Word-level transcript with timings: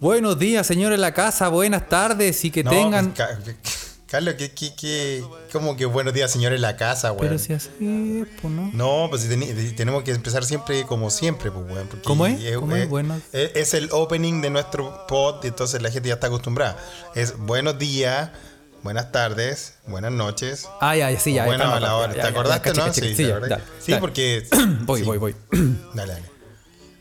Buenos 0.00 0.38
días, 0.38 0.66
señores 0.66 0.98
de 0.98 1.00
la 1.00 1.14
casa, 1.14 1.48
buenas 1.48 1.88
tardes 1.88 2.44
y 2.44 2.50
que 2.50 2.62
No, 2.64 2.70
tengan. 2.70 3.12
Ca- 3.12 3.38
Carlos, 4.06 4.34
¿qué, 4.34 4.50
qué, 4.52 4.74
qué? 4.74 5.24
¿Cómo 5.52 5.76
que 5.76 5.84
buenos 5.86 6.12
días, 6.12 6.30
señores 6.32 6.56
en 6.56 6.62
la 6.62 6.76
casa, 6.76 7.12
weón? 7.12 7.20
Pero 7.28 7.38
si 7.38 7.52
así, 7.52 7.68
es, 7.78 8.26
pues 8.42 8.52
no. 8.52 8.70
No, 8.72 9.06
pues 9.08 9.30
teni- 9.30 9.74
tenemos 9.76 10.02
que 10.02 10.10
empezar 10.10 10.44
siempre 10.44 10.84
como 10.84 11.10
siempre, 11.10 11.50
pues, 11.52 11.64
weón. 11.70 11.88
¿Cómo 12.04 12.26
es? 12.26 12.54
¿Cómo 12.56 12.74
es? 12.74 12.82
es, 12.84 12.88
Buenos- 12.88 13.22
es- 13.32 13.52
es 13.54 13.74
el 13.74 13.88
opening 13.92 14.40
de 14.40 14.50
nuestro 14.50 15.06
pod, 15.06 15.44
y 15.44 15.48
entonces 15.48 15.80
la 15.80 15.90
gente 15.90 16.08
ya 16.08 16.14
está 16.14 16.26
acostumbrada. 16.26 16.76
Es 17.14 17.38
buenos 17.38 17.78
días, 17.78 18.30
buenas 18.82 19.12
tardes, 19.12 19.74
buenas 19.86 20.12
noches. 20.12 20.68
Ah, 20.80 20.96
ya, 20.96 21.18
sí, 21.18 21.34
ya. 21.34 21.44
bueno, 21.46 21.72
a 21.72 21.80
la 21.80 21.96
hora. 21.96 22.12
¿Te 22.12 22.22
acordaste, 22.22 22.72
no? 22.74 22.92
sí, 22.92 23.14
sí, 23.14 23.94
porque. 24.00 24.46
Voy, 24.84 25.02
voy, 25.02 25.18
voy. 25.18 25.36
Dale, 25.94 26.12
dale. 26.14 26.30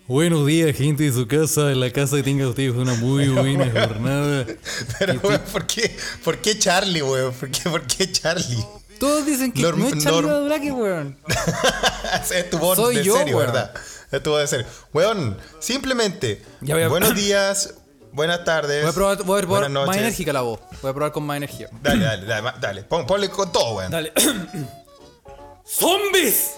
Buenos 0.07 0.45
días, 0.47 0.75
gente 0.75 1.03
de 1.03 1.11
su 1.11 1.27
casa, 1.27 1.71
en 1.71 1.79
la 1.79 1.91
casa 1.91 2.15
que 2.17 2.23
tenga 2.23 2.47
ustedes 2.47 2.73
una 2.73 2.95
muy 2.95 3.27
buena 3.27 3.69
jornada. 3.69 4.45
Pero, 4.99 5.19
weón, 5.21 5.41
¿por 5.51 5.67
qué, 5.67 5.95
¿por 6.23 6.37
qué 6.39 6.57
Charlie, 6.57 7.03
weón? 7.03 7.31
¿Por 7.33 7.51
qué, 7.51 7.69
¿Por 7.69 7.85
qué 7.85 8.11
Charlie? 8.11 8.65
Todos 8.99 9.25
dicen 9.25 9.51
que 9.51 9.61
Norm- 9.61 9.77
no 9.77 9.87
es 9.89 10.03
Charlie 10.03 10.25
Badulaque, 10.29 10.71
weón. 10.71 11.15
es 12.35 12.49
tu 12.49 12.57
voz 12.57 12.77
Soy 12.77 12.95
de 12.97 13.03
yo, 13.03 13.17
serio, 13.17 13.37
weón. 13.37 13.51
¿verdad? 13.51 13.71
Es 14.11 14.23
tu 14.23 14.31
voz 14.31 14.41
de 14.41 14.47
serio. 14.47 14.65
Weón, 14.93 15.37
simplemente. 15.59 16.41
Buenos 16.61 17.13
días, 17.15 17.75
buenas 18.11 18.43
tardes. 18.43 18.81
Voy 18.81 18.89
a 18.91 18.93
probar, 18.93 19.23
voy 19.23 19.39
a 19.39 19.41
probar 19.43 19.69
más 19.69 19.97
enérgica 19.97 20.33
la 20.33 20.41
voz. 20.41 20.59
Voy 20.81 20.91
a 20.91 20.93
probar 20.93 21.11
con 21.11 21.23
más 21.23 21.37
energía. 21.37 21.69
Dale, 21.81 22.03
dale, 22.05 22.25
dale, 22.25 22.51
dale. 22.59 22.83
Pon- 22.83 23.05
ponle 23.05 23.29
con 23.29 23.51
todo, 23.51 23.75
weón. 23.75 23.91
Dale. 23.91 24.11
¡Zombies! 25.65 26.51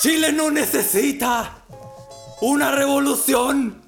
Chile 0.00 0.32
no 0.32 0.50
necesita 0.50 1.58
una 2.40 2.70
revolución 2.70 3.82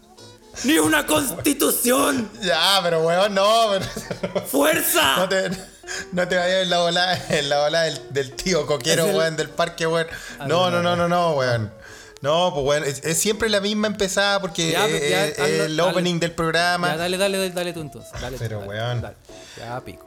ni 0.64 0.78
una 0.78 1.06
constitución. 1.06 2.30
Ya, 2.42 2.80
pero 2.82 3.00
weón, 3.02 3.34
no, 3.34 3.66
pero- 3.70 4.32
no 4.34 4.40
¡Fuerza! 4.42 5.28
te, 5.28 5.50
no 6.12 6.26
te 6.26 6.36
vayas 6.36 6.62
en 6.62 6.70
la 6.70 6.78
bola, 6.80 7.26
en 7.28 7.48
la 7.48 7.60
bola 7.60 7.82
del, 7.82 8.00
del 8.12 8.32
tío 8.32 8.66
coquero, 8.66 9.06
el- 9.06 9.16
weón, 9.16 9.36
del 9.36 9.50
parque, 9.50 9.86
weón. 9.86 10.06
Ah, 10.38 10.46
No, 10.48 10.70
no, 10.70 10.82
no, 10.82 10.96
no, 10.96 10.96
no, 10.96 11.08
no, 11.08 11.30
weón. 11.32 11.72
No, 12.26 12.52
pues 12.52 12.66
weón, 12.66 12.84
es, 12.84 13.04
es 13.04 13.18
siempre 13.18 13.48
la 13.48 13.60
misma 13.60 13.86
empezada 13.86 14.40
porque 14.40 14.72
Ya, 14.72 14.86
es- 14.86 15.10
ya, 15.10 15.26
es 15.26 15.38
hazlo, 15.38 15.64
el 15.64 15.76
dale. 15.76 15.90
opening 15.90 16.18
del 16.18 16.32
programa. 16.32 16.88
Ya, 16.88 16.96
dale, 16.96 17.16
dale, 17.16 17.38
dale, 17.38 17.50
dale 17.50 17.72
tú 17.72 17.80
entonces. 17.80 18.10
Dale 18.20 18.36
Pero, 18.38 18.58
dale, 18.60 18.68
weón. 18.68 19.00
dale. 19.00 19.16
Ya 19.58 19.80
pico. 19.80 20.04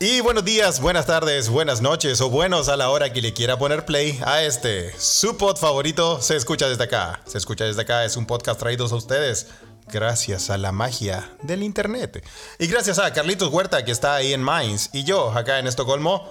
Y 0.00 0.20
buenos 0.20 0.44
días, 0.44 0.80
buenas 0.80 1.06
tardes, 1.06 1.48
buenas 1.48 1.80
noches 1.80 2.20
o 2.20 2.28
buenos 2.28 2.68
a 2.68 2.76
la 2.76 2.90
hora 2.90 3.12
que 3.12 3.22
le 3.22 3.32
quiera 3.32 3.58
poner 3.58 3.86
play 3.86 4.20
a 4.26 4.42
este. 4.42 4.92
Su 4.98 5.38
pod 5.38 5.56
favorito 5.56 6.20
se 6.20 6.36
escucha 6.36 6.68
desde 6.68 6.84
acá. 6.84 7.22
Se 7.26 7.38
escucha 7.38 7.64
desde 7.64 7.80
acá, 7.82 8.04
es 8.04 8.16
un 8.16 8.26
podcast 8.26 8.60
traído 8.60 8.84
a 8.86 8.94
ustedes 8.94 9.46
gracias 9.90 10.50
a 10.50 10.58
la 10.58 10.72
magia 10.72 11.30
del 11.42 11.62
internet. 11.62 12.22
Y 12.58 12.66
gracias 12.66 12.98
a 12.98 13.12
Carlitos 13.12 13.48
Huerta 13.50 13.84
que 13.84 13.92
está 13.92 14.14
ahí 14.16 14.34
en 14.34 14.42
Mainz 14.42 14.90
y 14.92 15.04
yo 15.04 15.30
acá 15.30 15.58
en 15.58 15.66
Estocolmo, 15.68 16.28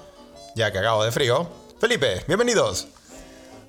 ya 0.55 0.71
cagado 0.71 1.03
de 1.03 1.11
frío. 1.11 1.49
Felipe, 1.79 2.23
bienvenidos. 2.27 2.87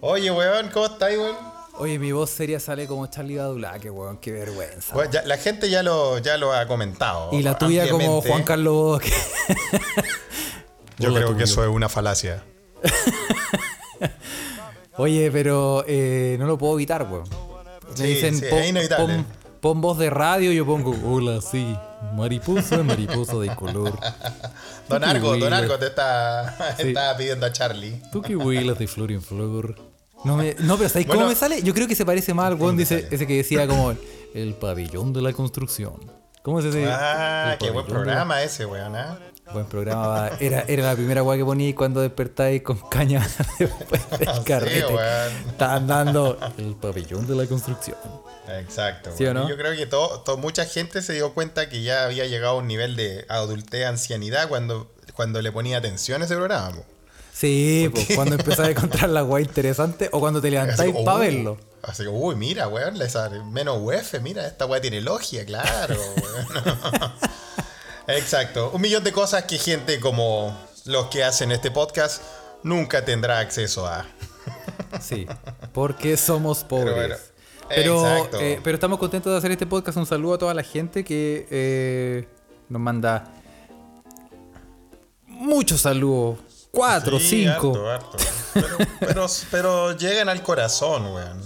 Oye, 0.01 0.31
weón, 0.31 0.69
¿cómo 0.69 0.87
estáis, 0.87 1.17
weón? 1.19 1.54
Oye, 1.77 1.99
mi 1.99 2.13
voz 2.13 2.31
seria 2.31 2.61
sale 2.61 2.87
como 2.87 3.07
Charlie 3.09 3.37
Badulaque, 3.37 3.91
weón. 3.91 4.19
Qué 4.19 4.31
vergüenza. 4.33 4.95
Bueno, 4.95 5.11
ya- 5.11 5.23
la 5.25 5.37
gente 5.37 5.69
ya 5.69 5.83
lo, 5.83 6.19
ya 6.19 6.37
lo 6.37 6.53
ha 6.53 6.67
comentado. 6.69 7.31
y 7.33 7.43
la 7.43 7.59
tuya 7.59 7.89
como. 7.91 8.21
Juan 8.23 8.45
Carlos 8.45 8.73
Bodoque. 8.75 9.13
Yo 10.99 11.13
creo 11.13 11.27
tuyo. 11.27 11.37
que 11.39 11.45
eso 11.45 11.65
es 11.65 11.69
una 11.71 11.89
falacia. 11.89 12.45
Oye, 14.97 15.29
pero 15.33 15.85
eh, 15.89 16.37
no 16.39 16.47
lo 16.47 16.57
puedo 16.57 16.75
evitar, 16.75 17.03
weón. 17.11 17.25
Me 17.91 17.97
Sí, 17.97 18.03
dicen, 18.05 18.39
sí, 18.39 18.47
pon, 18.49 18.59
es 18.61 18.69
inevitable. 18.71 19.15
pon- 19.17 19.27
pon 19.61 19.81
voz 19.81 19.99
de 19.99 20.11
radio, 20.11 20.53
yo 20.53 20.65
pongo, 20.65 20.95
hola, 21.05 21.41
sí, 21.41 21.77
mariposa, 22.15 22.83
mariposa 22.85 23.35
de 23.39 23.53
color. 23.57 23.99
Don 24.89 25.03
Argo, 25.03 25.37
Don 25.37 25.53
Argo 25.53 25.77
te 25.79 25.87
está, 25.87 26.77
Sí. 26.79 26.89
estaba 26.89 27.17
pidiendo 27.17 27.47
a 27.47 27.53
Charlie. 27.53 28.01
Tú 28.13 28.23
que 28.23 28.37
huelas 28.37 28.79
de 28.79 28.87
flor 28.87 29.11
en 29.11 29.23
flor. 29.23 29.75
No, 30.25 30.37
me, 30.37 30.55
no 30.61 30.77
pero 30.77 30.89
¿sabes 30.89 31.07
Bueno, 31.07 31.23
cómo 31.23 31.29
me 31.33 31.37
sale? 31.37 31.63
Yo 31.63 31.75
creo 31.75 31.87
que 31.87 31.95
se 31.95 32.05
parece 32.07 32.33
más 32.35 32.47
al 32.47 32.55
weón 32.55 32.77
dice, 32.77 33.09
ese 33.11 33.27
que 33.27 33.37
decía 33.37 33.67
como 33.67 33.91
el, 33.93 33.99
el 34.35 34.55
pabellón 34.55 35.13
de 35.13 35.23
la 35.23 35.33
construcción. 35.33 35.95
¿Cómo 36.43 36.61
es 36.61 36.67
ese? 36.67 36.87
Ah, 36.91 37.57
qué 37.59 37.71
buen 37.71 37.87
de 37.87 37.93
programa 37.93 38.43
ese, 38.43 38.67
weón, 38.67 38.95
¿ah? 38.97 39.19
Buen 39.53 39.67
programa. 39.67 40.31
Era, 40.41 40.65
era 40.69 40.85
la 40.85 40.95
primera 40.95 41.23
weá 41.23 41.37
que 41.39 41.45
poní 41.45 41.75
cuando 41.75 42.01
despertáis 42.01 42.63
con 42.63 42.79
caña 42.89 43.21
después 43.59 44.11
del 44.19 44.29
Sí, 44.29 44.45
carrete. 44.45 44.87
weón. 44.87 45.33
Estaban 45.49 45.87
dando 45.87 46.39
el 46.59 46.75
pabellón 46.77 47.27
de 47.27 47.35
la 47.35 47.47
construcción. 47.47 47.97
Exacto. 48.49 49.11
¿Sí 49.17 49.25
o 49.27 49.35
no? 49.35 49.49
Yo 49.49 49.57
creo 49.57 49.75
que 49.77 49.87
todo, 49.87 50.21
todo- 50.21 50.37
mucha 50.39 50.65
gente 50.67 51.01
se 51.03 51.13
dio 51.15 51.33
cuenta 51.35 51.69
que 51.69 51.83
ya 51.83 52.05
había 52.05 52.27
llegado 52.27 52.55
a 52.55 52.59
un 52.59 52.67
nivel 52.67 52.97
de 52.97 53.25
adultez, 53.29 53.87
ancianidad 53.87 54.49
cuando, 54.49 54.91
cuando 55.15 55.41
le 55.43 55.51
ponía 55.53 55.79
atención 55.79 56.21
a 56.23 56.25
ese 56.27 56.37
programa. 56.37 56.71
po. 56.77 56.85
Sí, 57.35 57.91
pues 57.93 58.07
cuando 58.15 58.37
empezás 58.37 58.69
a 58.69 58.71
encontrar 58.71 59.11
la 59.11 59.25
weá 59.25 59.43
interesante 59.43 60.09
o 60.13 60.21
cuando 60.21 60.41
te 60.41 60.53
levantáis 60.53 60.95
para 61.05 61.19
verlo. 61.19 61.59
Así 61.83 62.05
que, 62.05 62.09
uy, 62.09 62.37
mira, 62.37 62.69
weón, 62.69 62.97
le 62.97 63.11
sale 63.11 63.43
menos 63.43 63.79
UF, 63.81 64.21
mira, 64.23 64.47
esta 64.47 64.67
weá 64.67 64.81
tiene 64.81 65.01
logia, 65.01 65.45
claro. 65.45 65.97
Exacto. 68.07 68.71
Un 68.73 68.81
millón 68.83 69.03
de 69.03 69.11
cosas 69.13 69.45
que 69.45 69.59
gente 69.59 69.99
como 69.99 70.57
los 70.85 71.07
que 71.09 71.25
hacen 71.25 71.51
este 71.51 71.73
podcast 71.73 72.23
nunca 72.63 73.05
tendrá 73.05 73.41
acceso 73.41 73.87
a. 73.87 74.07
Sí, 75.01 75.27
porque 75.73 76.17
somos 76.17 76.63
pobres. 76.63 76.95
bueno, 76.95 77.17
Pero, 77.69 78.07
exacto. 78.07 78.41
eh, 78.41 78.61
pero 78.63 78.77
estamos 78.77 78.99
contentos 79.01 79.33
de 79.33 79.39
hacer 79.39 79.51
este 79.51 79.67
podcast. 79.67 79.99
Un 79.99 80.07
saludo 80.07 80.35
a 80.35 80.39
toda 80.39 80.55
la 80.55 80.63
gente 80.63 81.03
que 81.03 81.49
eh, 81.51 82.29
nos 82.69 82.81
manda 82.81 83.25
muchos 85.27 85.81
saludos. 85.81 86.39
Cuatro, 86.75 87.19
Sí, 87.19 87.45
cinco. 87.45 87.69
harto, 87.89 87.91
harto. 87.91 88.17
Pero, 88.55 88.77
pero, 89.01 89.27
pero 89.51 89.97
llegan 89.97 90.29
al 90.29 90.43
corazón, 90.43 91.07
weón. 91.15 91.41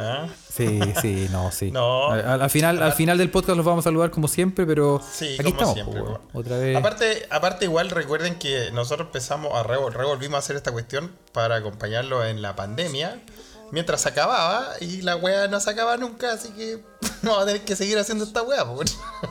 ¿Ah? 0.00 0.28
Sí, 0.52 0.78
sí, 1.02 1.28
no, 1.32 1.50
sí. 1.50 1.72
No. 1.72 2.10
Al, 2.12 2.42
al 2.42 2.50
final, 2.50 2.80
al 2.82 2.92
final 2.92 3.18
del 3.18 3.30
podcast 3.32 3.56
los 3.56 3.66
vamos 3.66 3.84
a 3.84 3.88
saludar 3.88 4.10
como 4.12 4.28
siempre, 4.28 4.64
pero 4.64 5.00
Sí, 5.12 5.34
aquí 5.34 5.36
como 5.38 5.48
estamos. 5.50 5.74
siempre. 5.74 6.00
po, 6.00 6.06
weón. 6.06 6.20
Otra 6.34 6.56
vez. 6.58 6.76
Aparte, 6.76 7.26
aparte, 7.30 7.64
igual 7.64 7.90
recuerden 7.90 8.36
que 8.38 8.70
nosotros 8.72 9.06
empezamos 9.06 9.52
a 9.54 9.64
revol- 9.64 9.92
revolvimos 9.92 10.36
a 10.36 10.38
hacer 10.38 10.54
esta 10.54 10.70
cuestión 10.70 11.10
para 11.32 11.56
acompañarlo 11.56 12.24
en 12.24 12.42
la 12.42 12.54
pandemia. 12.54 13.20
Mientras 13.70 14.00
se 14.00 14.08
acababa 14.08 14.66
y 14.80 15.02
la 15.02 15.16
wea 15.16 15.46
no 15.48 15.60
se 15.60 15.70
acaba 15.70 15.96
nunca, 15.96 16.32
así 16.32 16.48
que 16.50 16.82
vamos 17.22 17.42
a 17.42 17.46
tener 17.46 17.62
que 17.62 17.76
seguir 17.76 17.98
haciendo 17.98 18.24
esta 18.24 18.42
weón. 18.42 18.86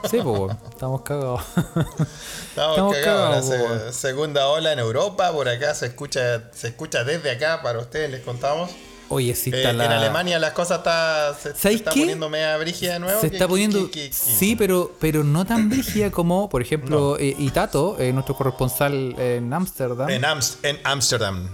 Sí, 0.09 0.19
pues, 0.23 0.55
estamos 0.69 1.01
cagados. 1.01 1.41
Estamos, 1.55 2.77
Estamos 2.77 2.95
cagados. 2.97 3.49
cagados, 3.49 3.81
La 3.85 3.91
se- 3.91 3.93
segunda 3.93 4.47
ola 4.47 4.71
en 4.73 4.79
Europa, 4.79 5.31
por 5.31 5.47
acá 5.49 5.73
se 5.75 5.87
escucha, 5.87 6.51
se 6.53 6.69
escucha 6.69 7.03
desde 7.03 7.31
acá, 7.31 7.61
para 7.61 7.79
ustedes 7.79 8.09
les 8.11 8.21
contamos. 8.21 8.69
Oye, 9.09 9.33
sí 9.35 9.51
Eh, 9.53 9.57
está 9.59 9.71
la... 9.71 9.85
En 9.85 9.91
Alemania 9.93 10.37
las 10.37 10.51
cosas 10.51 10.79
está, 10.79 11.33
se, 11.41 11.53
se 11.53 11.57
¿Sabes 11.57 11.77
está 11.77 11.91
qué? 11.91 12.01
poniendo 12.01 12.29
media 12.29 12.57
brígida 12.57 12.93
de 12.93 12.99
nuevo. 12.99 13.21
Se 13.21 13.29
¿Qué- 13.29 13.37
está 13.37 13.47
poniendo. 13.47 13.85
qué- 13.85 13.91
qué- 13.91 14.07
qué? 14.09 14.13
Sí, 14.13 14.55
pero, 14.57 14.91
pero 14.99 15.23
no 15.23 15.45
tan 15.45 15.69
brígida 15.69 16.11
como, 16.11 16.49
por 16.49 16.61
ejemplo, 16.61 17.17
eh, 17.17 17.33
Itato, 17.39 17.95
eh, 17.99 18.11
nuestro 18.11 18.35
corresponsal 18.35 19.15
en 19.17 19.53
Ámsterdam, 19.53 20.09
en 20.09 20.79
Ámsterdam. 20.83 21.47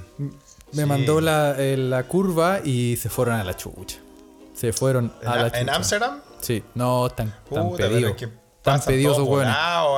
Me 0.74 0.86
mandó 0.86 1.22
la, 1.22 1.56
eh, 1.58 1.78
la 1.78 2.04
curva 2.04 2.60
y 2.64 2.96
se 2.98 3.10
fueron 3.10 3.36
a 3.36 3.44
la 3.44 3.56
chucha. 3.56 3.98
Se 4.54 4.72
fueron 4.74 5.14
¿En 5.22 5.28
a 5.28 5.36
la 5.36 5.46
chucha. 5.50 5.60
¿En 5.62 5.70
Ámsterdam? 5.70 6.20
Sí, 6.42 6.64
no, 6.76 7.10
tan, 7.10 7.30
tan 7.52 7.70
Puta, 7.70 7.78
pero 7.78 7.90
pedidos. 7.90 8.12
es 8.12 8.18
que 8.18 8.44
Tan 8.64 8.80
pedidos 8.82 9.18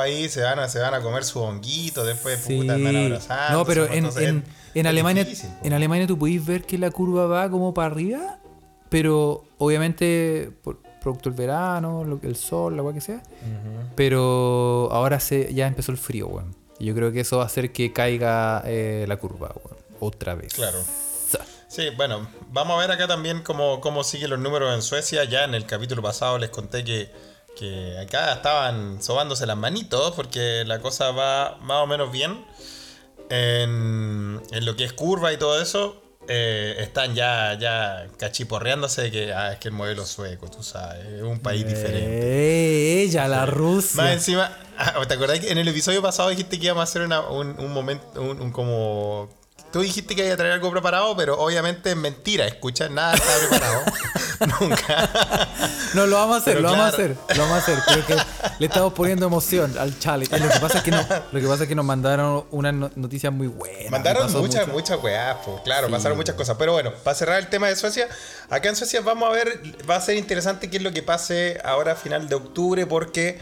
ahí, 0.02 0.28
se 0.28 0.41
van, 0.41 0.58
a, 0.58 0.68
se 0.68 0.80
van 0.80 0.94
a 0.96 1.02
comer 1.02 1.24
su 1.24 1.40
honguito, 1.40 2.03
después 2.03 2.40
Sí. 2.44 2.58
puta, 2.62 2.74
andan 2.74 2.96
abrazando. 2.96 3.59
No, 3.59 3.66
pero 3.66 3.86
en, 3.86 4.06
en, 4.18 4.44
en 4.74 4.88
Alemania, 4.88 5.24
difícil, 5.24 5.51
po. 5.51 5.66
en 5.68 5.74
Alemania 5.74 6.07
tú 6.07 6.18
podéis 6.18 6.44
ver 6.44 6.63
que 6.63 6.80
la 6.80 6.89
curva 6.89 7.28
va 7.28 7.48
como 7.51 7.75
para 7.75 7.92
arriba, 7.92 8.39
pero 8.89 9.44
obviamente 9.60 10.50
por 10.63 10.80
producto 11.00 11.30
del 11.30 11.38
verano, 11.38 12.04
lo 12.06 12.19
que- 12.19 12.25
el 12.25 12.36
sol, 12.36 12.75
la 12.75 12.80
agua 12.80 12.92
que 12.95 13.01
sea. 13.01 13.21
Pero 13.95 14.89
ahora 14.92 15.19
se, 15.19 15.54
ya 15.54 15.68
empezó 15.68 15.92
el 15.92 15.98
frío, 16.00 16.28
weón. 16.28 16.56
Y 16.80 16.86
yo 16.86 16.95
creo 16.95 17.12
que 17.12 17.21
eso 17.21 17.38
va 17.38 17.44
a 17.44 17.45
hacer 17.45 17.71
que 17.71 17.94
caiga 17.94 18.63
eh, 18.66 19.06
la 19.07 19.18
curva, 19.18 19.51
weón. 19.63 19.78
Otra 20.00 20.36
vez. 20.36 20.53
Claro. 20.53 20.83
Sí, 21.68 21.89
bueno, 21.97 22.27
vamos 22.51 22.77
a 22.77 22.80
ver 22.81 22.92
acá 22.92 23.06
también 23.07 23.42
cómo, 23.42 23.81
cómo 23.81 24.03
siguen 24.06 24.30
los 24.30 24.39
números 24.39 24.74
en 24.74 24.81
Suecia. 24.81 25.25
Ya 25.25 25.44
en 25.44 25.53
el 25.56 25.65
capítulo 25.65 26.01
pasado 26.01 26.38
les 26.38 26.50
conté 26.50 26.86
que, 26.86 27.12
que 27.57 27.97
acá 28.00 28.31
estaban 28.33 29.03
sobándose 29.03 29.45
las 29.45 29.57
manitos 29.57 30.13
porque 30.15 30.63
la 30.65 30.80
cosa 30.80 31.12
va 31.12 31.57
más 31.62 31.83
o 31.83 31.88
menos 31.88 32.12
bien. 32.13 32.45
En, 33.30 34.42
en 34.51 34.65
lo 34.65 34.75
que 34.75 34.86
es 34.86 34.94
curva 34.94 35.33
y 35.33 35.38
todo 35.38 35.59
eso, 35.62 36.01
eh, 36.30 36.75
están 36.80 37.15
ya, 37.15 37.57
ya 37.59 38.07
cachiporreándose 38.18 39.01
de 39.03 39.12
que 39.12 39.33
ah, 39.33 39.53
es 39.53 39.59
que 39.59 39.69
el 39.69 39.74
modelo 39.74 40.06
sueco, 40.06 40.50
tú 40.50 40.63
sabes, 40.63 41.06
es 41.06 41.24
un 41.24 41.39
país 41.39 41.65
diferente. 41.68 42.06
Eh, 42.07 43.01
ella, 43.03 43.27
la 43.27 43.38
Más 43.42 43.50
Rusia. 43.50 44.13
encima, 44.13 44.56
ah, 44.77 45.03
¿te 45.07 45.13
acordás 45.15 45.39
que 45.39 45.51
en 45.51 45.57
el 45.57 45.68
episodio 45.68 46.01
pasado 46.01 46.30
dijiste 46.30 46.59
que 46.59 46.65
íbamos 46.65 46.81
a 46.81 46.83
hacer 46.83 47.01
una- 47.01 47.21
un, 47.27 47.59
un 47.59 47.74
momento, 47.74 48.21
un, 48.21 48.39
un 48.39 48.51
como 48.51 49.27
tú 49.75 49.81
dijiste 49.81 50.16
que 50.16 50.24
iba 50.24 50.33
a 50.33 50.38
traer 50.38 50.54
algo 50.54 50.72
preparado, 50.72 51.18
pero 51.18 51.38
obviamente 51.38 51.89
es 51.89 51.98
mentira. 51.98 52.48
Escucha, 52.48 52.88
nada 52.88 53.13
está 53.13 53.27
preparado. 53.39 53.83
Nunca. 54.62 55.50
No, 55.94 56.07
lo 56.07 56.16
vamos 56.16 56.36
a 56.36 56.39
hacer, 56.39 56.54
Pero 56.56 56.62
lo 56.62 56.72
vamos 56.72 56.86
a 56.86 56.88
hacer, 56.88 57.18
lo 57.36 57.42
vamos 57.42 57.56
a 57.56 57.57
hacer. 57.57 57.80
Creo 57.86 58.06
que 58.06 58.16
le 58.57 58.68
estamos 58.68 58.94
poniendo 58.94 59.25
emoción 59.25 59.77
al 59.77 60.00
challenge. 60.00 60.39
Lo 60.39 60.48
que 60.48 60.60
pasa 60.62 60.77
es 60.77 60.83
que, 60.86 60.92
no, 60.92 61.06
lo 61.30 61.42
que, 61.42 61.45
pasa 61.45 61.63
es 61.63 61.68
que 61.68 61.75
nos 61.75 61.83
mandaron 61.83 62.45
unas 62.51 62.74
no- 62.74 62.89
noticias 62.95 63.33
muy 63.33 63.48
buenas. 63.48 63.92
Mandaron 63.92 64.31
muchas, 64.31 64.66
muchas 64.69 65.04
weas, 65.04 65.36
pues, 65.44 65.60
claro, 65.66 65.89
pasaron 65.89 66.18
muchas 66.18 66.36
cosas. 66.36 66.56
Pero 66.57 66.71
bueno, 66.71 66.94
para 67.04 67.13
cerrar 67.13 67.38
el 67.39 67.50
tema 67.50 67.68
de 67.68 67.75
Suecia, 67.75 68.07
acá 68.50 68.69
en 68.69 68.78
Suecia 68.78 69.01
vamos 69.01 69.28
a 69.28 69.33
ver, 69.33 69.62
va 69.89 69.98
a 69.98 70.01
ser 70.01 70.16
interesante 70.16 70.69
qué 70.69 70.78
es 70.78 70.83
lo 70.83 70.94
que 70.94 71.04
pase 71.04 71.60
ahora 71.66 71.92
a 71.92 71.95
final 71.98 72.30
de 72.30 72.36
octubre, 72.36 72.86
porque 72.86 73.39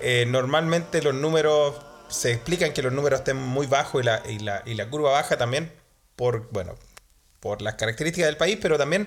eh, 0.00 0.24
normalmente 0.28 1.02
los 1.02 1.14
números, 1.14 1.74
se 2.08 2.32
explican 2.32 2.72
que 2.72 2.82
los 2.82 2.92
números 2.92 3.20
estén 3.20 3.36
muy 3.36 3.66
bajos 3.66 4.02
y 4.02 4.04
la, 4.04 4.22
y 4.28 4.38
la, 4.38 4.62
y 4.66 4.74
la 4.74 4.88
curva 4.88 5.10
baja 5.12 5.36
también, 5.36 5.72
por, 6.16 6.48
bueno, 6.50 6.74
por 7.40 7.60
las 7.62 7.74
características 7.74 8.26
del 8.28 8.36
país, 8.36 8.58
pero 8.60 8.78
también 8.78 9.06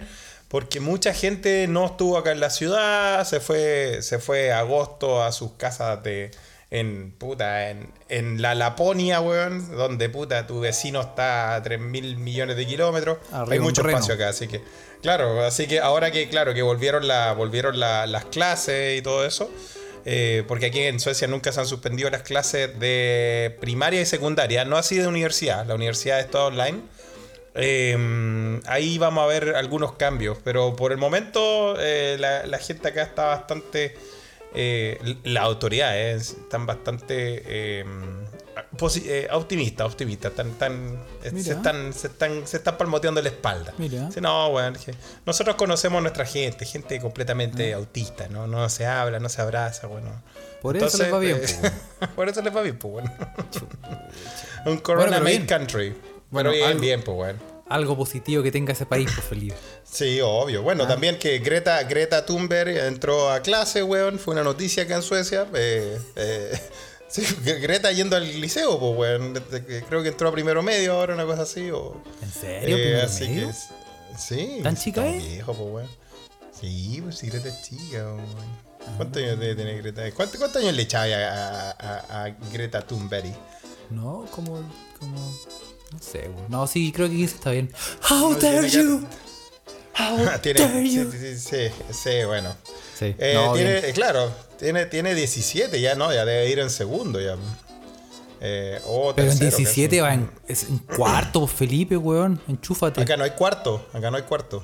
porque 0.49 0.79
mucha 0.79 1.13
gente 1.13 1.67
no 1.67 1.85
estuvo 1.87 2.17
acá 2.17 2.31
en 2.31 2.39
la 2.39 2.49
ciudad, 2.49 3.25
se 3.25 3.39
fue, 3.39 3.99
se 4.01 4.19
fue 4.19 4.51
a 4.51 4.59
agosto 4.59 5.23
a 5.23 5.31
sus 5.31 5.53
casas 5.53 6.01
de 6.03 6.31
en 6.69 7.11
puta, 7.17 7.69
en, 7.69 7.89
en 8.09 8.41
la 8.41 8.53
Laponia, 8.53 9.21
weón, 9.21 9.75
donde 9.77 10.09
puta 10.09 10.45
tu 10.47 10.59
vecino 10.59 10.99
está 10.99 11.55
a 11.55 11.63
3 11.63 11.79
mil 11.79 12.17
millones 12.17 12.57
de 12.57 12.65
kilómetros. 12.67 13.19
Arriba 13.31 13.53
Hay 13.53 13.59
mucho 13.59 13.81
espacio 13.87 14.15
acá, 14.15 14.29
así 14.29 14.49
que, 14.49 14.61
claro, 15.01 15.45
así 15.45 15.65
que 15.65 15.79
ahora 15.79 16.11
que, 16.11 16.27
claro, 16.27 16.53
que 16.53 16.61
volvieron 16.63 17.07
la, 17.07 17.31
volvieron 17.33 17.79
la- 17.79 18.05
las 18.05 18.25
clases 18.25 18.99
y 18.99 19.01
todo 19.01 19.25
eso. 19.25 19.49
Eh, 20.09 20.45
porque 20.47 20.67
aquí 20.67 20.79
en 20.83 21.01
Suecia 21.01 21.27
nunca 21.27 21.51
se 21.51 21.59
han 21.59 21.67
suspendido 21.67 22.09
las 22.09 22.21
clases 22.21 22.79
de 22.79 23.57
primaria 23.59 23.99
y 23.99 24.05
secundaria, 24.05 24.63
no 24.63 24.77
así 24.77 24.95
de 24.95 25.05
universidad, 25.05 25.65
la 25.65 25.75
universidad 25.75 26.21
es 26.21 26.31
toda 26.31 26.45
online. 26.45 26.79
Eh, 27.55 28.61
ahí 28.67 28.97
vamos 28.99 29.21
a 29.25 29.27
ver 29.27 29.57
algunos 29.57 29.95
cambios, 29.95 30.37
pero 30.45 30.77
por 30.77 30.93
el 30.93 30.97
momento 30.97 31.75
eh, 31.77 32.15
la, 32.21 32.45
la 32.45 32.57
gente 32.57 32.87
acá 32.87 33.01
está 33.01 33.25
bastante, 33.25 33.95
eh, 34.55 34.97
las 35.25 35.43
autoridades 35.43 36.37
están 36.41 36.65
bastante 36.65 37.83
eh, 39.05 39.27
optimistas, 39.31 39.87
optimistas, 39.87 40.31
están, 40.31 40.49
están- 40.49 41.03
eh, 41.23 41.31
se, 41.43 41.51
están, 41.53 41.93
se, 41.93 42.07
están, 42.07 42.47
se 42.47 42.57
están 42.57 42.77
palmoteando 42.77 43.21
la 43.21 43.29
espalda. 43.29 43.73
Dice, 43.77 44.21
no, 44.21 44.53
que 44.85 44.93
nosotros 45.25 45.55
conocemos 45.55 45.99
a 45.99 46.01
nuestra 46.01 46.25
gente, 46.25 46.65
gente 46.65 46.99
completamente 47.01 47.73
autista, 47.73 48.27
¿no? 48.27 48.47
No 48.47 48.67
se 48.69 48.85
habla, 48.85 49.19
no 49.19 49.29
se 49.29 49.41
abraza, 49.41 49.87
bueno. 49.87 50.09
Por 50.61 50.75
eso 50.77 50.97
les 50.97 51.13
va 51.13 51.19
bien, 51.19 51.37
eh, 51.37 51.71
pues, 51.99 52.11
por 52.15 52.29
eso 52.29 52.41
les 52.41 52.55
va 52.55 52.61
bien, 52.61 52.77
pues, 52.79 52.91
bueno. 52.91 53.13
Un 53.19 54.63
Bueno, 54.65 54.83
Corona 54.83 55.11
pero 55.19 55.23
made 55.23 55.45
country. 55.45 55.89
Bueno, 55.89 56.49
Bueno, 56.49 56.51
bien, 56.51 56.65
algo- 56.69 56.79
bien, 56.81 57.01
pues, 57.03 57.15
bueno. 57.15 57.39
Algo 57.69 57.97
positivo 57.97 58.41
que 58.43 58.51
tenga 58.51 58.71
ese 58.71 58.85
país, 58.85 59.09
pues 59.13 59.27
Felipe. 59.27 59.55
Sí, 59.83 60.21
obvio. 60.23 60.61
Bueno, 60.61 60.85
Ah. 60.85 60.87
también 60.87 61.19
que 61.19 61.39
Greta, 61.39 61.83
Greta 61.83 62.25
Thunberg 62.25 62.69
entró 62.77 63.29
a 63.29 63.41
clase, 63.41 63.83
weón. 63.83 64.19
Fue 64.19 64.33
una 64.33 64.43
noticia 64.43 64.83
acá 64.83 64.95
en 64.95 65.01
Suecia. 65.01 65.45
Eh, 65.53 65.99
eh, 66.15 66.61
sí, 67.07 67.23
Greta 67.43 67.91
yendo 67.91 68.15
al 68.15 68.39
liceo, 68.41 68.79
pues, 68.79 68.97
weón. 68.97 69.33
Que- 69.65 69.83
Creo 69.87 70.03
que 70.03 70.09
entró 70.09 70.29
a 70.29 70.31
primero 70.31 70.61
medio 70.63 70.93
ahora, 70.93 71.13
una 71.13 71.25
cosa 71.25 71.43
así. 71.43 71.69
O, 71.71 72.01
¿En 72.21 72.31
serio? 72.31 72.77
Eh, 72.77 72.81
¿Primero 72.81 73.05
así 73.05 73.27
medio? 73.29 73.47
que 73.47 73.53
sí. 74.17 74.59
¿Tan 74.63 74.75
chica 74.77 75.07
es? 75.07 75.23
viejo, 75.23 75.53
pues, 75.53 75.69
weón. 75.71 75.89
Sí, 76.59 76.99
pues 77.03 77.17
sí, 77.17 77.29
Greta 77.29 77.49
es 77.49 77.61
chica, 77.61 78.03
weón. 78.05 78.67
¿Cuántos 78.95 79.21
años 79.21 79.39
debe 79.39 79.55
tener 79.55 79.77
Greta? 79.81 80.09
¿Cuántos, 80.13 80.55
años 80.55 80.73
le 80.73 80.81
echaba 80.83 81.05
a, 81.05 81.71
a- 81.71 82.23
a 82.25 82.29
Greta 82.53 82.81
Thunberg? 82.81 83.25
No, 83.89 84.25
como, 84.31 84.55
como, 84.99 85.17
no 85.91 85.99
sé, 85.99 86.27
güey. 86.29 86.45
No, 86.49 86.65
sí, 86.67 86.91
creo 86.91 87.07
que 87.09 87.15
15 87.15 87.35
está 87.35 87.51
bien. 87.51 87.71
How 88.09 88.31
No, 88.31 88.35
dare 88.39 88.69
you? 88.69 89.05
How 89.99 90.17
dare 90.25 90.55
sí, 90.83 90.95
you? 90.95 91.11
sí, 91.11 91.37
sí, 91.37 91.57
sí, 91.91 92.09
bueno. 92.25 92.55
Sí, 92.97 93.15
Eh, 93.19 93.33
no, 93.35 93.53
tiene, 93.53 93.73
bien. 93.73 93.85
eh, 93.85 93.93
claro, 93.93 94.31
tiene, 94.57 94.85
tiene 94.87 95.13
17 95.13 95.79
ya, 95.79 95.95
¿no? 95.95 96.11
Ya 96.13 96.25
debe 96.25 96.49
ir 96.49 96.59
en 96.59 96.69
segundo 96.69 97.19
ya. 97.21 97.35
Eh, 98.39 98.79
o 98.85 99.13
Pero 99.15 99.31
en 99.31 99.37
tercero, 99.39 99.57
17 99.57 99.97
casi. 99.97 99.99
va 99.99 100.13
en, 100.13 100.31
es 100.47 100.63
en 100.63 100.77
cuarto, 100.79 101.45
Felipe, 101.47 101.97
weón. 101.97 102.41
Enchúfate. 102.47 103.01
Acá 103.01 103.17
no 103.17 103.23
hay 103.23 103.31
cuarto, 103.31 103.85
acá 103.93 104.09
no 104.11 104.17
hay 104.17 104.23
cuarto. 104.23 104.63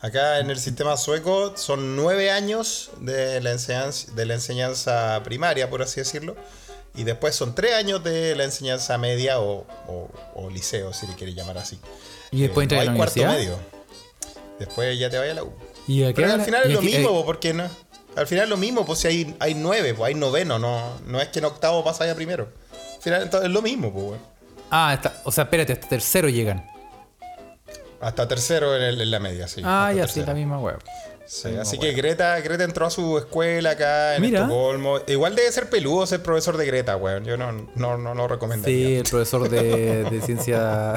Acá 0.00 0.40
en 0.40 0.50
el 0.50 0.58
sistema 0.58 0.96
sueco 0.96 1.56
son 1.56 1.94
nueve 1.94 2.30
años 2.32 2.90
de 3.00 3.40
la 3.40 3.52
enseñanza, 3.52 4.10
de 4.12 4.26
la 4.26 4.34
enseñanza 4.34 5.20
primaria, 5.22 5.70
por 5.70 5.82
así 5.82 6.00
decirlo. 6.00 6.34
Y 6.94 7.04
después 7.04 7.34
son 7.36 7.54
tres 7.54 7.74
años 7.74 8.02
de 8.04 8.34
la 8.34 8.44
enseñanza 8.44 8.98
media 8.98 9.38
o, 9.40 9.64
o- 9.86 10.10
o 10.34 10.50
liceo, 10.50 10.92
si 10.92 11.06
le 11.06 11.14
quiere 11.14 11.32
llamar 11.34 11.58
así. 11.58 11.78
Y 12.32 12.42
después 12.42 12.64
Eh, 12.64 12.74
entra 12.74 12.84
no 12.84 12.90
la 12.90 12.96
cuarto 12.96 13.24
medio. 13.24 13.58
Después 14.58 14.98
ya 14.98 15.08
te 15.08 15.18
vaya 15.18 15.32
a 15.32 15.34
la 15.36 15.44
U. 15.44 15.52
¿Y 15.88 16.04
a 16.04 16.08
qué 16.08 16.14
Pero 16.14 16.32
al 16.34 16.42
final 16.42 16.62
es 16.64 16.72
lo 16.72 16.82
mismo, 16.82 17.08
eh, 17.08 17.12
po, 17.12 17.24
porque 17.24 17.52
no. 17.54 17.68
Al 18.14 18.26
final 18.26 18.44
es 18.44 18.50
lo 18.50 18.56
mismo, 18.56 18.84
pues 18.84 18.98
si 19.00 19.08
hay, 19.08 19.36
hay 19.40 19.54
nueve, 19.54 19.94
pues 19.94 20.08
hay 20.08 20.14
noveno, 20.14 20.58
no, 20.58 20.98
no 21.06 21.20
es 21.20 21.28
que 21.28 21.38
en 21.38 21.46
octavo 21.46 21.82
pasa 21.82 22.06
ya 22.06 22.14
primero. 22.14 22.48
Al 22.96 23.02
final 23.02 23.22
entonces, 23.22 23.48
es 23.48 23.52
lo 23.54 23.62
mismo, 23.62 23.92
pues, 23.92 24.04
weón. 24.04 24.18
Ah, 24.70 24.92
está, 24.94 25.14
o 25.24 25.32
sea, 25.32 25.44
espérate, 25.44 25.72
hasta 25.72 25.88
tercero 25.88 26.28
llegan. 26.28 26.66
Hasta 28.00 28.26
tercero 28.28 28.76
en, 28.76 28.82
el- 28.82 29.00
en 29.00 29.10
la 29.10 29.20
media, 29.20 29.46
sí. 29.48 29.62
ah, 29.64 29.92
ya, 29.94 30.02
sí, 30.06 30.14
tercero. 30.14 30.26
la 30.28 30.34
misma 30.34 30.58
weón. 30.58 30.78
Sí, 31.34 31.48
así 31.58 31.78
que 31.78 31.92
Greta, 31.92 32.38
Greta 32.40 32.62
entró 32.64 32.84
a 32.84 32.90
su 32.90 33.16
escuela 33.16 33.70
acá 33.70 34.16
en 34.16 34.20
Mira. 34.20 34.42
Estocolmo. 34.42 34.98
Igual 35.06 35.34
debe 35.34 35.50
ser 35.50 35.70
peludo 35.70 36.06
ser 36.06 36.22
profesor 36.22 36.58
de 36.58 36.66
Greta, 36.66 36.94
weón. 36.98 37.24
Yo 37.24 37.38
no, 37.38 37.52
no, 37.74 37.96
no 37.96 38.14
lo 38.14 38.28
recomendaría. 38.28 38.86
Sí, 38.88 38.94
el 38.96 39.04
profesor 39.04 39.48
de, 39.48 40.04
de 40.04 40.20
ciencia. 40.20 40.92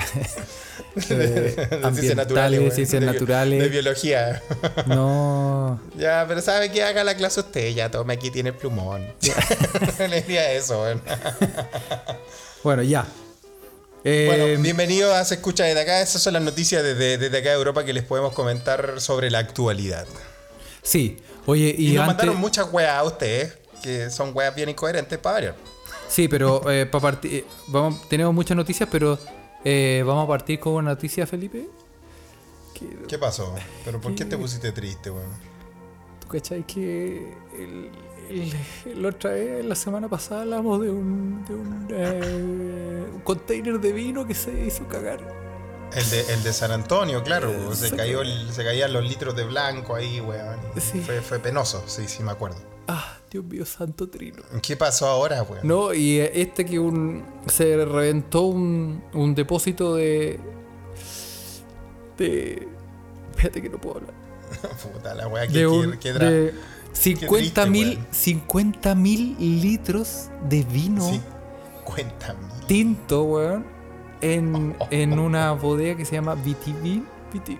de, 1.07 1.15
de 1.15 1.79
ciencias 1.93 2.15
naturales. 2.17 2.59
de 2.59 2.65
weón. 2.65 2.75
ciencias 2.75 2.99
De 3.01 3.07
bi- 3.07 3.13
naturales. 3.13 3.63
De 3.63 3.69
biología. 3.69 4.43
No. 4.87 5.79
ya, 5.97 6.25
pero 6.27 6.41
sabe 6.41 6.69
que 6.69 6.83
haga 6.83 7.05
la 7.05 7.15
clase 7.15 7.39
usted, 7.39 7.69
ya 7.73 7.89
tome 7.89 8.13
aquí 8.15 8.29
tiene 8.29 8.49
el 8.49 8.55
plumón. 8.55 9.07
Le 10.09 10.21
diría 10.21 10.51
eso, 10.51 10.81
weón. 10.81 11.01
Bueno, 12.61 12.83
ya. 12.83 13.05
Eh, 14.07 14.25
Bueno, 14.27 14.61
bienvenidos 14.61 15.11
a 15.15 15.25
Se 15.25 15.33
Escucha 15.35 15.63
desde 15.63 15.81
acá. 15.81 15.99
Esas 16.01 16.21
son 16.21 16.33
las 16.33 16.43
noticias 16.43 16.83
desde, 16.83 17.17
desde 17.17 17.37
acá 17.39 17.49
de 17.49 17.55
Europa 17.55 17.83
que 17.83 17.91
les 17.91 18.03
podemos 18.03 18.33
comentar 18.33 19.01
sobre 19.01 19.29
la 19.31 19.39
actualidad. 19.39 20.05
sí. 20.83 21.17
Oye, 21.47 21.75
y, 21.77 21.91
Y, 21.91 21.93
nos 21.93 22.01
antes. 22.01 22.17
mandaron 22.17 22.37
muchas 22.41 22.73
weas 22.73 22.95
a 22.97 23.03
ustedes, 23.03 23.55
que 23.83 24.09
son 24.09 24.31
weas 24.35 24.55
bien 24.55 24.67
incoherentes 24.69 25.19
para 25.19 25.33
variar. 25.35 25.55
Sí, 26.07 26.27
pero 26.27 26.67
eh, 26.71 26.87
para 26.87 27.01
partir. 27.03 27.45
Vamos, 27.67 28.07
tenemos 28.09 28.33
muchas 28.33 28.57
noticias, 28.57 28.89
pero 28.91 29.19
eh, 29.63 30.03
vamos 30.05 30.23
a 30.23 30.27
partir 30.27 30.59
con 30.59 30.73
una 30.73 30.91
noticia, 30.91 31.27
Felipe. 31.27 31.67
¿Qué 33.07 33.17
pasó? 33.19 33.53
¿Pero 33.85 34.01
por 34.01 34.15
qué 34.15 34.25
te 34.25 34.35
pusiste 34.37 34.71
triste, 34.71 35.11
weón? 35.11 35.29
¿Tú 36.19 36.27
cachai 36.27 36.63
que 36.65 37.31
el- 37.59 37.91
la 38.95 39.09
otra 39.09 39.31
vez, 39.31 39.63
la 39.65 39.75
semana 39.75 40.07
pasada, 40.09 40.41
hablamos 40.41 40.81
de 40.81 40.89
un, 40.89 41.45
de 41.45 41.53
un, 41.53 41.87
eh, 41.89 43.05
un 43.13 43.19
container 43.21 43.79
de 43.79 43.91
vino 43.91 44.25
que 44.27 44.33
se 44.35 44.65
hizo 44.65 44.87
cagar? 44.87 45.19
El 45.93 46.09
de, 46.09 46.33
el 46.33 46.43
de 46.43 46.51
San 46.53 46.71
Antonio, 46.71 47.23
claro, 47.23 47.51
Eh, 47.51 47.75
se, 47.75 47.89
sí. 47.89 47.95
cayó 47.95 48.21
el- 48.21 48.51
se 48.51 48.63
caían 48.63 48.91
los 48.91 49.03
litros 49.07 49.35
de 49.35 49.45
blanco 49.45 49.95
ahí, 49.95 50.19
weón. 50.19 50.57
Sí. 50.79 50.99
Fue, 50.99 51.21
fue 51.21 51.39
penoso, 51.39 51.83
sí, 51.87 52.03
sí, 52.07 52.21
me 52.23 52.31
acuerdo. 52.31 52.57
Ah, 52.87 53.17
Dios 53.31 53.43
mío, 53.45 53.65
santo 53.65 54.07
trino. 54.09 54.43
¿Qué 54.61 54.75
pasó 54.75 55.07
ahora, 55.07 55.41
weón? 55.43 55.65
No, 55.67 55.93
y 55.93 56.19
eh, 56.19 56.31
este 56.41 56.65
que 56.65 56.79
un 56.79 57.23
se 57.47 57.85
reventó 57.85 58.41
un, 58.41 59.03
un 59.13 59.33
depósito 59.35 59.95
de. 59.95 60.39
de. 62.17 62.67
Espérate 63.31 63.61
que 63.61 63.69
no 63.69 63.79
puedo 63.79 63.97
hablar. 63.97 64.13
Puta 64.93 65.13
la 65.15 65.27
De, 65.47 65.67
un, 65.67 65.97
que 65.97 66.13
dra- 66.13 66.29
de 66.29 66.53
50 66.95 67.65
mil 67.67 67.89
weón. 67.97 68.07
50 68.11 68.95
mil 68.95 69.35
litros 69.61 70.29
de 70.49 70.63
vino 70.63 71.09
Sí, 71.09 71.21
cuéntame. 71.83 72.39
tinto, 72.67 73.23
weón, 73.23 73.65
en, 74.21 74.75
en 74.91 75.19
una 75.19 75.51
bodega 75.51 75.95
que 75.97 76.05
se 76.05 76.15
llama 76.15 76.35
BTV. 76.35 77.03
BT. 77.33 77.59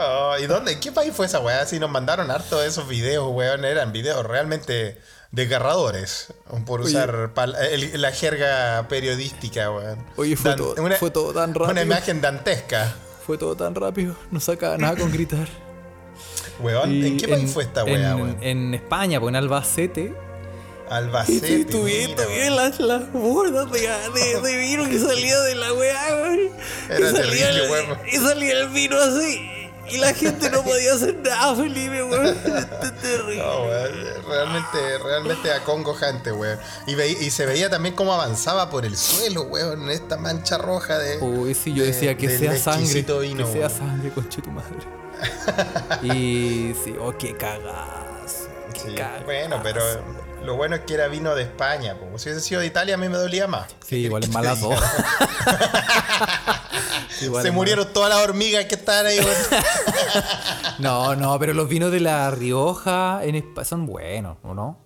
Oh, 0.00 0.34
¿Y 0.40 0.46
dónde? 0.46 0.72
¿En 0.72 0.80
qué 0.80 0.92
país 0.92 1.12
fue 1.12 1.26
esa 1.26 1.40
weá? 1.40 1.66
Si 1.66 1.78
nos 1.80 1.90
mandaron 1.90 2.30
harto 2.30 2.60
de 2.60 2.68
esos 2.68 2.88
videos, 2.88 3.28
weón. 3.32 3.64
Eran 3.64 3.92
videos 3.92 4.24
realmente 4.24 4.96
desgarradores. 5.32 6.32
Por 6.66 6.80
Oye. 6.82 6.90
usar 6.90 7.32
el- 7.72 8.00
la 8.00 8.12
jerga 8.12 8.86
periodística, 8.88 9.70
weón. 9.70 9.98
Oye, 10.16 10.36
fue, 10.36 10.50
Dan- 10.50 10.58
todo, 10.58 10.74
una, 10.82 10.94
fue 10.96 11.10
todo 11.10 11.32
tan 11.34 11.52
rápido. 11.52 11.70
una 11.72 11.82
imagen 11.82 12.20
dantesca. 12.20 12.94
Fue 13.26 13.36
todo 13.38 13.56
tan 13.56 13.74
rápido. 13.74 14.14
No 14.30 14.38
sacaba 14.40 14.78
nada 14.78 14.96
con 14.96 15.10
gritar. 15.12 15.48
Weón, 16.60 17.04
¿en 17.04 17.16
qué 17.16 17.28
país 17.28 17.52
fue 17.52 17.64
esta 17.64 17.84
weá, 17.84 18.12
en, 18.12 18.16
weón? 18.16 18.36
en 18.40 18.74
España, 18.74 19.20
pues 19.20 19.30
en 19.30 19.36
Albacete. 19.36 20.12
Albacete. 20.90 21.52
Y 21.52 21.64
tuviera 21.64 22.26
weón. 22.26 22.56
las, 22.56 22.80
las 22.80 23.12
bordas 23.12 23.70
de, 23.70 23.80
de, 23.80 24.40
de 24.40 24.58
vino 24.58 24.88
que 24.88 24.98
salía 24.98 25.38
de 25.40 25.54
la 25.54 25.72
weá, 25.72 26.14
weón. 26.22 26.40
Era 26.88 27.10
y 27.10 27.14
terrible, 27.14 27.70
weón. 27.70 27.98
y 28.10 28.16
salía 28.16 28.60
el 28.60 28.68
vino 28.68 28.96
así. 28.98 29.50
Y 29.90 29.98
la 29.98 30.12
gente 30.14 30.50
no 30.50 30.62
podía 30.62 30.94
hacer 30.94 31.16
nada, 31.16 31.54
Felipe, 31.56 32.02
weón. 32.02 32.26
Esto 32.26 32.56
es 32.56 32.98
terrible. 33.00 33.36
No, 33.38 33.62
weón, 33.62 34.24
realmente, 34.28 34.98
realmente 35.02 35.52
acongojante, 35.52 36.32
weón. 36.32 36.58
Y, 36.86 37.30
se 37.30 37.46
veía 37.46 37.70
también 37.70 37.94
cómo 37.94 38.12
avanzaba 38.12 38.70
por 38.70 38.84
el 38.84 38.96
suelo, 38.96 39.42
weón, 39.42 39.82
en 39.84 39.90
esta 39.90 40.16
mancha 40.16 40.58
roja 40.58 40.98
de. 40.98 41.18
Uy, 41.18 41.54
sí, 41.54 41.72
yo 41.74 41.82
de- 41.84 41.92
decía 41.92 42.16
que 42.16 42.28
sea 42.36 42.56
sangre. 42.58 42.82
exquisito 42.84 43.20
vino, 43.20 43.46
que 43.46 43.52
sea 43.52 43.70
sangre, 43.70 44.10
conche 44.10 44.42
tu 44.42 44.50
madre. 44.50 44.76
y 46.02 46.74
sí, 46.84 46.94
oh, 47.00 47.16
qué 47.18 47.36
cagazo. 47.36 48.48
Qué 48.72 48.80
Sí, 48.90 48.94
cagazo. 48.94 49.24
bueno, 49.24 49.60
pero 49.62 49.82
lo 50.44 50.54
bueno 50.56 50.76
es 50.76 50.82
que 50.82 50.94
era 50.94 51.08
vino 51.08 51.34
de 51.34 51.42
España, 51.42 51.94
po. 51.96 52.18
Si 52.18 52.28
hubiese 52.28 52.46
sido 52.46 52.60
de 52.60 52.66
Italia, 52.68 52.94
a 52.94 52.98
mí 52.98 53.08
me 53.08 53.16
dolía 53.18 53.46
más. 53.46 53.66
Sí, 53.86 53.96
igual 53.96 54.22
es 54.22 54.28
¿Qué 54.28 54.32
te 54.36 54.38
malazo. 54.42 54.70
Se 57.42 57.50
murieron 57.50 57.92
todas 57.92 58.10
las 58.10 58.22
hormigas 58.22 58.64
que 58.66 58.74
estaban 58.76 59.06
ahí, 59.06 59.18
weón. 59.18 59.28
No, 60.78 61.16
no, 61.16 61.38
pero 61.38 61.54
los 61.54 61.68
vinos 61.68 61.90
de 61.90 62.00
La 62.00 62.30
Rioja 62.30 63.20
en 63.24 63.44
son 63.64 63.86
buenos, 63.86 64.36
¿o 64.42 64.54
no? 64.54 64.78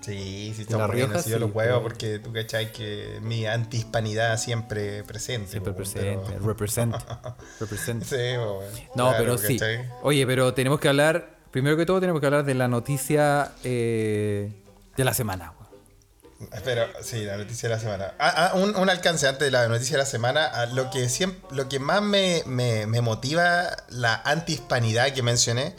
Sí, 0.00 0.52
sí, 0.56 0.64
La 0.64 0.70
está 0.84 0.86
Rioja 0.86 1.06
bueno. 1.12 1.22
Sí, 1.22 1.30
yo 1.30 1.38
los 1.38 1.54
huevos 1.54 1.82
porque 1.82 2.18
tú 2.18 2.32
cachai 2.32 2.72
que 2.72 3.18
mi 3.20 3.46
antihispanidad 3.46 4.38
siempre 4.38 5.02
presente. 5.04 5.50
Siempre 5.50 5.72
presente, 5.72 6.24
pero- 6.28 6.46
represent. 7.60 8.04
Sí. 8.04 8.16
No, 8.94 9.08
Claro, 9.08 9.16
pero 9.18 9.38
sí. 9.38 9.58
¿cachai? 9.58 9.86
Oye, 10.02 10.26
pero 10.26 10.54
tenemos 10.54 10.80
que 10.80 10.88
hablar, 10.88 11.36
primero 11.50 11.76
que 11.76 11.84
todo 11.84 12.00
tenemos 12.00 12.20
que 12.20 12.26
hablar 12.26 12.44
de 12.44 12.54
la 12.54 12.68
noticia 12.68 13.52
eh, 13.64 14.52
de 14.96 15.04
la 15.04 15.12
semana. 15.14 15.52
Weón. 16.40 16.62
Pero 16.64 16.86
sí, 17.02 17.24
la 17.24 17.36
noticia 17.36 17.68
de 17.68 17.74
la 17.74 17.80
semana. 17.80 18.14
Ah, 18.18 18.50
ah, 18.52 18.54
un, 18.56 18.76
un 18.76 18.90
alcance 18.90 19.26
antes 19.26 19.46
de 19.46 19.50
la 19.50 19.66
noticia 19.68 19.96
de 19.96 20.02
la 20.02 20.06
semana. 20.08 20.46
ah, 20.52 20.66
Lo 20.66 20.90
que, 20.90 21.08
siempre, 21.08 21.40
lo 21.56 21.68
que 21.68 21.78
más 21.78 22.02
me, 22.02 22.42
me- 22.46 22.86
me 22.86 23.00
motiva 23.00 23.64
la 23.88 24.22
antihispanidad 24.24 25.12
que 25.12 25.22
mencioné 25.22 25.74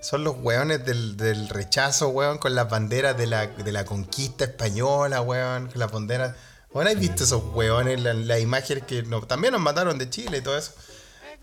son 0.00 0.22
los 0.22 0.36
hueones 0.38 0.84
del, 0.84 1.16
del 1.16 1.48
rechazo, 1.48 2.08
weón, 2.10 2.38
con 2.38 2.54
las 2.54 2.68
banderas 2.68 3.16
de 3.16 3.26
la, 3.26 3.46
de 3.46 3.72
la 3.72 3.84
conquista 3.84 4.44
española, 4.44 5.20
weón, 5.22 5.68
con 5.68 5.78
las 5.80 5.90
banderas. 5.90 6.36
Bueno, 6.72 6.90
¿has 6.90 6.98
visto 6.98 7.24
esos 7.24 7.42
hueones, 7.54 8.00
la- 8.00 8.12
las 8.14 8.40
imágenes 8.40 8.84
que 8.84 9.02
no- 9.02 9.22
también 9.26 9.52
nos 9.52 9.60
mataron 9.62 9.96
de 9.98 10.10
Chile 10.10 10.38
y 10.38 10.40
todo 10.42 10.58
eso? 10.58 10.72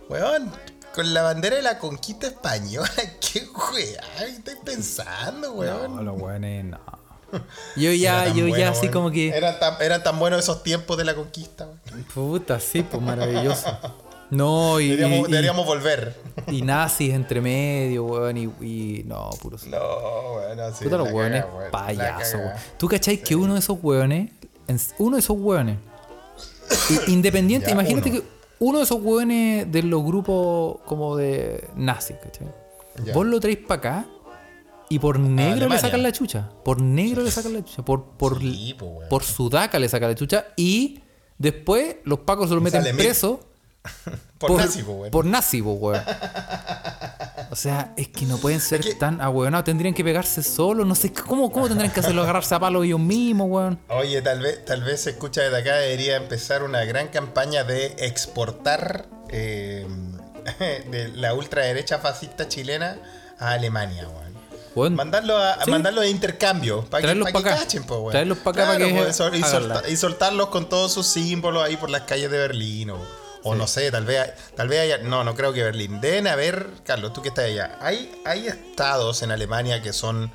Weón, 0.09 0.51
con 0.93 1.13
la 1.13 1.21
bandera 1.23 1.55
de 1.55 1.61
la 1.61 1.79
conquista 1.79 2.27
española, 2.27 2.91
qué 3.33 3.47
weá, 3.73 4.01
¿qué 4.17 4.25
estás 4.29 4.57
pensando, 4.63 5.53
weón? 5.53 5.95
No, 5.95 6.01
los 6.03 6.21
weones, 6.21 6.65
no. 6.65 7.00
Yo 7.75 7.91
ya, 7.93 8.27
yo 8.27 8.43
bueno, 8.47 8.57
ya 8.57 8.69
así 8.69 8.89
como 8.89 9.11
que. 9.11 9.29
Eran 9.29 9.59
tan, 9.59 9.75
eran 9.81 10.03
tan 10.03 10.19
buenos 10.19 10.39
esos 10.39 10.63
tiempos 10.63 10.97
de 10.97 11.05
la 11.05 11.15
conquista, 11.15 11.67
weón. 11.67 12.03
Puta, 12.13 12.59
sí, 12.59 12.83
pues 12.83 13.01
maravilloso. 13.01 13.77
No, 14.29 14.79
y, 14.79 14.89
Deberíamos, 14.89 15.27
y- 15.27 15.31
deberíamos 15.31 15.65
volver. 15.65 16.15
y 16.47 16.61
nazis 16.61 17.13
entre 17.13 17.41
medio, 17.41 18.05
weón, 18.05 18.37
y, 18.37 18.43
y- 18.65 19.03
no, 19.03 19.29
puro. 19.41 19.57
No, 19.67 20.31
bueno, 20.33 20.71
sí. 20.73 20.85
Puta 20.85 20.97
los 20.97 21.11
weones 21.11 21.43
payasos, 21.71 22.31
cagá. 22.33 22.45
weón. 22.45 22.57
¿Tú 22.77 22.87
cachai 22.87 23.17
que 23.17 23.35
uno 23.35 23.53
de 23.55 23.59
esos 23.59 23.77
weones, 23.81 24.29
uno 24.99 25.17
de 25.17 25.19
esos 25.19 25.37
weones, 25.37 25.77
independiente, 27.07 27.67
Ya, 27.67 27.73
imagínate 27.73 28.09
uno. 28.09 28.21
que 28.21 28.27
uno 28.59 28.77
de 28.77 28.83
esos 28.83 29.01
weones 29.01 29.71
de 29.71 29.83
los 29.83 30.03
grupos 30.03 30.77
como 30.85 31.15
de 31.17 31.67
nazis, 31.75 32.15
¿cachai? 32.23 32.47
Ya. 33.03 33.13
Vos 33.13 33.25
lo 33.25 33.39
traéis 33.39 33.59
para 33.67 33.79
acá 33.79 34.05
y 34.91 34.99
por 34.99 35.19
negro 35.19 35.69
le 35.69 35.79
sacan 35.79 36.03
la 36.03 36.11
chucha. 36.11 36.49
Por 36.63 36.81
negro 36.81 37.23
le 37.23 37.31
sacan 37.31 37.53
la 37.53 37.63
chucha. 37.63 37.83
Por, 37.83 38.05
por, 38.17 38.39
Sí, 38.39 38.75
po, 38.77 38.85
weón. 38.87 39.09
por 39.09 39.23
sudaca 39.23 39.79
le 39.79 39.87
sacan 39.89 40.09
la 40.09 40.15
chucha 40.15 40.45
y 40.55 40.99
después 41.37 41.95
los 42.03 42.19
pacos 42.19 42.49
se 42.49 42.55
lo 42.55 42.61
meten 42.61 42.83
sale 42.83 42.93
preso. 42.93 43.39
Por, 44.37 44.51
nazi, 44.59 44.83
po, 44.83 44.91
weón. 44.93 45.11
Por 45.11 45.25
nazi, 45.25 45.61
po, 45.61 45.71
weón. 45.73 46.01
O 47.51 47.55
sea, 47.55 47.93
es 47.97 48.07
que 48.09 48.25
no 48.25 48.37
pueden 48.37 48.59
ser 48.59 48.81
que- 48.81 48.93
tan 48.95 49.19
ahueonados. 49.21 49.65
Tendrían 49.65 49.93
que 49.93 50.03
pegarse 50.03 50.41
solos. 50.43 50.85
No 50.87 50.93
sé 50.95 51.11
cómo, 51.13 51.51
cómo 51.51 51.67
tendrían 51.67 51.91
que 51.91 51.99
hacerlo, 51.99 52.21
agarrarse 52.23 52.53
a 52.55 52.59
palo 52.59 52.83
ellos 52.83 52.99
mismos, 52.99 53.47
weón. 53.49 53.79
Oye, 53.89 54.21
tal 54.21 54.39
vez, 54.39 54.63
tal 54.65 54.83
vez 54.83 55.01
se 55.01 55.11
escucha 55.11 55.41
desde 55.41 55.57
acá, 55.57 55.75
debería 55.77 56.15
empezar 56.17 56.63
una 56.63 56.83
gran 56.85 57.07
campaña 57.09 57.63
de 57.63 57.87
exportar 57.99 59.07
eh, 59.29 59.87
de 60.91 61.09
la 61.15 61.33
ultraderecha 61.33 61.99
fascista 61.99 62.47
chilena 62.47 62.97
a 63.39 63.51
Alemania, 63.53 64.07
weón. 64.07 64.30
Weón, 64.75 64.95
Mandarlo 64.95 65.37
a, 65.37 65.63
Sí. 65.65 65.71
mandarlo 65.71 66.01
de 66.01 66.09
intercambio 66.09 66.85
para 66.85 67.01
Traerlos 67.01 67.31
pa' 67.31 67.39
que 67.39 67.43
pa' 67.43 67.49
acá. 67.51 67.59
cachen, 67.59 67.83
po. 67.83 68.09
Traerlos 68.09 68.37
pa' 68.37 68.51
acá 68.51 68.77
que 68.77 68.85
po, 68.85 68.89
y, 68.89 68.97
háganla. 68.97 69.13
solta- 69.13 69.89
y 69.89 69.97
soltarlos 69.97 70.47
con 70.49 70.69
todos 70.69 70.93
sus 70.93 71.07
símbolos 71.07 71.63
ahí 71.63 71.75
por 71.77 71.89
las 71.89 72.01
calles 72.03 72.31
de 72.31 72.37
Berlín 72.37 72.91
o, 72.91 72.97
o 73.43 73.55
no 73.55 73.67
sé, 73.67 73.91
tal 73.91 74.05
vez, 74.05 74.31
tal 74.55 74.67
vez 74.69 74.79
haya, 74.81 74.97
no, 74.99 75.23
no 75.25 75.35
creo 75.35 75.51
que 75.51 75.61
Berlín. 75.63 75.99
Deben 75.99 76.27
haber, 76.27 76.67
Carlos, 76.85 77.11
tú 77.11 77.21
que 77.21 77.29
estás 77.29 77.45
allá, 77.45 77.77
hay, 77.81 78.11
hay 78.25 78.47
estados 78.47 79.23
en 79.23 79.31
Alemania 79.31 79.81
que 79.81 79.91
son 79.93 80.31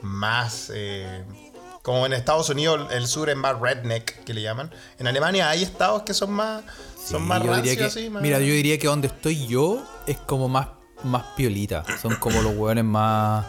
más, 0.00 0.70
eh, 0.74 1.24
como 1.82 2.06
en 2.06 2.12
Estados 2.12 2.48
Unidos 2.50 2.88
el 2.92 3.06
sur 3.08 3.30
es 3.30 3.36
más 3.36 3.58
redneck, 3.58 4.22
que 4.24 4.34
le 4.34 4.42
llaman. 4.42 4.70
En 4.98 5.06
Alemania 5.08 5.48
hay 5.50 5.62
estados 5.64 6.02
que 6.02 6.14
son 6.14 6.30
más, 6.32 6.62
son 7.04 7.22
más 7.22 7.38
yo 7.42 7.54
diría 7.56 7.72
rancios, 7.74 7.76
que- 7.94 8.00
así, 8.00 8.10
más- 8.10 8.22
Mira, 8.22 8.38
yo 8.38 8.44
diría 8.52 8.78
que 8.78 8.86
donde 8.86 9.08
estoy 9.08 9.46
yo 9.48 9.82
es 10.06 10.18
como 10.18 10.48
más, 10.48 10.68
más 11.02 11.24
piolita. 11.36 11.82
Son 12.00 12.14
como 12.16 12.40
los 12.42 12.54
weones 12.56 12.84
más. 12.84 13.46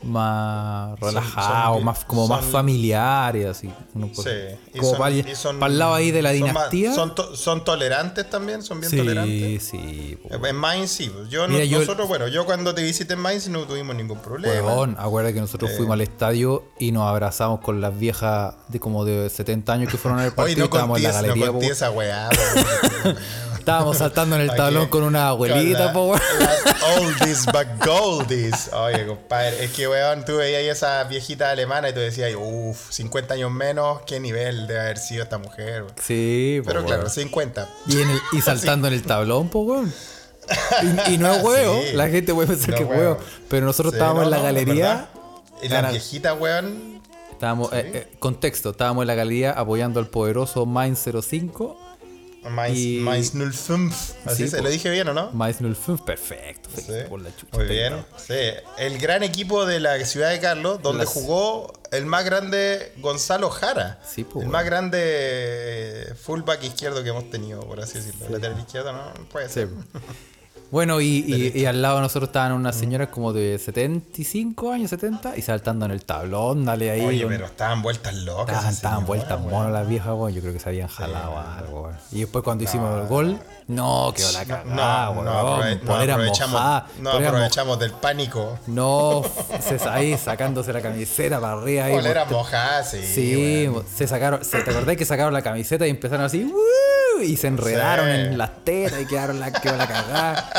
Más 0.00 0.98
relajados, 1.00 1.76
son- 1.78 1.84
más, 1.84 2.04
como 2.04 2.28
más 2.28 2.42
son- 2.42 2.52
familiares, 2.52 3.46
así. 3.46 3.68
Uno 3.94 4.06
por- 4.14 4.24
Sí, 4.24 4.30
y 4.72 4.78
como 4.78 4.90
son- 4.90 4.98
para 4.98 5.70
y 5.72 5.72
el 5.72 5.78
lado 5.78 5.94
ahí 5.94 6.10
de 6.12 6.22
la 6.22 6.30
más- 6.30 6.36
dinastía. 6.38 6.94
Son, 6.94 7.14
to- 7.16 7.34
son 7.34 7.64
tolerantes 7.64 8.30
también, 8.30 8.62
son 8.62 8.80
bien 8.80 8.96
tolerantes. 8.96 9.62
sí, 9.64 9.78
sí. 9.80 10.18
po. 10.22 10.46
En 10.46 10.54
Mainz 10.56 10.90
sí. 10.92 11.12
Yo, 11.28 11.48
no- 11.48 11.58
yo- 11.58 11.80
nosotros, 11.80 12.06
bueno, 12.06 12.28
yo 12.28 12.46
cuando 12.46 12.74
te 12.74 12.82
visité 12.82 13.14
en 13.14 13.20
Mainz 13.20 13.48
no 13.48 13.60
tuvimos 13.62 13.96
ningún 13.96 14.18
problema. 14.20 14.54
Huevón, 14.54 14.96
acuérdate 14.98 15.34
que 15.34 15.38
Eh. 15.40 15.42
nosotros 15.42 15.72
fuimos 15.76 15.94
al 15.94 16.00
estadio 16.02 16.64
y 16.78 16.92
nos 16.92 17.02
abrazamos 17.04 17.60
con 17.60 17.80
las 17.80 17.98
viejas 17.98 18.54
de 18.68 18.78
como 18.78 19.04
de 19.04 19.28
70 19.28 19.72
años 19.72 19.90
que 19.90 19.98
fueron 19.98 20.20
al 20.20 20.26
Hoy 20.26 20.30
partido. 20.32 20.58
no 20.60 20.64
estábamos 20.66 20.98
en 20.98 21.02
la 21.04 21.10
no 21.10 21.14
galería, 21.28 21.52
po. 21.52 21.60
esa 21.62 21.90
weá. 21.90 22.28
Estábamos 23.68 23.98
saltando 23.98 24.36
en 24.36 24.42
el 24.42 24.54
tablón 24.56 24.88
con 24.88 25.02
una 25.02 25.28
abuelita, 25.28 25.92
po, 25.92 26.06
weón. 26.12 26.20
oldies 26.98 27.44
but 27.46 27.66
goldies. 27.84 28.70
Oye, 28.72 29.06
compadre, 29.06 29.64
es 29.64 29.72
que 29.72 29.86
weón, 29.86 30.24
tú 30.24 30.36
veías 30.36 30.60
ahí 30.60 30.68
esa 30.68 31.04
viejita 31.04 31.50
alemana 31.50 31.90
y 31.90 31.92
tú 31.92 32.00
decías, 32.00 32.32
uff, 32.34 32.90
50 32.90 33.34
años 33.34 33.50
menos, 33.50 34.00
qué 34.06 34.20
nivel 34.20 34.66
debe 34.66 34.80
haber 34.80 34.96
sido 34.98 35.22
esta 35.24 35.36
mujer. 35.36 35.82
weón. 35.82 35.94
Sí, 36.02 36.60
po, 36.62 36.68
Pero 36.68 36.84
claro, 36.84 37.02
weón. 37.02 37.12
50. 37.12 37.68
Y, 37.88 38.00
en 38.00 38.10
el- 38.10 38.20
y 38.32 38.40
saltando 38.40 38.88
en 38.88 38.94
el 38.94 39.02
tablón, 39.02 39.48
po, 39.50 39.60
weón. 39.60 39.92
Y, 41.08 41.12
y 41.14 41.18
no 41.18 41.30
es 41.34 41.42
huevo, 41.44 41.80
Sí. 41.82 41.92
la 41.94 42.08
gente 42.08 42.32
puede 42.32 42.48
pensar 42.48 42.70
No 42.70 42.76
que 42.78 42.82
es 42.84 42.88
huevo. 42.88 43.18
Pero 43.50 43.66
nosotros 43.66 43.92
Sí, 43.92 43.96
estábamos 43.98 44.22
no, 44.22 44.24
en 44.28 44.30
la 44.30 44.36
no, 44.38 44.42
galería. 44.44 45.08
Y 45.62 45.68
la 45.68 45.90
viejita, 45.90 46.32
weón. 46.32 47.02
Estábamos, 47.32 47.70
eh, 47.72 47.90
eh, 47.94 48.16
contexto, 48.18 48.70
estábamos 48.70 49.02
en 49.02 49.08
la 49.08 49.14
galería 49.14 49.52
apoyando 49.52 50.00
al 50.00 50.06
poderoso 50.08 50.64
Mainz 50.64 51.04
05. 51.22 51.78
Mainz, 52.44 52.78
Y- 52.78 53.00
Mainz 53.00 53.32
05. 53.34 53.94
Así 54.24 54.44
Sí, 54.44 54.48
se 54.48 54.62
lo 54.62 54.68
dije 54.68 54.90
bien, 54.90 55.08
¿o 55.08 55.14
no? 55.14 55.30
Mainz 55.32 55.58
05, 55.58 56.04
perfecto. 56.04 56.68
Sí. 56.74 56.92
por 57.08 57.20
la 57.20 57.34
chucha, 57.34 57.56
Muy 57.56 57.66
bien. 57.66 58.04
Sí. 58.16 58.34
El 58.78 58.98
gran 58.98 59.22
equipo 59.22 59.66
de 59.66 59.80
la 59.80 59.98
ciudad 60.04 60.30
de 60.30 60.38
Carlos, 60.40 60.80
donde 60.82 61.04
Las- 61.04 61.12
jugó 61.12 61.72
el 61.90 62.06
más 62.06 62.24
grande 62.24 62.92
Gonzalo 62.98 63.50
Jara. 63.50 64.00
Sí, 64.08 64.24
po, 64.24 64.34
el 64.40 64.44
weón. 64.46 64.52
más 64.52 64.64
grande 64.64 64.98
eh, 65.02 66.14
fullback 66.14 66.62
izquierdo 66.64 67.02
que 67.02 67.10
hemos 67.10 67.28
tenido, 67.30 67.60
por 67.62 67.80
así 67.80 67.94
decirlo. 67.98 68.28
Lateral 68.30 68.58
izquierdo, 68.60 68.92
¿no? 68.92 69.12
Puede 69.30 69.48
ser. 69.48 69.68
Bueno, 70.70 71.00
y, 71.00 71.24
y- 71.26 71.52
y 71.60 71.64
al 71.66 71.80
lado 71.80 71.96
de 71.96 72.02
nosotros 72.02 72.28
estaban 72.28 72.52
unas 72.52 72.76
señoras 72.76 73.08
como 73.08 73.32
de 73.32 73.58
75 73.58 74.70
años, 74.72 74.90
70, 74.90 75.36
y 75.36 75.42
saltando 75.42 75.86
en 75.86 75.92
el 75.92 76.04
tablón, 76.04 76.64
dale 76.64 76.90
ahí. 76.90 77.00
Oye, 77.00 77.22
con- 77.22 77.32
pero 77.32 77.46
estaban 77.46 77.80
vueltas 77.82 78.14
locas. 78.14 78.68
Estaban, 78.74 79.06
vueltas 79.06 79.40
monos 79.40 79.72
las 79.72 79.88
viejas, 79.88 80.08
weón. 80.14 80.32
Yo 80.32 80.40
creo 80.42 80.52
que 80.52 80.60
se 80.60 80.68
habían 80.68 80.88
jalado 80.88 81.38
algo, 81.38 81.82
weón. 81.84 81.96
Y 82.12 82.20
después 82.20 82.44
cuando 82.44 82.64
hicimos 82.64 83.00
el 83.00 83.06
gol, 83.08 83.38
no, 83.68 84.12
quedó 84.16 84.32
la 84.32 84.44
No, 84.44 84.48
cagada, 84.48 84.64
no, 85.14 85.14
no, 85.14 85.22
no 85.84 85.94
aprovechamos, 86.12 86.82
no 87.00 87.10
aprovechamos 87.12 87.78
del 87.78 87.92
pánico. 87.92 88.58
No, 88.66 89.22
se, 89.60 89.78
ahí 89.88 90.16
sacándose 90.18 90.72
la 90.72 90.80
camiseta 90.80 91.40
para 91.40 91.52
arriba. 91.54 91.84
Ahí, 91.84 91.94
Polera 91.94 92.24
mojada, 92.24 92.82
sí. 92.82 93.02
Sí, 93.04 93.70
se 93.96 94.06
sacaron, 94.08 94.44
se, 94.44 94.62
¿te 94.62 94.70
acordás 94.70 94.96
que 94.96 95.04
sacaron 95.04 95.32
la 95.32 95.42
camiseta 95.42 95.86
y 95.86 95.90
empezaron 95.90 96.24
así? 96.24 96.44
"Woo", 96.44 97.22
Y 97.22 97.36
se 97.36 97.48
enredaron 97.48 98.06
Sí. 98.06 98.12
en 98.12 98.38
las 98.38 98.64
tetas 98.64 99.00
y 99.00 99.04
quedaron 99.06 99.40
la, 99.40 99.52
quedó 99.52 99.76
la 99.76 99.88
cagada. 99.88 100.50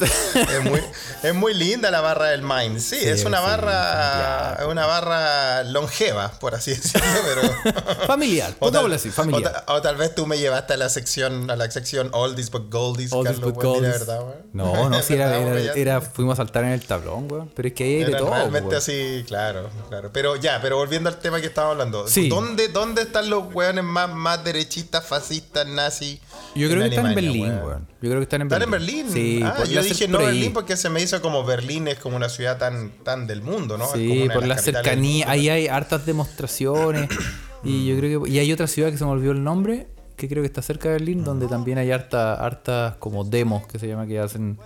es, 0.00 0.64
muy, 0.64 0.82
es 1.22 1.34
muy 1.34 1.54
linda 1.54 1.90
la 1.92 2.00
barra 2.00 2.26
del 2.26 2.42
Mind. 2.42 2.80
Sí, 2.80 2.96
Sí, 2.98 3.08
es 3.08 3.24
una 3.24 3.38
sí, 3.38 3.44
barra 3.44 4.58
una 4.68 4.84
barra 4.86 5.62
longeva, 5.62 6.32
por 6.40 6.54
así 6.56 6.72
decirlo, 6.72 7.06
pero 7.24 7.80
familiar, 8.06 8.52
o 8.58 8.72
tal, 8.72 8.92
así, 8.92 9.10
o 9.10 9.12
familiar. 9.12 9.64
ta- 9.64 9.72
o 9.74 9.80
tal 9.80 9.94
vez 9.96 10.12
tú 10.14 10.26
me 10.26 10.38
llevaste 10.38 10.74
a 10.74 10.76
la 10.76 10.88
sección 10.88 11.50
a 11.50 11.56
la 11.56 11.70
sección 11.70 12.10
Oldies 12.26 12.50
but 12.50 12.70
Goldies, 12.70 13.12
Oldies 13.12 13.36
Carlos, 13.36 13.54
but 13.54 13.62
goldies. 13.64 13.90
verdad, 13.92 14.20
weón. 14.20 14.34
No, 14.52 14.88
no, 14.88 15.02
sí, 15.02 15.14
era, 15.14 15.26
¿Verdad, 15.38 15.58
era, 15.58 15.72
era- 15.74 16.00
fuimos 16.00 16.34
a 16.34 16.36
saltar 16.36 16.64
en 16.64 16.70
el 16.72 16.82
tablón, 16.82 17.30
weón. 17.30 17.50
Pero 17.54 17.68
es 17.68 17.74
que 17.74 17.84
ahí 17.84 17.94
hay 17.96 18.04
de 18.04 18.12
todo. 18.18 18.30
realmente 18.30 18.68
weón. 18.68 18.78
así, 18.78 19.24
claro, 19.26 19.70
claro. 19.88 20.10
Pero 20.12 20.36
ya, 20.36 20.60
pero 20.60 20.76
volviendo 20.76 21.08
al 21.08 21.18
tema 21.18 21.40
que 21.40 21.46
estábamos 21.46 21.72
hablando. 21.74 22.06
Sí. 22.08 22.28
¿Dónde, 22.28 22.68
¿Dónde 22.68 23.02
están 23.02 23.30
los 23.30 23.52
weones 23.54 23.84
más, 23.84 24.10
más 24.12 24.44
derechistas, 24.44 25.06
fascistas, 25.06 25.66
nazis 25.66 26.20
Yo 26.54 26.68
creo 26.68 26.82
que 26.82 26.88
están 26.88 27.06
en 27.06 27.12
Alemania, 27.12 27.30
Berlín, 27.30 27.46
weón. 27.54 27.66
weón. 27.66 27.88
Yo 28.02 28.10
creo 28.10 28.16
que 28.18 28.22
están 28.24 28.40
en 28.42 28.46
¿Están 28.52 28.70
Berlín. 28.70 28.98
en 29.06 29.12
Berlín? 29.12 29.12
Sí, 29.12 29.42
ah, 29.44 29.64
yo 29.64 29.82
dije 29.82 30.08
no. 30.08 30.18
Berlín 30.18 30.52
porque 30.52 30.76
se 30.76 30.90
me 30.90 31.00
hizo 31.02 31.20
como 31.22 31.44
Berlín 31.44 31.88
es 31.88 31.98
como 31.98 32.16
una 32.16 32.28
ciudad 32.28 32.58
tan, 32.58 32.90
tan 33.02 33.26
del 33.26 33.42
mundo, 33.42 33.76
¿no? 33.78 33.84
Como 33.86 33.96
Sí, 33.96 34.28
de 34.28 34.30
por 34.30 34.46
la 34.46 34.58
cercanía. 34.58 35.30
Ahí 35.30 35.48
hay 35.48 35.66
hartas 35.68 36.06
demostraciones. 36.06 37.08
y 37.64 37.86
yo 37.86 37.96
creo 37.98 38.22
que. 38.22 38.30
Y 38.30 38.38
hay 38.38 38.52
otra 38.52 38.66
ciudad 38.66 38.90
que 38.90 38.98
se 38.98 39.04
me 39.04 39.10
olvidó 39.10 39.32
el 39.32 39.42
nombre, 39.42 39.88
que 40.16 40.28
creo 40.28 40.42
que 40.42 40.46
está 40.48 40.62
cerca 40.62 40.88
de 40.88 40.94
Berlín, 40.94 41.22
donde 41.24 41.46
también 41.46 41.78
hay 41.78 41.90
harta, 41.92 42.34
hartas 42.34 42.96
como 42.96 43.24
demos 43.24 43.66
que 43.66 43.78
se 43.78 43.86
llama 43.88 44.06
que 44.06 44.18
hacen. 44.18 44.58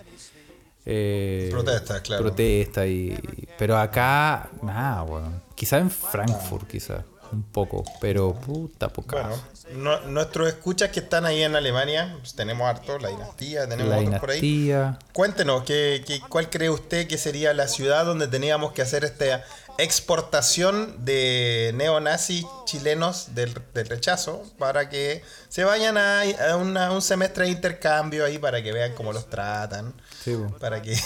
Eh, 0.86 1.48
Protestas, 1.50 2.00
claro. 2.00 2.22
Protestas 2.24 2.86
y. 2.86 3.16
Pero 3.58 3.76
acá, 3.76 4.48
nada, 4.62 5.02
weón. 5.02 5.42
Quizá 5.54 5.78
en 5.78 5.90
Frankfurt, 5.90 6.66
quizá. 6.68 7.04
Un 7.32 7.42
poco. 7.44 7.84
Pero 8.00 8.32
puta 8.34 8.88
poca. 8.88 9.22
Bueno, 9.22 9.36
no- 9.76 10.00
nuestros 10.08 10.48
escuchas 10.48 10.88
que 10.90 10.98
están 11.00 11.26
ahí 11.26 11.42
en 11.42 11.54
Alemania, 11.54 12.16
pues, 12.18 12.34
tenemos 12.34 12.66
harto, 12.68 12.98
la 12.98 13.10
dinastía, 13.10 13.68
tenemos 13.68 13.90
la 13.92 13.98
otros 13.98 14.18
por 14.20 14.30
ahí. 14.30 14.72
Cuéntenos, 15.12 15.62
¿qué, 15.64 16.02
qué, 16.04 16.20
cuál 16.28 16.50
cree 16.50 16.70
usted 16.70 17.06
que 17.06 17.18
sería 17.18 17.54
la 17.54 17.68
ciudad 17.68 18.04
donde 18.04 18.26
teníamos 18.26 18.72
que 18.72 18.82
hacer 18.82 19.04
esta 19.04 19.44
exportación 19.82 21.04
de 21.04 21.72
neonazis 21.74 22.44
chilenos 22.64 23.34
del, 23.34 23.54
del 23.74 23.88
rechazo 23.88 24.42
para 24.58 24.88
que 24.88 25.22
se 25.48 25.64
vayan 25.64 25.96
a, 25.98 26.22
a 26.50 26.56
una- 26.56 26.90
un 26.92 27.02
semestre 27.02 27.44
de 27.44 27.50
intercambio 27.50 28.24
ahí 28.24 28.38
para 28.38 28.62
que 28.62 28.72
vean 28.72 28.94
cómo 28.94 29.12
los 29.12 29.28
tratan? 29.30 29.92
Sí, 30.24 30.34
po. 30.34 30.56
Para 30.58 30.80
que... 30.82 30.96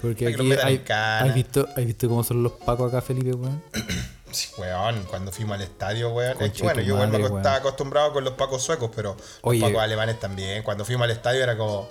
Porque 0.00 0.24
Para 0.24 0.36
que 0.36 0.42
aquí 0.42 0.42
metan 0.42 0.66
hay. 0.68 0.84
¿has 1.28 1.34
visto, 1.34 1.68
¿has 1.76 1.84
visto 1.86 2.08
cómo 2.08 2.24
son 2.24 2.42
los 2.42 2.52
pacos 2.52 2.88
acá, 2.92 3.00
Felipe, 3.02 3.32
weón? 3.32 3.62
Sí, 4.34 4.48
weón, 4.58 5.04
cuando 5.04 5.30
fuimos 5.30 5.54
al 5.54 5.62
estadio, 5.62 6.10
weón. 6.10 6.36
Es 6.42 6.50
que, 6.50 6.64
bueno, 6.64 6.80
yo 6.80 6.94
igual 6.94 7.06
me 7.06 7.18
madre, 7.18 7.24
weón. 7.30 7.36
estaba 7.38 7.54
acostumbrado 7.58 8.12
con 8.12 8.24
los 8.24 8.34
pacos 8.34 8.64
suecos, 8.64 8.90
pero 8.92 9.16
Oye. 9.42 9.60
los 9.60 9.68
pacos 9.70 9.80
alemanes 9.84 10.18
también. 10.18 10.64
Cuando 10.64 10.84
fuimos 10.84 11.04
al 11.04 11.12
estadio 11.12 11.40
era 11.40 11.56
como, 11.56 11.88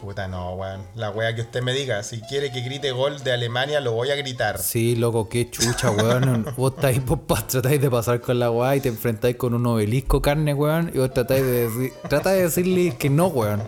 puta, 0.00 0.26
no, 0.28 0.54
weón. 0.54 0.82
La 0.94 1.10
wea 1.10 1.34
que 1.34 1.42
usted 1.42 1.62
me 1.62 1.72
diga, 1.72 2.02
si 2.02 2.20
quiere 2.22 2.50
que 2.50 2.60
grite 2.60 2.90
gol 2.92 3.22
de 3.22 3.32
Alemania, 3.32 3.80
lo 3.80 3.92
voy 3.92 4.10
a 4.10 4.16
gritar. 4.16 4.58
Sí, 4.58 4.96
loco, 4.96 5.28
qué 5.28 5.50
chucha, 5.50 5.90
weón. 5.90 6.46
vos 6.56 6.72
estáis, 6.74 7.04
vos 7.04 7.46
tratáis 7.46 7.80
de 7.80 7.90
pasar 7.90 8.20
con 8.20 8.38
la 8.38 8.50
weá 8.50 8.76
y 8.76 8.80
te 8.80 8.88
enfrentáis 8.88 9.36
con 9.36 9.54
un 9.54 9.66
obelisco 9.66 10.20
carne, 10.22 10.54
weón. 10.54 10.90
Y 10.94 10.98
vos 10.98 11.12
tratáis 11.12 11.42
de 11.44 11.68
decir, 11.68 11.92
trata 12.08 12.30
de 12.30 12.42
decirle 12.42 12.96
que 12.96 13.10
no, 13.10 13.26
weón. 13.28 13.62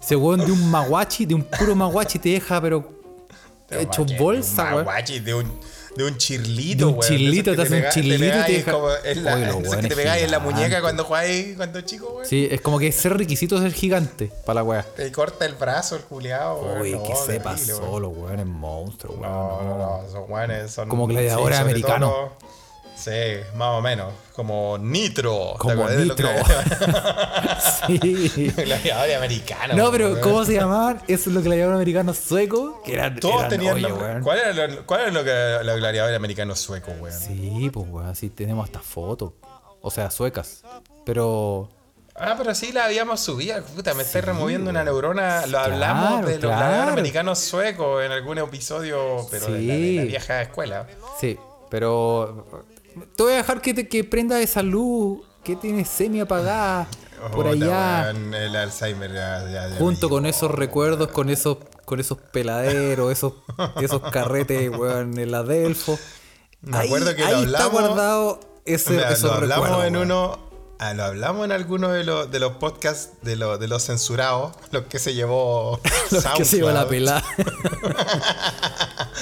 Ese 0.00 0.16
weón 0.16 0.44
de 0.44 0.52
un 0.52 0.70
maguachi, 0.70 1.26
de 1.26 1.34
un 1.34 1.44
puro 1.44 1.74
maguachi 1.74 2.18
te 2.18 2.30
deja, 2.30 2.60
pero 2.60 2.88
Pero, 3.68 3.80
hecho 3.82 4.04
bolsa, 4.18 4.62
un 4.62 4.68
weón. 4.74 4.84
maguachi, 4.86 5.20
de 5.20 5.34
un, 5.34 5.52
de 5.96 6.04
un 6.04 6.16
chirlito, 6.16 6.86
De 6.86 6.92
un 6.92 7.00
chirlito, 7.00 7.50
te 7.50 7.56
que 7.56 7.62
hace 7.62 7.74
un 7.74 7.80
pega- 7.82 7.90
chirlito 7.90 8.24
y 8.24 8.42
te 8.44 8.52
deja- 8.52 8.72
como 8.72 8.88
en 9.04 9.24
la- 9.24 9.34
Oye, 9.34 9.80
que 9.82 9.88
te 9.88 9.96
pegáis 9.96 10.24
en 10.24 10.30
la 10.30 10.38
muñeca 10.38 10.80
cuando 10.80 11.04
jugáis 11.04 11.56
cuando 11.56 11.80
chico, 11.82 12.12
weón. 12.14 12.26
Sí, 12.26 12.48
es 12.50 12.60
como 12.60 12.78
que 12.78 12.90
ser 12.92 13.16
requisito 13.16 13.60
ser 13.60 13.72
gigante 13.72 14.32
para 14.46 14.60
la 14.60 14.64
weá. 14.64 14.82
Te 14.82 15.10
corta 15.12 15.44
el 15.46 15.54
brazo 15.54 15.96
el 15.96 16.02
culiao, 16.02 16.62
weón. 16.62 16.80
Uy, 16.80 16.92
No, 16.92 17.02
que 17.02 17.14
se 17.16 17.40
pasó, 17.40 18.00
los 18.00 18.16
weones 18.16 18.46
monstruos, 18.46 19.16
weón. 19.18 19.30
No, 19.30 19.62
no, 19.62 19.78
no, 19.78 20.08
esos 20.08 20.28
weones 20.28 20.70
son. 20.72 20.88
Como 20.88 21.06
gladiadores 21.06 21.58
sobre 21.58 21.70
americanos. 21.70 22.10
todo- 22.10 22.32
Sí, 23.04 23.10
más 23.56 23.68
o 23.70 23.80
menos. 23.80 24.12
Como 24.32 24.78
Nitro. 24.78 25.52
¿te 25.54 25.58
Como 25.58 25.88
Nitro. 25.88 26.28
gladiadores- 26.28 27.82
sí. 28.34 28.48
Gladiadores 28.56 29.16
americanos. 29.16 29.76
No, 29.76 29.90
pero. 29.90 30.20
¿cómo 30.20 30.44
se 30.44 30.54
llamaban? 30.54 31.02
Esos 31.08 31.32
los 31.32 31.42
gladiadores 31.42 31.76
americanos 31.76 32.16
suecos. 32.18 32.74
Que 32.84 32.94
eran. 32.94 33.18
Todos 33.18 33.36
eran 33.38 33.48
tenían. 33.50 34.22
¿Cuál 34.22 34.38
era 34.38 34.52
lo, 34.68 34.86
cuál 34.86 35.00
era 35.02 35.10
lo 35.10 35.24
que 35.24 35.64
los 35.64 35.76
gladiadores 35.76 36.16
americanos 36.16 36.60
suecos, 36.60 36.94
weón? 37.00 37.18
Sí, 37.18 37.70
pues 37.72 37.86
weón, 37.88 38.14
sí 38.14 38.30
tenemos 38.30 38.64
hasta 38.64 38.80
fotos. 38.80 39.32
O 39.80 39.90
sea, 39.90 40.10
suecas. 40.10 40.62
Pero. 41.04 41.68
Ah, 42.14 42.34
pero 42.36 42.54
sí 42.54 42.72
la 42.72 42.84
habíamos 42.84 43.20
subido. 43.20 43.62
Puta, 43.64 43.94
me 43.94 44.02
estoy 44.02 44.20
removiendo 44.20 44.70
una 44.70 44.84
neurona. 44.84 45.46
Lo 45.46 45.58
hablamos 45.58 46.26
de 46.26 46.32
los 46.34 46.40
claro. 46.40 46.56
gladiadores 46.58 46.92
americanos 46.92 47.38
suecos 47.38 48.04
en 48.04 48.12
algún 48.12 48.38
episodio, 48.38 49.26
pero 49.30 49.46
de, 49.46 49.52
la, 49.62 49.74
de 49.74 49.92
la 49.96 50.02
Sí. 50.02 50.08
vieja 50.08 50.42
escuela. 50.42 50.86
Sí, 51.20 51.38
pero. 51.70 52.46
Te 53.16 53.22
voy 53.22 53.32
a 53.32 53.36
dejar 53.36 53.60
que, 53.60 53.74
te, 53.74 53.88
que 53.88 54.04
prenda 54.04 54.40
esa 54.40 54.62
luz 54.62 55.20
que 55.44 55.56
tiene 55.56 55.84
semi 55.84 56.20
apagada 56.20 56.86
por 57.32 57.44
Puta, 57.46 57.50
allá. 57.50 58.12
weón, 58.14 58.34
el 58.34 58.56
Alzheimer 58.56 59.12
ya, 59.12 59.44
ya- 59.50 59.68
ya 59.68 59.76
Junto 59.76 60.08
con 60.08 60.26
esos 60.26 60.50
recuerdos, 60.50 61.08
con 61.08 61.30
esos, 61.30 61.58
con 61.84 62.00
esos 62.00 62.18
peladeros, 62.18 63.10
esos, 63.12 63.34
esos 63.80 64.00
carretes, 64.10 64.70
weón, 64.70 65.18
en 65.18 65.30
la 65.30 65.42
Delfo. 65.42 65.98
Me 66.62 66.78
acuerdo 66.78 67.14
que 67.14 67.22
lo 67.22 67.26
ahí 67.28 67.44
está 67.44 67.64
hablamos- 67.64 67.72
guardado 67.72 68.40
ese, 68.64 68.90
Mira, 68.92 69.10
esos 69.12 69.24
lo 69.30 69.32
hablamos 69.32 69.64
recuerdos, 69.68 69.86
en 69.86 69.96
weón. 69.96 70.10
uno. 70.10 70.51
Ah, 70.82 70.94
lo 70.94 71.04
hablamos 71.04 71.44
en 71.44 71.52
alguno 71.52 71.88
de 71.88 72.04
los, 72.04 72.30
de 72.30 72.38
los 72.40 72.52
podcasts 72.56 73.10
de, 73.22 73.36
los 73.36 73.58
de 73.60 73.68
los 73.68 73.84
censurados, 73.84 74.52
los 74.70 74.84
que 74.84 74.98
se 74.98 75.14
llevó 75.14 75.80
Los 76.10 76.24
que 76.24 76.44
se 76.44 76.58
iba 76.58 76.72
la 76.72 76.88
pelada. 76.88 77.22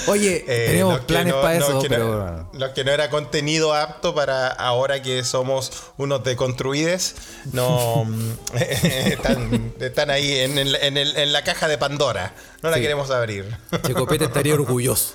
Oye, 0.06 0.44
Eh, 0.48 0.66
tenemos 0.68 0.94
los 0.94 1.04
planes 1.04 1.34
no- 1.34 1.40
para 1.42 1.56
eso, 1.56 1.80
que 1.82 1.88
pero. 1.88 2.26
no, 2.52 2.58
los 2.58 2.70
que 2.70 2.84
no 2.84 2.90
era 2.90 3.10
contenido 3.10 3.74
apto 3.74 4.14
para 4.14 4.48
ahora 4.48 5.02
que 5.02 5.22
somos 5.24 5.72
unos 5.98 6.24
deconstruides, 6.24 7.14
no 7.52 8.06
están, 8.54 9.72
están 9.80 10.10
ahí 10.10 10.38
en, 10.38 10.58
el- 10.58 10.76
en 10.76 10.96
el- 10.96 11.16
en 11.16 11.32
la 11.32 11.44
caja 11.44 11.68
de 11.68 11.78
Pandora. 11.78 12.34
No 12.62 12.70
la 12.70 12.76
Sí. 12.76 12.82
queremos 12.82 13.10
abrir. 13.10 13.56
Checopete 13.86 14.24
estaría 14.24 14.54
orgulloso. 14.54 15.14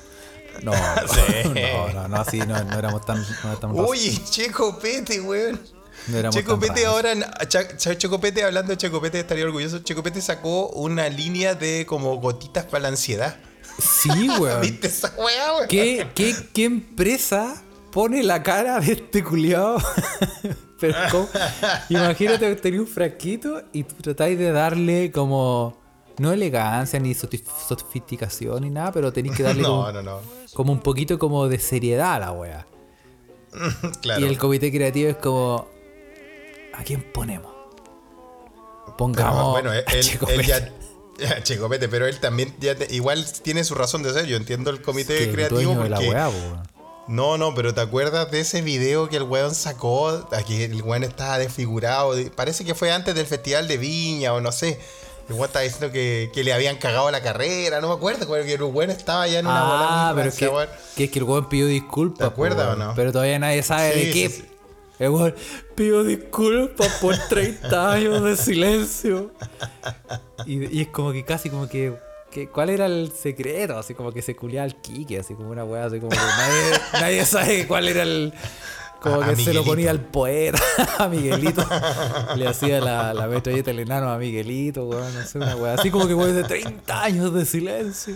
No, 0.61 0.71
Sí. 0.73 1.49
no, 1.49 1.89
no, 1.93 2.07
no, 2.07 2.15
así 2.17 2.37
no, 2.39 2.63
no 2.63 2.79
éramos 2.79 3.05
tan. 3.05 3.21
No 3.43 3.53
éramos 3.57 3.89
Oye, 3.89 4.17
Checo 4.29 4.79
Pete, 4.79 5.19
weón. 5.19 5.59
No 6.07 6.17
éramos 6.17 6.35
Checo 6.35 6.51
tan 6.51 6.59
Pete 6.61 6.83
raros. 6.85 6.95
ahora, 6.95 7.47
Cha- 7.47 7.77
Cha- 7.77 7.97
Checo 7.97 8.19
Pete, 8.19 8.43
hablando 8.43 8.71
de 8.71 8.77
Checo 8.77 9.01
Pete, 9.01 9.19
estaría 9.19 9.45
orgulloso. 9.45 9.79
Checo 9.79 10.03
Pete 10.03 10.21
sacó 10.21 10.67
una 10.69 11.09
línea 11.09 11.55
de 11.55 11.85
como 11.85 12.15
gotitas 12.17 12.65
para 12.65 12.83
la 12.83 12.87
ansiedad. 12.89 13.37
Sí, 13.79 14.29
weón. 14.39 14.61
¿Viste 14.61 14.87
esa 14.87 15.13
weá, 15.17 15.53
weón? 15.55 15.67
¿Qué, 15.67 16.07
qué, 16.15 16.35
qué 16.53 16.63
empresa 16.65 17.61
pone 17.91 18.23
la 18.23 18.41
cara 18.43 18.79
de 18.79 18.93
este 18.93 19.23
culiado? 19.23 19.77
Pero. 20.79 21.27
Imagínate 21.89 22.49
que 22.49 22.55
tenés 22.61 22.79
un 22.81 22.87
frasquito 22.87 23.61
y 23.73 23.83
tú 23.83 23.95
tratáis 24.01 24.37
de 24.37 24.51
darle 24.51 25.11
como. 25.11 25.83
No 26.17 26.31
elegancia 26.31 26.97
ni 26.99 27.13
sofisticación 27.13 28.61
ni 28.63 28.69
nada, 28.69 28.91
pero 28.93 29.11
tenéis 29.11 29.35
que 29.35 29.43
darle 29.43 29.61
No, 29.63 29.67
como, 29.83 29.91
no, 29.91 30.01
no. 30.01 30.19
como 30.53 30.71
un 30.71 30.79
poquito 30.79 31.19
como 31.19 31.47
de 31.49 31.59
seriedad 31.59 32.13
a 32.13 32.19
la 32.19 32.31
wea. 32.31 32.67
Claro. 34.01 34.21
Y 34.21 34.23
el 34.29 34.37
comité 34.37 34.71
creativo 34.71 35.09
es 35.09 35.17
como. 35.17 35.67
¿A 36.77 36.83
quién 36.83 37.01
ponemos? 37.13 37.51
Pongamos. 38.97 39.33
Pero, 39.33 39.51
bueno, 39.51 39.73
él, 39.73 39.83
a 39.87 39.91
él- 39.91 40.03
Checo 40.03 40.27
él 40.29 40.45
ya, 40.45 40.71
Pete, 41.69 41.87
pero 41.89 42.07
él 42.07 42.19
también 42.19 42.55
ya 42.59 42.75
te- 42.75 42.93
igual 42.93 43.25
tiene 43.41 43.63
su 43.63 43.75
razón 43.75 44.03
de 44.03 44.13
ser. 44.13 44.25
Yo 44.25 44.37
entiendo 44.37 44.69
el 44.69 44.81
comité 44.81 45.17
Que 45.17 45.23
el 45.25 45.31
creativo 45.33 45.75
de 45.83 45.89
la 45.89 45.95
porque 45.97 46.09
weón. 46.11 46.63
no, 47.07 47.37
no, 47.37 47.53
pero 47.55 47.73
¿te 47.73 47.81
acuerdas 47.81 48.29
de 48.31 48.41
ese 48.41 48.61
video 48.61 49.09
que 49.09 49.17
el 49.17 49.23
weón 49.23 49.53
sacó? 49.55 50.27
Aquí 50.31 50.61
el 50.63 50.81
weón 50.81 51.03
estaba 51.03 51.37
desfigurado. 51.39 52.15
de- 52.15 52.29
Parece 52.31 52.63
que 52.65 52.75
fue 52.75 52.91
antes 52.91 53.15
del 53.15 53.25
Festival 53.25 53.67
de 53.67 53.77
Viña 53.77 54.33
o 54.33 54.41
no 54.41 54.51
sé. 54.51 54.79
El 55.27 55.33
weón 55.33 55.45
estaba 55.47 55.63
diciendo 55.63 55.91
que, 55.91 56.29
que 56.33 56.43
le 56.43 56.53
habían 56.53 56.77
cagado 56.77 57.09
la 57.09 57.21
carrera, 57.23 57.81
no 57.81 57.87
me 57.87 57.95
acuerdo, 57.95 58.27
que 58.31 58.53
el 58.53 58.61
weón 58.63 58.91
estaba 58.91 59.27
ya 59.27 59.39
en 59.39 59.47
una 59.47 60.09
Ah, 60.09 60.13
pero 60.15 60.29
es 60.29 60.35
que, 60.35 60.51
que 60.95 61.03
es 61.05 61.11
que 61.11 61.19
el 61.19 61.25
weón 61.25 61.49
pidió 61.49 61.65
disculpas. 61.65 62.19
¿Te 62.19 62.25
acuerdas 62.25 62.67
o 62.73 62.75
no? 62.75 62.93
Pero 62.95 63.11
todavía 63.11 63.39
nadie 63.39 63.63
sabe 63.63 63.93
Sí, 63.93 64.05
de 64.05 64.11
qué. 64.11 64.29
sí. 64.29 64.45
Weón 64.99 65.35
pidió 65.75 66.03
disculpas 66.03 66.87
por 67.01 67.15
30 67.17 67.91
años 67.91 68.23
de 68.23 68.37
silencio. 68.37 69.31
Y, 70.45 70.77
y 70.77 70.81
es 70.81 70.87
como 70.89 71.11
que 71.11 71.23
casi 71.25 71.49
como 71.49 71.67
que, 71.67 71.93
que- 72.31 72.47
¿Cuál 72.49 72.69
era 72.69 72.85
el 72.85 73.11
secreto? 73.11 73.77
Así 73.77 73.93
como 73.93 74.11
que 74.11 74.21
se 74.21 74.35
culiaba 74.35 74.65
al 74.65 74.75
Kike, 74.81 75.19
así 75.19 75.33
como 75.35 75.49
una 75.49 75.63
weá, 75.63 75.85
así 75.85 75.99
como 75.99 76.09
que 76.11 76.17
nadie, 76.17 76.79
nadie 76.93 77.25
sabe 77.25 77.67
cuál 77.67 77.87
era 77.87 78.03
el. 78.03 78.33
Como 79.01 79.21
A- 79.21 79.25
que 79.25 79.31
a 79.33 79.35
se 79.35 79.53
lo 79.53 79.63
ponía 79.63 79.91
al 79.91 79.99
poeta, 79.99 80.59
a 80.97 81.07
Miguelito. 81.07 81.63
Le 82.37 82.47
hacía 82.47 82.79
la, 82.79 83.13
la 83.13 83.27
metralleta 83.27 83.69
del 83.71 83.81
enano 83.81 84.09
a 84.09 84.17
Miguelito, 84.17 84.85
weón, 84.85 85.13
no 85.13 85.23
sé, 85.25 85.37
una 85.37 85.55
weá. 85.55 85.73
Así 85.75 85.91
como 85.91 86.07
que 86.07 86.13
weón 86.15 86.33
de 86.35 86.43
30 86.43 87.03
años 87.03 87.33
de 87.33 87.45
silencio. 87.45 88.15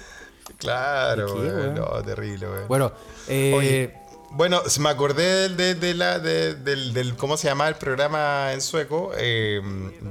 Claro, 0.58 1.28
¿De 1.28 1.34
qué, 1.34 1.40
weón. 1.56 1.60
weón? 1.60 1.76
No, 1.76 2.02
terrible, 2.04 2.48
weón. 2.50 2.68
Bueno, 2.68 2.92
eh, 3.28 3.54
Oye, 3.56 3.94
bueno, 4.32 4.62
me 4.80 4.90
acordé 4.90 5.50
del, 5.50 5.58
de, 5.58 5.76
de 5.76 5.94
la, 5.94 6.20
de- 6.20 6.56
del, 6.56 6.94
del- 6.94 7.16
¿cómo 7.16 7.36
se 7.38 7.48
llama 7.48 7.68
el 7.68 7.76
programa 7.76 8.54
en 8.54 8.62
sueco? 8.62 9.12
Eh, 9.18 9.62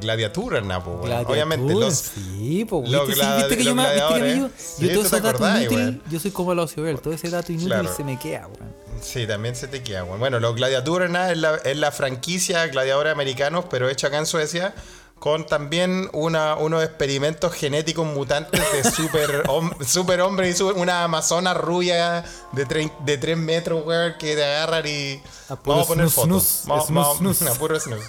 Gladiaturna, 0.01 0.83
po, 0.83 0.91
weón. 0.91 1.03
Gladiatura, 1.07 1.33
Obviamente, 1.33 1.75
los, 1.75 1.95
Sí, 1.95 2.65
pues, 2.69 2.89
los 2.89 3.07
¿viste? 3.07 3.23
Sí, 3.23 3.29
gladi- 3.29 3.37
¿viste 3.39 3.57
que 3.57 3.65
yo, 3.65 3.75
los 3.75 3.85
que 3.87 3.93
gladiadores. 3.93 4.37
yo, 4.39 4.49
Sí, 4.57 4.83
yo 4.87 4.89
todo 4.93 5.01
tú 5.01 5.07
ese 5.07 5.21
dato 5.21 5.59
inútil, 5.61 6.03
yo 6.11 6.21
soy 6.21 6.31
como 6.31 6.53
el 6.53 6.59
Ocioel, 6.59 7.01
todo 7.01 7.15
ese 7.15 7.31
dato 7.31 7.53
inútil 7.53 7.69
Claro. 7.69 7.95
se 7.97 8.05
me 8.05 8.19
queda, 8.19 8.47
weón. 8.49 8.75
Sí, 9.01 9.27
también 9.29 9.55
se 9.55 9.69
te 9.69 9.83
queda, 9.83 10.03
weón. 10.05 10.19
Bueno, 10.19 10.41
los 10.41 10.57
Gladiaturna 10.57 11.31
es 11.31 11.39
la, 11.39 11.55
es 11.57 11.77
la 11.77 11.93
franquicia 11.93 12.67
gladiadores 12.67 13.13
americanos, 13.13 13.67
pero 13.71 13.89
hecha 13.89 14.09
acá 14.09 14.19
en 14.19 14.27
Suecia 14.27 14.75
con 15.19 15.45
también 15.47 16.09
una, 16.13 16.55
unos 16.57 16.83
experimentos 16.85 17.53
genéticos 17.53 18.07
mutantes 18.07 18.61
de 18.73 18.91
super, 18.91 19.43
hom- 19.45 19.85
super 19.85 20.21
hombre 20.21 20.49
y 20.49 20.55
su- 20.55 20.69
una 20.69 21.05
amazona 21.05 21.55
rubia 21.55 22.25
de, 22.53 22.67
tre- 22.67 22.93
de 23.01 23.19
3 23.19 23.37
metros, 23.37 23.85
weón, 23.85 24.15
que 24.19 24.35
te 24.37 24.45
agarran 24.45 24.87
y... 24.87 25.21
A 25.49 25.57
Vamos 25.65 25.85
a 25.85 25.89
poner 25.89 26.11
fotos. 26.11 26.63
Vamos, 26.67 26.91
vamos- 26.91 27.17
snus. 27.19 27.43
a 27.51 27.55
puro 27.59 27.79
snus. 27.81 28.01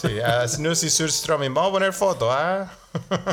Sí, 0.00 0.20
a 0.20 0.46
snus 0.48 0.82
y 0.84 0.90
surströmming. 0.90 1.52
Vamos 1.54 1.70
a 1.70 1.72
poner 1.72 1.92
fotos, 1.92 2.28
¿ah? 2.30 2.70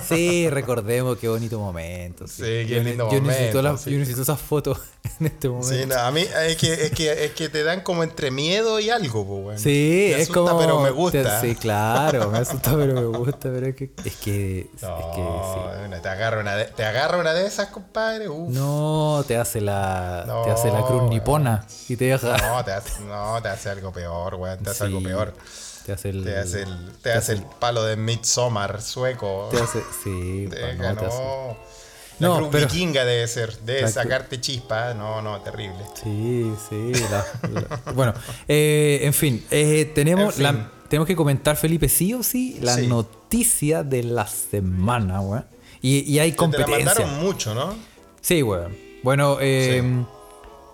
Sí, 0.07 0.49
recordemos 0.49 1.17
qué 1.17 1.27
bonito 1.27 1.59
momento. 1.59 2.27
Sí, 2.27 2.33
Sí, 2.37 2.43
qué 2.43 2.67
Yo 2.67 2.83
lindo 2.83 3.11
yo 3.11 3.21
necesito 3.21 3.57
momento, 3.57 3.61
las- 3.61 3.81
sí. 3.81 3.91
Yo 3.91 3.97
necesito 3.99 4.21
esas 4.21 4.39
fotos 4.39 4.79
en 5.19 5.27
este 5.27 5.49
momento. 5.49 5.69
Sí, 5.75 5.85
no, 5.85 5.95
a 5.99 6.11
mí 6.11 6.21
es 6.21 6.55
que, 6.57 6.73
es, 6.73 6.91
que, 6.91 7.25
es 7.25 7.31
que 7.31 7.49
te 7.49 7.63
dan 7.63 7.81
como 7.81 8.03
entre 8.03 8.31
miedo 8.31 8.79
y 8.79 8.89
algo, 8.89 9.25
pues, 9.25 9.45
weón. 9.45 9.59
Sí, 9.59 10.07
Me 10.09 10.21
es 10.21 10.29
asusta, 10.29 10.33
como. 10.51 10.59
pero 10.59 10.79
me 10.79 10.89
gusta. 10.91 11.41
Sí, 11.41 11.55
claro, 11.55 12.29
me 12.31 12.37
asusta, 12.39 12.71
pero 12.75 12.93
me 12.93 13.17
gusta. 13.17 13.49
Pero 13.51 13.67
es 13.67 13.75
que. 13.75 13.91
Es 14.05 14.15
que. 14.17 14.69
No, 14.81 14.97
es 14.99 15.05
que 15.15 15.95
sí. 15.95 16.01
te, 16.01 16.09
agarra 16.09 16.39
una 16.39 16.55
de, 16.55 16.65
te 16.65 16.85
agarra 16.85 17.17
una 17.17 17.33
de 17.33 17.45
esas, 17.47 17.67
compadre. 17.69 18.29
Uf. 18.29 18.49
No, 18.53 19.23
te 19.27 19.35
hace 19.37 19.61
la. 19.61 20.23
No, 20.27 20.43
te 20.43 20.51
hace 20.51 20.71
la 20.71 20.81
cruz 20.85 21.03
nipona. 21.09 21.65
Y 21.87 21.95
te 21.95 22.05
deja. 22.05 22.37
No, 22.37 22.63
te 22.63 22.71
hace, 22.71 23.01
no, 23.03 23.41
te 23.41 23.49
hace 23.49 23.69
algo 23.69 23.91
peor, 23.91 24.35
weón. 24.35 24.59
Te 24.59 24.69
hace 24.69 24.85
algo 24.85 25.01
peor. 25.03 25.33
Te 25.89 25.93
hace 25.93 26.09
el. 26.09 26.23
Te 26.23 26.37
hace 26.37 26.61
el, 26.63 26.91
te 27.01 27.11
hace 27.13 27.33
el 27.33 27.43
palo 27.43 27.83
de 27.83 27.95
Midsommar 27.95 28.81
sueco. 28.81 29.47
Te 29.51 29.57
hace. 29.59 29.81
Sí, 30.03 30.45
Deja, 30.45 30.93
no, 30.93 30.99
te 30.99 31.05
hace-. 31.05 31.57
La 32.19 32.27
No, 32.27 32.37
cruz 32.37 32.49
pero- 32.51 32.67
vikinga 32.67 33.05
debe 33.05 33.27
ser. 33.27 33.57
Debe 33.59 33.87
sacarte 33.87 34.39
chispa. 34.41 34.93
No, 34.93 35.21
no, 35.21 35.39
terrible. 35.41 35.79
Sí, 36.03 36.51
sí. 36.69 36.91
la- 37.09 37.25
la- 37.49 37.93
bueno, 37.93 38.13
eh, 38.47 38.99
en 39.03 39.13
fin, 39.13 39.45
eh, 39.51 39.89
tenemos, 39.95 40.25
En 40.25 40.33
fin. 40.33 40.43
la- 40.43 40.71
tenemos 40.89 41.07
que 41.07 41.15
comentar, 41.15 41.55
Felipe, 41.55 41.87
sí 41.87 42.13
o 42.13 42.21
sí, 42.23 42.59
la 42.61 42.75
Sí. 42.75 42.87
noticia 42.87 43.83
de 43.83 44.03
la 44.03 44.27
semana, 44.27 45.21
weón. 45.21 45.45
Y, 45.81 45.99
y 46.11 46.19
hay 46.19 46.31
Te 46.31 46.35
la 46.35 46.37
competencia. 46.37 46.85
mandaron 46.85 47.19
mucho, 47.21 47.55
¿no? 47.55 47.73
Sí, 48.21 48.43
weón. 48.43 48.75
Bueno, 49.01 49.37
eh, 49.39 49.81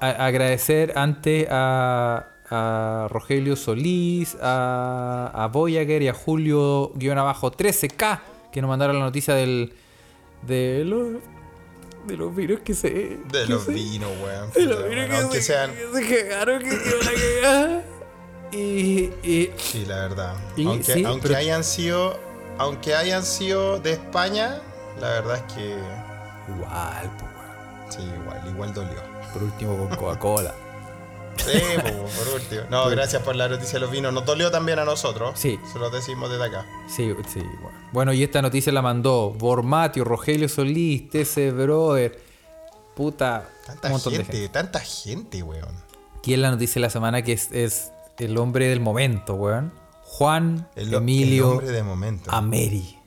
a- 0.02 0.26
agradecer 0.26 0.94
antes 0.96 1.48
a, 1.52 2.26
a 2.50 3.08
Rogelio 3.10 3.56
Solís, 3.56 4.36
a, 4.42 5.32
a 5.34 5.48
Voyager 5.48 6.02
y 6.02 6.08
a 6.08 6.14
Julio-13K 6.14 8.20
que 8.52 8.62
nos 8.62 8.70
mandaron 8.70 8.98
la 9.00 9.06
noticia 9.06 9.34
del, 9.36 9.74
de, 10.44 10.84
los, 10.86 11.08
de 12.08 12.18
los 12.18 12.36
virus 12.36 12.60
que 12.62 12.74
se. 12.74 12.90
De 12.90 13.20
que 13.46 13.48
los 13.48 13.68
vinos, 13.68 14.10
weón. 14.24 14.52
de 14.52 14.62
los 14.64 14.80
weón, 14.84 15.30
que, 15.30 15.38
se, 15.38 15.42
sean. 15.54 15.72
que 15.74 15.88
se 16.06 16.28
cagaron, 16.28 16.60
que 16.62 16.72
se. 16.72 17.82
Y, 18.58 19.12
y 19.24 19.50
Sí, 19.58 19.86
la 19.86 19.96
verdad. 20.08 20.34
Y- 20.56 20.66
aunque 20.68 20.94
sí, 20.94 21.04
aunque 21.04 21.28
pero- 21.30 21.40
hayan 21.40 21.64
sido. 21.64 22.20
Aunque 22.58 22.96
hayan 22.96 23.24
sido 23.24 23.80
de 23.80 23.92
España, 23.94 24.62
la 25.02 25.10
verdad 25.10 25.44
es 25.46 25.54
que. 25.54 25.76
igual, 26.56 27.12
pues, 27.20 27.32
weón. 27.34 27.92
Sí, 27.92 28.00
igual, 28.22 28.42
igual 28.48 28.74
dolió. 28.74 29.02
Por 29.34 29.44
último 29.44 29.76
con 29.78 29.90
Coca-Cola. 29.98 30.54
Sí, 31.38 31.60
po, 31.78 31.90
por 32.06 32.36
último. 32.36 32.62
No, 32.70 32.90
gracias 32.90 33.22
por 33.24 33.36
la 33.36 33.48
noticia 33.48 33.74
de 33.74 33.80
los 33.82 33.92
vinos. 33.92 34.14
Nos 34.14 34.26
dolió 34.26 34.52
también 34.52 34.80
a 34.80 34.86
nosotros. 34.86 35.38
Sí. 35.40 35.60
Se 35.72 35.80
los 35.80 35.92
decimos 35.92 36.30
desde 36.30 36.46
acá. 36.46 36.66
Sí, 36.88 37.14
sí, 37.32 37.40
bueno. 37.62 37.78
Bueno, 37.92 38.14
y 38.14 38.24
esta 38.24 38.42
noticia 38.42 38.72
la 38.72 38.82
mandó 38.82 39.32
Bormatio, 39.32 40.04
Rogelio 40.04 40.50
Solís, 40.50 41.10
TC 41.10 41.52
Brother. 41.52 42.20
Puta, 42.96 43.50
Tanta 43.66 43.92
un 43.92 44.00
gente, 44.00 44.18
de 44.18 44.24
gente. 44.24 44.50
tanta 44.50 44.80
gente, 44.80 45.44
weón. 45.44 45.76
¿Quién 46.24 46.40
es 46.40 46.42
la 46.42 46.52
noticia 46.52 46.76
de 46.76 46.82
la 46.82 46.90
semana 46.90 47.22
que 47.24 47.34
es, 47.34 47.52
es 47.52 47.92
el 48.18 48.38
hombre 48.38 48.68
del 48.70 48.80
momento, 48.80 49.34
weón? 49.36 49.74
Juan 50.04 50.70
El, 50.76 50.94
Emilio 50.94 51.46
el 51.46 51.52
hombre 51.52 51.72
de 51.72 51.84
momento. 51.84 52.32
Ameri. 52.32 52.98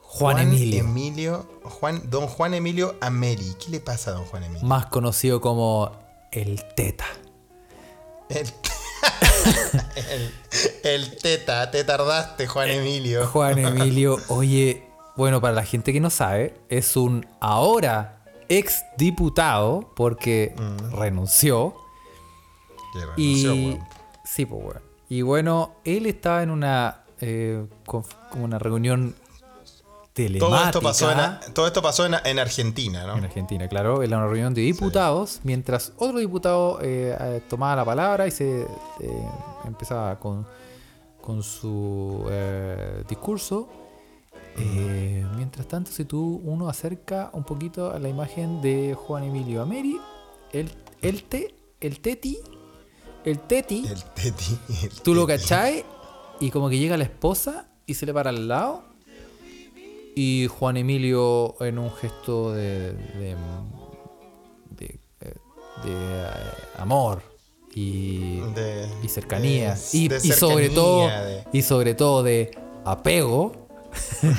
Juan, 0.00 0.38
Emilio. 0.38 0.80
Emilio. 0.80 1.46
Juan, 1.64 2.02
don 2.08 2.26
Juan 2.28 2.54
Emilio 2.54 2.94
Ameri. 3.00 3.54
¿Qué 3.62 3.70
le 3.70 3.80
pasa 3.80 4.12
a 4.12 4.14
don 4.14 4.24
Juan 4.26 4.44
Emilio? 4.44 4.66
Más 4.66 4.86
conocido 4.86 5.40
como 5.40 5.90
el 6.34 6.62
Teta. 6.74 7.06
El, 8.28 8.46
el, 10.10 10.30
el 10.84 11.16
teta, 11.18 11.70
te 11.70 11.84
tardaste, 11.84 12.46
Juan 12.46 12.70
Emilio. 12.70 13.26
Juan 13.26 13.58
Emilio, 13.66 14.18
oye, 14.28 14.86
bueno, 15.16 15.40
para 15.40 15.54
la 15.54 15.64
gente 15.64 15.92
que 15.92 16.00
no 16.00 16.10
sabe, 16.10 16.54
es 16.68 16.96
un 16.96 17.26
ahora 17.40 18.24
ex 18.48 18.82
diputado 18.96 19.92
porque 19.94 20.54
Mm. 20.56 20.94
renunció. 20.96 21.74
Y. 23.16 23.46
weón. 23.46 23.80
Sí, 24.24 24.46
pues, 24.46 24.62
weón. 24.64 24.82
Y 25.08 25.22
bueno, 25.22 25.74
él 25.84 26.06
estaba 26.06 26.42
en 26.42 26.50
una. 26.50 27.04
eh, 27.20 27.64
una 28.34 28.58
reunión 28.58 29.14
telemática. 30.14 30.48
Todo 30.48 30.64
esto 30.64 30.80
pasó, 30.80 31.10
en, 31.10 31.52
todo 31.52 31.66
esto 31.66 31.82
pasó 31.82 32.06
en, 32.06 32.14
en 32.24 32.38
Argentina, 32.38 33.04
¿no? 33.06 33.18
en 33.18 33.24
Argentina, 33.24 33.68
claro. 33.68 34.02
En 34.02 34.14
una 34.14 34.26
reunión 34.26 34.54
de 34.54 34.62
diputados. 34.62 35.40
Mientras 35.42 35.92
otro 35.96 36.18
diputado 36.18 36.78
eh, 36.80 37.14
eh, 37.20 37.42
tomaba 37.50 37.76
la 37.76 37.84
palabra 37.84 38.26
y 38.26 38.30
se 38.30 38.62
eh, 38.62 38.66
empezaba 39.66 40.18
con, 40.18 40.46
con 41.20 41.42
su 41.42 42.24
eh, 42.30 43.04
discurso. 43.08 43.68
Mientras 45.36 45.66
tanto, 45.66 45.90
si 45.90 46.04
tú 46.04 46.40
uno 46.44 46.68
acerca 46.68 47.30
un 47.32 47.42
poquito 47.42 47.90
a 47.90 47.98
la 47.98 48.08
imagen 48.08 48.62
de 48.62 48.94
Juan 48.94 49.24
Emilio 49.24 49.60
Ameri, 49.60 50.00
el, 50.52 50.70
el, 51.02 51.24
te, 51.24 51.56
el 51.80 51.98
Teti, 52.00 52.38
el 53.24 53.40
Teti, 53.40 53.84
El 53.88 54.04
teti. 54.04 54.58
el 54.84 54.90
Tú 55.02 55.12
lo 55.12 55.26
cachai 55.26 55.84
y 56.38 56.50
como 56.50 56.68
que 56.68 56.78
llega 56.78 56.96
la 56.96 57.02
esposa 57.02 57.66
y 57.84 57.94
se 57.94 58.06
le 58.06 58.14
para 58.14 58.30
al 58.30 58.46
lado. 58.46 58.93
Y 60.16 60.46
Juan 60.48 60.76
Emilio 60.76 61.56
en 61.60 61.78
un 61.78 61.90
gesto 61.92 62.52
de, 62.52 62.92
de, 62.92 63.36
de, 64.70 64.86
eh, 64.86 65.34
de, 65.84 65.90
eh, 65.90 66.26
amor 66.78 67.22
y, 67.74 68.38
De- 68.54 68.88
y 69.02 69.08
cercanía. 69.08 69.74
de- 69.74 69.80
y, 69.98 70.08
de 70.08 70.16
y 70.22 70.32
sobre 70.32 70.70
todo 70.70 71.08
de- 71.08 71.44
y 71.52 71.62
sobre 71.62 71.94
todo 71.94 72.22
de 72.22 72.56
apego. 72.84 73.66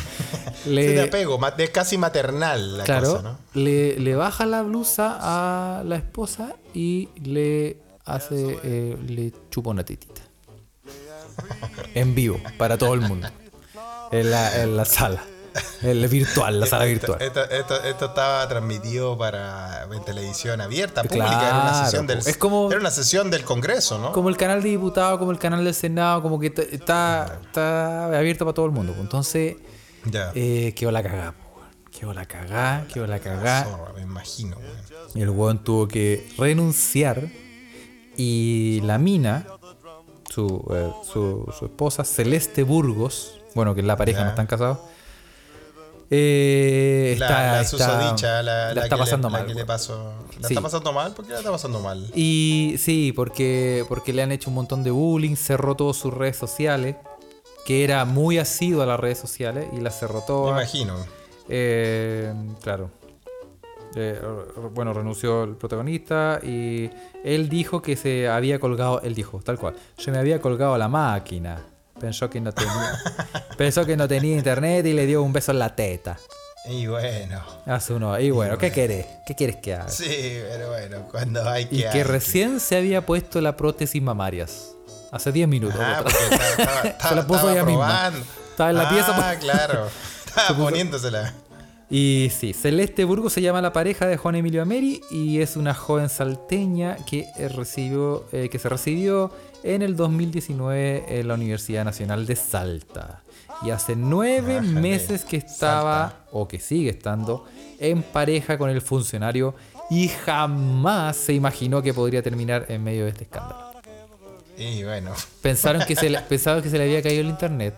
Sí, 0.64 0.70
le, 0.72 0.88
de 0.94 1.02
apego, 1.04 1.38
ma- 1.38 1.52
de 1.52 1.72
casi 1.72 1.96
maternal 1.98 2.78
la 2.80 2.84
claro, 2.86 3.12
cosa, 3.18 3.22
¿no? 3.22 3.38
le, 3.54 4.00
le 4.00 4.16
baja 4.16 4.46
la 4.48 4.64
blusa 4.64 5.18
a 5.22 5.84
la 5.84 5.98
esposa 5.98 6.56
y 6.74 7.10
le 7.24 7.78
hace 8.04 8.58
eh, 8.64 8.98
le 9.08 9.32
chupa 9.52 9.70
una 9.70 9.84
titita. 9.86 10.22
En 11.94 12.16
vivo, 12.16 12.40
para 12.58 12.78
todo 12.78 12.94
el 12.96 13.02
mundo. 13.02 13.28
En 14.12 14.32
la, 14.32 14.62
en 14.64 14.76
la 14.76 14.86
sala. 14.86 15.22
En 15.82 16.02
la 16.02 16.08
virtual, 16.08 16.60
la 16.60 16.66
sala 16.66 16.86
virtual. 16.86 17.22
esto- 17.22 17.44
esto- 17.50 17.82
esto 17.84 18.06
estaba 18.06 18.48
transmitido 18.48 19.18
para 19.18 19.84
en 19.92 20.04
televisión 20.04 20.60
abierta, 20.62 21.04
pública. 21.04 21.26
era, 21.28 21.36
una 21.62 21.70
Claro, 21.72 21.86
sesión 21.86 22.08
del. 22.08 22.18
Es 22.20 22.38
como- 22.38 22.70
era 22.72 22.80
una 22.80 22.92
sesión 22.92 23.30
del 23.32 23.44
Congreso, 23.44 23.98
¿no? 24.00 24.12
Como 24.12 24.30
el 24.30 24.38
canal 24.38 24.62
de 24.64 24.70
diputados, 24.70 25.18
como 25.20 25.32
el 25.32 25.40
canal 25.40 25.64
del 25.64 25.74
Senado, 25.74 26.22
como 26.22 26.40
que 26.40 26.48
está, 26.72 27.38
está 27.44 28.06
abierto 28.18 28.46
para 28.46 28.54
todo 28.54 28.66
el 28.66 28.72
mundo. 28.72 28.96
Entonces, 29.00 29.56
Ya. 30.06 30.32
eh, 30.36 30.74
quedó 30.76 30.92
la 30.92 31.02
cagada. 31.04 31.34
Quedó 31.98 32.14
la 32.14 32.26
cagada, 32.26 32.86
quedó 32.94 33.08
la 33.08 33.20
cagada. 33.20 33.94
Me 33.96 34.02
imagino. 34.02 34.58
Y 35.14 35.22
el 35.22 35.30
weón 35.30 35.64
tuvo 35.64 35.88
que 35.88 36.28
renunciar. 36.38 37.24
Y 38.18 38.82
la 38.84 38.98
mina, 38.98 39.46
su, 40.30 40.66
eh, 40.74 40.90
su, 41.12 41.46
su 41.58 41.66
esposa, 41.66 42.04
Celeste 42.04 42.64
Burgos, 42.64 43.40
bueno, 43.56 43.74
que 43.76 43.82
es 43.82 43.88
la 43.88 43.96
pareja, 43.98 44.20
Ya. 44.20 44.24
no 44.26 44.30
están 44.32 44.48
casados. 44.48 44.80
Eh, 46.10 47.16
La, 47.20 47.26
está, 47.28 47.52
la 47.58 47.64
susodicha, 47.66 48.42
la, 48.44 48.68
la 48.70 48.74
la 48.74 48.82
está 48.84 48.90
que 48.90 48.96
le- 48.96 49.00
pasando 49.00 49.30
mal. 49.30 49.42
que 49.44 49.50
le 49.50 49.56
weón. 49.56 49.68
pasó. 49.68 50.14
¿La 50.40 50.48
Sí. 50.48 50.54
está 50.54 50.62
pasando 50.62 50.94
mal? 50.94 51.14
¿Por 51.14 51.26
qué 51.26 51.32
la 51.34 51.40
está 51.40 51.52
pasando 51.52 51.80
mal? 51.80 52.12
Y 52.14 52.76
sí, 52.78 53.12
porque, 53.16 53.86
porque 53.88 54.14
le 54.14 54.22
han 54.22 54.32
hecho 54.32 54.50
un 54.50 54.56
montón 54.56 54.84
de 54.84 54.92
bullying, 54.92 55.36
cerró 55.36 55.76
todas 55.76 55.96
sus 55.98 56.14
redes 56.14 56.38
sociales, 56.38 56.96
que 57.66 57.84
era 57.84 58.06
muy 58.06 58.38
asiduo 58.38 58.84
a 58.84 58.86
las 58.86 59.00
redes 59.00 59.18
sociales 59.18 59.66
y 59.76 59.80
las 59.82 59.98
cerró 60.00 60.20
Me 60.22 60.26
todas. 60.28 60.52
imagino. 60.74 60.96
Eh, 61.50 62.34
claro. 62.62 62.92
Eh, 63.98 64.20
bueno, 64.74 64.92
renunció 64.94 65.46
el 65.46 65.56
protagonista 65.56 66.40
y 66.44 66.90
él 67.24 67.48
dijo 67.48 67.82
que 67.82 67.96
se 67.96 68.28
había 68.28 68.60
colgado, 68.60 69.00
él 69.02 69.16
dijo, 69.16 69.40
tal 69.42 69.58
cual, 69.58 69.76
se 69.98 70.12
me 70.12 70.18
había 70.18 70.42
colgado 70.42 70.78
la 70.78 70.90
máquina. 70.90 71.62
Pensó 72.00 72.30
que 72.30 72.42
no 72.42 72.52
tenía, 72.52 73.00
pensó 73.58 73.86
que 73.86 73.96
no 73.98 74.08
tenía 74.08 74.36
internet 74.36 74.86
y 74.86 74.94
le 74.94 75.06
dio 75.06 75.24
un 75.24 75.32
beso 75.34 75.52
en 75.52 75.60
la 75.60 75.76
teta. 75.76 76.18
Y 76.68 76.88
bueno. 76.88 77.42
Hace 77.66 77.94
uno, 77.94 78.20
y 78.20 78.32
bueno, 78.32 78.58
¿qué 78.58 78.72
querés? 78.72 79.06
¿Qué 79.26 79.36
quieres 79.36 79.58
que 79.58 79.76
haga? 79.76 79.88
Sí, 79.90 80.40
pero 80.50 80.70
bueno, 80.70 80.98
cuando 81.12 81.48
hay 81.48 81.66
que. 81.66 81.76
Y 81.76 81.84
que 81.92 82.04
recién 82.04 82.60
se 82.60 82.76
había 82.76 83.06
puesto 83.06 83.40
la 83.40 83.56
prótesis 83.56 84.02
mamarias. 84.02 84.72
Hace 85.12 85.32
10 85.32 85.48
minutos. 85.48 85.80
Ah, 85.80 86.04
estaba, 86.06 86.82
estaba- 86.90 87.10
Se 87.10 87.16
la 87.16 87.28
puso 87.28 87.50
ella 87.52 87.64
misma. 87.64 88.12
Estaba 88.50 88.70
en 88.72 88.78
la 88.78 88.90
pieza, 88.90 89.12
Ah, 89.16 89.34
pues. 89.34 89.44
claro. 89.44 89.88
Estaba 90.26 90.58
poniéndosela. 90.58 91.34
Y 91.90 92.32
sí, 92.38 92.54
Celeste 92.54 93.04
Burgo 93.06 93.30
se 93.30 93.42
llama 93.44 93.62
la 93.62 93.72
pareja 93.72 94.08
de 94.08 94.18
Juan 94.18 94.36
Emilio 94.36 94.64
Ameri 94.64 95.02
y 95.12 95.40
es 95.42 95.56
una 95.56 95.76
joven 95.76 96.10
salteña 96.10 96.98
que, 97.06 97.28
eh, 97.38 97.48
recibió, 97.48 98.26
eh, 98.32 98.50
que 98.50 98.58
se 98.58 98.68
recibió 98.70 99.32
en 99.66 99.82
el 99.82 99.96
2019 99.96 101.20
en 101.20 101.28
la 101.28 101.34
Universidad 101.34 101.84
Nacional 101.84 102.28
de 102.28 102.36
Salta. 102.36 103.24
Y 103.64 103.72
hace 103.72 103.96
nueve 103.96 104.62
meses 104.62 105.26
que 105.26 105.38
estaba, 105.38 106.10
Salta. 106.10 106.26
o 106.32 106.48
que 106.48 106.60
sigue 106.60 106.92
estando, 106.92 107.46
en 107.80 108.04
pareja 108.04 108.58
con 108.60 108.70
el 108.70 108.82
funcionario 108.82 109.56
y 109.90 110.08
jamás 110.08 111.16
se 111.16 111.34
imaginó 111.34 111.82
que 111.82 111.94
podría 111.94 112.22
terminar 112.22 112.68
en 112.70 112.84
medio 112.84 113.06
de 113.06 113.10
este 113.10 113.24
escándalo. 113.24 113.72
Y 114.56 114.84
bueno, 114.84 115.14
Pensaron 115.42 115.84
que 115.86 115.96
se 115.96 116.10
le, 116.10 116.24
que 116.30 116.38
se 116.38 116.78
le 116.78 116.84
había 116.84 117.02
caído 117.02 117.22
el 117.22 117.28
internet. 117.30 117.74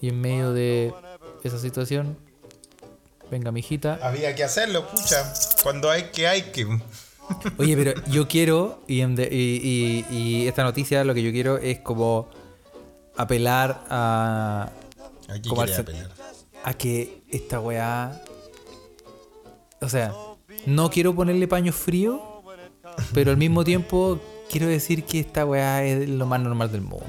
Y 0.00 0.08
en 0.08 0.20
medio 0.20 0.52
de 0.52 0.92
esa 1.44 1.58
situación, 1.58 2.18
venga 3.30 3.52
mi 3.52 3.60
hijita. 3.60 4.00
había 4.02 4.34
que 4.34 4.42
hacerlo, 4.42 4.88
pucha. 4.88 5.32
Cuando 5.62 5.88
hay 5.88 6.10
que, 6.10 6.26
hay 6.26 6.42
que. 6.42 6.66
Oye, 7.58 7.76
pero 7.76 7.92
yo 8.10 8.28
quiero, 8.28 8.82
y, 8.86 10.46
esta 10.46 10.62
noticia 10.62 11.04
lo 11.04 11.14
que 11.14 11.22
yo 11.22 11.30
quiero 11.32 11.56
es 11.58 11.80
como 11.80 12.28
apelar 13.16 13.84
a, 13.88 14.70
Como 15.48 15.62
al 15.62 15.68
se- 15.68 15.84
pelear. 15.84 16.10
a 16.64 16.74
que 16.74 17.22
esta 17.30 17.60
weá... 17.60 18.20
O 19.80 19.88
sea, 19.88 20.14
no 20.66 20.90
quiero 20.90 21.14
ponerle 21.14 21.46
paño 21.48 21.72
frío, 21.72 22.42
pero 23.12 23.30
al 23.30 23.36
mismo 23.36 23.64
tiempo 23.64 24.18
quiero 24.50 24.66
decir 24.66 25.04
que 25.04 25.20
esta 25.20 25.44
weá 25.44 25.84
es 25.84 26.08
lo 26.08 26.26
más 26.26 26.40
normal 26.40 26.70
del 26.72 26.80
mundo. 26.80 27.06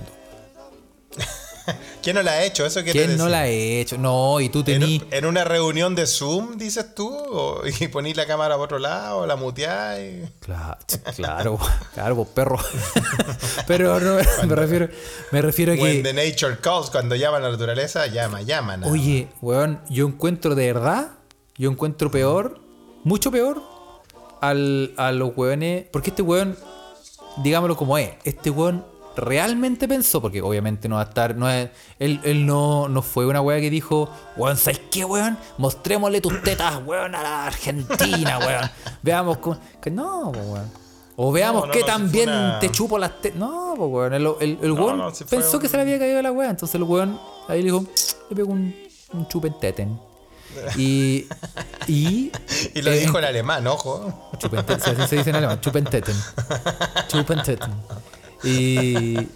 ¿Quién 2.03 2.15
no 2.15 2.23
la 2.23 2.31
ha 2.33 2.43
hecho? 2.43 2.65
¿Eso 2.65 2.81
¿Quién 2.83 3.17
no 3.17 3.27
la 3.29 3.39
ha 3.41 3.47
hecho? 3.47 3.97
No, 3.97 4.39
y 4.39 4.49
tú 4.49 4.59
¿En, 4.59 4.65
tení... 4.65 5.01
en 5.11 5.25
una 5.25 5.43
reunión 5.43 5.95
de 5.95 6.05
Zoom, 6.07 6.57
dices 6.57 6.93
tú? 6.95 7.07
O- 7.13 7.61
¿Y 7.79 7.87
ponís 7.87 8.15
la 8.17 8.25
cámara 8.25 8.55
por 8.55 8.65
otro 8.65 8.79
lado? 8.79 9.25
¿La 9.25 9.35
muteás? 9.35 9.99
y- 9.99 10.21
Claro, 10.39 10.77
claro, 11.15 11.59
claro, 11.93 12.15
pues 12.15 12.27
perro. 12.29 12.57
Pero 13.67 13.99
no, 13.99 14.17
me 14.47 14.55
refiero, 14.55 14.89
me 15.31 15.41
refiero 15.41 15.73
a 15.73 15.75
When 15.75 16.03
que... 16.03 16.13
the 16.13 16.13
nature 16.13 16.57
calls, 16.61 16.89
cuando 16.89 17.15
llama 17.15 17.39
la 17.39 17.49
naturaleza, 17.51 18.07
llama, 18.07 18.41
llama. 18.41 18.77
nada 18.77 18.91
Oye, 18.91 19.27
weón, 19.41 19.81
yo 19.89 20.07
encuentro 20.07 20.55
de 20.55 20.71
verdad, 20.73 21.11
yo 21.57 21.71
encuentro 21.71 22.11
peor, 22.11 22.59
mucho 23.03 23.31
peor, 23.31 23.61
al, 24.41 24.93
a 24.97 25.11
los 25.11 25.31
weones. 25.35 25.85
Porque 25.91 26.11
este 26.11 26.21
weón, 26.21 26.57
digámoslo 27.37 27.75
como 27.75 27.97
es, 27.97 28.11
este 28.23 28.49
weón 28.49 28.85
realmente 29.15 29.87
pensó, 29.87 30.21
porque 30.21 30.41
obviamente 30.41 30.87
no 30.89 30.95
va 30.95 31.01
a 31.01 31.05
estar, 31.05 31.35
no 31.35 31.49
es, 31.49 31.69
él, 31.99 32.19
él 32.23 32.45
no, 32.45 32.87
no 32.89 33.01
fue 33.01 33.25
una 33.25 33.41
weá 33.41 33.59
que 33.59 33.69
dijo, 33.69 34.09
weón, 34.37 34.57
¿sabes 34.57 34.81
qué, 34.91 35.05
weón? 35.05 35.37
Mostrémosle 35.57 36.21
tus 36.21 36.41
tetas, 36.43 36.79
weón, 36.85 37.15
a 37.15 37.23
la 37.23 37.45
Argentina, 37.47 38.37
weón. 38.39 38.69
Veamos 39.01 39.37
cómo. 39.37 39.59
que 39.81 39.91
no, 39.91 40.29
weón. 40.29 40.85
O 41.17 41.31
veamos 41.31 41.61
No, 41.61 41.67
no, 41.67 41.71
qué 41.71 41.79
no, 41.79 41.85
si 41.85 41.91
tan 41.91 42.01
fue 42.01 42.11
bien 42.11 42.29
una- 42.29 42.59
te 42.59 42.69
chupo 42.69 42.97
las 42.97 43.21
tetas. 43.21 43.39
No, 43.39 43.73
weón. 43.75 44.13
El, 44.13 44.27
el, 44.61 44.71
weón 44.73 45.15
si 45.15 45.23
pensó 45.23 45.59
que 45.59 45.69
se 45.69 45.77
le 45.77 45.83
había 45.83 45.97
caído 45.99 46.21
la 46.21 46.31
weá. 46.31 46.49
Entonces 46.49 46.75
el 46.75 46.83
weón 46.83 47.17
ahí 47.47 47.59
le 47.59 47.65
dijo, 47.71 47.85
le 48.29 48.35
pegó 48.35 48.51
un, 48.51 48.75
un 49.13 49.27
chupenteten. 49.27 49.97
Y. 50.77 51.25
Y. 51.87 52.31
Y 52.75 52.81
lo 52.81 52.91
eh, 52.91 52.99
dijo 52.99 53.17
en 53.19 53.25
alemán, 53.25 53.65
ojo. 53.67 54.29
Chupenteten, 54.37 54.81
sí, 54.81 54.89
así 55.01 55.07
se 55.09 55.15
dice 55.17 55.29
en 55.29 55.37
alemán, 55.37 55.61
Chupenteten. 55.61 56.15
Chupenteten. 57.07 57.71
Y. 58.45 59.27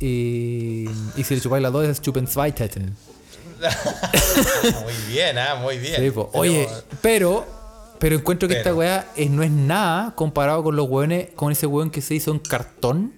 Y. 0.00 0.88
Y 1.16 1.24
si 1.24 1.34
le 1.34 1.40
chupáis 1.40 1.62
las 1.62 1.72
dos 1.72 1.86
es 1.86 2.00
Chupenzweiteten. 2.00 2.96
muy 4.82 4.94
bien, 5.08 5.36
ah, 5.38 5.56
muy 5.56 5.78
bien. 5.78 6.12
Sí, 6.12 6.20
Oye, 6.32 6.68
pero. 7.00 7.46
Pero 7.98 8.16
encuentro 8.16 8.48
que 8.48 8.54
esta 8.54 8.74
weá 8.74 9.06
es- 9.14 9.28
no 9.28 9.42
es 9.42 9.50
nada 9.50 10.14
comparado 10.16 10.62
con 10.62 10.74
los 10.74 10.88
weones, 10.88 11.28
con 11.36 11.52
ese 11.52 11.66
weón 11.66 11.90
que 11.90 12.00
se 12.00 12.14
hizo 12.14 12.30
en 12.30 12.38
cartón. 12.38 13.12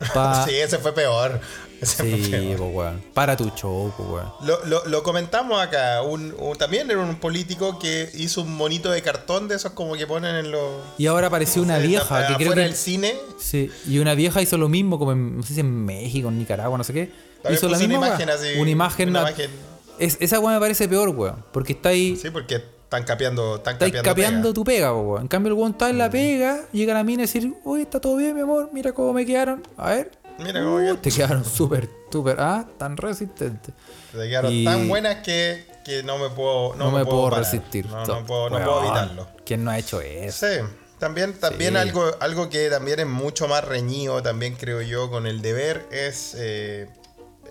Pa... 0.14 0.46
Sí, 0.46 0.54
ese 0.54 0.78
fue 0.78 0.94
peor. 0.94 1.38
Sí, 1.86 2.54
po, 2.56 2.66
weón. 2.66 3.02
Para 3.14 3.36
tu 3.36 3.50
show, 3.50 3.92
po, 3.96 4.02
weón. 4.04 4.26
Lo, 4.44 4.64
lo- 4.66 4.84
lo 4.86 5.02
comentamos 5.02 5.60
acá. 5.60 6.02
Un, 6.02 6.34
un- 6.38 6.56
también 6.56 6.90
era 6.90 7.00
un 7.00 7.16
político 7.16 7.78
que 7.78 8.08
hizo 8.14 8.42
un 8.42 8.54
monito 8.56 8.90
de 8.90 9.02
cartón 9.02 9.48
de 9.48 9.56
esos 9.56 9.72
como 9.72 9.94
que 9.94 10.06
ponen 10.06 10.36
en 10.36 10.50
los. 10.52 10.70
Y 10.98 11.06
ahora 11.06 11.26
apareció 11.26 11.62
una 11.62 11.78
la- 11.78 11.86
vieja 11.86 12.26
que 12.28 12.34
creo 12.36 12.52
que. 12.54 12.60
del 12.60 12.74
cine. 12.74 13.14
Sí, 13.38 13.70
y 13.88 13.98
una 13.98 14.14
vieja 14.14 14.40
hizo 14.42 14.56
lo 14.58 14.68
mismo, 14.68 14.98
como 14.98 15.12
en, 15.12 15.36
no 15.38 15.42
sé 15.42 15.54
si 15.54 15.60
en 15.60 15.84
México, 15.84 16.28
en 16.28 16.38
Nicaragua, 16.38 16.78
no 16.78 16.84
sé 16.84 16.92
qué. 16.92 17.10
También 17.42 17.58
hizo 17.58 17.66
la 17.68 17.72
puso 17.76 17.84
una 17.86 17.88
misma 17.98 18.06
imagen 18.08 18.30
así, 18.30 18.46
Una 18.58 18.70
imagen. 18.70 19.08
una 19.10 19.22
na- 19.22 19.28
imagen. 19.30 19.50
Es, 19.98 20.16
esa 20.20 20.38
weá 20.40 20.54
me 20.54 20.60
parece 20.60 20.88
peor, 20.88 21.08
weón. 21.10 21.44
Porque 21.52 21.72
está 21.72 21.88
ahí. 21.90 22.16
Sí, 22.16 22.30
porque 22.30 22.56
están 22.56 23.04
capeando. 23.04 23.56
Están 23.56 23.74
capeando. 23.74 24.02
capeando 24.02 24.52
tu 24.54 24.64
pega, 24.64 24.92
po, 24.92 25.00
weón. 25.00 25.22
En 25.22 25.28
cambio, 25.28 25.52
el 25.52 25.58
weón 25.58 25.72
está 25.72 25.90
en 25.90 25.98
la 25.98 26.08
pega, 26.10 26.60
llega 26.72 26.92
a 26.92 26.96
la 26.98 27.04
mina 27.04 27.22
y 27.22 27.26
decir, 27.26 27.52
uy, 27.64 27.82
está 27.82 28.00
todo 28.00 28.16
bien, 28.16 28.34
mi 28.36 28.42
amor, 28.42 28.70
mira 28.72 28.92
cómo 28.92 29.12
me 29.12 29.26
quedaron. 29.26 29.66
A 29.76 29.90
ver. 29.90 30.12
Mira 30.42 30.62
cómo 30.62 30.76
Uh. 30.76 30.96
Te 30.96 31.10
quedaron 31.10 31.44
súper, 31.44 31.88
súper, 32.10 32.36
ah, 32.40 32.66
tan 32.78 32.96
resistentes. 32.96 33.74
Se 34.10 34.28
quedaron 34.28 34.52
Y- 34.52 34.64
tan 34.64 34.88
buenas 34.88 35.16
que, 35.22 35.66
que 35.84 36.02
no 36.02 36.18
me 36.18 36.28
puedo. 36.30 36.74
No, 36.76 36.90
No, 36.90 36.98
me, 36.98 37.04
puedo, 37.04 37.24
parar. 37.30 37.44
resistir. 37.44 37.86
No, 37.86 38.04
no 38.04 38.26
puedo, 38.26 38.50
no 38.50 38.56
weón, 38.56 38.66
puedo 38.68 38.80
evitarlo. 38.84 39.28
¿Quién 39.44 39.64
no 39.64 39.70
ha 39.70 39.78
hecho 39.78 40.00
eso? 40.00 40.46
Sí, 40.46 40.52
también, 40.98 41.32
también 41.34 41.72
Sí. 41.74 41.78
algo, 41.80 42.04
algo 42.20 42.48
que 42.48 42.68
también 42.70 43.00
es 43.00 43.06
mucho 43.06 43.48
más 43.48 43.64
reñido, 43.64 44.22
también 44.22 44.54
creo 44.56 44.80
yo, 44.82 45.10
con 45.10 45.26
el 45.26 45.42
deber 45.42 45.86
es. 45.90 46.34
eh, 46.36 46.88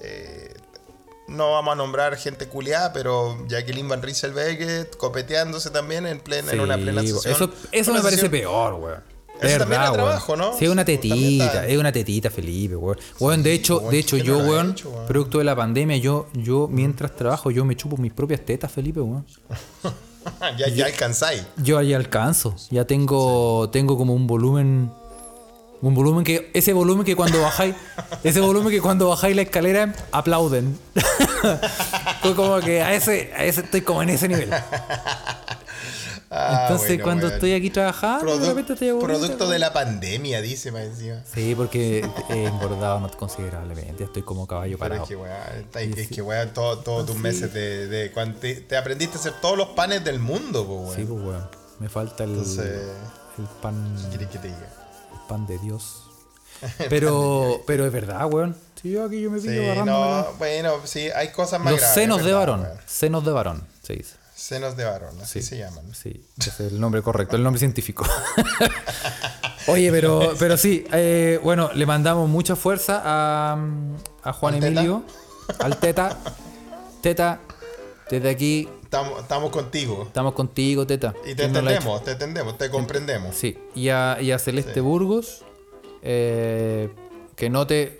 eh, 0.02 0.54
no 1.28 1.52
vamos 1.52 1.72
a 1.72 1.76
nombrar 1.76 2.18
gente 2.18 2.48
culiada, 2.48 2.92
pero 2.92 3.38
Jacqueline 3.48 3.88
Van 3.88 4.02
Rieselberg 4.02 4.90
copeteándose 4.98 5.70
también 5.70 6.06
en, 6.06 6.20
plena, 6.20 6.52
en 6.52 6.60
una 6.60 6.76
plena 6.76 7.02
sesión. 7.02 7.34
Eso, 7.34 7.50
eso 7.72 7.94
me 7.94 8.02
parece 8.02 8.24
sesión- 8.24 8.32
peor, 8.32 8.74
weón. 8.74 9.11
Eso 9.42 9.58
también 9.58 9.82
verdad, 9.82 9.88
es 9.88 9.94
trabajo, 9.94 10.36
¿no? 10.36 10.58
Sí, 10.58 10.66
es 10.66 10.72
una 10.72 10.86
tetita, 10.86 11.66
es 11.68 11.78
una 11.78 11.92
tetita, 11.92 12.30
Felipe, 12.30 12.76
weón. 12.76 12.98
Weón, 13.20 13.42
de 13.42 13.54
hecho, 13.54 13.80
de 13.80 13.98
hecho 13.98 14.16
¿quién 14.16 14.28
yo, 14.28 14.38
weón, 14.38 14.76
producto 15.08 15.40
de 15.40 15.44
la 15.44 15.56
pandemia, 15.56 15.98
yo, 15.98 16.28
yo 16.34 16.68
mientras 16.70 17.16
trabajo, 17.16 17.50
yo 17.50 17.66
me 17.66 17.76
chupo 17.76 17.98
mis 17.98 18.14
propias 18.14 18.42
tetas, 18.42 18.72
Felipe, 18.72 19.02
weón. 19.02 19.26
ya, 20.58 20.68
ya 20.68 20.86
alcanzáis. 20.86 21.44
Yo 21.58 21.78
ahí 21.78 21.94
alcanzo. 21.94 22.56
Ya 22.70 22.86
tengo, 22.86 23.70
tengo 23.72 23.98
como 23.98 24.14
un 24.14 24.28
volumen. 24.28 24.92
Un 25.82 25.96
volumen 25.96 26.24
que. 26.24 26.52
Ese 26.54 26.74
volumen 26.74 27.06
que 27.06 27.16
cuando 27.16 27.42
bajáis. 27.42 27.76
ese 28.24 28.40
volumen 28.40 28.72
que 28.72 28.82
cuando 28.82 29.10
bajáis 29.10 29.36
la 29.36 29.42
escalera 29.42 29.94
aplauden. 30.12 30.78
Como 32.36 32.60
que 32.60 32.84
a 32.84 32.94
ese, 32.94 33.32
a 33.36 33.46
ese 33.46 33.62
estoy 33.62 33.82
como 33.82 34.04
en 34.04 34.10
ese 34.10 34.28
nivel. 34.28 34.52
Ah, 36.34 36.60
Entonces 36.62 36.88
bueno, 36.88 37.04
cuando 37.04 37.28
estoy 37.28 37.54
aquí 37.54 37.70
trabajando, 37.70 38.32
estoy 38.34 38.88
aburrido, 38.90 39.00
producto 39.20 39.50
de 39.50 39.60
la 39.60 39.74
pandemia, 39.74 40.42
dice 40.42 40.72
más 40.72 40.84
encima. 40.84 41.22
Sí, 41.26 41.54
porque 41.56 42.08
he 42.30 42.46
engordado 42.46 43.02
no 43.02 43.12
considerablemente. 43.12 44.06
Estoy 44.06 44.22
como 44.22 44.48
caballo 44.48 44.78
Pero 44.78 44.80
parado. 44.80 45.04
es 45.04 45.10
que, 45.10 45.16
weón, 45.18 45.36
está- 45.60 45.82
es 45.82 46.08
que, 46.08 46.22
weón, 46.22 46.54
todo- 46.54 46.78
todos 46.80 47.06
tus 47.06 47.18
meses 47.18 47.54
de, 47.54 47.88
de 47.88 48.12
cuando 48.14 48.40
te, 48.40 48.56
te 48.62 48.78
aprendiste 48.78 49.18
a 49.18 49.20
hacer 49.20 49.34
todos 49.42 49.58
los 49.58 49.68
panes 49.70 50.06
del 50.06 50.20
mundo, 50.20 50.64
weón. 50.64 50.96
Sí, 50.96 51.04
pues 51.04 51.22
weón. 51.22 51.50
Me 51.80 51.90
falta 51.90 52.24
el, 52.24 52.30
Entonces, 52.30 52.82
el 53.38 53.46
pan. 53.62 53.98
¿qué 54.04 54.10
quieres 54.10 54.30
que 54.30 54.38
te 54.40 54.48
diga? 54.48 54.70
El 55.14 55.28
pan 55.28 55.46
de 55.48 55.58
Dios. 55.58 56.04
Pero, 56.90 57.62
pero 57.66 57.86
es 57.88 57.92
verdad, 57.92 58.26
weón. 58.32 58.56
Si 58.82 58.92
yo 58.92 59.04
aquí 59.06 59.20
yo 59.20 59.32
me 59.32 59.40
pillo 59.40 59.74
Sí, 59.74 59.80
no, 59.84 60.26
bueno, 60.38 60.74
sí, 60.86 61.10
hay 61.16 61.30
cosas 61.32 61.60
más 61.60 61.72
Los 61.72 61.80
graves, 61.82 61.96
senos 61.96 62.24
de 62.24 62.34
varón. 62.34 62.62
weón. 62.62 62.78
Senos 62.86 63.26
de 63.26 63.32
varón, 63.32 63.64
se 63.84 63.94
dice. 63.94 64.16
Senos 64.42 64.76
de 64.76 64.86
varón, 64.86 65.16
así 65.22 65.40
Sí. 65.42 65.50
se 65.50 65.58
llaman. 65.60 65.94
Sí, 65.94 66.26
es 66.40 66.60
el 66.62 66.80
nombre 66.80 67.04
correcto, 67.04 67.36
el 67.36 67.44
nombre 67.44 67.60
científico. 67.60 68.06
Oye, 69.68 69.92
pero, 69.92 70.34
pero 70.40 70.58
sí, 70.58 70.84
eh, 70.92 71.40
bueno, 71.44 71.70
le 71.76 71.86
mandamos 71.86 72.28
mucha 72.28 72.56
fuerza 72.56 73.02
a, 73.06 73.58
a 74.24 74.34
Juan 74.34 74.56
¿Al 74.56 74.60
Teta? 74.62 74.68
Emilio, 74.80 75.04
al 75.60 75.78
Teta. 75.78 76.18
Teta, 77.02 77.40
desde 78.10 78.30
aquí 78.30 78.68
Estamos, 78.84 79.22
estamos 79.22 79.52
contigo. 79.52 80.04
estamos 80.08 80.34
contigo, 80.34 80.88
Teta. 80.88 81.14
Y 81.26 81.36
te 81.36 81.46
entendemos, 81.46 82.04
te 82.04 82.12
entendemos, 82.12 82.58
te 82.58 82.70
comprendemos. 82.72 83.36
Sí, 83.36 83.58
y 83.76 83.90
a, 83.90 84.18
y 84.22 84.32
a 84.32 84.40
Celeste 84.40 84.74
Sí. 84.74 84.80
Burgos, 84.80 85.44
eh, 86.02 86.90
que 87.36 87.50
no 87.52 87.68
te 87.68 88.00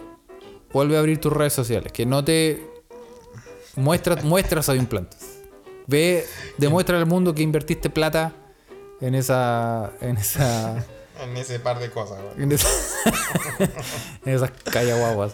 vuelve 0.74 0.96
a 0.98 1.00
abrir 1.00 1.22
tus 1.22 1.32
redes 1.32 1.54
sociales, 1.54 1.92
que 1.94 2.06
no 2.08 2.26
te 2.26 2.68
muestra, 3.76 4.16
muestra 4.24 4.62
esos 4.62 4.76
implantes. 4.76 5.31
Ve, 5.92 6.26
demuestra 6.58 6.98
al 6.98 7.06
mundo 7.06 7.36
que 7.36 7.44
invertiste 7.44 7.90
plata 7.90 8.32
en 9.02 9.14
esa, 9.14 9.92
en 10.00 10.16
esa, 10.18 10.86
En 11.22 11.36
ese 11.38 11.60
par 11.60 11.80
de 11.80 11.90
cosas, 11.92 12.18
weón. 12.20 12.42
en, 12.42 12.52
esa- 12.54 12.68
en 14.26 14.34
esas 14.34 14.52
callaguaguas. 14.72 15.34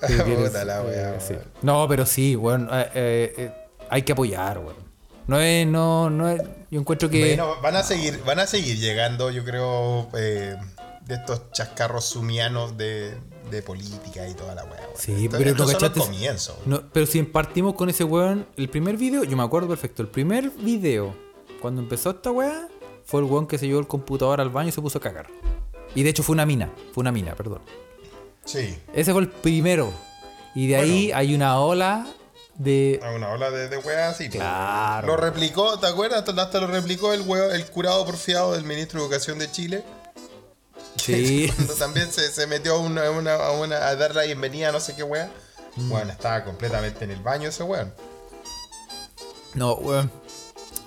la 0.66 0.82
wea, 0.82 1.14
eh, 1.14 1.18
sí. 1.20 1.34
No, 1.62 1.86
pero 1.88 2.04
sí, 2.04 2.34
bueno, 2.34 2.68
eh, 2.72 2.90
eh, 2.94 3.34
eh, 3.38 3.52
hay 3.88 4.02
que 4.02 4.12
apoyar, 4.12 4.58
weón. 4.58 4.82
No 5.28 5.38
es, 5.40 5.64
no, 5.68 6.10
no 6.10 6.28
es, 6.28 6.42
yo 6.70 6.80
encuentro 6.80 7.08
que... 7.08 7.36
Bueno, 7.36 7.60
van 7.62 7.76
a 7.76 7.84
seguir, 7.84 8.20
van 8.24 8.40
a 8.40 8.46
seguir 8.48 8.78
llegando, 8.78 9.30
yo 9.30 9.44
creo, 9.44 10.08
eh, 10.18 10.56
de 11.02 11.14
estos 11.14 11.52
chascarros 11.52 12.06
sumianos 12.06 12.76
de, 12.76 13.14
de 13.52 13.62
política 13.62 14.26
y 14.28 14.34
toda 14.34 14.54
la 14.56 14.64
weá. 14.64 14.88
Sí, 14.96 15.28
pero 15.30 15.54
no 15.54 15.66
cachaste- 15.66 16.00
comienzos. 16.00 16.56
No, 16.66 16.82
pero 16.92 17.06
si 17.06 17.22
partimos 17.22 17.74
con 17.74 17.88
ese 17.88 18.02
weón, 18.04 18.46
el 18.56 18.68
primer 18.68 18.96
video, 18.96 19.22
yo 19.24 19.36
me 19.36 19.42
acuerdo 19.44 19.68
perfecto, 19.68 20.02
el 20.02 20.08
primer 20.08 20.50
video, 20.50 21.14
cuando 21.60 21.80
empezó 21.80 22.10
esta 22.10 22.30
weá, 22.32 22.68
fue 23.04 23.20
el 23.20 23.26
weón 23.26 23.46
que 23.46 23.58
se 23.58 23.66
llevó 23.66 23.78
el 23.80 23.86
computador 23.86 24.40
al 24.40 24.50
baño 24.50 24.70
y 24.70 24.72
se 24.72 24.80
puso 24.82 24.98
a 24.98 25.00
cagar. 25.00 25.28
Y 25.94 26.02
de 26.02 26.10
hecho 26.10 26.22
fue 26.22 26.32
una 26.34 26.46
mina, 26.46 26.72
fue 26.92 27.02
una 27.02 27.12
mina, 27.12 27.34
perdón. 27.36 27.60
Sí. 28.44 28.76
Ese 28.94 29.12
fue 29.12 29.20
el 29.22 29.28
primero. 29.28 29.92
Y 30.54 30.66
de 30.66 30.76
ahí 30.76 31.12
hay 31.12 31.34
una 31.34 31.60
ola 31.60 32.06
de... 32.56 33.00
Una 33.16 33.30
ola 33.30 33.50
de, 33.50 33.68
de 33.68 33.76
weas 33.78 34.14
así. 34.14 34.24
pues. 34.28 34.36
Claro. 34.38 35.06
Lo 35.06 35.16
replicó, 35.16 35.78
¿te 35.78 35.86
acuerdas? 35.86 36.20
Hasta, 36.26 36.42
hasta 36.42 36.60
lo 36.60 36.66
replicó 36.66 37.12
el, 37.12 37.24
weo- 37.26 37.52
el 37.52 37.64
curado 37.66 38.04
porfiado 38.04 38.52
del 38.52 38.64
ministro 38.64 39.00
de 39.00 39.06
Educación 39.06 39.38
de 39.38 39.50
Chile. 39.50 39.84
Sí. 41.04 41.50
Cuando 41.56 41.74
también 41.78 42.10
se, 42.12 42.30
se 42.30 42.46
metió 42.46 42.74
a, 42.74 42.78
una, 42.78 43.06
a 43.06 43.10
una- 43.10 43.34
a 43.34 43.50
una- 43.52 43.86
a 43.88 43.96
dar 43.96 44.14
la 44.14 44.22
bienvenida 44.24 44.68
a 44.68 44.72
no 44.72 44.80
sé 44.80 44.94
qué 44.94 45.02
wea. 45.02 45.30
Mm. 45.76 45.88
Bueno, 45.88 46.12
estaba 46.12 46.44
completamente 46.44 47.04
en 47.04 47.10
el 47.12 47.20
baño 47.22 47.48
ese 47.48 47.62
weón. 47.62 47.92
No, 49.54 49.74
weón. 49.74 50.10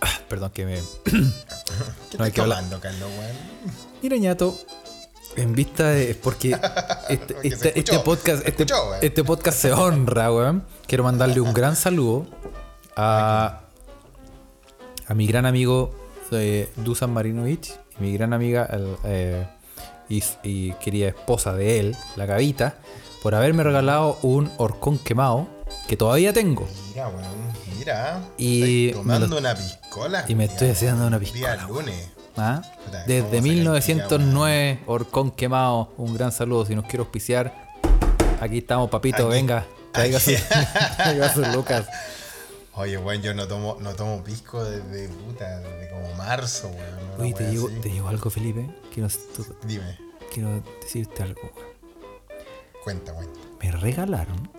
Ah, 0.01 0.19
perdón 0.29 0.51
que 0.51 0.65
me... 0.65 0.79
¿Qué 1.03 2.17
No 2.17 2.23
hay 2.23 2.31
que 2.31 2.41
hablar. 2.41 2.59
tomando, 2.59 2.79
Carlos, 2.79 3.09
weón? 3.17 3.35
Mira, 4.01 4.17
ñato, 4.17 4.57
en 5.35 5.53
vista 5.53 5.89
de. 5.89 6.11
es 6.11 6.17
Porque 6.17 6.51
este, 7.09 7.33
Porque 7.33 7.47
este- 7.47 7.79
este 7.79 7.99
podcast, 7.99 8.43
se 8.43 8.49
este, 8.49 8.63
escuchó, 8.63 8.89
weón. 8.89 8.99
este 9.01 9.23
podcast 9.23 9.57
se 9.59 9.71
honra, 9.73 10.31
weón. 10.31 10.65
Quiero 10.87 11.03
mandarle 11.03 11.41
un 11.41 11.53
gran 11.53 11.75
saludo 11.75 12.27
a, 12.95 13.61
a 15.07 15.13
mi 15.13 15.25
gran 15.27 15.45
amigo 15.47 15.95
eh, 16.31 16.69
Dusan 16.77 17.11
Marinovich 17.11 17.73
y 17.99 18.03
mi 18.03 18.13
gran 18.13 18.33
amiga 18.33 18.65
el, 18.71 18.95
eh, 19.05 19.47
y, 20.09 20.23
y 20.43 20.71
querida 20.73 21.07
esposa 21.09 21.53
de 21.53 21.79
él, 21.79 21.97
la 22.15 22.25
Gavita, 22.25 22.75
por 23.23 23.35
haberme 23.35 23.63
regalado 23.63 24.17
un 24.21 24.51
horcón 24.57 24.97
quemado 24.99 25.47
que 25.87 25.97
todavía 25.97 26.31
tengo. 26.33 26.67
Mira, 26.89 27.07
weón, 27.09 27.23
mira. 27.77 28.19
Y 28.37 28.91
tomando 28.91 29.27
lo- 29.27 29.37
una 29.37 29.55
piscola. 29.55 30.25
y 30.27 30.35
me 30.35 30.45
estoy 30.45 30.69
haciendo 30.69 31.07
una 31.07 31.17
Día 31.19 31.31
piscola, 31.31 31.67
lunes. 31.67 32.09
¿Ah? 32.37 32.61
Puta, 32.63 33.03
¿cómo 33.03 33.03
Desde 33.07 33.29
se 33.29 33.35
le 33.35 33.41
1909, 33.41 34.79
Horcón 34.87 35.31
quemado. 35.31 35.93
Un 35.97 36.13
gran 36.13 36.31
saludo. 36.31 36.65
Si 36.65 36.75
nos 36.75 36.83
quiere 36.85 36.99
auspiciar, 36.99 37.53
aquí 38.41 38.57
estamos, 38.59 38.89
papito. 38.89 39.23
Aquí. 39.27 39.33
venga, 39.35 39.65
traiga 39.91 40.19
su, 40.19 40.31
traiga 40.97 41.33
sus 41.33 41.47
lucas. 41.49 41.85
Oye, 42.77 42.97
weón, 42.97 43.21
yo 43.21 43.33
no 43.33 43.47
tomo, 43.47 43.77
no 43.79 43.95
tomo 43.95 44.21
pisco 44.23 44.63
desde 44.63 45.07
puta, 45.07 45.59
desde 45.59 45.89
como 45.91 46.13
marzo, 46.15 46.67
weón. 46.67 47.21
Oye, 47.21 47.33
te 47.33 47.49
digo, 47.49 47.69
te 47.81 47.89
digo 47.89 48.07
algo, 48.09 48.29
Felipe. 48.29 48.69
Quiero, 48.93 49.07
Dime, 49.65 49.97
quiero 50.33 50.61
decirte 50.81 51.23
algo. 51.23 51.41
weón. 51.41 51.67
cuenta, 52.83 53.13
cuenta. 53.13 53.39
Me 53.61 53.71
regalaron 53.71 54.49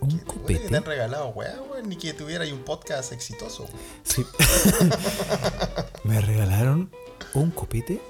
un 0.00 0.18
que 0.18 0.24
copete. 0.24 0.68
te 0.68 0.76
han 0.76 0.84
regalado, 0.84 1.28
weón, 1.30 1.68
weón, 1.70 1.88
ni 1.88 1.96
que 1.96 2.12
tuviera 2.14 2.44
ahí 2.44 2.52
un 2.52 2.62
podcast 2.62 3.12
exitoso. 3.12 3.64
weón. 3.64 3.76
Sí. 4.04 4.24
Me 6.04 6.20
regalaron 6.20 6.90
un 7.34 7.50
copete 7.50 8.00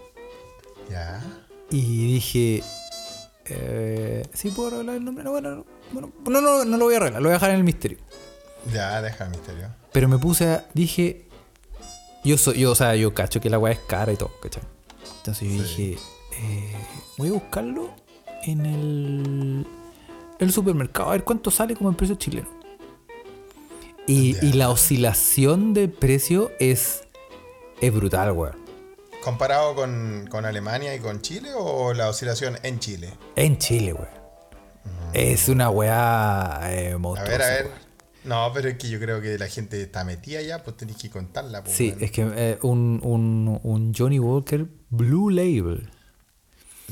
Ya. 0.91 1.23
y 1.71 2.15
dije. 2.15 2.63
Eh, 3.47 4.27
¿Sí 4.35 4.51
puedo 4.51 4.71
revelar 4.71 4.97
el 4.97 5.05
nombre? 5.05 5.23
No, 5.25 5.31
bueno, 5.31 5.51
no, 5.57 5.65
bueno, 5.93 6.13
no, 6.27 6.41
no, 6.41 6.65
no 6.65 6.77
lo 6.79 6.85
voy 6.85 6.95
a 6.95 6.99
revelar, 6.99 7.21
lo 7.23 7.29
voy 7.29 7.33
a 7.35 7.39
dejar 7.39 7.51
en 7.51 7.57
el 7.57 7.65
misterio. 7.65 7.99
Ya, 8.73 9.01
deja 9.03 9.25
el 9.25 9.31
misterio. 9.31 9.69
Pero 9.93 10.09
me 10.09 10.19
puse 10.19 10.47
a. 10.47 10.65
Dije. 10.75 11.27
Yo 12.25 12.39
soy. 12.39 12.59
Yo, 12.59 12.73
o 12.73 12.75
sea, 12.75 12.97
yo 12.97 13.13
cacho 13.15 13.41
que 13.41 13.51
la 13.51 13.59
weá 13.59 13.73
es 13.73 13.81
cara 13.81 14.13
y 14.13 14.17
todo, 14.17 14.33
¿cachai? 14.41 14.63
Entonces 15.19 15.49
yo 15.49 15.63
dije. 15.63 15.99
eh, 16.41 16.77
voy 17.17 17.29
a 17.29 17.33
buscarlo 17.33 17.91
en 18.45 18.67
el. 18.67 19.67
El 20.39 20.53
supermercado. 20.53 21.11
A 21.11 21.13
ver 21.13 21.25
cuánto 21.25 21.51
sale 21.51 21.77
como 21.77 21.91
en 21.91 21.97
precio 21.97 22.17
chileno. 22.17 22.49
Y, 24.07 24.53
la 24.53 24.69
oscilación 24.71 25.73
de 25.75 25.89
precio 25.89 26.51
es. 26.59 27.05
Es 27.81 27.93
brutal, 27.93 28.33
weón. 28.33 28.57
¿Comparado 29.23 29.75
con, 29.75 30.27
con 30.31 30.45
Alemania 30.45 30.95
y 30.95 31.01
con 31.01 31.23
Chile 31.23 31.51
o 31.57 31.95
la 31.95 32.11
oscilación 32.11 32.59
en 32.63 32.79
Chile? 32.79 33.15
En 33.37 33.57
Chile, 33.59 33.95
weón. 33.95 34.25
Es 35.15 35.49
una 35.49 35.71
weá 35.71 36.61
eh, 36.65 36.93
A 36.95 37.23
ver, 37.23 37.43
a 37.43 37.47
ver. 37.47 37.84
No, 38.25 38.51
pero 38.55 38.69
es 38.69 38.79
que 38.79 38.89
yo 38.89 38.99
creo 38.99 39.21
que 39.21 39.39
la 39.39 39.49
gente 39.49 39.81
está 39.83 40.05
metida 40.05 40.41
ya, 40.41 40.63
pues 40.63 40.77
tenéis 40.77 40.99
que 40.99 41.11
contarla. 41.11 41.63
Pues, 41.63 41.77
Sí, 41.77 41.95
es 42.01 42.11
que 42.11 42.27
eh, 42.35 42.59
un, 42.63 43.01
un, 43.03 43.61
un 43.63 43.95
Johnny 43.95 44.19
Walker 44.19 44.67
Blue 44.91 45.31
Label. 45.31 45.91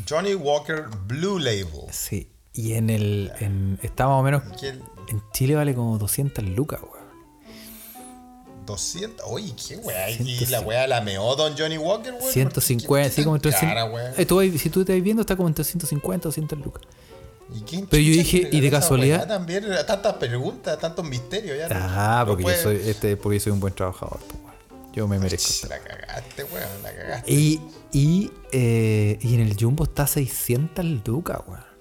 Johnny 0.09 0.35
Walker 0.35 0.85
Blue 1.07 1.39
Label. 1.39 1.87
Sí. 1.91 2.29
Y 2.55 2.75
en 2.75 2.91
el. 2.91 3.33
En, 3.41 3.79
está 3.83 4.07
más 4.07 4.21
o 4.21 4.23
menos. 4.23 4.43
El 4.63 4.83
En 5.09 5.23
Chile 5.33 5.55
vale 5.55 5.75
como 5.75 5.99
200 5.99 6.45
lucas, 6.51 6.81
weón. 6.83 7.03
200. 8.67 9.27
Oye, 9.29 9.55
qué 9.57 9.77
weá. 9.77 10.11
Y 10.11 10.17
150. 10.17 10.51
la 10.51 10.67
weá 10.67 10.87
la 10.87 11.01
meó 11.01 11.35
Don 11.35 11.57
Johnny 11.57 11.79
Walker, 11.79 12.13
weón. 12.13 12.33
150, 12.33 13.11
sí, 13.11 13.25
como 13.25 13.37
entre 13.37 13.53
entre 13.53 13.69
100 13.69 14.15
Eh, 14.19 14.27
tú 14.27 14.41
Si 14.59 14.71
tú 14.71 14.85
te 14.85 14.93
vas 14.93 15.03
viendo, 15.03 15.23
está 15.23 15.37
como 15.37 15.49
entre 15.49 15.65
150 15.65 16.29
200 16.29 16.59
lucas. 16.59 16.83
Pero 17.91 18.03
yo 18.03 18.13
dije, 18.13 18.49
¿y 18.51 18.61
de 18.61 18.71
casualidad? 18.71 19.27
También, 19.27 19.65
tantas 19.87 20.15
preguntas, 20.15 20.79
tantos 20.79 21.05
misterios. 21.05 21.59
Ya 21.59 21.69
Ah, 21.71 22.21
no 22.21 22.33
porque 22.33 22.45
yo 22.45 22.63
soy, 22.63 22.81
este, 22.87 23.17
porque 23.17 23.39
yo 23.39 23.45
soy 23.45 23.53
un 23.53 23.61
buen 23.61 23.75
trabajador, 23.75 24.19
pues. 24.29 24.41
Yo 24.93 25.09
me 25.09 25.19
merezco. 25.19 25.69
La 25.69 25.79
cagaste, 25.79 26.45
weón, 26.45 26.83
la 26.83 26.95
cagaste. 26.95 27.33
Y, 27.33 27.61
y, 27.93 28.31
eh, 28.53 29.19
y 29.23 29.35
en 29.35 29.41
el 29.41 29.57
Jumbo 29.59 29.85
está 29.85 30.07
600 30.07 30.85
lucas, 31.07 31.39
weón. 31.47 31.73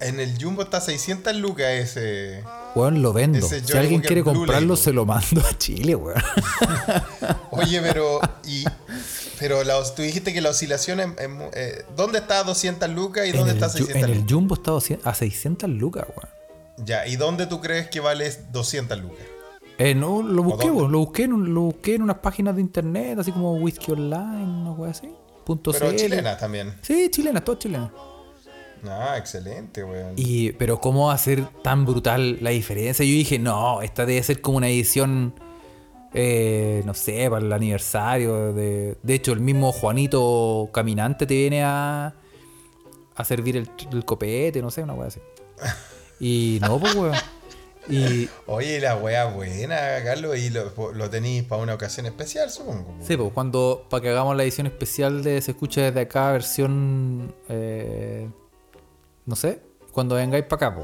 En 0.00 0.20
el 0.20 0.40
Jumbo 0.40 0.62
está 0.62 0.80
600 0.80 1.34
lucas 1.36 1.66
ese. 1.70 2.44
Weón, 2.76 3.02
lo 3.02 3.12
vendo. 3.12 3.46
Si 3.48 3.76
alguien 3.76 4.00
quiere 4.00 4.22
comprarlo, 4.22 4.76
se 4.76 4.92
lo 4.92 5.04
mando 5.04 5.40
a 5.44 5.58
Chile, 5.58 5.96
weón. 5.96 6.22
Oye, 7.50 7.80
pero. 7.80 8.20
Y, 8.46 8.64
pero 9.38 9.62
la, 9.64 9.82
tú 9.94 10.02
dijiste 10.02 10.32
que 10.32 10.40
la 10.40 10.50
oscilación. 10.50 11.00
En, 11.00 11.14
en- 11.18 11.40
eh, 11.54 11.82
¿Dónde 11.96 12.18
está 12.18 12.42
200 12.44 12.88
lucas 12.90 13.26
y 13.26 13.30
En 13.30 13.36
dónde 13.36 13.52
el, 13.52 13.56
está 13.56 13.68
Ju- 13.68 13.86
600 13.86 13.96
en 14.10 14.16
el? 14.16 14.24
Jumbo 14.28 14.54
está 14.54 14.70
200 14.72 15.06
a 15.06 15.14
600 15.14 15.70
lucas, 15.70 16.06
weón. 16.08 16.28
Ya, 16.86 17.06
¿y 17.06 17.16
dónde 17.16 17.46
tú 17.46 17.60
crees 17.60 17.88
que 17.88 18.00
vale 18.00 18.30
200 18.52 18.98
lucas? 19.00 19.24
Eh, 19.78 19.94
no, 19.94 20.22
lo 20.22 20.42
busqué, 20.42 20.70
weón, 20.70 20.90
lo 20.92 20.98
busqué, 20.98 21.24
en, 21.24 21.32
un- 21.32 21.54
lo 21.54 21.60
busqué 21.62 21.94
en 21.94 22.02
unas 22.02 22.18
páginas 22.18 22.54
de 22.56 22.60
internet, 22.62 23.18
así 23.18 23.30
como 23.32 23.54
Whisky 23.54 23.92
Online, 23.92 24.44
una 24.44 24.72
weá 24.72 24.90
así. 24.90 25.08
Punto 25.44 25.72
Pero 25.72 25.92
chilenas 25.94 26.38
también. 26.38 26.74
Sí, 26.82 27.08
chilenas, 27.10 27.44
todas 27.44 27.60
chilenas. 27.60 27.90
Ah, 28.84 29.16
excelente, 29.18 29.82
weón. 29.82 30.12
Y, 30.16 30.52
pero 30.52 30.80
¿cómo 30.80 31.06
va 31.08 31.14
a 31.14 31.18
ser 31.18 31.44
tan 31.62 31.84
brutal 31.84 32.38
la 32.40 32.50
diferencia? 32.50 33.04
Yo 33.04 33.10
dije, 33.12 33.38
no, 33.38 33.82
esta 33.82 34.06
debe 34.06 34.22
ser 34.22 34.40
como 34.40 34.58
una 34.58 34.68
edición, 34.68 35.34
eh, 36.14 36.82
no 36.84 36.94
sé, 36.94 37.28
para 37.30 37.44
el 37.44 37.52
aniversario. 37.52 38.52
De, 38.52 38.96
de 39.02 39.14
hecho, 39.14 39.32
el 39.32 39.40
mismo 39.40 39.72
Juanito 39.72 40.68
Caminante 40.72 41.26
te 41.26 41.34
viene 41.34 41.62
a, 41.64 42.14
a 43.14 43.24
servir 43.24 43.56
el, 43.56 43.70
el 43.92 44.04
copete, 44.04 44.62
no 44.62 44.70
sé, 44.70 44.82
una 44.82 44.94
weá 44.94 45.08
así. 45.08 45.20
Y 46.20 46.58
no, 46.62 46.78
pues, 46.78 46.94
weón. 46.94 47.14
Y 47.90 48.28
Oye, 48.46 48.80
la 48.80 48.96
wea 48.96 49.24
buena, 49.26 49.78
Carlos, 50.04 50.36
y 50.36 50.50
lo, 50.50 50.92
lo 50.92 51.08
tenéis 51.08 51.44
para 51.44 51.62
una 51.62 51.72
ocasión 51.72 52.04
especial, 52.04 52.50
supongo. 52.50 52.94
sí, 53.00 53.16
pues, 53.16 53.32
cuando, 53.32 53.86
para 53.88 54.02
que 54.02 54.10
hagamos 54.10 54.36
la 54.36 54.42
edición 54.42 54.66
especial 54.66 55.22
de 55.24 55.40
Se 55.40 55.52
escucha 55.52 55.80
desde 55.80 56.00
acá, 56.00 56.32
versión, 56.32 57.34
eh, 57.48 58.28
no 59.24 59.36
sé, 59.36 59.62
cuando 59.90 60.16
vengáis 60.16 60.44
para 60.44 60.68
acá, 60.68 60.78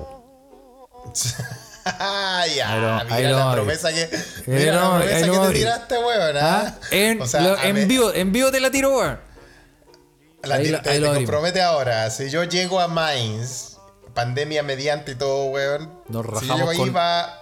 pues. 1.05 1.37
Ya, 1.85 3.05
mira 3.05 3.31
la 3.31 3.53
promesa 3.53 3.93
que, 3.93 4.09
mira 4.47 4.73
la 4.75 4.91
promesa 4.99 5.49
te 5.49 5.55
tiraste, 5.55 5.99
weón. 5.99 6.37
¿ah? 6.37 6.65
¿Ah? 6.67 6.79
En, 6.91 7.21
O 7.23 7.27
sea, 7.27 7.41
lo- 7.43 7.59
en 7.63 7.89
vivo, 7.89 8.13
en 8.13 8.33
vivo 8.33 8.51
te 8.51 8.61
la 8.61 8.71
tiro, 8.71 8.97
weón. 8.97 9.21
La 10.43 10.59
te, 10.59 10.71
te 10.79 10.91
abrimos. 10.91 11.17
compromete 11.17 11.63
ahora. 11.63 12.11
Si 12.11 12.29
yo 12.31 12.45
llego 12.45 12.81
a 12.81 12.89
Mainz, 12.89 13.77
pandemia 14.15 14.63
mediante 14.63 15.13
y 15.13 15.15
todo, 15.15 15.47
weón. 15.47 15.91
Nos 16.09 16.25
si 16.25 16.31
yo 16.31 16.41
rajamos 16.41 16.59
llego 16.59 16.71
ahí, 16.71 16.77
con- 16.79 16.97
va, 16.97 17.39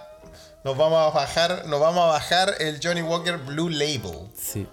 nos 0.63 0.77
vamos 0.77 0.99
a 1.11 1.15
bajar, 1.17 1.65
nos 1.67 1.79
vamos 1.79 2.03
a 2.03 2.07
bajar 2.07 2.55
el 2.59 2.79
Johnny 2.81 3.01
Walker 3.01 3.37
Blue 3.37 3.69
Label. 3.69 4.29
Sí. 4.39 4.67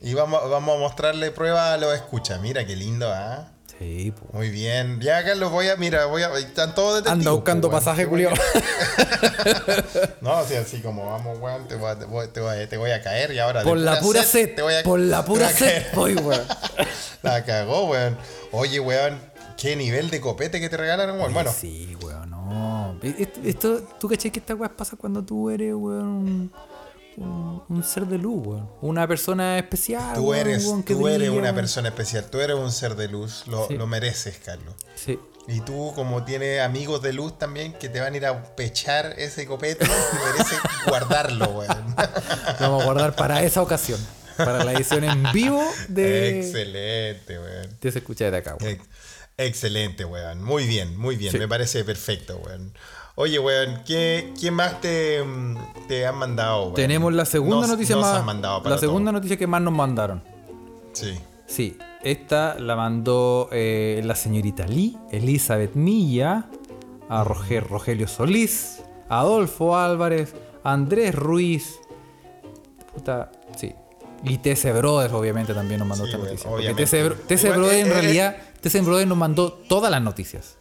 Y 0.00 0.12
vamos, 0.14 0.48
vamos 0.50 0.76
a 0.76 0.78
mostrarle 0.78 1.30
prueba 1.30 1.72
a 1.72 1.76
los 1.78 1.94
escuchas. 1.94 2.38
Mira 2.40 2.66
qué 2.66 2.76
lindo, 2.76 3.10
¿ah? 3.12 3.48
Sí. 3.78 4.12
Muy 4.32 4.48
bien. 4.50 5.00
Ya, 5.00 5.22
Carlos, 5.24 5.50
voy 5.52 5.68
a, 5.68 5.76
mira, 5.76 6.06
voy 6.06 6.22
a. 6.22 6.32
Están 6.38 6.74
todos 6.74 7.04
de 7.04 7.10
Anda 7.10 7.30
buscando 7.32 7.68
pues, 7.70 7.84
weón. 7.84 7.84
pasaje, 7.84 8.06
culiao. 8.08 8.32
No, 10.20 10.44
si 10.44 10.54
así 10.54 10.80
como 10.80 11.06
vamos, 11.06 11.38
weón, 11.40 11.68
te 11.68 11.76
voy, 11.76 11.90
a, 11.90 11.98
te, 11.98 12.04
voy, 12.06 12.28
te 12.28 12.40
voy 12.40 12.56
a- 12.56 12.68
te 12.68 12.76
voy 12.76 12.90
a 12.90 13.02
caer 13.02 13.32
y 13.32 13.38
ahora. 13.38 13.62
Por 13.62 13.76
la 13.78 14.00
pura 14.00 14.22
sed. 14.24 14.54
te 14.54 14.62
voy 14.62 14.74
a- 14.74 14.82
Por 14.82 14.98
la 15.00 15.24
pura 15.24 15.48
sed, 15.50 15.84
voy, 15.94 16.14
weón. 16.14 16.42
La 17.22 17.44
cagó, 17.44 17.86
weón. 17.90 18.16
Oye, 18.52 18.80
weón, 18.80 19.18
qué 19.56 19.76
nivel 19.76 20.10
de 20.10 20.20
copete 20.20 20.60
que 20.60 20.68
te 20.68 20.76
regalaron, 20.76 21.18
weón. 21.18 21.32
Bueno, 21.34 21.52
Sí, 21.52 21.96
weón, 22.02 22.30
no. 22.30 22.98
Esto, 23.02 23.40
esto- 23.44 23.80
¿tú 24.00 24.08
caché 24.08 24.30
que 24.30 24.38
estas 24.40 24.58
weas 24.58 24.72
pasa 24.76 24.96
cuando 24.96 25.22
tú 25.22 25.50
eres, 25.50 25.74
weón, 25.74 26.50
un, 27.16 27.82
ser 27.84 28.06
de 28.06 28.18
luz, 28.18 28.46
weón? 28.46 28.70
Una 28.80 29.06
persona 29.08 29.58
especial, 29.58 30.14
tú 30.14 30.34
eres, 30.34 30.64
weón, 30.66 30.82
tú 30.84 31.08
eres 31.08 31.30
una 31.30 31.54
persona 31.54 31.88
especial. 31.88 32.24
Tú 32.30 32.40
eres 32.40 32.56
un 32.56 32.70
ser 32.72 32.94
de 32.96 33.08
luz. 33.08 33.44
Lo, 33.46 33.66
Sí. 33.68 33.74
lo 33.76 33.86
mereces, 33.86 34.38
Carlos. 34.44 34.74
Sí. 34.94 35.18
Y 35.48 35.60
tú, 35.60 35.92
como 35.94 36.24
tienes 36.24 36.60
amigos 36.60 37.02
de 37.02 37.12
luz 37.12 37.38
también 37.38 37.72
que 37.74 37.88
te 37.88 38.00
van 38.00 38.14
a 38.14 38.16
ir 38.16 38.26
a 38.26 38.42
pechar 38.56 39.14
ese 39.16 39.46
copete, 39.46 39.86
mereces 40.36 40.58
guardarlo, 40.88 41.46
weón. 41.50 41.94
Lo 42.60 42.70
vamos 42.70 42.82
a 42.82 42.84
guardar 42.84 43.14
para 43.16 43.42
esa 43.42 43.62
ocasión. 43.62 44.00
para 44.36 44.64
la 44.64 44.72
edición 44.72 45.04
en 45.04 45.22
vivo 45.32 45.62
de, 45.88 46.40
Excelente, 46.40 47.38
weón. 47.38 47.76
de 47.80 47.92
Se 47.92 47.98
Escucha 48.00 48.24
Desde 48.24 48.36
Acá, 48.38 48.56
weón. 48.60 48.72
Ex- 48.74 48.84
Excelente, 49.38 50.04
weón. 50.04 50.42
Muy 50.42 50.66
bien, 50.66 50.96
muy 50.96 51.14
bien. 51.16 51.30
Sí. 51.32 51.38
Me 51.38 51.46
parece 51.46 51.84
perfecto, 51.84 52.38
weón. 52.44 52.72
Oye, 53.18 53.38
weón, 53.38 53.82
¿qué, 53.86 54.32
¿quién 54.38 54.52
más 54.54 54.80
te, 54.80 55.24
te 55.88 56.06
han 56.06 56.16
mandado, 56.18 56.64
weón? 56.64 56.74
Tenemos 56.74 57.12
la 57.14 57.24
segunda 57.24 57.62
Nos- 57.62 57.70
noticia 57.70 57.96
nos 57.96 58.04
más. 58.04 58.18
han 58.18 58.26
mandado 58.26 58.62
para 58.62 58.74
la 58.74 58.80
segunda 58.80 59.10
todo. 59.10 59.18
noticia 59.20 59.36
que 59.38 59.46
más 59.46 59.62
nos 59.62 59.72
mandaron. 59.72 60.22
Sí. 60.92 61.18
Sí, 61.46 61.78
esta 62.02 62.56
la 62.58 62.76
mandó 62.76 63.48
eh, 63.52 64.02
la 64.04 64.14
señorita 64.16 64.66
Lee, 64.66 64.98
Elizabeth 65.10 65.74
Milla, 65.76 66.46
a 67.08 67.24
Roger, 67.24 67.66
Rogelio 67.66 68.06
Solís, 68.08 68.82
Adolfo 69.08 69.76
Álvarez, 69.78 70.34
Andrés 70.64 71.14
Ruiz, 71.14 71.78
puta, 72.94 73.30
sí. 73.56 73.72
Y 74.24 74.38
TC 74.38 74.72
Brothers 74.76 75.12
obviamente 75.14 75.54
también 75.54 75.78
nos 75.78 75.88
mandó 75.88 76.04
Sí, 76.04 76.10
esta 76.10 76.18
bueno, 76.18 76.32
noticia. 76.32 76.50
Porque 76.50 76.66
obviamente. 76.68 77.26
TC, 77.36 77.48
Brothers 77.56 77.86
en 77.86 77.88
realidad, 77.92 78.36
TC 78.60 78.80
Brothers 78.84 79.08
nos 79.08 79.18
mandó 79.18 79.52
todas 79.52 79.90
las 79.90 80.02
noticias. 80.02 80.55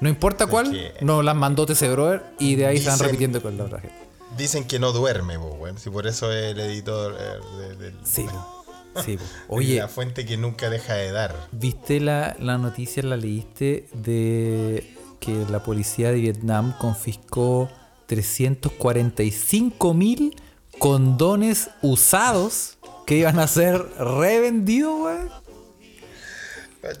No 0.00 0.08
importa 0.08 0.46
cuál, 0.46 0.92
nos 1.02 1.24
las 1.24 1.36
mandó 1.36 1.66
TC 1.66 1.88
Brothers 1.92 2.22
y 2.38 2.56
de 2.56 2.66
ahí 2.66 2.78
Dicen- 2.78 2.98
repitiendo 2.98 3.42
con 3.42 3.56
la 3.58 3.64
otra 3.64 3.80
gente. 3.80 3.96
Dicen 4.38 4.64
que 4.64 4.78
no 4.78 4.92
duerme, 4.92 5.36
weón. 5.36 5.78
Si 5.78 5.90
por 5.90 6.06
eso 6.06 6.32
es 6.32 6.52
el 6.52 6.60
editor 6.60 7.16
eh, 7.18 7.58
de- 7.58 7.76
del- 7.76 7.98
Sí, 8.04 8.24
sí. 9.04 9.18
Oye, 9.48 9.76
La 9.80 9.88
fuente 9.88 10.24
que 10.24 10.36
nunca 10.36 10.70
deja 10.70 10.94
de 10.94 11.10
dar. 11.12 11.34
¿Viste 11.52 12.00
la, 12.00 12.36
la 12.38 12.56
noticia, 12.56 13.02
la 13.02 13.16
leíste, 13.16 13.88
de 13.92 14.96
que 15.18 15.44
la 15.50 15.62
policía 15.62 16.10
de 16.12 16.20
Vietnam 16.20 16.74
confiscó 16.78 17.68
345 18.06 19.94
mil 19.94 20.36
condones 20.78 21.68
usados 21.82 22.78
que 23.06 23.16
iban 23.18 23.38
a 23.38 23.46
ser 23.48 23.84
revendidos, 23.98 25.00
weón? 25.02 25.28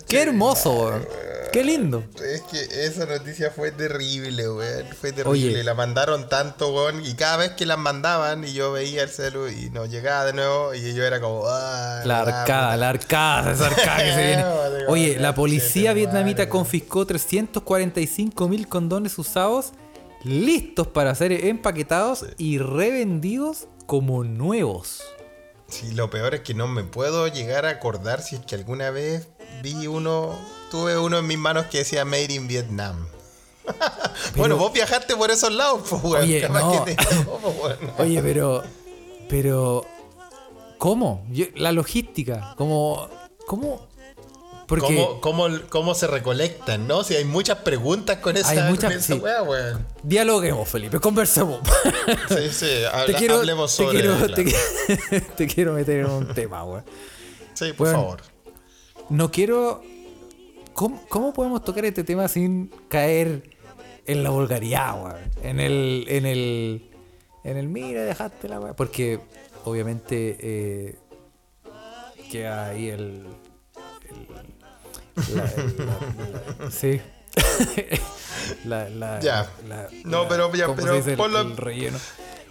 Qué 0.08 0.22
hermoso, 0.22 0.72
weón. 0.72 1.06
Qué 1.52 1.64
lindo. 1.64 2.04
Es 2.22 2.42
que 2.42 2.84
esa 2.84 3.06
noticia 3.06 3.50
fue 3.50 3.72
terrible, 3.72 4.48
weón. 4.48 4.86
Fue 5.00 5.10
terrible. 5.12 5.30
Oye. 5.30 5.64
La 5.64 5.74
mandaron 5.74 6.28
tanto, 6.28 6.72
weón. 6.72 7.04
Y 7.04 7.14
cada 7.14 7.38
vez 7.38 7.50
que 7.52 7.66
la 7.66 7.76
mandaban 7.76 8.44
y 8.44 8.52
yo 8.52 8.72
veía 8.72 9.02
el 9.02 9.08
celu 9.08 9.48
y 9.48 9.70
no 9.70 9.86
llegaba 9.86 10.26
de 10.26 10.32
nuevo 10.34 10.74
y 10.74 10.94
yo 10.94 11.04
era 11.04 11.20
como... 11.20 11.42
"Ah, 11.46 12.02
La 12.04 12.20
arcada, 12.20 12.76
la 12.76 12.90
arcada, 12.90 13.52
esa 13.52 13.66
arcada 13.66 13.98
que 14.04 14.12
se 14.12 14.26
viene. 14.26 14.44
Oye, 14.88 15.18
la 15.18 15.34
policía 15.34 15.92
vietnamita 15.92 16.48
confiscó 16.48 17.06
345 17.06 18.48
mil 18.48 18.68
condones 18.68 19.18
usados 19.18 19.72
listos 20.22 20.86
para 20.88 21.14
ser 21.14 21.32
empaquetados 21.32 22.26
y 22.36 22.58
revendidos 22.58 23.66
como 23.86 24.22
nuevos. 24.24 25.02
Sí, 25.68 25.92
lo 25.92 26.10
peor 26.10 26.34
es 26.34 26.40
que 26.40 26.52
no 26.54 26.66
me 26.68 26.84
puedo 26.84 27.26
llegar 27.28 27.64
a 27.64 27.70
acordar 27.70 28.20
si 28.22 28.36
es 28.36 28.42
que 28.42 28.56
alguna 28.56 28.90
vez 28.90 29.28
vi 29.62 29.86
uno, 29.86 30.38
tuve 30.70 30.98
uno 30.98 31.18
en 31.18 31.26
mis 31.26 31.38
manos 31.38 31.66
que 31.66 31.78
decía 31.78 32.04
Made 32.04 32.32
in 32.32 32.46
Vietnam. 32.48 33.06
bueno, 34.36 34.56
vos 34.56 34.72
viajaste 34.72 35.14
por 35.16 35.30
esos 35.30 35.52
lados, 35.52 35.82
pues, 35.88 36.02
weón. 36.02 36.22
Oye, 36.24 36.40
Capaz 36.42 36.60
no. 36.60 36.84
que 36.84 36.94
te- 36.94 37.14
no, 37.24 37.32
weón. 37.62 37.78
Oye, 37.98 38.22
pero. 38.22 38.62
Pero. 39.28 39.86
¿Cómo? 40.78 41.24
Yo- 41.30 41.46
la 41.56 41.72
logística. 41.72 42.54
Como. 42.56 43.08
¿Cómo? 43.46 43.88
Porque. 44.66 44.86
¿Cómo, 45.20 45.20
cómo, 45.20 45.48
cómo 45.68 45.94
se 45.94 46.06
recolectan, 46.06 46.86
no? 46.88 47.04
Si 47.04 47.14
hay 47.14 47.24
muchas 47.24 47.58
preguntas 47.58 48.18
con 48.18 48.36
esa, 48.36 48.50
Hay 48.50 48.70
muchas- 48.70 48.90
con 48.90 48.98
esa 49.00 49.14
sí. 49.14 49.20
weá, 49.20 49.42
weón. 49.42 49.86
Dialoguemos, 50.02 50.68
Felipe, 50.68 50.98
conversemos. 51.00 51.60
Sí, 52.28 52.50
sí, 52.52 52.84
habla- 52.92 53.06
te 53.06 53.14
quiero, 53.14 53.36
hablemos 53.38 53.76
te 53.76 53.82
sobre 53.84 54.00
quiero, 54.00 54.34
te, 54.34 54.44
qui- 54.46 55.26
te 55.36 55.46
quiero 55.46 55.74
meter 55.74 56.00
en 56.00 56.06
un 56.06 56.34
tema, 56.34 56.64
weón. 56.64 56.84
Sí, 57.54 57.72
por 57.74 57.92
favor. 57.92 58.22
No 59.10 59.30
quiero. 59.30 59.82
¿Cómo, 60.72 61.02
cómo 61.08 61.32
podemos 61.32 61.64
tocar 61.64 61.84
este 61.84 62.04
tema 62.04 62.28
sin 62.28 62.68
caer 62.88 63.42
en 64.06 64.22
la 64.22 64.30
vulgaridad, 64.30 65.02
weón? 65.02 65.16
En 65.42 65.60
el. 65.60 66.04
En 66.08 66.26
el. 66.26 66.90
En 67.44 67.56
el 67.56 67.68
mira, 67.68 68.02
dejaste 68.04 68.48
la 68.48 68.60
weón. 68.60 68.74
Porque, 68.76 69.20
obviamente, 69.64 70.36
eh, 70.40 70.98
queda 72.30 72.68
ahí 72.68 72.88
el. 72.88 73.26
el- 74.08 75.36
la- 75.36 75.44
el- 75.44 75.76
la- 75.76 76.64
la- 76.64 76.70
sí. 76.70 77.00
la, 78.64 78.88
la- 78.88 79.20
Ya. 79.20 79.50
No, 80.04 80.28
pero 80.28 80.52
ya, 80.54 80.66
¿cómo 80.66 80.80
se 80.80 81.02
pero 81.02 81.16
ponlo- 81.24 81.40
el 81.42 81.56
relleno. 81.56 81.98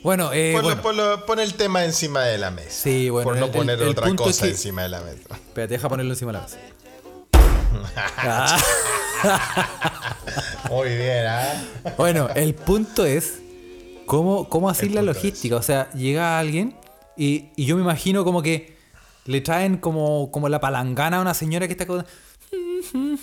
Bueno, 0.04 0.32
eh, 0.34 0.54
Ponlo- 0.56 0.64
bueno. 0.64 0.82
ponlo- 0.82 1.26
pon 1.26 1.40
el 1.40 1.54
tema 1.56 1.84
encima 1.84 2.22
de 2.24 2.38
la 2.38 2.52
mesa. 2.52 2.70
Sí, 2.70 3.10
bueno, 3.10 3.26
Por 3.30 3.38
no 3.38 3.46
el- 3.48 3.52
poner 3.52 3.82
el- 3.82 3.90
otra 3.90 4.08
punto 4.08 4.24
es 4.24 4.30
cosa 4.30 4.46
que- 4.46 4.52
encima 4.52 4.84
de 4.84 4.90
la 4.90 5.02
mesa. 5.02 5.20
Espérate, 5.32 5.74
deja 5.74 5.90
ponerlo 5.90 6.14
encima 6.14 6.32
de 6.32 6.38
la 6.38 6.44
mesa. 6.44 6.58
Ah. 8.18 8.58
Muy 10.70 10.90
bien, 10.90 11.26
¿ah? 11.28 11.64
Bueno, 11.98 12.30
el 12.36 12.56
punto 12.56 13.06
es 13.06 13.40
cómo, 14.06 14.48
cómo 14.48 14.70
hacer 14.70 14.92
la 14.92 15.02
logística. 15.02 15.56
O 15.58 15.62
sea, 15.62 15.90
llega 15.92 16.40
alguien 16.40 16.76
y, 17.18 17.50
y 17.58 17.66
yo 17.66 17.76
me 17.76 17.82
imagino 17.82 18.24
como 18.24 18.42
que 18.42 18.78
le 19.26 19.42
traen 19.42 19.78
como, 19.78 20.32
como 20.32 20.48
la 20.50 20.60
palangana 20.62 21.18
a 21.18 21.22
una 21.22 21.34
señora 21.34 21.68
que 21.68 21.74
está 21.74 21.86
con- 21.86 22.06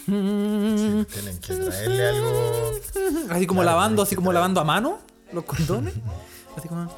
Tienen 0.07 1.07
que 1.41 1.55
traerle 1.55 2.07
algo. 2.09 2.73
así 3.31 3.47
como 3.47 3.63
Claro, 3.63 3.77
lavando, 3.77 4.03
así 4.03 4.15
como 4.15 4.33
lavando 4.33 4.61
a 4.61 4.65
mano 4.65 4.99
los 5.33 5.45
condones. 5.45 5.95
Así 6.57 6.69
como. 6.69 6.95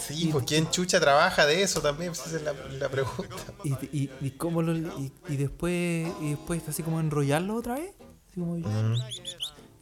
Sí, 0.00 0.30
pues 0.32 0.44
¿quién 0.46 0.70
chucha 0.70 0.98
trabaja 1.00 1.46
de 1.46 1.62
eso 1.62 1.80
también? 1.80 2.12
Pues 2.12 2.26
esa 2.26 2.36
es 2.36 2.42
la, 2.42 2.54
la 2.78 2.88
pregunta. 2.88 3.36
Y, 3.64 3.72
y, 3.96 4.10
y 4.20 4.30
cómo 4.32 4.62
lo- 4.62 4.76
y, 4.76 5.12
y 5.28 5.36
después 5.36 6.08
y 6.20 6.30
después 6.30 6.62
así 6.68 6.82
como 6.82 6.98
enrollarlo 7.00 7.54
otra 7.56 7.74
vez. 7.74 7.92
Así 8.30 8.40
como 8.40 8.56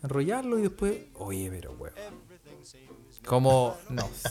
enrollarlo 0.02 0.58
y 0.58 0.62
después. 0.62 0.96
Oye, 1.14 1.48
pero 1.50 1.72
weón. 1.72 1.94
Como. 3.24 3.76
No 3.90 4.08
sé. 4.14 4.30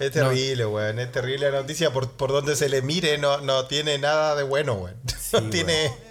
Es 0.00 0.12
terrible, 0.12 0.66
weón. 0.66 0.98
Es 0.98 1.10
terrible 1.12 1.50
la 1.50 1.60
noticia. 1.62 1.92
Por, 1.92 2.10
por 2.10 2.30
donde 2.32 2.54
se 2.56 2.68
le 2.68 2.82
mire, 2.82 3.18
no, 3.18 3.40
no 3.40 3.66
tiene 3.66 3.98
nada 3.98 4.34
de 4.36 4.42
bueno, 4.42 4.74
weón. 4.74 4.96
no 5.32 5.38
weón. 5.40 6.07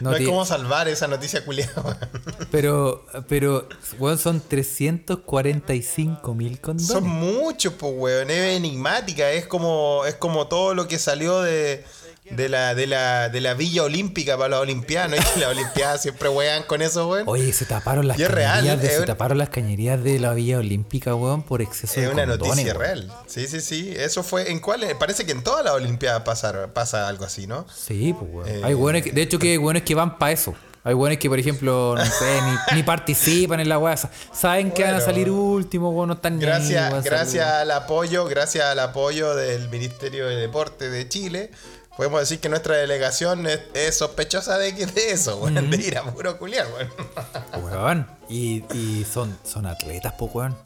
No 0.00 0.10
No, 0.10 0.16
hay 0.16 0.24
cómo 0.24 0.44
salvar 0.44 0.88
esa 0.88 1.06
noticia 1.08 1.44
culiada. 1.44 2.10
Pero, 2.50 3.06
pero, 3.28 3.68
weón, 3.98 4.18
son 4.18 4.40
345 4.40 6.34
mil 6.34 6.60
condones. 6.60 6.88
Son 6.90 7.06
muchos, 7.06 7.74
pues, 7.74 7.92
weón. 7.96 8.30
Es 8.30 8.56
enigmática. 8.56 9.30
Es 9.30 9.46
como, 9.46 10.04
es 10.06 10.14
como 10.16 10.48
todo 10.48 10.74
lo 10.74 10.88
que 10.88 10.98
salió 10.98 11.42
de, 11.42 11.84
de, 12.30 12.48
la, 12.48 12.74
de, 12.74 12.86
la, 12.86 13.28
de 13.28 13.40
la 13.40 13.54
Villa 13.54 13.82
Olímpica 13.84 14.36
para 14.36 14.48
los 14.48 14.60
Olimpianos. 14.60 15.18
Y 15.36 15.40
las 15.40 15.50
Olimpiadas 15.50 16.02
siempre 16.02 16.28
wean 16.28 16.62
con 16.64 16.82
eso, 16.82 17.08
weón. 17.08 17.24
Oye, 17.26 17.52
se 17.52 17.64
taparon 17.64 18.06
las 18.08 18.18
Y 18.18 18.22
es 18.22 18.30
real, 18.30 18.56
cañerías 18.58 18.80
de, 18.80 18.86
es 18.88 18.92
se 18.94 19.00
un- 19.00 19.06
taparon 19.06 19.38
las 19.38 19.48
cañerías 19.50 20.02
de 20.02 20.18
la 20.18 20.32
Villa 20.34 20.58
Olímpica, 20.58 21.14
weón, 21.14 21.42
por 21.42 21.62
exceso 21.62 21.94
Es 22.00 22.06
de 22.06 22.12
una 22.12 22.22
condones, 22.26 22.48
noticia 22.48 22.72
weón. 22.72 22.78
real. 22.80 23.12
Sí, 23.26 23.46
sí, 23.46 23.60
sí. 23.60 23.92
Eso 23.96 24.22
fue. 24.22 24.50
¿En 24.50 24.60
cuál? 24.60 24.80
Parece 24.98 25.24
que 25.26 25.32
en 25.32 25.42
todas 25.42 25.64
las 25.64 25.74
Olimpiadas 25.74 26.22
pasa, 26.22 26.72
pasa 26.72 27.08
algo 27.08 27.24
así, 27.24 27.46
¿no? 27.46 27.66
Sí, 27.74 28.14
pues, 28.18 28.30
weón. 28.32 28.48
Eh, 28.48 28.60
hay 28.64 28.74
weones 28.74 29.02
que- 29.04 29.12
de 29.12 29.22
hecho, 29.22 29.38
que 29.38 29.50
hay 29.52 29.58
weones 29.58 29.82
que 29.82 29.94
van 29.94 30.18
para 30.18 30.32
eso. 30.32 30.54
Hay 30.82 30.94
weones 30.94 31.18
que, 31.18 31.28
por 31.28 31.38
ejemplo, 31.38 31.94
no 31.94 32.04
sé, 32.06 32.40
ni, 32.70 32.76
ni 32.76 32.82
participan 32.82 33.60
en 33.60 33.68
la 33.68 33.78
weá. 33.78 33.98
Sa- 33.98 34.10
Saben 34.32 34.70
que 34.70 34.82
van 34.82 34.94
a 34.94 35.00
salir 35.02 35.30
últimos, 35.30 35.92
weón, 35.94 36.08
no 36.08 36.14
están 36.14 36.38
ni 36.38 36.42
Gracias, 36.46 36.90
weón, 36.90 37.04
gracias 37.04 37.46
al 37.46 37.70
apoyo, 37.70 38.24
gracias 38.24 38.64
al 38.64 38.78
apoyo 38.78 39.34
del 39.34 39.68
Ministerio 39.68 40.26
de 40.26 40.36
Deporte 40.36 40.88
de 40.88 41.06
Chile, 41.06 41.50
podemos 41.96 42.20
decir 42.20 42.40
que 42.40 42.48
nuestra 42.48 42.76
delegación 42.76 43.46
es, 43.46 43.60
es 43.74 43.96
sospechosa 43.98 44.58
de 44.58 44.72
de 44.72 45.10
eso, 45.10 45.36
weón, 45.38 45.70
de 45.70 45.76
ir 45.76 45.98
a 45.98 46.04
puro 46.04 46.38
culiar, 46.38 46.66
weón. 46.72 47.64
Weón. 47.64 48.06
Y, 48.28 48.64
y 48.74 49.04
son, 49.04 49.36
son 49.44 49.66
atletas, 49.66 50.14
pues, 50.18 50.34
weón. 50.34 50.56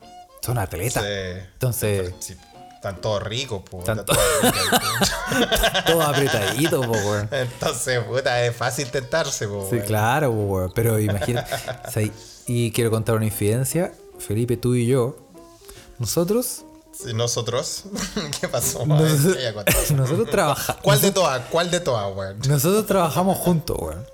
Son 0.41 0.59
atletas. 0.59 1.03
Sí. 1.03 1.41
Entonces, 1.55 2.15
Sí, 2.21 2.37
están 2.75 3.01
todos 3.01 3.23
ricos, 3.23 3.63
po, 3.69 3.79
Están 3.81 4.05
todos 4.05 4.21
ricos. 4.43 5.13
todo 5.87 6.03
apretadito, 6.03 6.83
pues, 6.83 7.05
weón. 7.05 7.29
Entonces, 7.33 8.01
puta, 8.05 8.45
es 8.45 8.55
fácil 8.55 8.91
tentarse, 8.91 9.49
po, 9.49 9.67
Sí, 9.71 9.77
weón. 9.77 9.87
claro, 9.87 10.31
po, 10.31 10.37
weón. 10.45 10.73
Pero 10.75 10.99
imagínate. 11.01 11.51
o 11.89 11.91
sea, 11.91 12.09
y 12.47 12.71
quiero 12.73 12.91
contar 12.91 13.15
una 13.17 13.25
infidencia. 13.25 13.93
Felipe, 14.19 14.57
tú 14.57 14.75
y 14.75 14.87
yo. 14.87 15.17
Nosotros. 15.99 16.64
Nosotros, 17.15 17.85
¿qué 18.41 18.49
pasó? 18.49 18.79
Contó. 18.81 19.05
nosotros 19.97 20.31
trabajamos. 20.31 20.83
¿Cuál 20.83 21.01
de 21.01 21.11
todas? 21.11 21.43
¿Cuál 21.51 21.71
de 21.71 21.81
todas, 21.81 22.15
weón? 22.17 22.39
Nosotros 22.49 22.87
trabajamos 22.87 23.39
juntos, 23.39 23.77
weón. 23.81 24.07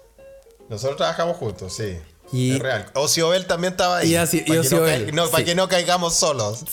Nosotros 0.69 0.97
trabajamos 0.97 1.37
juntos, 1.37 1.73
sí. 1.73 1.99
Y- 2.33 2.53
es 2.55 2.59
real. 2.61 2.87
Ociobel 2.95 3.47
también 3.47 3.73
estaba 3.73 3.99
ahí. 3.99 4.13
Y 4.13 4.17
así- 4.17 4.45
y 4.47 4.53
para 4.53 5.05
que, 5.05 5.13
no, 5.13 5.27
para 5.29 5.39
sí. 5.39 5.45
que 5.45 5.55
no 5.57 5.69
caigamos 5.69 6.15
solos. 6.15 6.65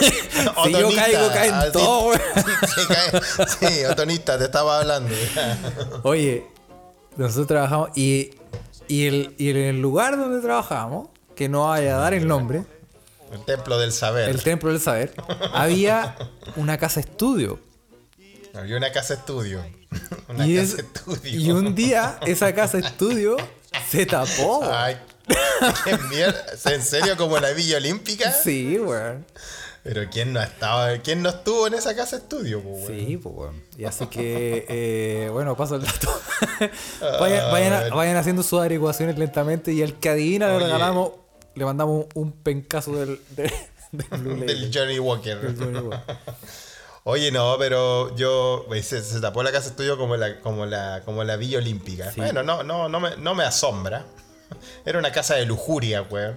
si 0.00 0.72
yo 0.72 0.94
caigo, 0.94 1.28
caen 1.28 1.52
así- 1.54 1.72
todos. 1.72 2.16
Sí, 2.74 3.66
sí, 3.66 3.84
Otonista, 3.84 4.38
te 4.38 4.44
estaba 4.44 4.80
hablando. 4.80 5.14
Oye, 6.04 6.46
nosotros 7.16 7.46
trabajamos 7.46 7.90
y, 7.94 8.30
y, 8.88 9.06
el, 9.06 9.34
y 9.38 9.50
en 9.50 9.56
el 9.58 9.80
lugar 9.82 10.16
donde 10.16 10.40
trabajamos, 10.40 11.08
que 11.36 11.48
no 11.50 11.68
vaya 11.68 11.96
a 11.96 12.00
dar 12.00 12.14
el 12.14 12.26
nombre, 12.26 12.64
El 13.34 13.44
templo 13.44 13.78
del 13.78 13.92
saber. 13.92 14.28
el 14.30 14.42
Templo 14.42 14.70
del 14.70 14.80
Saber, 14.80 15.12
había 15.52 16.16
una 16.56 16.78
casa 16.78 17.00
estudio 17.00 17.58
Había 18.54 18.76
una 18.76 18.92
casa 18.92 19.14
estudio. 19.14 19.64
Una 20.28 20.46
Y, 20.46 20.56
casa 20.56 20.72
es- 20.74 20.78
estudio. 20.78 21.40
y 21.40 21.50
un 21.50 21.74
día 21.74 22.18
esa 22.26 22.52
casa 22.54 22.78
estudio 22.78 23.36
se 23.90 24.06
tapó. 24.06 24.58
weón. 24.60 24.72
Ay, 24.74 24.96
qué 25.84 25.96
mierda. 26.10 26.44
¿En 26.66 26.82
serio 26.82 27.16
como 27.16 27.38
la 27.38 27.50
Villa 27.50 27.76
Olímpica? 27.78 28.30
Sí, 28.32 28.78
weón. 28.78 29.24
Pero 29.82 30.08
¿quién 30.10 30.32
no 30.32 30.40
ha 30.40 30.44
estado, 30.44 30.96
quién 31.04 31.20
no 31.22 31.28
estuvo 31.28 31.66
en 31.66 31.74
esa 31.74 31.94
casa 31.94 32.16
estudio, 32.16 32.58
weón? 32.60 32.86
Sí, 32.86 33.16
pues 33.18 33.34
weón. 33.36 33.62
Y 33.76 33.84
así 33.84 34.06
que, 34.06 34.64
eh, 34.68 35.28
bueno, 35.30 35.56
paso 35.56 35.76
el 35.76 35.82
dato. 35.84 36.20
vayan, 37.20 37.50
vayan, 37.52 37.90
vayan 37.90 38.16
haciendo 38.16 38.42
sus 38.42 38.58
averiguaciones 38.60 39.18
lentamente 39.18 39.72
y 39.72 39.82
el 39.82 39.94
que 39.94 40.08
adivina 40.08 40.48
le 40.48 40.58
regalamos, 40.60 41.10
le 41.54 41.64
mandamos 41.64 42.06
un 42.14 42.32
pencazo 42.32 42.92
del, 42.96 43.20
del, 43.30 43.50
del 43.92 44.20
Blue 44.20 44.34
Label. 44.36 44.46
Del 44.46 44.70
Johnny 44.72 44.98
Walker. 44.98 45.40
Del 45.40 45.56
Johnny 45.56 45.78
Walker. 45.78 46.16
Oye, 47.06 47.30
no, 47.30 47.56
pero 47.58 48.16
yo 48.16 48.64
pues, 48.66 48.86
se, 48.86 49.02
se 49.02 49.20
tapó 49.20 49.42
la 49.42 49.52
casa 49.52 49.68
estudio 49.68 49.98
como 49.98 50.16
la, 50.16 50.40
como 50.40 50.64
la, 50.64 51.02
como 51.04 51.22
la 51.22 51.36
Villa 51.36 51.58
Olímpica. 51.58 52.10
Sí. 52.10 52.20
Bueno, 52.20 52.42
no, 52.42 52.62
no, 52.62 52.88
no 52.88 52.98
me, 53.00 53.16
no 53.18 53.34
me 53.34 53.44
asombra. 53.44 54.06
Era 54.86 54.98
una 54.98 55.12
casa 55.12 55.34
de 55.34 55.44
lujuria, 55.44 56.02
weón. 56.02 56.34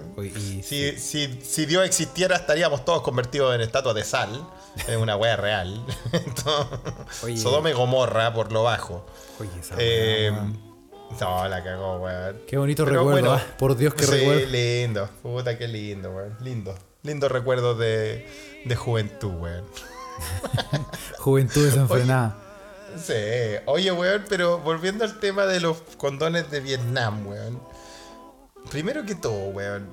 Si, 0.64 0.98
si, 0.98 1.42
si 1.42 1.66
Dios 1.66 1.86
existiera, 1.86 2.36
estaríamos 2.36 2.84
todos 2.84 3.02
convertidos 3.02 3.56
en 3.56 3.62
estatuas 3.62 3.96
de 3.96 4.04
sal. 4.04 4.46
Es 4.88 4.98
una 4.98 5.16
wea 5.16 5.38
real. 5.38 5.86
Entonces, 6.12 7.46
y 7.46 7.72
Gomorra 7.72 8.34
por 8.34 8.52
lo 8.52 8.64
bajo. 8.64 9.06
Oye, 9.40 9.50
esa 9.60 9.76
Eh, 9.78 10.32
weá. 10.32 10.52
No, 11.20 11.48
la 11.48 11.64
cagó, 11.64 11.98
weón. 12.00 12.42
Qué 12.48 12.58
bonito 12.58 12.86
Pero 12.86 13.00
recuerdo, 13.00 13.30
bueno, 13.30 13.34
ah. 13.34 13.56
Por 13.58 13.76
Dios, 13.76 13.94
qué 13.94 14.04
sí, 14.06 14.12
recuerdo. 14.12 14.46
lindo. 14.48 15.10
Puta, 15.22 15.58
qué 15.58 15.68
lindo, 15.68 16.12
weón. 16.12 16.38
Lindo. 16.42 16.76
Lindo 17.04 17.30
recuerdo 17.30 17.76
de, 17.76 18.28
de 18.66 18.76
juventud, 18.76 19.34
weón. 19.36 19.66
Juventud 21.20 21.64
desenfrenada. 21.66 22.36
Sí. 23.02 23.14
Oye, 23.66 23.92
weón, 23.92 24.26
pero 24.28 24.60
volviendo 24.60 25.04
al 25.04 25.20
tema 25.20 25.46
de 25.46 25.60
los 25.60 25.78
condones 25.98 26.50
de 26.52 26.60
Vietnam, 26.60 27.28
weón. 27.28 27.60
Primero 28.70 29.06
que 29.06 29.16
todo, 29.16 29.50
weón. 29.50 29.90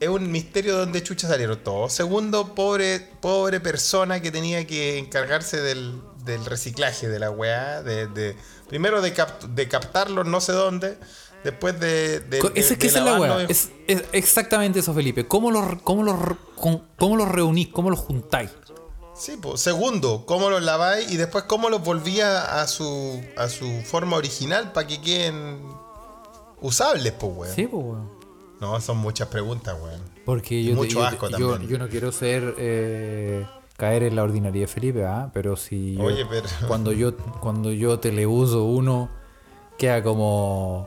Es 0.00 0.08
un 0.08 0.30
misterio 0.30 0.74
de 0.74 0.80
dónde 0.80 1.02
chucha 1.02 1.28
salieron 1.28 1.58
todos. 1.62 1.92
Segundo, 1.92 2.54
pobre, 2.54 3.00
pobre 3.20 3.60
persona 3.60 4.20
que 4.20 4.30
tenía 4.30 4.66
que 4.66 4.98
encargarse 4.98 5.60
del, 5.62 6.00
del 6.24 6.44
reciclaje 6.44 7.08
de 7.08 7.18
la 7.18 7.30
weá. 7.30 7.82
De, 7.82 8.06
de- 8.08 8.36
primero 8.68 9.00
de, 9.02 9.12
cap- 9.12 9.42
de 9.44 9.68
captarlos 9.68 10.26
no 10.26 10.40
sé 10.40 10.52
dónde. 10.52 10.98
Después 11.44 11.78
de. 11.78 12.20
de, 12.20 12.38
es 12.54 12.74
que 12.78 12.86
esa 12.86 12.98
es 13.00 13.04
la 13.04 13.12
lavarlo 13.12 13.34
weá. 13.36 13.44
en- 13.44 13.50
Es, 13.50 13.70
es 13.86 14.02
exactamente 14.12 14.78
eso, 14.80 14.94
Felipe. 14.94 15.26
¿Cómo 15.26 15.50
los, 15.50 15.82
cómo 15.82 16.02
los, 16.02 16.16
cómo 16.96 17.16
los 17.16 17.28
reunís? 17.28 17.68
¿Cómo 17.68 17.90
los 17.90 17.98
juntáis? 18.00 18.50
Sí, 19.14 19.36
pues. 19.40 19.60
Segundo, 19.60 20.24
cómo 20.26 20.48
los 20.50 20.62
laváis 20.62 21.10
y 21.12 21.16
después 21.18 21.44
cómo 21.44 21.68
los 21.68 21.84
volvía 21.84 22.60
a 22.62 22.66
su, 22.66 23.22
a 23.36 23.48
su 23.48 23.82
forma 23.82 24.16
original 24.16 24.72
para 24.72 24.86
que 24.86 25.00
queden 25.02 25.60
usables, 26.60 27.12
pues, 27.12 27.32
weón. 27.36 27.54
Sí, 27.54 27.66
pues, 27.66 27.84
weón. 27.84 28.10
No, 28.60 28.80
son 28.80 28.96
muchas 28.96 29.28
preguntas, 29.28 29.76
weón. 29.80 30.00
Porque 30.24 30.54
Y 30.54 30.68
yo, 30.70 30.74
mucho 30.74 31.00
yo- 31.00 31.04
asco 31.04 31.28
yo- 31.28 31.50
también. 31.50 31.70
yo 31.70 31.78
no 31.78 31.88
quiero 31.88 32.10
ser 32.10 32.54
eh, 32.56 33.46
caer 33.76 34.02
en 34.04 34.16
la 34.16 34.22
ordinaria 34.22 34.62
de 34.62 34.66
Felipe, 34.68 35.04
¿ah? 35.04 35.30
pero 35.32 35.56
si 35.56 35.96
yo- 35.96 36.04
Oye, 36.04 36.24
pero- 36.28 36.48
cuando 36.68 36.92
yo 36.92 37.16
cuando 37.40 37.72
yo 37.72 37.98
teleuso 38.00 38.64
uno 38.64 39.08
queda 39.78 40.02
como 40.02 40.86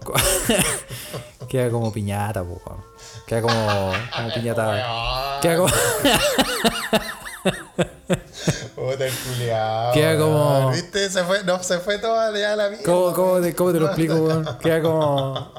queda 1.48 1.70
como 1.70 1.92
piñata, 1.92 2.42
po, 2.42 2.60
queda 3.26 3.42
como, 3.42 3.92
como 4.16 4.28
piñata. 4.34 5.38
Queda 5.42 5.56
como, 5.56 5.68
Queda 9.92 10.18
como-. 10.18 10.70
¿Viste? 10.72 11.08
Se 11.10 11.22
fue, 11.24 11.44
no, 11.44 11.62
se 11.62 11.78
fue 11.78 11.98
toda 11.98 12.36
ya 12.38 12.56
la 12.56 12.68
vida. 12.68 12.82
¿cómo, 12.84 13.12
cómo 13.12 13.40
te, 13.40 13.54
cómo 13.54 13.72
te 13.72 13.80
lo 13.80 13.86
explico, 13.86 14.14
weón? 14.14 14.58
Queda 14.58 14.82
como 14.82 15.52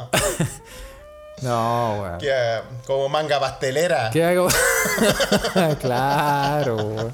No, 1.42 2.02
weón. 2.02 2.18
Queda 2.20 2.64
como 2.86 3.10
manga 3.10 3.40
pastelera. 3.40 4.10
Queda 4.12 4.36
como 4.36 4.50
Claro, 5.80 6.76
weón. 6.78 7.14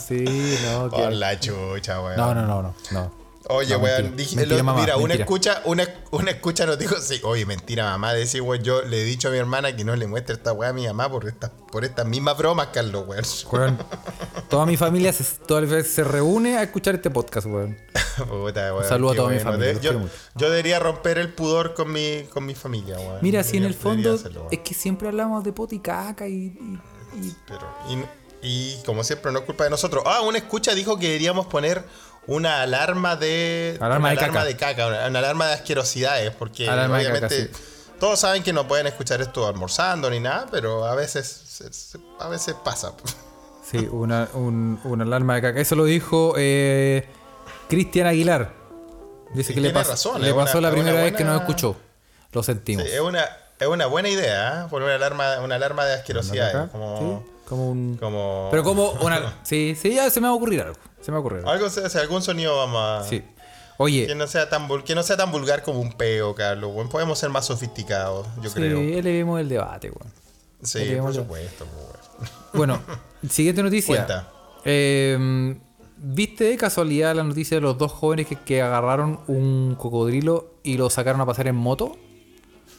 Sí, 0.00 0.58
no, 0.64 0.88
Por 0.90 0.98
queda- 1.00 1.10
la 1.10 1.40
chucha, 1.40 2.00
weón. 2.00 2.16
No, 2.16 2.34
no, 2.34 2.42
no, 2.46 2.62
no, 2.62 2.74
no. 2.90 3.25
Oye, 3.48 3.74
No, 3.74 3.78
weón, 3.84 4.16
dije, 4.16 4.34
Mentira, 4.36 4.56
lo- 4.58 4.64
mamá, 4.64 4.80
mira, 4.80 4.96
una 4.96 5.14
escucha, 5.14 5.62
una, 5.66 5.86
una 6.10 6.30
escucha 6.32 6.66
nos 6.66 6.78
dijo, 6.78 6.96
sí, 6.98 7.20
oye, 7.22 7.46
mentira, 7.46 7.84
mamá, 7.84 8.12
decir, 8.12 8.42
weón, 8.42 8.62
yo 8.64 8.82
le 8.82 9.02
he 9.02 9.04
dicho 9.04 9.28
a 9.28 9.30
mi 9.30 9.38
hermana 9.38 9.74
que 9.76 9.84
no 9.84 9.94
le 9.94 10.06
muestre 10.08 10.34
esta 10.34 10.52
weá 10.52 10.70
a 10.70 10.72
mi 10.72 10.84
mamá 10.86 11.08
por 11.08 11.28
estas, 11.28 11.50
por 11.70 11.84
estas 11.84 12.06
mismas 12.06 12.36
bromas, 12.36 12.68
Carlos, 12.72 13.04
weón. 13.06 13.24
Weón, 13.52 13.78
toda 14.50 14.66
mi 14.66 14.76
familia 14.76 15.12
se, 15.12 15.22
toda 15.46 15.60
mi 15.60 15.68
familia 15.68 15.88
se 15.88 16.02
reúne 16.02 16.56
a 16.58 16.62
escuchar 16.64 16.96
este 16.96 17.08
podcast, 17.10 17.46
weón. 17.46 17.78
Puta, 18.28 18.74
weón, 18.74 18.88
saludo 18.88 19.12
a 19.12 19.14
toda 19.14 19.28
mi 19.30 19.38
familia, 19.38 19.74
De- 19.74 19.80
yo, 19.80 19.92
yo 20.34 20.50
debería 20.50 20.78
romper 20.80 21.18
el 21.18 21.32
pudor 21.32 21.74
con 21.74 21.92
mi, 21.92 22.24
con 22.32 22.44
mi 22.44 22.54
familia, 22.56 22.98
weón. 22.98 23.18
Mira, 23.22 23.44
si 23.44 23.58
en 23.58 23.64
el 23.64 23.74
fondo 23.74 24.14
hacerlo, 24.14 24.48
es 24.50 24.58
que 24.60 24.74
siempre 24.74 25.06
hablamos 25.06 25.44
de 25.44 25.52
pot 25.52 25.72
y 25.72 25.78
caca 25.78 26.26
y, 26.26 26.32
y- 26.34 26.80
y- 27.22 27.36
Pero, 27.46 27.68
y, 27.88 28.04
y 28.42 28.82
como 28.84 29.02
siempre, 29.04 29.30
no 29.32 29.38
es 29.40 29.44
culpa 29.44 29.64
de 29.64 29.70
nosotros. 29.70 30.02
Ah, 30.06 30.20
una 30.22 30.38
escucha 30.38 30.74
dijo 30.74 30.98
que 30.98 31.06
deberíamos 31.06 31.46
poner 31.46 31.84
una 32.26 32.62
alarma 32.62 33.16
de. 33.16 33.76
Alarma 33.80 34.08
una 34.08 34.08
de 34.10 34.16
alarma 34.18 34.34
caca. 34.40 34.44
de 34.46 34.56
caca, 34.56 34.86
una, 34.86 35.06
una 35.06 35.18
alarma 35.18 35.46
de 35.48 35.54
asquerosidades, 35.54 36.32
porque 36.34 36.68
Alarma 36.68 36.96
obviamente 36.98 37.48
caca, 37.48 37.58
todos 38.00 38.20
saben 38.20 38.42
que 38.42 38.52
no 38.52 38.66
pueden 38.68 38.86
escuchar 38.86 39.20
esto 39.20 39.46
almorzando 39.46 40.10
ni 40.10 40.20
nada, 40.20 40.46
pero 40.50 40.84
a 40.86 40.94
veces, 40.94 41.62
a 42.20 42.28
veces 42.28 42.54
pasa. 42.64 42.92
sí, 43.70 43.88
una, 43.90 44.28
un- 44.34 44.80
una 44.84 45.04
alarma 45.04 45.34
de 45.36 45.42
caca. 45.42 45.60
Eso 45.60 45.74
lo 45.76 45.84
dijo 45.84 46.34
eh, 46.36 47.08
Cristian 47.68 48.06
Aguilar. 48.06 48.52
Dice 49.34 49.52
Y 49.52 49.56
que 49.56 49.60
le, 49.60 49.70
pasó- 49.70 49.90
razón, 49.90 50.22
le 50.22 50.32
pasó 50.34 50.58
una- 50.58 50.68
la 50.68 50.74
primera 50.74 51.02
vez 51.02 51.14
que 51.14 51.24
nos 51.24 51.40
escuchó. 51.40 51.76
Lo 52.32 52.42
sentimos. 52.42 52.84
Sí, 52.86 52.92
es, 52.92 53.00
una, 53.00 53.24
es 53.58 53.66
una 53.66 53.86
buena 53.86 54.08
idea, 54.08 54.64
¿eh? 54.64 54.68
poner 54.68 54.86
una 54.86 54.94
alarma, 54.96 55.40
una 55.40 55.54
alarma 55.54 55.84
de 55.86 55.94
asquerosidades. 55.94 56.70
Como, 56.70 57.24
sí, 57.24 57.32
como 57.48 57.70
un. 57.70 57.96
como- 57.96 58.48
Pero 58.50 58.62
como 58.62 58.90
una. 59.02 59.38
Sí, 59.42 59.76
sí, 59.80 59.94
ya 59.94 60.10
se 60.10 60.20
me 60.20 60.26
va 60.28 60.32
a 60.32 60.36
ocurrir 60.36 60.60
algo. 60.60 60.76
Se 61.00 61.10
me 61.10 61.14
va 61.14 61.18
a 61.18 61.20
ocurrir 61.20 61.38
algo. 61.40 61.50
Algo, 61.50 61.66
o 61.66 61.70
sea, 61.70 62.00
algún 62.00 62.22
sonido 62.22 62.56
vamos 62.56 62.80
a. 62.82 63.08
Sí. 63.08 63.22
Oye, 63.78 64.06
Que 64.06 64.14
no, 64.14 64.26
sea 64.26 64.48
tan, 64.48 64.66
que 64.84 64.94
no 64.94 65.02
sea 65.02 65.16
tan 65.18 65.30
vulgar 65.30 65.62
como 65.62 65.80
un 65.80 65.92
peo, 65.92 66.34
Carlos. 66.34 66.72
Podemos 66.90 67.18
ser 67.18 67.28
más 67.30 67.44
sofisticados, 67.46 68.26
yo 68.40 68.48
sí, 68.48 68.54
creo. 68.56 68.78
elevemos 68.80 69.38
el 69.40 69.48
debate, 69.50 69.90
weón. 69.90 70.10
Sí, 70.62 70.78
Elevemos 70.78 71.10
por 71.12 71.20
el- 71.20 71.22
supuesto. 71.48 71.66
pues, 71.66 71.84
weón. 71.84 72.30
Bueno, 72.54 72.80
siguiente 73.30 73.62
noticia. 73.62 73.94
Cuenta. 73.96 74.32
Eh, 74.64 75.58
¿Viste 75.98 76.44
de 76.44 76.56
casualidad 76.56 77.14
la 77.14 77.22
noticia 77.24 77.56
de 77.58 77.60
los 77.62 77.76
dos 77.78 77.92
jóvenes 77.92 78.26
que, 78.26 78.36
que 78.36 78.60
agarraron 78.62 79.20
un 79.28 79.76
cocodrilo 79.78 80.54
y 80.62 80.76
lo 80.78 80.88
sacaron 80.90 81.20
a 81.20 81.26
pasar 81.26 81.46
en 81.48 81.56
moto? 81.56 81.96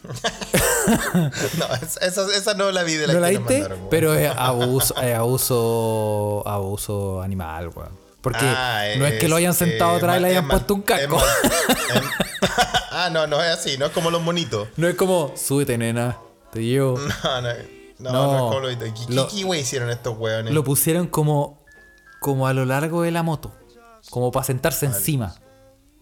No, 1.57 1.65
esa, 2.01 2.25
esa- 2.35 2.53
no 2.53 2.71
la 2.71 2.83
vi 2.83 2.93
de 2.93 3.07
la 3.07 3.13
¿No 3.13 3.19
que 3.19 3.21
la 3.25 3.31
nos 3.31 3.39
viste? 3.39 3.59
mandaron. 3.61 3.87
Pero 3.89 4.13
es 4.13 4.31
abuso, 4.35 4.95
es 5.01 5.15
abuso, 5.15 6.43
abuso 6.45 7.21
animal, 7.21 7.69
weón. 7.75 7.89
Porque 8.21 8.39
Ah, 8.45 8.83
no 8.97 9.05
es 9.05 9.19
que 9.19 9.27
lo 9.27 9.35
hayan 9.35 9.53
sentado 9.53 9.93
eh, 9.93 9.97
atrás 9.97 10.17
y 10.17 10.21
le 10.21 10.27
hayan 10.29 10.47
puesto 10.47 10.73
un 10.73 10.81
casco. 10.81 11.21
ah, 12.91 13.09
no, 13.11 13.27
no 13.27 13.41
es 13.43 13.51
así, 13.57 13.77
no 13.77 13.85
es 13.85 13.91
como 13.91 14.11
los 14.11 14.21
monitos. 14.21 14.67
No 14.77 14.87
es 14.87 14.95
como, 14.95 15.33
súbete, 15.35 15.77
nena, 15.77 16.17
te 16.51 16.63
llevo. 16.63 16.97
No, 17.23 17.41
no, 17.41 18.11
no, 18.11 18.11
No, 18.11 18.31
no 18.31 18.35
es 18.35 18.77
como 18.77 19.15
los 19.15 19.33
¿Qué, 19.33 19.43
wey 19.43 19.61
hicieron 19.61 19.89
estos 19.89 20.17
weones? 20.17 20.53
Lo 20.53 20.63
pusieron 20.63 21.07
como, 21.07 21.59
como 22.19 22.47
a 22.47 22.53
lo 22.53 22.63
largo 22.65 23.01
de 23.01 23.11
la 23.11 23.23
moto. 23.23 23.51
Como 24.11 24.31
para 24.31 24.45
sentarse 24.45 24.85
encima. 24.85 25.35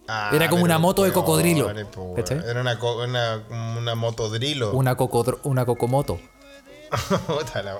Ah, 0.07 0.29
era 0.33 0.49
como 0.49 0.63
una 0.63 0.77
moto 0.77 1.03
de 1.03 1.11
cocodrilo. 1.11 1.71
¿cachai? 2.15 2.39
Era 2.47 2.61
una, 2.61 2.77
co- 2.77 3.03
una, 3.03 3.41
una 3.77 3.95
motodrilo. 3.95 4.71
Una, 4.73 4.95
cocodro- 4.95 5.39
una 5.43 5.65
cocomoto. 5.65 6.19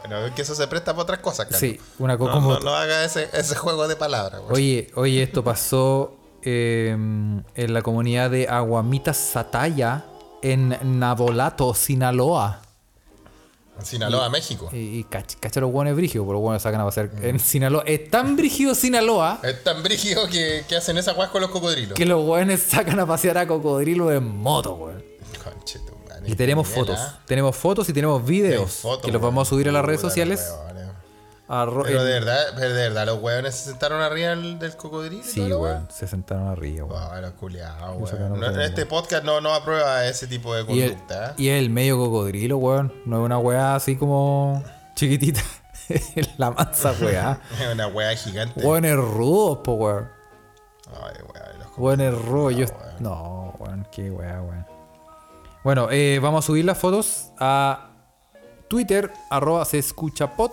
No, 0.09 0.26
es 0.26 0.34
que 0.34 0.41
eso 0.41 0.55
se 0.55 0.67
presta 0.67 0.91
para 0.93 1.03
otras 1.03 1.19
cosas, 1.19 1.45
Carlos. 1.45 1.59
Sí, 1.59 1.80
una 1.99 2.13
No, 2.13 2.19
cocomoto. 2.19 2.59
no, 2.59 2.71
no 2.71 2.76
haga 2.76 3.05
ese, 3.05 3.30
ese 3.34 3.55
juego 3.55 3.88
de 3.88 3.95
palabras. 3.95 4.41
Oye, 4.49 4.91
oye, 4.95 5.21
esto 5.23 5.43
pasó 5.43 6.15
eh, 6.41 6.89
en 6.91 7.73
la 7.73 7.82
comunidad 7.82 8.30
de 8.32 8.47
Aguamita 8.49 9.13
Sataya, 9.13 10.05
en 10.41 10.78
Navolato, 10.99 11.73
Sinaloa. 11.73 12.61
En 13.78 13.86
Sinaloa, 13.86 14.30
México. 14.30 14.69
Y, 14.71 14.99
y 14.99 15.03
cach, 15.03 15.34
cacha 15.39 15.59
los 15.59 15.71
buenos 15.71 15.95
brígidos, 15.95 16.26
pero 16.26 16.39
bueno, 16.39 16.59
sacan 16.59 16.82
a 16.82 16.86
pasear 16.86 17.11
en 17.21 17.39
Sinaloa. 17.39 17.84
Es 17.86 18.09
tan 18.09 18.36
brígido 18.38 18.73
Sinaloa 18.73 19.39
Es 19.43 19.63
tan 19.63 19.84
brígido 19.84 20.28
que, 20.28 20.63
que 20.67 20.76
hacen 20.76 20.97
esa 20.97 21.13
weá 21.13 21.30
con 21.30 21.41
los 21.41 21.51
cocodrilos. 21.51 21.93
que 21.93 22.05
los 22.05 22.23
buenos 22.26 22.59
sacan 22.61 22.99
a 22.99 23.05
pasear 23.05 23.38
a 23.38 23.47
cocodrilo 23.47 24.11
en 24.11 24.26
moto, 24.26 24.76
weón. 24.76 25.03
Conche 25.43 25.80
tu 25.80 25.93
Y 26.26 26.36
tenemos 26.36 26.67
fotos. 26.67 26.97
¿ah? 26.99 27.21
Tenemos 27.26 27.55
fotos 27.55 27.88
y 27.89 27.93
tenemos 27.93 28.26
videos 28.26 28.76
Hay 28.78 28.82
fotos, 28.82 29.05
que 29.05 29.11
los 29.11 29.21
vamos 29.21 29.47
a 29.47 29.49
subir 29.49 29.69
a 29.69 29.71
las 29.71 29.84
redes 29.86 30.01
sociales. 30.01 30.41
weones. 30.49 30.74
Arro- 31.48 31.84
Pero 31.84 32.04
de 32.04 32.14
verdad, 32.14 32.39
pero 32.56 32.70
de 32.74 32.82
verdad, 32.89 33.06
los 33.06 33.22
weones 33.22 33.54
se 33.54 33.70
sentaron 33.70 34.02
arriba 34.02 34.30
del, 34.30 34.58
del 34.58 34.76
cocodrilo. 34.76 35.24
Sí, 35.24 35.41
weón. 35.41 35.88
Se 35.91 36.08
sentaron 36.08 36.48
arriba, 36.48 36.86
weón. 36.86 37.04
Wow, 37.12 37.22
los 37.22 37.32
culiados, 37.34 38.12
weón. 38.12 38.39
no 38.39 38.62
este 38.62 38.86
podcast 38.88 39.24
no, 39.24 39.39
no 39.41 39.54
aprueba 39.54 40.06
ese 40.08 40.26
tipo 40.26 40.56
de 40.56 40.66
conducta. 40.66 41.36
y 41.38 41.50
el 41.50 41.70
medio 41.70 41.98
cocodrilo, 41.98 42.58
weón. 42.58 42.91
No 43.06 43.18
es 43.20 43.26
una 43.26 43.38
weá 43.38 43.76
así 43.76 43.96
como 43.96 44.64
chiquitita. 44.96 45.41
la 46.38 46.50
mansa 46.50 46.96
weá. 47.00 47.39
Es 47.62 47.72
una 47.72 47.88
weá 47.88 48.16
gigante. 48.16 48.66
Weón 48.66 48.86
es 48.86 48.96
rudo, 48.96 49.62
po 49.62 49.74
weón. 49.74 50.10
Ay, 50.88 51.22
weá, 51.32 51.54
los 51.60 51.68
Weón 51.78 52.02
es 52.02 52.22
rudo. 52.26 52.50
Yo... 52.52 52.66
weón. 52.66 52.96
No, 53.00 53.54
weón, 53.60 53.88
qué 53.91 54.10
weá, 54.10 54.41
weón. 54.41 54.66
Bueno, 55.64 55.89
eh, 55.91 56.20
vamos 56.22 56.43
a 56.43 56.48
subir 56.48 56.66
las 56.66 56.78
fotos 56.78 57.32
a 57.39 57.89
Twitter, 58.68 59.12
arroba 59.30 59.64
se 59.66 59.78
escucha 59.80 60.36
pod, 60.36 60.52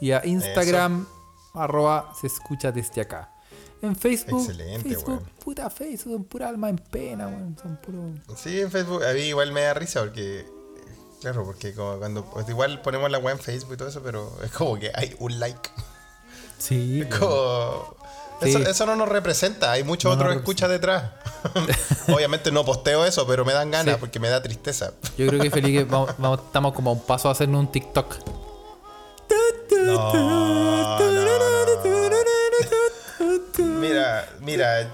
y 0.00 0.12
a 0.12 0.24
Instagram, 0.24 1.06
arroba 1.54 2.12
se 2.20 2.26
escucha 2.28 2.72
desde 2.72 3.00
acá. 3.00 3.32
En 3.80 3.94
Facebook, 3.94 4.40
Excelente, 4.40 4.88
Facebook, 4.88 5.08
weón. 5.08 5.22
puta 5.44 5.70
Facebook, 5.70 6.14
son 6.14 6.24
pura 6.24 6.48
alma 6.48 6.68
en 6.68 6.78
pena, 6.78 7.28
weón. 7.28 7.56
Son 7.62 7.76
puro. 7.76 8.12
Sí, 8.36 8.60
en 8.60 8.70
Facebook. 8.70 9.04
A 9.04 9.12
mí 9.12 9.20
igual 9.20 9.52
me 9.52 9.62
da 9.62 9.74
risa 9.74 10.00
porque. 10.00 10.46
Claro, 11.20 11.44
porque 11.44 11.74
como 11.74 11.98
cuando. 11.98 12.24
pues 12.24 12.48
igual 12.48 12.80
ponemos 12.82 13.10
la 13.10 13.18
weá 13.18 13.34
en 13.34 13.40
Facebook 13.40 13.74
y 13.74 13.76
todo 13.76 13.88
eso, 13.88 14.02
pero 14.02 14.36
es 14.44 14.50
como 14.52 14.78
que 14.78 14.90
hay 14.94 15.14
un 15.20 15.38
like. 15.38 15.70
Sí, 16.58 17.02
Es 17.08 17.14
como. 17.16 17.96
Sí. 18.42 18.50
Eso, 18.50 18.58
eso 18.60 18.86
no 18.86 18.94
nos 18.94 19.08
representa, 19.08 19.72
hay 19.72 19.82
mucho 19.82 20.08
No 20.08 20.14
otro 20.14 20.28
nos 20.28 20.36
escucha 20.36 20.68
detrás. 20.68 21.10
Obviamente 22.08 22.52
no 22.52 22.64
posteo 22.64 23.04
eso, 23.04 23.26
pero 23.26 23.44
me 23.44 23.52
dan 23.52 23.70
ganas 23.72 23.94
Sí. 23.96 24.00
porque 24.00 24.20
me 24.20 24.28
da 24.28 24.40
tristeza. 24.42 24.92
Yo 25.16 25.26
creo 25.26 25.40
que 25.40 25.50
Felipe, 25.50 25.82
vamos, 25.84 26.14
vamos- 26.18 26.40
estamos 26.46 26.72
como 26.72 26.90
a 26.90 26.92
un 26.92 27.00
paso 27.00 27.28
a 27.28 27.32
hacernos 27.32 27.58
un 27.60 27.72
TikTok. 27.72 28.14
Mira, 33.58 34.28
mira, 34.40 34.90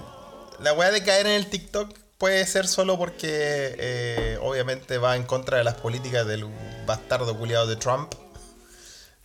la 0.59 0.73
weá 0.73 0.91
de 0.91 1.03
caer 1.03 1.27
en 1.27 1.33
el 1.33 1.47
TikTok 1.47 1.97
puede 2.17 2.45
ser 2.45 2.67
solo 2.67 2.97
porque 2.97 3.75
eh, 3.77 4.37
obviamente 4.41 4.97
va 4.97 5.15
en 5.15 5.23
contra 5.23 5.57
de 5.57 5.63
las 5.63 5.75
políticas 5.75 6.25
del 6.25 6.45
bastardo 6.85 7.37
culiado 7.37 7.67
de 7.67 7.75
Trump. 7.75 8.13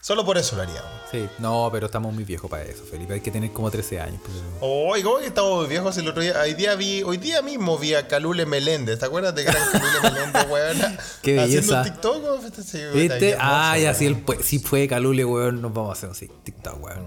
Solo 0.02 0.24
por 0.24 0.38
eso 0.38 0.56
lo 0.56 0.62
haríamos. 0.62 0.88
Sí, 1.10 1.28
no, 1.38 1.68
pero 1.70 1.86
estamos 1.86 2.14
muy 2.14 2.24
viejos 2.24 2.50
para 2.50 2.62
eso, 2.62 2.84
Felipe. 2.84 3.12
Hay 3.14 3.20
que 3.20 3.30
tener 3.30 3.52
como 3.52 3.70
13 3.70 4.00
años. 4.00 4.20
pues. 4.24 4.34
Oye, 4.60 5.02
¿cómo 5.02 5.18
que 5.18 5.26
estamos 5.26 5.68
viejos 5.68 5.96
el 5.98 6.08
otro 6.08 6.22
día? 6.22 6.40
Hoy 6.42 6.54
día, 6.54 6.74
vi, 6.74 7.02
hoy 7.02 7.18
día 7.18 7.42
mismo 7.42 7.76
vi 7.76 7.92
a 7.94 8.08
Calule 8.08 8.46
Meléndez. 8.46 8.98
¿Te 8.98 9.04
acuerdas 9.04 9.34
de 9.34 9.44
gran 9.44 9.62
Calule 9.70 10.00
Meléndez, 10.10 10.46
weón? 10.48 10.76
Qué 11.22 11.38
Haciendo 11.38 11.74
belleza. 11.74 11.82
TikTok. 11.84 12.22
¿cómo 12.22 12.38
fue? 12.40 12.50
Sí, 12.64 12.78
¿Viste? 12.94 13.36
Ah, 13.38 13.76
ya 13.78 13.92
si 13.92 14.58
fue 14.60 14.88
Calule, 14.88 15.24
weón, 15.24 15.60
nos 15.60 15.72
vamos 15.74 15.90
a 15.90 15.92
hacer 15.92 16.08
un 16.08 16.14
sí, 16.14 16.30
TikTok, 16.44 16.82
weón. 16.82 17.06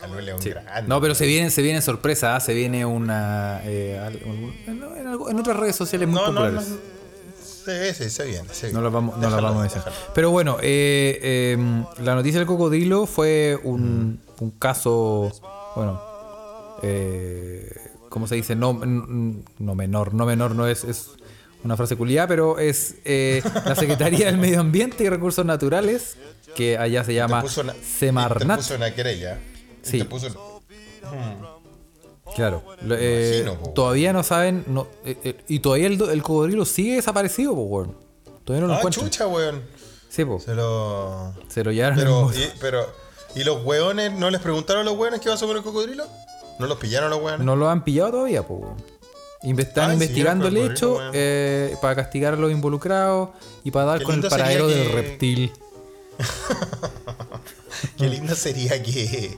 Calule 0.00 0.32
un 0.34 0.40
grande. 0.40 0.88
No, 0.88 1.00
pero 1.02 1.14
se 1.14 1.26
viene, 1.26 1.50
se 1.50 1.60
viene 1.60 1.82
sorpresa, 1.82 2.34
¿ah? 2.34 2.40
se 2.40 2.54
viene 2.54 2.86
una. 2.86 3.60
eh, 3.64 4.20
un- 4.24 4.56
en, 4.66 4.82
en 4.82 5.06
en 5.30 5.38
otras 5.38 5.56
redes 5.58 5.76
sociales 5.76 6.08
muy 6.08 6.16
no, 6.18 6.32
no, 6.32 6.40
populares. 6.40 6.68
no. 6.68 7.01
Sí, 7.64 7.94
sí, 7.94 8.10
se 8.10 8.24
viene, 8.24 8.48
se 8.52 8.66
viene. 8.66 8.72
No 8.78 8.82
las 8.82 8.92
vamos, 8.92 9.16
no 9.16 9.22
Déjalo, 9.26 9.42
vamos 9.48 9.60
a 9.60 9.62
decir. 9.64 9.82
Pero 10.14 10.30
bueno, 10.30 10.56
eh, 10.60 11.18
eh, 11.22 11.84
la 12.02 12.14
noticia 12.14 12.38
del 12.40 12.46
cocodrilo 12.46 13.06
fue 13.06 13.58
un, 13.62 14.20
un 14.40 14.50
caso, 14.52 15.30
bueno, 15.76 16.00
eh, 16.82 17.72
¿cómo 18.08 18.26
se 18.26 18.34
dice? 18.34 18.56
No, 18.56 18.72
no 18.74 19.74
menor, 19.74 20.14
no 20.14 20.26
menor, 20.26 20.54
no 20.54 20.66
es, 20.66 20.84
es 20.84 21.10
una 21.64 21.76
frase 21.76 21.96
culiada, 21.96 22.26
pero 22.26 22.58
es 22.58 22.96
eh, 23.04 23.42
la 23.64 23.76
Secretaría 23.76 24.26
del 24.26 24.38
Medio 24.38 24.60
Ambiente 24.60 25.04
y 25.04 25.08
Recursos 25.08 25.46
Naturales, 25.46 26.16
que 26.56 26.76
allá 26.78 27.04
se 27.04 27.14
llama 27.14 27.44
una- 27.62 27.74
Semarnat. 27.82 28.70
una 28.76 28.92
querella. 28.94 29.38
Sí. 29.82 29.98
Interpuso- 30.00 30.60
Claro, 32.34 32.62
eh, 32.90 33.42
imagino, 33.44 33.62
po. 33.62 33.70
todavía 33.70 34.12
no 34.12 34.22
saben, 34.22 34.64
no, 34.66 34.86
eh, 35.04 35.16
eh, 35.24 35.36
y 35.48 35.58
todavía 35.60 35.86
el, 35.88 36.00
el 36.00 36.22
cocodrilo 36.22 36.64
sigue 36.64 36.96
desaparecido, 36.96 37.54
po, 37.54 37.62
weón. 37.62 37.96
Todavía 38.44 38.62
no 38.62 38.66
lo 38.68 38.74
Ah, 38.74 38.76
encuentran. 38.78 39.06
chucha, 39.06 39.26
weón. 39.26 39.62
Sí, 40.08 40.24
po, 40.24 40.40
Se 40.40 40.54
lo. 40.54 41.34
se 41.48 41.62
lo 41.64 41.72
llevaron. 41.72 41.98
Pero, 41.98 42.30
y, 42.34 42.50
pero, 42.60 42.86
¿y 43.34 43.44
los 43.44 43.64
weones 43.64 44.12
no 44.12 44.30
les 44.30 44.40
preguntaron 44.40 44.82
a 44.82 44.90
los 44.90 44.98
weones 44.98 45.20
qué 45.20 45.28
pasó 45.30 45.46
con 45.46 45.56
el 45.56 45.62
cocodrilo? 45.62 46.04
¿No 46.58 46.66
los 46.66 46.78
pillaron 46.78 47.10
los 47.10 47.20
weones? 47.20 47.44
No 47.44 47.56
lo 47.56 47.68
han 47.68 47.82
pillado 47.84 48.10
todavía, 48.12 48.42
pues. 48.46 48.60
Están 49.42 49.90
Ay, 49.90 49.96
sí, 49.98 50.02
investigando 50.04 50.46
el 50.48 50.56
hecho 50.56 50.94
weón. 50.96 51.10
eh, 51.14 51.76
para 51.82 51.96
castigar 51.96 52.34
a 52.34 52.36
los 52.36 52.52
involucrados 52.52 53.30
y 53.64 53.70
para 53.72 53.86
dar 53.86 54.02
con 54.04 54.14
el 54.16 54.28
paradero 54.28 54.68
del 54.68 54.92
reptil. 54.92 55.52
Qué 57.98 58.06
lindo 58.08 58.34
sería 58.34 58.80
que, 58.82 59.36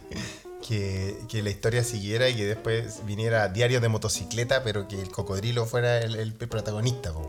que, 0.66 1.18
que 1.28 1.42
la 1.42 1.50
historia 1.50 1.84
siguiera 1.84 2.28
y 2.30 2.34
que 2.36 2.46
después 2.46 3.04
viniera 3.04 3.48
diario 3.48 3.80
de 3.82 3.88
motocicleta, 3.88 4.62
pero 4.64 4.88
que 4.88 4.98
el 5.00 5.10
cocodrilo 5.10 5.66
fuera 5.66 5.98
el, 5.98 6.14
el 6.16 6.32
protagonista, 6.32 7.12
como, 7.12 7.28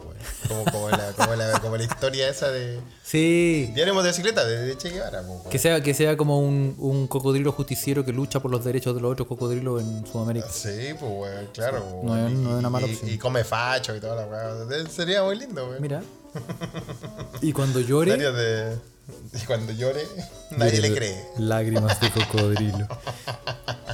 como, 0.71 0.89
la, 0.89 1.11
como, 1.17 1.35
la, 1.35 1.59
como 1.59 1.75
la 1.75 1.83
historia 1.83 2.29
esa 2.29 2.49
de 2.49 2.79
Sí. 3.03 3.71
diario 3.75 3.93
de 3.93 3.99
motocicleta 4.01 4.45
de, 4.45 4.59
de 4.65 4.77
Che 4.77 4.89
Guevara. 4.89 5.21
Que 5.51 5.59
sea, 5.59 5.81
que 5.81 5.93
sea 5.93 6.15
como 6.15 6.39
un, 6.39 6.75
un 6.77 7.07
cocodrilo 7.07 7.51
justiciero 7.51 8.05
que 8.05 8.13
lucha 8.13 8.39
por 8.39 8.51
los 8.51 8.63
derechos 8.63 8.95
de 8.95 9.01
los 9.01 9.11
otros 9.11 9.27
cocodrilos 9.27 9.81
en 9.81 10.07
Sudamérica. 10.07 10.47
Sí, 10.49 10.93
pues, 10.97 11.11
weón, 11.11 11.47
claro. 11.53 12.01
No 12.03 12.15
es- 12.27 12.33
no 12.33 12.51
es 12.51 12.55
una 12.59 12.69
mala 12.69 12.87
y, 12.87 12.93
opción. 12.93 13.11
y 13.11 13.17
come 13.17 13.43
facho 13.43 13.93
y 13.95 13.99
toda 13.99 14.25
la. 14.25 14.89
Sería 14.89 15.23
muy 15.23 15.35
lindo. 15.37 15.75
Mira. 15.79 16.01
Y 17.41 17.51
cuando 17.53 17.79
llore. 17.81 18.15
De. 18.17 18.94
Y 19.33 19.45
cuando 19.45 19.73
llore, 19.73 20.01
nadie 20.51 20.79
le 20.81 20.93
cree. 20.93 21.15
Lágrimas 21.37 21.99
de 22.01 22.09
cocodrilo. 22.11 22.87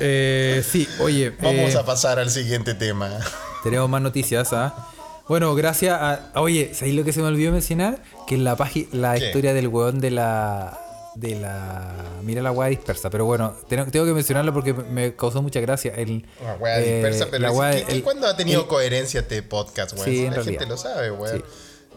Eh, 0.04 0.64
sí, 0.68 0.88
oye. 1.00 1.30
Vamos 1.42 1.76
eh, 1.76 1.78
a 1.78 1.86
pasar 1.86 2.18
al 2.18 2.32
siguiente 2.32 2.74
tema. 2.74 3.20
Tenemos 3.64 3.88
más 3.88 4.02
noticias, 4.02 4.52
¿ah? 4.52 4.88
Bueno, 5.28 5.54
gracias 5.54 5.96
a. 6.00 6.32
Oye, 6.40 6.72
¿sabéis 6.74 6.96
lo 6.96 7.04
que 7.04 7.14
se 7.14 7.22
me 7.22 7.28
olvidó 7.28 7.52
mencionar? 7.52 8.02
Que 8.26 8.34
en 8.34 8.44
la 8.44 8.56
página. 8.56 8.88
La 8.94 9.20
¿Qué? 9.20 9.28
historia 9.28 9.54
del 9.54 9.68
weón 9.68 10.00
de 10.00 10.10
la. 10.10 10.80
De 11.14 11.36
la. 11.36 11.94
Mira 12.24 12.42
la 12.42 12.52
weá 12.52 12.70
dispersa. 12.70 13.12
Pero 13.12 13.26
bueno, 13.26 13.54
tengo, 13.70 13.86
tengo 13.92 14.06
que 14.08 14.14
mencionarlo 14.14 14.54
porque 14.54 14.74
me 14.74 15.16
causó 15.16 15.44
mucha 15.44 15.60
gracia. 15.60 15.94
El, 15.96 16.26
weá 16.60 16.80
eh, 16.80 16.94
dispersa, 16.96 17.28
pero 17.30 17.44
la 17.44 17.50
es- 17.50 17.54
weá- 17.56 17.72
¿qué- 17.76 17.86
qué- 17.86 17.92
el- 17.94 18.04
¿cuándo 18.04 18.26
ha 18.28 18.36
tenido 18.36 18.62
el- 18.62 18.68
coherencia 18.68 19.20
este 19.20 19.44
podcast, 19.44 19.94
weón? 19.94 20.06
Sí, 20.06 20.24
la 20.24 20.32
realidad. 20.32 20.46
gente 20.62 20.66
lo 20.66 20.78
sabe, 20.78 21.12
weón. 21.12 21.38
Sí. 21.38 21.44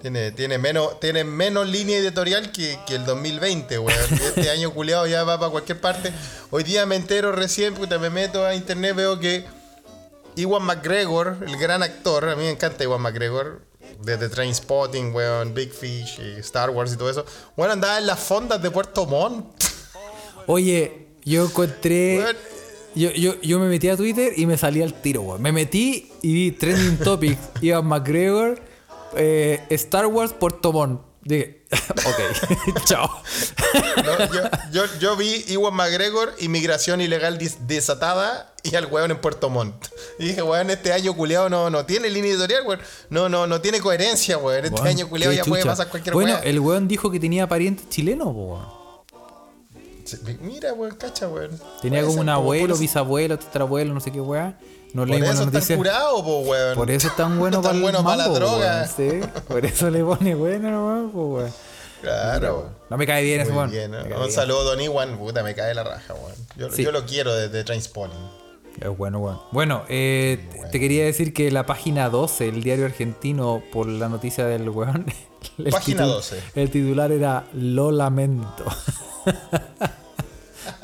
Tiene, 0.04 0.32
tiene, 0.32 0.58
menos, 0.58 1.00
tiene 1.00 1.24
menos 1.24 1.66
línea 1.66 1.96
editorial 1.96 2.52
que, 2.52 2.78
que 2.86 2.94
el 2.94 3.06
2020, 3.06 3.78
weón. 3.78 3.98
Este 4.12 4.50
año 4.50 4.70
culiado 4.70 5.06
ya 5.06 5.24
va 5.24 5.38
para 5.38 5.50
cualquier 5.50 5.80
parte. 5.80 6.12
Hoy 6.50 6.62
día 6.62 6.84
me 6.84 6.96
entero 6.96 7.32
recién, 7.32 7.72
puta, 7.72 7.98
me 7.98 8.10
meto 8.10 8.44
a 8.44 8.54
internet, 8.54 8.94
veo 8.94 9.18
que 9.18 9.46
Iwan 10.36 10.62
McGregor, 10.62 11.38
el 11.46 11.56
gran 11.56 11.82
actor, 11.82 12.28
a 12.28 12.36
mí 12.36 12.42
me 12.42 12.50
encanta 12.50 12.84
Iwan 12.84 13.00
McGregor, 13.00 13.62
desde 14.02 14.28
Trainspotting, 14.28 15.14
weón, 15.14 15.54
Big 15.54 15.72
Fish 15.72 16.20
y 16.20 16.38
Star 16.40 16.68
Wars 16.68 16.92
y 16.92 16.98
todo 16.98 17.08
eso. 17.08 17.24
Bueno, 17.56 17.72
andaba 17.72 17.96
en 17.96 18.06
las 18.06 18.20
fondas 18.20 18.60
de 18.60 18.70
Puerto 18.70 19.06
Montt. 19.06 19.64
Oye, 20.46 21.06
yo 21.24 21.46
encontré. 21.46 22.18
Weón. 22.18 22.36
Yo, 22.94 23.10
yo, 23.10 23.40
yo 23.40 23.58
me 23.58 23.68
metí 23.68 23.88
a 23.88 23.96
Twitter 23.96 24.34
y 24.36 24.44
me 24.44 24.58
salí 24.58 24.82
al 24.82 24.92
tiro, 25.00 25.22
weón. 25.22 25.40
Me 25.40 25.50
metí 25.50 26.12
y 26.20 26.34
vi 26.34 26.52
Trending 26.52 26.98
Topics, 26.98 27.40
Ivan 27.62 27.86
McGregor, 27.86 28.73
eh, 29.16 29.62
Star 29.70 30.06
Wars, 30.06 30.32
Puerto 30.32 30.72
Montt. 30.72 31.00
Dije, 31.26 31.64
ok, 31.90 32.74
chao. 32.84 33.10
No, 34.04 34.18
yo, 34.30 34.42
yo, 34.72 34.82
yo 35.00 35.16
vi 35.16 35.42
Iwan 35.48 35.72
McGregor, 35.74 36.34
inmigración 36.40 37.00
ilegal 37.00 37.38
dis- 37.38 37.56
desatada 37.66 38.52
y 38.62 38.74
al 38.76 38.86
weón 38.86 39.10
en 39.10 39.18
Puerto 39.18 39.48
Montt. 39.48 39.86
Y 40.18 40.26
dije, 40.26 40.42
weón, 40.42 40.68
este 40.68 40.92
año 40.92 41.14
culiado 41.16 41.48
no, 41.48 41.70
no 41.70 41.86
tiene 41.86 42.10
línea 42.10 42.30
editorial, 42.32 42.66
weón. 42.66 42.80
No, 43.08 43.30
no, 43.30 43.46
no 43.46 43.60
tiene 43.62 43.80
coherencia, 43.80 44.36
weón. 44.36 44.66
Este 44.66 44.74
Weón, 44.74 44.86
año 44.88 45.08
culiado 45.08 45.32
ya 45.32 45.44
puede 45.44 45.64
pasar 45.64 45.88
cualquier 45.88 46.12
Bueno, 46.14 46.32
weón. 46.34 46.46
el 46.46 46.60
weón 46.60 46.88
dijo 46.88 47.10
que 47.10 47.18
tenía 47.18 47.48
parientes 47.48 47.88
chilenos, 47.88 48.28
weón. 48.30 48.84
Mira, 50.42 50.74
weón, 50.74 50.94
cacha, 50.96 51.26
weón. 51.28 51.58
Tenía 51.80 52.02
como 52.04 52.20
un 52.20 52.28
abuelo, 52.28 52.76
bisabuelo, 52.76 53.38
tatarabuelo, 53.38 53.94
no 53.94 54.00
sé 54.00 54.12
qué 54.12 54.20
weá. 54.20 54.58
No 54.94 55.04
Por 55.06 55.14
eso 55.16 55.42
están 55.50 55.76
curados, 55.76 56.22
po, 56.22 56.38
weón. 56.40 56.74
Por 56.76 56.90
eso 56.90 57.08
es 57.08 57.16
tan 57.16 57.38
bueno 57.40 57.60
Tan 57.60 57.72
para 57.72 57.82
bueno 57.82 58.04
para 58.04 58.16
la 58.16 58.28
droga. 58.28 58.88
weón, 58.96 59.20
sí. 59.22 59.28
Por 59.48 59.66
eso 59.66 59.90
le 59.90 60.02
pone 60.04 60.34
bueno, 60.34 60.86
weón, 60.86 61.10
po, 61.10 61.26
weón. 61.34 61.52
Claro, 62.00 62.58
weón. 62.60 62.68
No 62.90 62.96
me 62.96 63.06
cae 63.06 63.22
bien 63.24 63.40
ese 63.40 63.50
weón. 63.52 63.70
bien, 63.70 63.90
¿no? 63.90 63.98
Un 64.24 64.30
saludo 64.32 64.60
a 64.60 64.64
Don 64.64 64.80
Iwan, 64.80 65.18
puta, 65.18 65.42
me 65.42 65.54
cae 65.54 65.74
la 65.74 65.82
raja, 65.84 66.14
weón. 66.14 66.32
Yo, 66.56 66.70
Sí. 66.70 66.82
yo 66.84 66.92
lo 66.92 67.04
quiero 67.04 67.34
desde 67.34 67.64
Trainspotting. 67.64 68.44
Es 68.80 68.96
bueno, 68.96 69.20
bueno. 69.20 69.42
Bueno, 69.52 69.82
eh, 69.88 70.48
te- 70.52 70.68
te 70.68 70.80
quería 70.80 71.04
decir 71.04 71.32
que 71.32 71.50
la 71.50 71.64
página 71.66 72.08
12, 72.08 72.48
el 72.48 72.62
diario 72.62 72.84
argentino, 72.86 73.62
por 73.72 73.86
la 73.86 74.08
noticia 74.08 74.46
del 74.46 74.68
weón. 74.68 75.06
Página 75.70 76.04
titu- 76.04 76.08
12. 76.08 76.40
El 76.54 76.70
titular 76.70 77.10
era 77.12 77.44
Lo 77.52 77.90
lamento. 77.90 78.64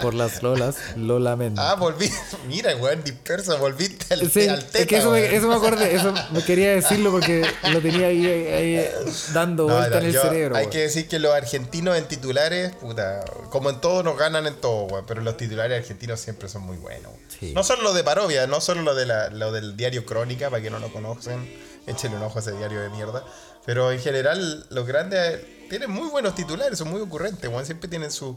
por 0.00 0.14
las 0.14 0.42
lolas, 0.42 0.76
lo 0.96 1.18
lamento. 1.18 1.60
Ah, 1.60 1.74
volví. 1.74 2.10
Mira, 2.48 2.74
weón, 2.76 3.02
disperso, 3.04 3.56
volviste 3.58 4.14
al, 4.14 4.30
Sí, 4.30 4.48
al 4.48 4.58
es 4.72 4.86
que 4.86 4.96
eso 4.98 5.10
me, 5.10 5.34
eso 5.34 5.48
me 5.48 5.54
acordé, 5.54 5.94
eso 5.94 6.12
me 6.32 6.42
quería 6.44 6.70
decirlo 6.72 7.10
porque 7.10 7.44
lo 7.72 7.80
tenía 7.80 8.06
ahí, 8.08 8.26
ahí, 8.26 8.90
dando 9.32 9.66
No, 9.66 9.74
vuelta 9.74 9.96
no, 9.96 9.98
en 10.00 10.06
el 10.06 10.12
yo- 10.12 10.22
cerebro. 10.22 10.56
Hay 10.56 10.62
weón. 10.64 10.70
que 10.72 10.78
decir 10.78 11.08
que 11.08 11.18
los 11.18 11.32
argentinos 11.34 11.96
en 11.96 12.04
titulares, 12.06 12.74
puta, 12.76 13.24
como 13.50 13.70
en 13.70 13.80
todo 13.80 14.02
nos 14.02 14.16
ganan 14.18 14.46
en 14.46 14.54
todo, 14.54 14.84
weón, 14.84 15.04
pero 15.06 15.20
los 15.22 15.36
titulares 15.36 15.80
argentinos 15.82 16.20
siempre 16.20 16.48
son 16.48 16.62
muy 16.62 16.76
buenos. 16.76 17.12
Sí. 17.38 17.52
No 17.54 17.62
solo 17.64 17.82
lo 17.82 17.92
de 17.94 18.04
Parovia, 18.04 18.46
no 18.46 18.60
solo 18.60 18.82
lo, 18.82 18.94
de 18.94 19.06
la, 19.06 19.28
lo 19.30 19.52
del 19.52 19.76
diario 19.76 20.04
Crónica, 20.04 20.50
para 20.50 20.62
que 20.62 20.70
no 20.70 20.78
lo 20.78 20.92
conocen, 20.92 21.50
échenle 21.86 22.16
un 22.18 22.22
ojo 22.22 22.38
a 22.38 22.42
ese 22.42 22.52
diario 22.52 22.80
de 22.80 22.90
mierda. 22.90 23.24
Pero 23.66 23.92
en 23.92 24.00
general, 24.00 24.66
los 24.70 24.86
grandes 24.86 25.40
tienen 25.68 25.90
muy 25.90 26.08
buenos 26.08 26.34
titulares, 26.34 26.78
son 26.78 26.88
muy 26.90 27.00
ocurrentes, 27.00 27.48
weón, 27.50 27.64
siempre 27.66 27.88
tienen 27.88 28.10
su, 28.10 28.36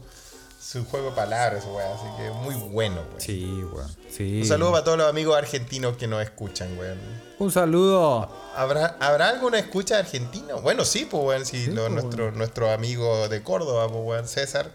su 0.64 0.84
juego 0.86 1.10
de 1.10 1.16
palabras, 1.16 1.64
weón. 1.66 1.92
Así 1.92 2.06
que 2.16 2.30
muy 2.30 2.54
bueno, 2.70 3.02
weón. 3.02 3.20
Sí, 3.20 3.44
weón. 3.72 3.96
Sí. 4.10 4.40
Un 4.42 4.46
saludo 4.46 4.72
para 4.72 4.84
todos 4.84 4.98
los 4.98 5.08
amigos 5.08 5.36
argentinos 5.36 5.96
que 5.96 6.06
nos 6.08 6.22
escuchan, 6.22 6.78
weón. 6.78 6.98
Un 7.38 7.50
saludo. 7.52 8.30
¿Habrá, 8.56 8.96
¿Habrá 9.00 9.28
alguna 9.28 9.58
escucha 9.58 9.98
argentino? 9.98 10.60
Bueno, 10.62 10.84
sí, 10.84 11.06
pues, 11.10 11.22
weón. 11.22 11.44
Sí, 11.46 11.66
Sí, 11.66 11.70
los- 11.70 11.88
pues, 11.90 12.02
nuestro, 12.04 12.32
nuestro 12.32 12.70
amigo 12.70 13.28
de 13.28 13.42
Córdoba, 13.42 13.88
pues, 13.88 14.00
weón. 14.04 14.28
César 14.28 14.72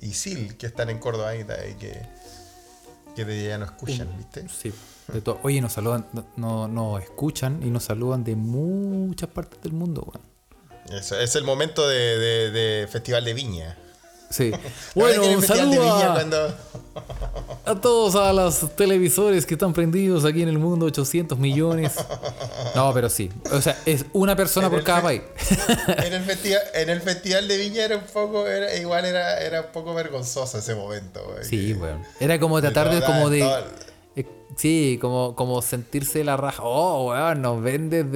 y 0.00 0.12
Sil, 0.14 0.56
que 0.56 0.66
están 0.66 0.90
en 0.90 0.98
Córdoba 0.98 1.30
ahí, 1.30 1.40
y 1.40 1.74
que, 1.74 2.02
que 3.16 3.24
de 3.24 3.48
ya 3.48 3.58
nos 3.58 3.70
escuchan, 3.70 4.08
¿viste? 4.16 4.46
Sí. 4.48 4.72
De. 5.08 5.22
Oye, 5.42 5.60
nos 5.60 5.72
saludan, 5.72 6.06
no, 6.12 6.24
no- 6.36 6.68
nos 6.68 7.02
escuchan 7.02 7.60
y 7.62 7.70
nos 7.70 7.84
saludan 7.84 8.22
de 8.24 8.36
muchas 8.36 9.28
partes 9.30 9.60
del 9.62 9.72
mundo, 9.72 10.02
weón. 10.06 10.34
Eso, 11.00 11.18
es 11.18 11.34
el 11.36 11.44
momento 11.44 11.86
de, 11.88 12.18
de- 12.18 12.50
de 12.50 12.86
Festival 12.88 13.24
de 13.24 13.34
Viña. 13.34 13.78
Sí. 14.34 14.50
Bueno, 14.96 15.28
un 15.28 15.42
saludo 15.42 15.94
a, 15.94 16.12
cuando- 16.14 16.54
a 17.66 17.74
todos 17.80 18.16
a 18.16 18.32
los 18.32 18.74
televisores 18.74 19.46
que 19.46 19.54
están 19.54 19.72
prendidos 19.72 20.24
aquí 20.24 20.42
en 20.42 20.48
el 20.48 20.58
mundo, 20.58 20.86
800 20.86 21.38
millones. 21.38 21.92
No, 22.74 22.92
pero 22.92 23.08
sí. 23.08 23.30
O 23.52 23.60
sea, 23.60 23.78
es 23.86 24.04
una 24.12 24.34
persona 24.34 24.66
En 24.66 24.72
por 24.72 24.82
cada 24.82 25.02
país. 25.02 25.22
en, 26.04 26.12
el 26.14 26.22
festival, 26.24 26.60
en 26.74 26.90
el 26.90 27.00
Festival 27.00 27.46
de 27.46 27.56
Viña 27.58 27.84
era 27.84 27.96
un 27.96 28.04
poco, 28.12 28.46
era, 28.48 28.74
igual 28.76 29.04
era, 29.04 29.38
era 29.40 29.60
un 29.60 29.66
poco 29.72 29.94
vergonzoso 29.94 30.58
ese 30.58 30.74
momento, 30.74 31.24
weón. 31.28 31.44
Sí, 31.44 31.72
weón. 31.74 32.02
Era 32.18 32.40
como 32.40 32.60
tratar 32.60 32.92
de, 32.92 33.02
como 33.06 33.30
de... 33.30 33.40
eh, 34.16 34.26
Sí, 34.56 34.98
como, 35.00 35.34
como 35.36 35.62
sentirse 35.62 36.22
la 36.24 36.36
raja. 36.36 36.62
Oh, 36.64 37.10
weón, 37.10 37.40
nos 37.42 37.62
ven 37.62 37.88
desde 37.88 38.10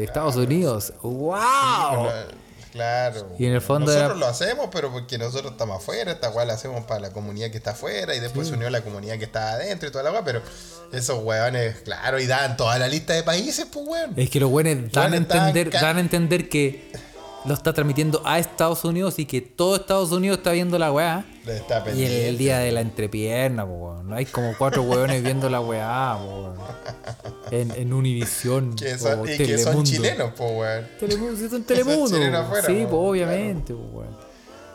eh, 0.00 0.04
Estados 0.04 0.36
Unidos. 0.36 0.92
¡Wow! 1.02 1.32
Una- 1.32 2.24
Claro. 2.72 3.28
Y 3.38 3.44
en 3.46 3.52
el 3.52 3.60
fondo 3.60 3.86
Nosotros 3.92 4.10
era- 4.12 4.18
lo 4.18 4.26
hacemos, 4.26 4.68
pero 4.72 4.90
porque 4.90 5.18
nosotros 5.18 5.52
estamos 5.52 5.76
afuera, 5.82 6.10
esta 6.12 6.30
weá 6.30 6.46
la 6.46 6.54
hacemos 6.54 6.84
para 6.86 7.00
la 7.00 7.10
comunidad 7.10 7.50
que 7.50 7.58
está 7.58 7.72
afuera 7.72 8.14
y 8.16 8.20
después 8.20 8.48
se 8.48 8.54
unió 8.54 8.70
la 8.70 8.80
comunidad 8.80 9.18
que 9.18 9.24
está 9.24 9.52
adentro 9.52 9.88
y 9.88 9.92
toda 9.92 10.02
la 10.04 10.10
weá, 10.10 10.24
pero 10.24 10.40
esos 10.92 11.22
weones, 11.22 11.76
claro, 11.84 12.18
y 12.18 12.26
dan 12.26 12.56
toda 12.56 12.78
la 12.78 12.88
lista 12.88 13.12
de 13.12 13.22
países, 13.22 13.66
pues 13.70 13.86
weón. 13.86 14.14
Es 14.16 14.30
que 14.30 14.40
los 14.40 14.50
buenos 14.50 14.90
dan, 14.90 15.12
a 15.12 15.16
entender, 15.16 15.68
ca- 15.70 15.80
dan 15.82 15.98
a 15.98 16.00
entender 16.00 16.48
que 16.48 16.90
lo 17.44 17.54
está 17.54 17.72
transmitiendo 17.72 18.22
a 18.24 18.38
Estados 18.38 18.84
Unidos 18.84 19.18
y 19.18 19.26
que 19.26 19.40
todo 19.40 19.76
Estados 19.76 20.12
Unidos 20.12 20.38
está 20.38 20.52
viendo 20.52 20.78
la 20.78 20.92
weá. 20.92 21.24
Está 21.46 21.84
Y 21.94 22.04
el, 22.04 22.38
día 22.38 22.58
de 22.58 22.70
la 22.70 22.80
entrepierna, 22.82 23.66
po. 23.66 24.00
No 24.04 24.14
hay 24.14 24.26
como 24.26 24.54
cuatro 24.56 24.82
weones 24.82 25.22
viendo 25.22 25.50
la 25.50 25.60
weá, 25.60 26.16
po, 26.18 26.24
weón. 26.42 26.56
En, 27.50 27.70
en 27.72 27.92
Univisión. 27.92 28.76
Que 28.76 28.96
son- 28.98 29.20
o 29.20 29.24
y 29.26 29.36
que 29.36 29.46
son 29.58 29.64
Telemundo. 29.64 29.90
chilenos, 29.90 30.32
pues 30.36 30.50
weón. 30.52 30.86
Telemundo, 31.00 31.48
son 31.50 31.62
Telemundo. 31.64 32.16
po. 32.30 32.36
afuera, 32.38 32.66
sí, 32.66 32.86
po, 32.88 32.98
obviamente, 33.08 33.74
po, 33.74 33.80
weón. 33.80 34.31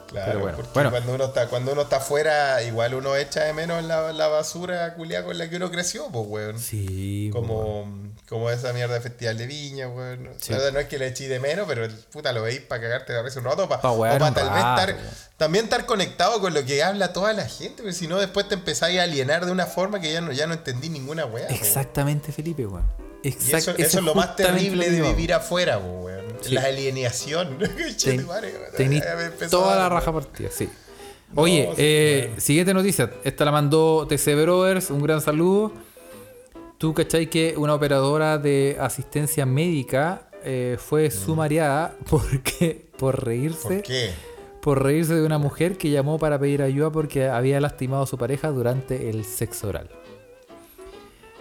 Claro, 0.08 0.26
Pero 0.28 0.40
bueno, 0.40 0.56
porque 0.58 0.72
bueno. 0.74 0.90
Cuando, 0.92 1.14
uno 1.14 1.26
está, 1.26 1.48
cuando 1.48 1.72
uno 1.74 1.82
está 1.82 1.98
afuera, 1.98 2.64
igual 2.64 2.94
uno 2.94 3.16
echa 3.16 3.44
de 3.44 3.54
menos 3.54 3.84
la, 3.84 4.14
la 4.14 4.28
basura 4.28 4.94
culiada 4.96 5.26
con 5.26 5.38
la 5.38 5.50
que 5.50 5.58
uno 5.58 5.70
creció, 5.70 6.08
pues 6.12 6.26
weón. 6.28 6.60
Sí, 6.60 7.30
weón. 7.34 7.46
Como, 7.48 8.14
como 8.30 8.50
esa 8.50 8.72
mierda 8.74 8.94
de 8.96 9.02
festival 9.02 9.38
de 9.38 9.46
viña, 9.48 9.90
weón. 9.90 10.30
Sí. 10.40 10.52
La 10.54 10.60
verdad 10.60 10.74
no 10.74 10.80
es 10.80 10.88
que 10.88 10.98
le 10.98 11.08
eché 11.08 11.28
de 11.28 11.40
menos, 11.40 11.66
pero 11.68 11.88
puta 12.12 12.32
lo 12.32 12.42
veis 12.44 12.62
para 12.62 12.82
cagarte 12.82 13.12
la 13.14 13.22
risa 13.22 13.40
un 13.40 13.46
rato, 13.46 13.68
pa- 13.68 13.82
Pa' 13.82 13.92
o 13.92 14.00
para 14.00 14.18
tal 14.34 14.50
vez 14.50 14.58
estar, 14.60 14.90
weón. 14.94 15.08
también 15.36 15.66
estar 15.66 15.86
conectado 15.86 16.40
con 16.40 16.54
lo 16.54 16.64
que 16.66 16.82
habla 16.84 17.12
toda 17.12 17.34
la 17.34 17.48
gente, 17.48 17.84
porque 17.84 17.94
si 17.94 18.08
no 18.08 18.18
después 18.18 18.48
te 18.48 18.56
empezáis 18.56 19.00
a 19.00 19.04
alienar 19.04 19.46
de 19.46 19.52
una 19.52 19.66
forma 19.66 20.00
que 20.00 20.14
ya 20.14 20.22
no, 20.22 20.32
ya 20.32 20.48
no 20.48 20.54
entendí 20.54 20.90
ninguna 20.90 21.26
weá. 21.26 21.48
weón. 21.48 21.54
Exactamente, 21.54 22.32
Felipe, 22.32 22.66
weón. 22.66 22.86
Y 23.24 23.30
Exact- 23.30 23.58
eso, 23.58 23.72
eso 23.78 23.98
es 24.00 24.06
lo 24.06 24.16
más 24.16 24.36
terrible 24.38 24.90
de 24.90 25.02
vivir 25.02 25.34
afuera, 25.34 25.80
weón. 25.80 26.27
Sí. 26.42 26.54
La 26.56 26.64
alienación. 26.66 27.58
Ten- 28.04 28.26
toda 29.50 29.76
la 29.76 29.90
raja 29.90 30.12
partida, 30.14 30.50
sí. 30.52 30.70
Oye, 31.36 31.68
No, 31.68 31.74
eh, 31.78 32.34
siguiente 32.38 32.74
noticia. 32.74 33.12
Esta 33.24 33.44
la 33.46 33.52
mandó 33.52 34.08
TC 34.08 34.36
Brothers, 34.42 34.90
un 34.92 35.02
gran 35.02 35.20
saludo. 35.22 35.74
Tú 36.78 36.94
cachai 36.94 37.30
que 37.30 37.56
una 37.58 37.74
operadora 37.74 38.38
de 38.38 38.78
asistencia 38.80 39.46
médica 39.46 40.30
eh, 40.44 40.78
fue 40.80 41.10
sumariada 41.12 41.96
porque 42.10 42.86
por 42.98 43.26
reírse 43.26 43.62
¿Por 43.68 43.82
qué? 43.82 44.12
por 44.62 44.84
reírse 44.84 45.16
de 45.16 45.26
una 45.26 45.38
mujer 45.38 45.78
que 45.78 45.90
llamó 45.90 46.20
para 46.20 46.38
pedir 46.40 46.62
ayuda 46.62 46.92
porque 46.92 47.28
había 47.28 47.60
lastimado 47.60 48.04
a 48.04 48.08
su 48.08 48.18
pareja 48.18 48.50
durante 48.50 49.10
el 49.10 49.26
sexo 49.26 49.70
oral. 49.70 49.90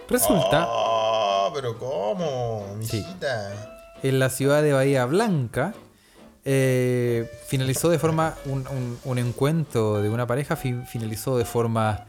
Resulta 0.09 0.65
Oh, 0.69 1.51
pero 1.53 1.77
¿cómo? 1.77 2.65
Sí. 2.81 3.05
En 4.03 4.19
la 4.19 4.29
ciudad 4.29 4.61
de 4.63 4.73
Bahía 4.73 5.05
Blanca. 5.05 5.73
eh, 6.49 7.29
finalizó 7.47 7.89
de 7.89 7.99
forma 7.99 8.35
un, 8.45 8.65
un- 8.69 8.97
un 9.03 9.17
encuentro 9.17 10.01
de 10.01 10.09
una 10.09 10.25
pareja, 10.25 10.55
fi- 10.55 10.81
finalizó 10.89 11.37
de 11.37 11.43
forma 11.43 12.05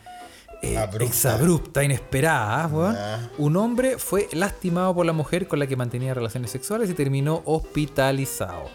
eh, 0.62 0.76
Abrupta. 0.76 1.04
exabrupta, 1.06 1.82
inesperada. 1.82 2.68
Ya. 2.94 3.30
Un 3.38 3.56
hombre 3.56 3.98
fue 3.98 4.28
lastimado 4.32 4.94
por 4.94 5.06
la 5.06 5.12
mujer 5.12 5.48
con 5.48 5.58
la 5.58 5.66
que 5.66 5.74
mantenía 5.74 6.14
relaciones 6.14 6.52
sexuales 6.52 6.88
y 6.88 6.94
terminó 6.94 7.42
hospitalizado. 7.46 8.70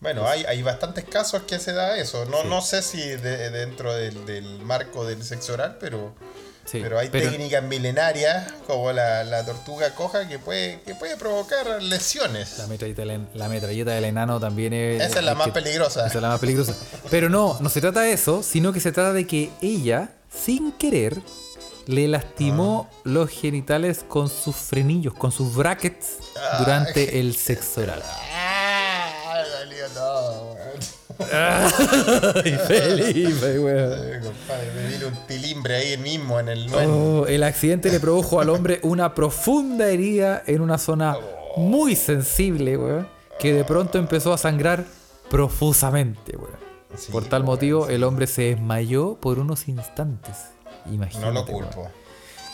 Bueno, 0.00 0.26
hay, 0.26 0.44
hay 0.44 0.62
bastantes 0.62 1.04
casos 1.04 1.42
que 1.44 1.58
se 1.58 1.72
da 1.72 1.96
eso. 1.96 2.26
No, 2.26 2.44
no 2.44 2.60
sé 2.60 2.82
si 2.82 2.98
de- 3.00 3.48
dentro 3.50 3.94
del, 3.94 4.26
del 4.26 4.60
marco 4.64 5.06
del 5.06 5.22
sexo 5.22 5.54
oral, 5.54 5.78
pero, 5.80 6.14
Sí, 6.70 6.78
pero 6.82 6.98
hay 6.98 7.08
técnicas 7.08 7.62
milenarias 7.64 8.52
como 8.66 8.92
la, 8.92 9.24
la 9.24 9.44
tortuga 9.44 9.92
coja 9.94 10.28
que 10.28 10.38
puede, 10.38 10.80
que 10.82 10.94
puede 10.94 11.16
provocar 11.16 11.82
lesiones. 11.82 12.58
La 12.58 12.66
metralleta, 12.68 13.02
del, 13.04 13.26
la 13.34 13.48
metralleta 13.48 13.90
del 13.90 14.04
enano 14.04 14.38
también 14.38 14.72
es. 14.72 15.02
Esa 15.02 15.18
es 15.18 15.24
la 15.24 15.34
más 15.34 15.48
que- 15.48 15.52
peligrosa. 15.54 16.06
Esa 16.06 16.18
es 16.18 16.22
la 16.22 16.28
más 16.28 16.38
peligrosa. 16.40 16.74
Pero 17.10 17.28
no, 17.28 17.56
no 17.60 17.68
se 17.68 17.80
trata 17.80 18.02
de 18.02 18.12
eso, 18.12 18.42
sino 18.42 18.72
que 18.72 18.78
se 18.80 18.92
trata 18.92 19.12
de 19.12 19.26
que 19.26 19.50
ella, 19.60 20.10
sin 20.32 20.70
querer, 20.72 21.20
le 21.86 22.06
lastimó 22.06 22.88
Ah. 22.88 22.96
los 23.04 23.30
genitales 23.30 24.04
con 24.06 24.28
sus 24.28 24.54
frenillos, 24.54 25.14
con 25.14 25.32
sus 25.32 25.52
brackets 25.54 26.18
Ah. 26.36 26.58
durante 26.60 27.18
el 27.20 27.34
sexo 27.34 27.80
oral. 27.80 28.02
¡Ah! 28.06 29.42
Salió 29.58 29.86
todo. 29.88 30.56
Ay, 32.44 32.58
Felipe, 32.66 33.58
weón. 33.58 34.22
Compadre, 34.22 34.70
me 34.74 34.88
vino 34.88 35.08
un 35.08 35.26
tilimbre 35.26 35.76
ahí 35.76 35.96
mismo 35.98 36.40
en 36.40 36.48
el. 36.48 36.66
Oh, 36.74 37.26
el 37.26 37.42
accidente 37.42 37.90
le 37.90 38.00
produjo 38.00 38.40
al 38.40 38.48
hombre 38.50 38.80
una 38.82 39.14
profunda 39.14 39.88
herida 39.88 40.42
en 40.46 40.60
una 40.60 40.78
zona 40.78 41.16
muy 41.56 41.96
sensible, 41.96 42.76
weón, 42.76 43.08
que 43.38 43.52
de 43.52 43.64
pronto 43.64 43.98
empezó 43.98 44.32
a 44.32 44.38
sangrar 44.38 44.84
profusamente, 45.28 46.36
weón. 46.36 46.58
Sí, 46.96 47.12
Por 47.12 47.24
tal 47.24 47.42
weón, 47.42 47.46
motivo, 47.54 47.88
el 47.88 48.02
hombre 48.02 48.26
se 48.26 48.42
desmayó 48.42 49.16
por 49.20 49.38
unos 49.38 49.68
instantes. 49.68 50.36
Imagínate. 50.90 51.26
No 51.26 51.32
lo 51.32 51.42
weón. 51.44 51.64
culpo. 51.64 51.90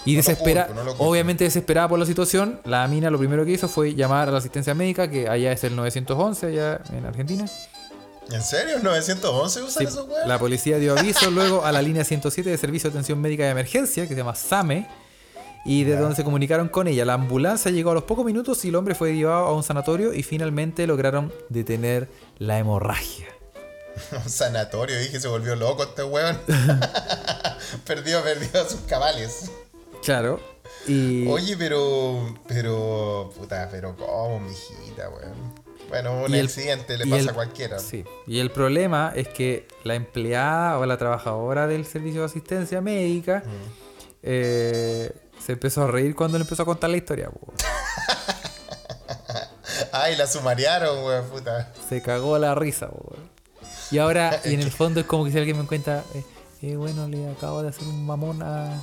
Y 0.05 0.13
No 0.13 0.17
desespera, 0.19 0.67
culpo, 0.67 0.85
no 0.85 0.91
obviamente 0.99 1.45
desesperada 1.45 1.89
por 1.89 1.99
la 1.99 2.07
situación, 2.07 2.61
la 2.65 2.87
mina 2.87 3.11
lo 3.11 3.19
primero 3.19 3.45
que 3.45 3.53
hizo 3.53 3.69
fue 3.69 3.95
llamar 3.95 4.29
a 4.29 4.33
la 4.33 4.39
asistencia 4.39 4.73
médica, 4.75 5.11
que 5.11 5.29
allá 5.29 5.51
es 5.51 5.65
el 5.65 5.75
911, 5.75 6.47
allá 6.47 6.81
en 6.93 7.05
Argentina. 7.07 7.47
¿En 8.31 8.43
serio? 8.43 8.79
¿911 8.81 9.47
usan 9.47 9.69
Sí, 9.69 9.85
esos 9.85 10.09
weón? 10.09 10.29
la 10.29 10.39
policía 10.39 10.79
dio 10.79 10.99
aviso 10.99 11.31
luego 11.31 11.65
a 11.65 11.73
la 11.73 11.81
línea 11.81 12.05
107 12.05 12.51
de 12.51 12.59
Servicio 12.59 12.91
de 12.91 12.95
Atención 12.95 13.21
Médica 13.21 13.45
de 13.45 13.51
Emergencia, 13.51 14.03
que 14.05 14.15
se 14.15 14.17
llama 14.17 14.35
SAME, 14.35 14.89
y 15.65 15.85
de 15.85 15.97
donde 15.97 16.17
se 16.17 16.25
comunicaron 16.25 16.69
con 16.69 16.89
ella. 16.89 17.05
La 17.05 17.15
ambulancia 17.15 17.71
llegó 17.71 17.91
a 17.91 17.95
los 17.95 18.05
pocos 18.05 18.25
minutos 18.25 18.65
y 18.65 18.69
el 18.69 18.77
hombre 18.77 18.95
fue 18.95 19.15
llevado 19.15 19.47
a 19.47 19.53
un 19.55 19.63
sanatorio 19.63 20.13
y 20.13 20.23
finalmente 20.23 20.87
lograron 20.87 21.33
detener 21.49 22.09
la 22.39 22.59
hemorragia. 22.59 23.27
Un 24.25 24.29
sanatorio, 24.31 24.99
dije, 24.99 25.19
se 25.19 25.27
volvió 25.29 25.57
loco 25.57 25.83
este 25.83 26.05
weón. 26.05 26.39
perdió, 27.87 28.23
perdió 28.23 28.69
sus 28.69 28.81
cabales. 28.83 29.51
Claro. 30.05 30.39
Y 30.87 31.27
Oye, 31.29 31.57
pero. 31.57 32.35
Pero. 32.47 33.33
Puta, 33.37 33.69
pero 33.71 33.97
¿cómo, 33.97 34.39
mijita, 34.41 35.09
weón? 35.09 35.66
Bueno, 35.89 36.25
un 36.25 36.35
Y 36.35 36.39
el- 36.39 36.47
accidente 36.47 36.99
le 36.99 37.05
pasa 37.05 37.17
el- 37.23 37.29
a 37.29 37.33
cualquiera. 37.33 37.79
Sí. 37.79 38.05
Y 38.27 38.41
el 38.41 38.51
problema 38.51 39.13
es 39.15 39.29
que 39.29 39.69
la 39.85 39.95
empleada 39.95 40.79
o 40.79 40.87
la 40.87 40.97
trabajadora 40.97 41.67
del 41.67 41.87
servicio 41.87 42.21
de 42.21 42.27
asistencia 42.27 42.81
médica 42.81 43.45
eh, 44.23 45.13
se 45.45 45.53
empezó 45.53 45.85
a 45.85 45.87
reír 45.87 46.15
cuando 46.17 46.39
le 46.39 46.43
empezó 46.43 46.63
a 46.63 46.67
contar 46.67 46.91
la 46.91 46.97
historia. 46.97 47.31
Ay, 49.93 50.17
la 50.17 50.27
sumariaron, 50.27 51.05
weón, 51.05 51.27
puta. 51.29 51.73
Se 51.89 52.03
cagó 52.03 52.39
la 52.39 52.55
risa. 52.55 52.89
weón. 52.93 53.31
Y 53.91 53.99
ahora, 53.99 54.41
y 54.45 54.55
en 54.55 54.61
el 54.61 54.71
fondo 54.73 55.01
es 55.01 55.07
como 55.07 55.25
que 55.25 55.33
si 55.33 55.39
alguien 55.39 55.59
me 55.59 55.67
cuenta, 55.67 56.03
eh, 56.15 56.25
eh, 56.63 56.77
bueno, 56.77 57.09
le 57.09 57.31
acabo 57.31 57.63
de 57.63 57.69
hacer 57.69 57.87
un 57.87 58.05
mamón 58.07 58.43
a, 58.43 58.83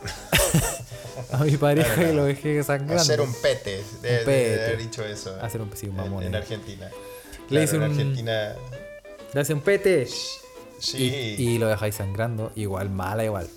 a 1.32 1.38
mi 1.44 1.56
pareja 1.56 2.02
y 2.04 2.14
lo 2.14 2.24
dejé 2.24 2.62
sangrando. 2.62 3.02
Hacer 3.02 3.20
un 3.20 3.32
pete. 3.34 3.82
De, 4.02 4.08
de- 4.08 4.18
de 4.18 4.24
pete. 4.24 4.64
haber 4.64 4.78
dicho 4.78 5.04
eso. 5.04 5.36
Hacer 5.42 5.60
un 5.60 5.76
sí, 5.76 5.88
un 5.88 5.96
mamón. 5.96 6.22
en, 6.22 6.28
en 6.28 6.34
eh. 6.34 6.38
Argentina. 6.38 6.88
Le 7.50 7.62
hice 7.64 7.76
en 7.76 7.82
un- 7.82 7.90
Argentina. 7.90 8.52
Le 9.32 9.40
hace 9.40 9.54
un 9.54 9.60
pete. 9.60 10.06
Sí. 10.80 11.36
Y, 11.38 11.42
y 11.54 11.58
lo 11.58 11.66
dejáis 11.68 11.96
sangrando. 11.96 12.52
Igual, 12.54 12.90
mala, 12.90 13.24
igual. 13.24 13.48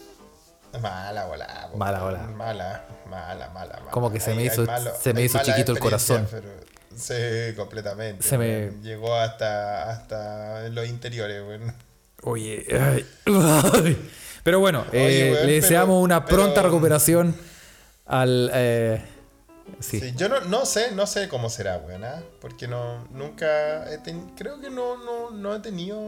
Mala, 0.82 1.26
bola. 1.26 1.70
po, 1.72 1.78
Mala, 1.78 2.02
bola. 2.04 2.20
Mala, 2.28 2.86
mala, 3.10 3.50
mala. 3.50 3.74
mala. 3.80 3.92
Como 3.92 4.12
que 4.12 4.20
se 4.20 4.34
me 4.34 4.44
hizo- 4.46 4.66
malo- 4.66 4.94
se 5.00 5.14
me 5.14 5.22
hizo 5.24 5.40
chiquito 5.44 5.72
el 5.74 5.80
corazón. 5.80 6.28
pero- 6.32 6.48
sí, 6.96 7.54
completamente. 7.56 8.24
Se 8.28 8.38
me-. 8.38 8.72
Llegó 8.82 9.14
hasta, 9.16 9.92
hasta 9.92 10.70
los 10.70 10.88
interiores, 10.88 11.42
weón. 11.46 11.74
Oye, 12.24 12.66
ay, 12.72 13.06
ay. 13.26 14.10
Pero 14.44 14.60
bueno, 14.60 14.86
Oye, 14.92 15.28
eh, 15.28 15.32
weón, 15.32 15.34
le 15.34 15.42
pero- 15.54 15.62
deseamos 15.62 16.04
una 16.04 16.26
pronta 16.26 16.56
pero- 16.56 16.68
recuperación 16.70 17.36
al... 18.06 18.50
eh, 18.54 19.02
sí. 19.80 20.00
Sí, 20.00 20.14
yo 20.16 20.30
no, 20.30 20.42
no 20.42 20.66
sé, 20.66 20.92
no 20.92 21.06
sé 21.08 21.28
cómo 21.30 21.50
será, 21.50 21.78
weón, 21.78 22.04
¿ah? 22.04 22.22
porque 22.40 22.68
no, 22.68 23.06
nunca, 23.12 23.92
he 23.94 23.98
ten- 24.00 24.32
creo 24.36 24.60
que 24.60 24.70
no, 24.70 24.98
no, 24.98 25.32
no 25.32 25.56
he 25.56 25.60
tenido 25.60 26.00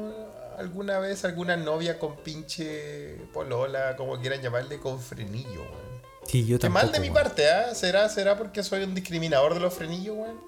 alguna 0.57 0.99
vez 0.99 1.25
alguna 1.25 1.55
novia 1.57 1.97
con 1.97 2.15
pinche 2.17 3.15
polola, 3.33 3.95
como 3.95 4.19
quieran 4.19 4.41
llamarle, 4.41 4.77
con 4.79 4.99
frenillo, 4.99 5.61
weón. 5.61 5.93
Sí, 6.27 6.45
yo 6.45 6.57
Qué 6.57 6.69
mal 6.69 6.87
de 6.87 6.93
tampoco, 6.93 7.09
mi 7.09 7.13
parte, 7.13 7.51
¿ah? 7.51 7.75
¿Será, 7.75 8.07
¿Será 8.07 8.37
porque 8.37 8.63
soy 8.63 8.83
un 8.83 8.95
discriminador 8.95 9.53
de 9.55 9.59
los 9.59 9.73
frenillos, 9.73 10.15
weón? 10.15 10.39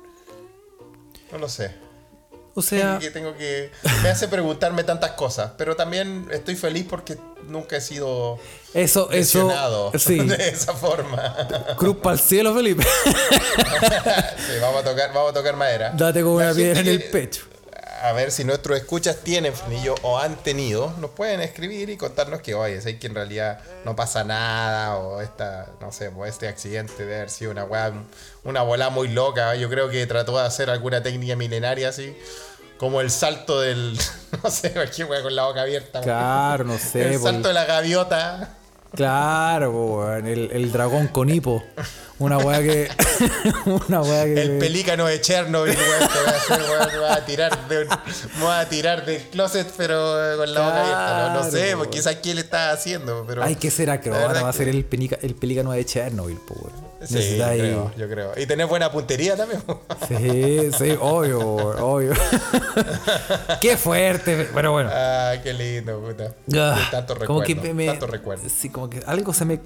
No 1.31 1.37
lo 1.37 1.49
sé. 1.49 1.75
O 2.57 2.61
sea, 2.61 2.97
que 3.01 3.11
tengo 3.11 3.35
que. 3.35 3.69
Me 4.01 4.09
hace 4.09 4.27
preguntarme 4.29 4.83
tantas 4.85 5.11
cosas. 5.11 5.51
Pero 5.57 5.75
también 5.75 6.27
estoy 6.31 6.55
feliz 6.55 6.85
porque 6.89 7.17
nunca 7.49 7.75
he 7.77 7.81
sido 7.81 8.39
eso, 8.73 9.11
eso... 9.11 9.91
Sí. 9.99 10.19
de 10.19 10.49
esa 10.49 10.73
forma. 10.73 11.35
Cruz 11.77 11.97
para 11.97 12.13
el 12.15 12.19
cielo, 12.21 12.53
Felipe. 12.55 12.83
Sí, 14.37 14.53
vamos 14.61 14.81
a 14.81 14.83
tocar, 14.89 15.13
vamos 15.13 15.31
a 15.31 15.33
tocar 15.33 15.55
madera. 15.55 15.91
Date 15.95 16.21
con 16.21 16.37
La 16.39 16.45
una 16.45 16.53
piedra 16.53 16.79
en 16.79 16.87
el 16.87 17.01
que- 17.03 17.09
pecho. 17.09 17.41
A 18.05 18.13
ver 18.13 18.31
si 18.31 18.43
nuestros 18.43 18.77
escuchas 18.77 19.17
tienen 19.23 19.51
frenillo 19.55 19.95
o 20.03 20.19
han 20.19 20.35
tenido, 20.35 20.93
nos 20.99 21.09
pueden 21.09 21.41
escribir 21.41 21.89
y 21.89 21.97
contarnos 21.97 22.41
que, 22.41 22.53
oye, 22.53 22.79
sé 22.79 22.99
que 22.99 23.07
en 23.07 23.15
realidad 23.15 23.61
no 23.83 23.95
pasa 23.95 24.23
nada 24.23 24.97
o 24.97 25.21
esta, 25.21 25.69
no 25.81 25.91
sé, 25.91 26.11
pues 26.11 26.33
este 26.33 26.47
accidente 26.47 27.03
de 27.03 27.15
haber 27.15 27.31
sido 27.31 27.49
una 27.49 27.63
weá, 27.63 27.91
una 28.43 28.61
bola 28.61 28.91
muy 28.91 29.07
loca. 29.07 29.55
Yo 29.55 29.71
creo 29.71 29.89
que 29.89 30.05
trató 30.05 30.37
de 30.37 30.45
hacer 30.45 30.69
alguna 30.69 31.01
técnica 31.01 31.35
milenaria 31.35 31.89
así, 31.89 32.15
como 32.77 33.01
el 33.01 33.09
salto 33.09 33.59
del, 33.59 33.97
no 34.43 34.51
sé, 34.51 34.71
weá 35.09 35.23
con 35.23 35.35
la 35.35 35.45
boca 35.45 35.63
abierta. 35.63 36.01
Claro, 36.01 36.63
no 36.63 36.77
sé. 36.77 37.15
el 37.15 37.19
salto 37.19 37.47
de 37.47 37.55
la 37.55 37.65
gaviota. 37.65 38.55
Claro, 38.95 39.71
weón, 39.71 40.25
el, 40.27 40.49
el 40.51 40.71
dragón 40.71 41.07
con 41.07 41.29
hipo. 41.29 41.63
Una 42.17 42.37
weá 42.37 42.59
que. 42.61 42.87
una 43.65 44.01
weá 44.01 44.23
que. 44.25 44.41
El 44.41 44.57
pelícano 44.57 45.05
de 45.05 45.19
Chernobyl, 45.19 45.75
weón, 45.75 45.99
te 46.11 46.19
voy 46.19 46.27
a 46.27 46.37
hacer, 46.37 46.61
weón, 46.69 46.87
me 46.93 46.99
voy 46.99 47.09
a 47.09 47.25
tirar 47.25 47.67
de 47.67 47.81
un- 47.81 48.39
me 48.39 48.47
a 48.47 48.69
tirar 48.69 49.05
del 49.05 49.21
closet, 49.23 49.69
pero 49.75 50.33
eh, 50.33 50.37
con 50.37 50.53
la 50.53 50.61
boca 50.61 50.81
abierta. 50.81 51.33
No, 51.33 51.43
no 51.43 51.51
sé, 51.51 51.75
porque 51.75 51.97
quizás 51.97 52.15
quién 52.23 52.35
le 52.35 52.41
está 52.41 52.71
haciendo, 52.71 53.25
pero. 53.27 53.43
Hay 53.43 53.55
que 53.55 53.69
ser 53.69 53.89
acróbata, 53.89 54.41
va 54.41 54.49
a 54.49 54.53
ser 54.53 54.69
el, 54.69 54.85
penica- 54.85 55.19
el 55.21 55.35
pelícano 55.35 55.71
de 55.71 55.83
Chernobyl, 55.85 56.37
po, 56.37 56.53
weón. 56.55 56.84
Sí, 57.07 57.37
yo 57.37 57.45
creo, 57.45 57.91
yo 57.95 58.09
creo. 58.09 58.31
Y 58.37 58.45
tenés 58.45 58.67
buena 58.67 58.91
puntería 58.91 59.35
también. 59.35 59.61
Sí, 60.07 60.71
sí, 60.77 60.97
obvio, 60.99 61.39
obvio. 61.39 62.13
Qué 63.61 63.77
fuerte, 63.77 64.49
pero 64.53 64.71
bueno. 64.71 64.89
ah, 64.93 65.33
qué 65.43 65.53
lindo, 65.53 65.99
puta. 66.01 66.33
Ah, 66.55 66.87
tanto 66.91 67.15
como 67.25 67.41
recuerdo. 67.41 67.61
que 67.63 67.73
me, 67.73 67.85
Tanto 67.87 68.07
recuerdo. 68.07 68.43
Sí, 68.49 68.69
como 68.69 68.89
que 68.89 69.01
algo 69.05 69.33
se 69.33 69.45
me 69.45 69.53
eh, 69.55 69.61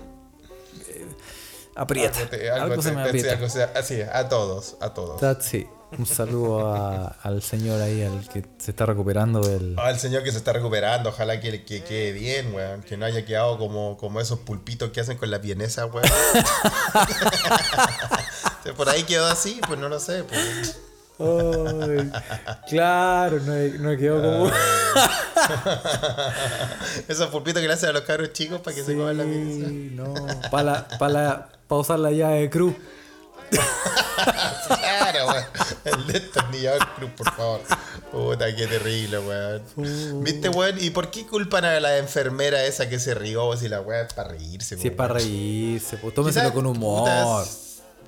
aprieta. 1.75 2.17
Algo 2.19 2.29
te- 2.29 2.49
Algo, 2.51 2.63
algo 2.71 2.81
se 2.81 2.89
te- 2.89 2.95
me 2.95 3.03
te- 3.03 3.09
aprieta. 3.09 3.31
algo 3.33 3.49
se- 3.49 3.63
así, 3.63 4.01
a 4.01 4.29
todos, 4.29 4.77
a 4.81 4.93
todos. 4.93 5.19
That, 5.21 5.41
sí. 5.41 5.67
Un 5.97 6.05
saludo 6.05 6.71
a- 6.73 7.15
al 7.23 7.41
señor 7.41 7.81
ahí, 7.81 8.03
al 8.03 8.27
que 8.29 8.45
se 8.59 8.71
está 8.71 8.85
recuperando 8.85 9.41
del. 9.41 9.77
Al 9.79 9.99
señor 9.99 10.23
que 10.23 10.31
se 10.31 10.37
está 10.37 10.53
recuperando, 10.53 11.09
ojalá 11.09 11.39
que, 11.39 11.63
que 11.65 11.83
quede 11.83 12.11
bien, 12.11 12.53
weón. 12.53 12.83
Que 12.83 12.95
no 12.95 13.05
haya 13.05 13.25
quedado 13.25 13.57
como, 13.57 13.97
como 13.97 14.21
esos 14.21 14.39
pulpitos 14.39 14.91
que 14.91 15.01
hacen 15.01 15.17
con 15.17 15.31
la 15.31 15.39
vienesa, 15.39 15.87
weón. 15.87 16.07
Por 18.77 18.87
ahí 18.89 19.03
quedó 19.03 19.25
así, 19.27 19.59
pues 19.67 19.79
no 19.79 19.89
lo 19.89 19.99
sé. 19.99 20.23
Pues. 20.23 20.79
Ay, 21.21 22.09
claro, 22.69 23.39
no, 23.41 23.53
no 23.79 23.97
quedó 23.97 24.21
como. 24.21 24.49
Esos 27.07 27.29
pulpitos 27.29 27.61
que 27.61 27.67
le 27.67 27.73
hacen 27.73 27.89
a 27.89 27.93
los 27.93 28.01
cabros 28.03 28.33
chicos 28.33 28.61
para 28.61 28.75
que 28.75 28.83
se 28.83 28.95
coman 28.95 29.17
la. 29.17 29.23
Sí, 29.25 29.91
no. 29.93 30.13
Para 30.51 30.87
pa 31.67 31.75
usar 31.75 31.99
la 31.99 32.11
llave 32.11 32.41
de 32.41 32.49
cruz. 32.49 32.73
Claro, 33.49 35.27
weón. 35.27 35.45
El 35.85 36.07
destornillador 36.07 36.87
cruz, 36.95 37.11
por 37.17 37.33
favor. 37.33 37.61
Puta, 38.11 38.55
qué 38.55 38.67
terrible, 38.67 39.19
weón. 39.19 40.23
¿Viste, 40.23 40.49
weón? 40.49 40.75
¿Y 40.79 40.89
por 40.91 41.09
qué 41.11 41.25
culpan 41.25 41.65
a 41.65 41.79
la 41.79 41.97
enfermera 41.97 42.63
esa 42.63 42.89
que 42.89 42.99
se 42.99 43.13
rió 43.13 43.55
si 43.57 43.67
la 43.69 43.81
weón 43.81 44.05
es 44.07 44.13
para 44.13 44.29
reírse, 44.29 44.75
Si 44.75 44.75
es 44.75 44.83
weón? 44.85 44.95
para 44.97 45.13
reírse, 45.15 45.97
pues 45.97 46.13
tómeselo 46.13 46.43
Quizás, 46.45 46.53
con 46.53 46.65
humor. 46.65 47.01
putas, 47.01 47.65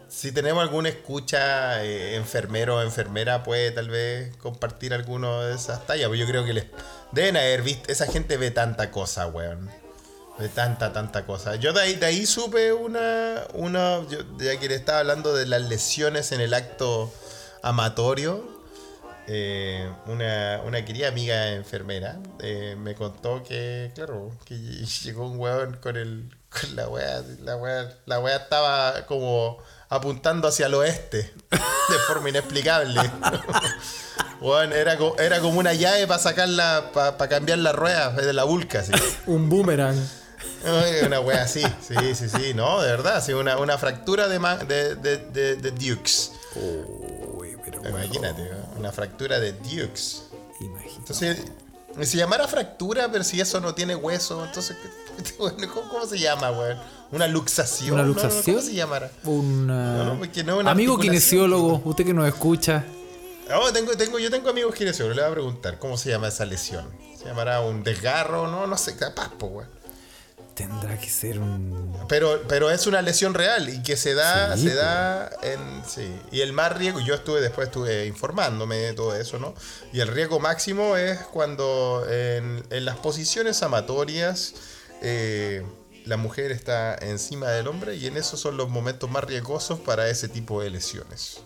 si 0.09 0.31
tenemos 0.33 0.61
alguna 0.61 0.89
escucha, 0.89 1.83
eh, 1.83 2.15
enfermero 2.15 2.77
o 2.77 2.81
enfermera, 2.81 3.43
puede 3.43 3.71
tal 3.71 3.89
vez 3.89 4.35
compartir 4.37 4.93
alguno 4.93 5.41
de 5.41 5.55
esas 5.55 5.85
tallas. 5.87 6.09
Pues 6.09 6.19
yo 6.19 6.27
creo 6.27 6.43
que 6.45 6.53
les 6.53 6.65
deben 7.13 7.37
haber 7.37 7.61
visto. 7.61 7.89
Esa 7.91 8.07
gente 8.07 8.35
ve 8.37 8.51
tanta 8.51 8.91
cosa, 8.91 9.27
weón. 9.27 9.69
Ve 10.39 10.49
tanta, 10.49 10.91
tanta 10.93 11.25
cosa. 11.25 11.55
Yo 11.55 11.73
de 11.73 11.82
ahí, 11.82 11.95
de 11.95 12.05
ahí 12.07 12.25
supe 12.25 12.73
una. 12.73 13.43
una 13.53 14.01
yo, 14.09 14.19
ya 14.38 14.57
que 14.59 14.67
le 14.69 14.75
estaba 14.75 14.99
hablando 14.99 15.34
de 15.34 15.45
las 15.45 15.61
lesiones 15.63 16.32
en 16.32 16.41
el 16.41 16.53
acto 16.53 17.11
amatorio. 17.61 18.59
eh, 19.27 19.89
una, 20.07 20.61
una 20.65 20.84
querida 20.84 21.07
amiga 21.07 21.49
enfermera 21.53 22.19
eh, 22.39 22.75
me 22.77 22.95
contó 22.95 23.43
que, 23.43 23.91
claro, 23.95 24.32
que 24.45 24.55
llegó 25.03 25.27
un 25.27 25.39
weón 25.39 25.77
con 25.77 25.95
el 25.97 26.29
con 26.49 26.75
la 26.75 26.88
weá, 26.89 27.23
la 27.43 27.55
weá, 27.55 27.97
la 28.05 28.19
weá 28.19 28.36
estaba 28.38 29.05
como 29.05 29.57
apuntando 29.89 30.47
hacia 30.49 30.65
el 30.65 30.73
oeste 30.73 31.17
de 31.49 31.97
forma 32.07 32.29
inexplicable. 32.29 32.99
Era, 34.73 34.97
era 35.19 35.39
como 35.39 35.59
una 35.59 35.73
llave 35.73 36.07
para 36.07 36.19
sacarla, 36.19 36.89
para 36.95 37.29
cambiar 37.29 37.59
la 37.59 37.73
rueda 37.73 38.09
de 38.09 38.34
la 38.34 38.43
vulca. 38.43 38.84
Un 39.27 39.49
boomerang. 39.49 39.95
Una 41.05 41.20
wea 41.22 41.43
así, 41.43 41.62
sí, 41.82 41.95
sí, 42.16 42.30
sí, 42.30 42.53
no, 42.53 42.82
de 42.82 42.91
verdad, 42.91 43.24
sí, 43.24 43.34
una, 43.34 43.57
una 43.57 43.78
fractura 43.78 44.28
de, 44.28 44.38
ma- 44.39 44.57
de, 44.57 44.95
de, 44.95 45.18
de, 45.18 45.55
de 45.55 45.72
Dukes. 45.72 46.34
Uy, 46.55 47.57
pero. 47.66 47.82
Imagínate, 47.88 48.43
¿no? 48.43 48.80
una 48.80 48.91
fractura 48.91 49.39
de 49.39 49.53
Dukes. 49.53 50.24
Imagínate. 50.59 50.97
Entonces, 50.99 51.38
si 52.03 52.18
llamara 52.18 52.47
fractura, 52.47 53.09
pero 53.12 53.24
si 53.24 53.41
eso 53.41 53.59
no 53.59 53.74
tiene 53.74 53.95
hueso, 53.95 54.45
entonces, 54.45 54.78
¿qué- 54.78 55.34
bueno, 55.39 55.57
¿cómo, 55.74 55.89
cómo 55.89 56.05
se 56.05 56.20
llama, 56.20 56.51
weón? 56.51 56.78
Una 57.12 57.28
luxación. 57.28 57.93
¿Una 57.95 58.03
¿no? 58.03 58.09
¿no? 58.09 58.14
luxación? 58.14 58.55
¿Cómo 58.57 58.68
se 58.68 58.74
llamará? 58.76 59.12
Una... 59.26 60.03
No, 60.05 60.18
porque 60.20 60.41
una 60.41 60.72
Amigo 60.72 60.97
kinesiólogo, 60.99 61.82
usted 61.86 62.05
que 62.05 62.14
nos 62.14 62.28
escucha. 62.28 62.86
No, 63.49 63.74
tengo, 63.74 63.97
tengo, 63.97 64.18
yo 64.20 64.30
tengo 64.32 64.49
amigos 64.49 64.74
kinesiólogos, 64.76 65.16
le 65.18 65.24
voy 65.24 65.32
a 65.32 65.34
preguntar, 65.34 65.80
¿cómo 65.80 65.97
se 65.97 66.09
llama 66.12 66.28
esa 66.30 66.45
lesión? 66.45 66.86
¿Se 67.18 67.26
llamará 67.26 67.59
un 67.62 67.84
desgarro? 67.84 68.47
No, 68.47 68.66
no 68.68 68.78
sé, 68.78 68.95
capaz, 68.95 69.32
pues, 69.38 69.51
weón. 69.51 69.80
Tendrá 70.68 70.97
que 70.97 71.09
ser 71.09 71.39
un. 71.39 71.95
Pero, 72.07 72.41
pero 72.47 72.70
es 72.70 72.86
una 72.88 73.01
lesión 73.01 73.34
real 73.34 73.70
y 73.70 73.82
que 73.84 73.97
se 73.97 74.14
da, 74.14 74.55
Sí, 74.55 74.64
se 74.64 74.70
pues. 74.70 74.76
da 74.78 75.30
en. 75.41 75.84
Sí. 75.88 76.12
Y 76.32 76.41
el 76.41 76.53
más 76.53 76.78
riesgo, 76.78 76.99
yo 76.99 77.16
estuve 77.16 77.41
después 77.41 77.68
estuve 77.68 78.05
informándome 78.05 78.76
de 78.78 78.93
todo 78.93 79.16
eso, 79.16 79.39
¿no? 79.39 79.53
Y 79.91 79.99
el 80.01 80.07
riesgo 80.07 80.39
máximo 80.39 80.97
es 80.97 81.20
cuando 81.20 82.05
en, 82.09 82.64
en 82.70 82.86
las 82.86 82.97
posiciones 82.97 83.64
amatorias 83.64 84.53
eh, 85.01 85.64
la 86.05 86.18
mujer 86.18 86.51
está 86.51 86.95
encima 86.95 87.49
del 87.49 87.68
hombre 87.68 87.95
y 87.95 88.07
en 88.07 88.18
esos 88.18 88.39
son 88.39 88.57
los 88.57 88.70
momentos 88.70 89.09
más 89.09 89.24
riesgosos 89.24 89.80
para 89.80 90.09
ese 90.09 90.28
tipo 90.28 90.62
de 90.62 90.70
lesiones. 90.70 91.41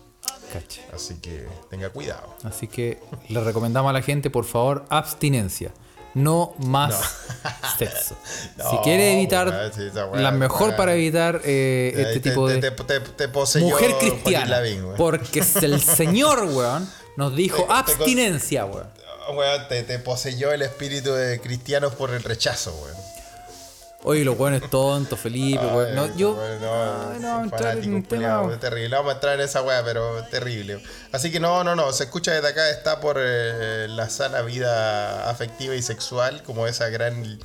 Cacha. 0.52 0.82
Así 0.94 1.14
que 1.16 1.46
tenga 1.70 1.88
cuidado. 1.90 2.34
Así 2.44 2.68
que 2.68 3.00
le 3.28 3.40
recomendamos 3.40 3.90
a 3.90 3.92
la 3.92 4.02
gente, 4.02 4.30
por 4.30 4.44
favor, 4.44 4.84
abstinencia. 4.90 5.72
No 6.16 6.54
más 6.56 6.94
sexo. 7.78 8.16
si 8.70 8.76
quiere 8.78 9.12
evitar, 9.12 9.70
sí, 9.74 9.90
la 10.14 10.30
mejor 10.30 10.74
para 10.74 10.94
evitar 10.94 11.42
eh, 11.44 11.92
este 11.94 12.20
te- 12.20 12.30
tipo 12.30 12.48
de 12.48 12.58
te, 12.62 13.60
mujer 13.60 13.96
cristiana. 14.00 14.46
Lavín, 14.46 14.82
porque 14.96 15.40
es 15.40 15.56
el 15.56 15.78
Señor, 15.96 16.44
weón, 16.44 16.90
nos 17.16 17.36
dijo 17.36 17.66
abstinencia, 17.70 18.64
weón. 18.64 18.88
Weón, 19.36 19.68
te, 19.68 19.82
te 19.82 19.98
poseyó 19.98 20.52
el 20.52 20.62
espíritu 20.62 21.12
de 21.12 21.38
cristianos 21.38 21.94
por 21.94 22.10
el 22.10 22.22
rechazo, 22.22 22.72
weón. 22.82 22.96
Oye, 24.08 24.24
los 24.24 24.38
weones 24.38 24.70
tontos, 24.70 25.18
Felipe, 25.18 25.66
weón. 25.66 25.94
No, 25.96 26.14
yo. 26.16 26.34
weón, 26.34 26.60
no, 26.60 27.10
Ay, 27.12 27.18
no, 27.20 27.28
son 27.34 27.44
entrar 27.44 27.76
en 27.78 27.94
un 27.94 28.02
tema. 28.04 28.38
culiados, 28.40 28.60
terrible. 28.60 28.96
Vamos 28.96 29.10
a 29.10 29.14
entrar 29.14 29.34
en 29.34 29.40
esa 29.40 29.62
weá, 29.62 29.82
pero 29.84 30.22
terrible. 30.30 30.80
Así 31.10 31.32
que 31.32 31.40
no, 31.40 31.64
no, 31.64 31.74
no. 31.74 31.92
Se 31.92 32.04
escucha 32.04 32.32
desde 32.32 32.46
acá, 32.46 32.70
está 32.70 33.00
por 33.00 33.16
eh, 33.18 33.86
la 33.88 34.08
sana 34.08 34.42
vida 34.42 35.28
afectiva 35.28 35.74
y 35.74 35.82
sexual, 35.82 36.42
como 36.44 36.68
esa 36.68 36.88
gran, 36.88 37.40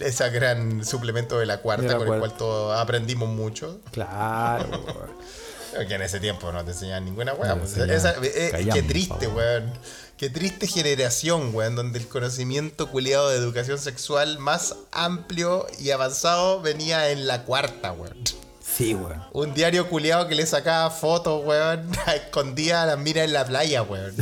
esa 0.00 0.30
gran 0.30 0.84
suplemento 0.86 1.38
de 1.38 1.44
la 1.44 1.58
cuarta, 1.58 1.82
De 1.82 1.88
la 1.90 1.96
con 1.98 2.06
cuarta. 2.06 2.24
el 2.24 2.30
cual 2.30 2.38
todos 2.38 2.78
aprendimos 2.80 3.28
mucho. 3.28 3.80
Claro, 3.92 4.68
weón. 4.70 5.86
Que 5.88 5.94
en 5.96 6.00
ese 6.00 6.20
tiempo 6.20 6.50
no 6.52 6.64
te 6.64 6.70
enseñaban 6.70 7.04
ninguna 7.04 7.34
weá. 7.34 7.54
No, 7.54 7.58
pues. 7.60 7.76
Esa- 7.76 8.14
eh, 8.22 8.66
qué 8.72 8.82
triste, 8.82 9.26
weón. 9.26 9.70
Qué 10.16 10.30
triste 10.30 10.66
generación, 10.66 11.54
weón, 11.54 11.74
donde 11.74 11.98
el 11.98 12.08
conocimiento 12.08 12.90
culiado 12.90 13.28
de 13.28 13.36
educación 13.36 13.78
sexual 13.78 14.38
más 14.38 14.74
amplio 14.90 15.66
y 15.78 15.90
avanzado 15.90 16.62
venía 16.62 17.10
en 17.10 17.26
la 17.26 17.44
cuarta, 17.44 17.92
weón. 17.92 18.16
Sí, 18.64 18.94
weón. 18.94 19.22
Un 19.32 19.52
diario 19.52 19.90
culiado 19.90 20.26
que 20.26 20.34
le 20.34 20.46
sacaba 20.46 20.88
fotos, 20.90 21.44
weón, 21.44 21.90
escondía 22.14 22.82
a 22.82 22.86
las 22.86 22.98
miras 22.98 23.26
en 23.26 23.34
la 23.34 23.44
playa, 23.44 23.82
weón. 23.82 24.14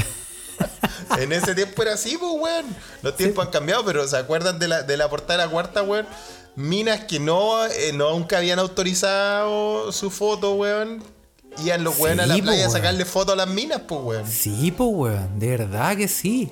en 1.18 1.32
ese 1.32 1.54
tiempo 1.54 1.82
era 1.82 1.94
así, 1.94 2.16
pues, 2.18 2.32
weón. 2.40 2.66
Los 3.02 3.16
tiempos 3.16 3.46
han 3.46 3.52
cambiado, 3.52 3.84
pero 3.84 4.08
¿se 4.08 4.16
acuerdan 4.16 4.58
de 4.58 4.66
la, 4.66 4.82
de 4.82 4.96
la 4.96 5.08
portada 5.08 5.38
de 5.38 5.46
la 5.46 5.52
cuarta, 5.52 5.84
weón? 5.84 6.08
Minas 6.56 7.04
que 7.04 7.20
no, 7.20 7.64
eh, 7.66 7.92
no 7.94 8.10
nunca 8.10 8.38
habían 8.38 8.58
autorizado 8.58 9.92
su 9.92 10.10
foto, 10.10 10.54
weón. 10.54 11.04
Iban 11.58 11.84
los 11.84 11.98
weón 11.98 12.20
a 12.20 12.26
la 12.26 12.34
po, 12.36 12.42
playa 12.42 12.64
a 12.64 12.68
weón. 12.68 12.72
sacarle 12.72 13.04
fotos 13.04 13.34
a 13.34 13.36
las 13.36 13.48
minas, 13.48 13.82
pues, 13.86 14.00
weón. 14.02 14.30
Sí, 14.30 14.72
pues, 14.76 14.88
weón. 14.92 15.38
De 15.38 15.48
verdad 15.56 15.96
que 15.96 16.08
sí. 16.08 16.50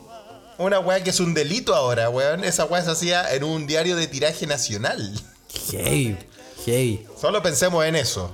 Una 0.58 0.78
weá 0.78 1.02
que 1.02 1.10
es 1.10 1.20
un 1.20 1.34
delito 1.34 1.74
ahora, 1.74 2.08
weón. 2.10 2.44
Esa 2.44 2.64
weá 2.64 2.82
se 2.84 2.90
hacía 2.90 3.34
en 3.34 3.44
un 3.44 3.66
diario 3.66 3.96
de 3.96 4.06
tiraje 4.06 4.46
nacional. 4.46 5.12
Hey, 5.70 6.18
hey. 6.64 7.06
Solo 7.20 7.42
pensemos 7.42 7.84
en 7.84 7.96
eso. 7.96 8.30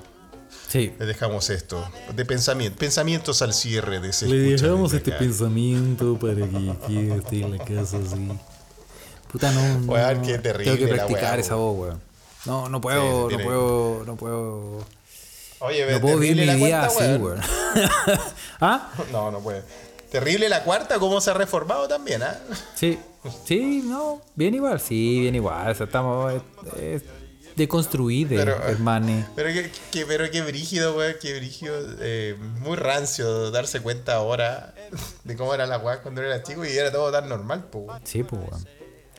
Sí. 0.68 0.92
Le 0.98 1.06
dejamos 1.06 1.48
esto. 1.48 1.82
De 2.14 2.24
pensamiento, 2.26 2.78
pensamientos 2.78 3.40
al 3.40 3.54
cierre 3.54 4.00
de 4.00 4.10
ese 4.10 4.26
Le 4.26 4.36
dejamos 4.36 4.92
este 4.92 5.10
acá. 5.12 5.20
pensamiento 5.20 6.18
para 6.18 6.34
que 6.34 6.76
quede 6.86 7.16
esté 7.16 7.40
en 7.40 7.56
la 7.56 7.64
casa 7.64 7.96
así. 7.96 8.28
Puta, 9.32 9.50
no. 9.52 9.78
no, 9.78 9.92
Weón, 9.92 10.22
qué 10.22 10.38
terrible 10.38 10.76
Tengo 10.76 10.86
que 10.86 10.96
la 10.96 11.06
practicar 11.06 11.32
weá, 11.32 11.40
esa 11.40 11.54
voz, 11.54 11.78
weón. 11.78 12.00
No, 12.44 12.68
no 12.68 12.80
puedo, 12.80 13.30
no 13.30 13.38
puedo, 13.38 14.02
no 14.04 14.16
puedo. 14.16 14.84
Oye, 15.60 15.90
No 15.92 16.00
puedo 16.00 16.18
vivir 16.18 16.36
mi 16.46 16.54
vida 16.64 16.84
así, 16.86 17.04
weón. 17.16 17.40
¿Ah? 18.60 18.90
No, 19.12 19.30
no 19.30 19.40
puede. 19.40 19.62
Terrible 20.10 20.48
la 20.48 20.62
cuarta, 20.64 20.98
cómo 20.98 21.20
se 21.20 21.30
ha 21.30 21.34
reformado 21.34 21.86
también, 21.88 22.22
¿ah? 22.22 22.38
Sí. 22.74 22.98
Sí, 23.44 23.82
no. 23.84 24.22
Bien 24.36 24.54
igual, 24.54 24.80
sí, 24.80 25.20
bien 25.20 25.34
igual. 25.34 25.70
O 25.70 25.74
sea, 25.74 25.86
estamos. 25.86 26.32
eh, 26.76 27.00
deconstruidos, 27.56 28.32
Pero, 28.38 28.54
hermane. 28.68 29.26
Pero 29.34 29.48
qué, 29.52 29.70
qué- 29.90 30.06
pero 30.06 30.30
qué 30.30 30.42
brígido, 30.42 30.96
weón, 30.96 31.14
qué 31.20 31.36
brígido. 31.36 31.74
eh, 32.00 32.36
muy 32.60 32.76
rancio 32.76 33.50
darse 33.50 33.80
cuenta 33.80 34.14
ahora 34.14 34.74
de 35.24 35.36
cómo 35.36 35.52
era 35.54 35.66
la 35.66 35.78
weá 35.78 36.00
cuando 36.00 36.22
era 36.22 36.40
chico 36.42 36.64
y 36.64 36.70
era 36.70 36.92
todo 36.92 37.10
tan 37.10 37.28
normal, 37.28 37.64
pues. 37.70 37.84
Sí, 38.04 38.22
pues, 38.22 38.40
weón. 38.48 38.64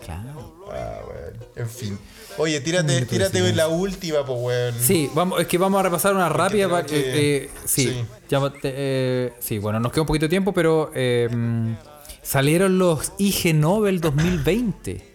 Claro. 0.05 0.55
Ah, 0.71 0.99
weón. 1.07 1.33
En 1.55 1.69
fin. 1.69 1.99
Oye, 2.37 2.59
tírate, 2.61 3.05
tírate 3.05 3.53
la 3.53 3.67
última, 3.67 4.25
pues, 4.25 4.39
weón. 4.41 4.75
Sí, 4.79 5.09
vamos, 5.13 5.39
es 5.41 5.47
que 5.47 5.57
vamos 5.57 5.79
a 5.79 5.83
repasar 5.83 6.13
una 6.15 6.29
rápida. 6.29 6.67
creo 6.67 6.79
pa- 6.81 6.85
que- 6.85 7.37
eh, 7.45 7.49
sí, 7.65 7.87
sí. 7.87 8.05
ya, 8.29 8.39
te- 8.49 8.59
eh, 8.75 9.33
sí, 9.39 9.57
bueno, 9.59 9.79
nos 9.79 9.91
queda 9.91 10.01
un 10.01 10.07
poquito 10.07 10.25
de 10.25 10.29
tiempo, 10.29 10.53
pero 10.53 10.91
eh, 10.95 11.27
mm, 11.31 11.73
salieron 12.21 12.77
los 12.77 13.11
IG 13.17 13.53
Nobel 13.55 13.99
2020. 14.01 15.08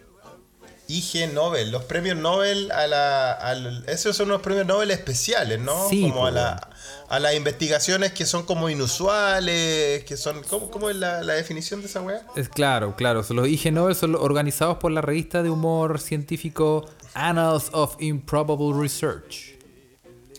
IG 0.86 1.32
Nobel, 1.32 1.70
los 1.70 1.84
premios 1.84 2.16
Nobel 2.16 2.70
a 2.72 2.86
la. 2.86 3.82
esos 3.86 4.16
son 4.16 4.28
unos 4.28 4.42
premios 4.42 4.66
Nobel 4.66 4.90
especiales, 4.90 5.58
¿no? 5.60 5.88
Sí, 5.88 6.02
como 6.02 6.26
a, 6.26 6.30
pues, 6.30 6.34
la, 6.34 6.68
a 7.08 7.20
las 7.20 7.34
investigaciones 7.34 8.12
que 8.12 8.26
son 8.26 8.44
como 8.44 8.68
inusuales, 8.68 10.04
que 10.04 10.16
son. 10.16 10.42
¿Cómo, 10.44 10.70
cómo 10.70 10.90
es 10.90 10.96
la, 10.96 11.22
la 11.22 11.34
definición 11.34 11.80
de 11.80 11.86
esa 11.86 12.02
weá? 12.02 12.26
Es 12.36 12.48
claro, 12.48 12.94
claro. 12.96 13.24
Los 13.28 13.48
IG 13.48 13.72
Nobel 13.72 13.94
son 13.94 14.14
organizados 14.14 14.76
por 14.78 14.92
la 14.92 15.00
revista 15.00 15.42
de 15.42 15.50
humor 15.50 16.00
científico 16.00 16.86
Annals 17.14 17.70
of 17.72 17.96
Improbable 18.00 18.78
Research. 18.78 19.54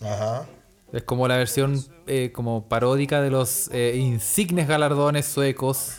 Ajá. 0.02 0.46
Es 0.93 1.04
como 1.04 1.28
la 1.28 1.38
versión 1.38 1.84
eh, 2.08 2.32
como 2.34 2.70
paródica 2.70 3.22
de 3.22 3.30
los 3.32 3.70
eh, 3.74 3.96
insignes 3.98 4.68
galardones 4.68 5.26
suecos 5.26 5.93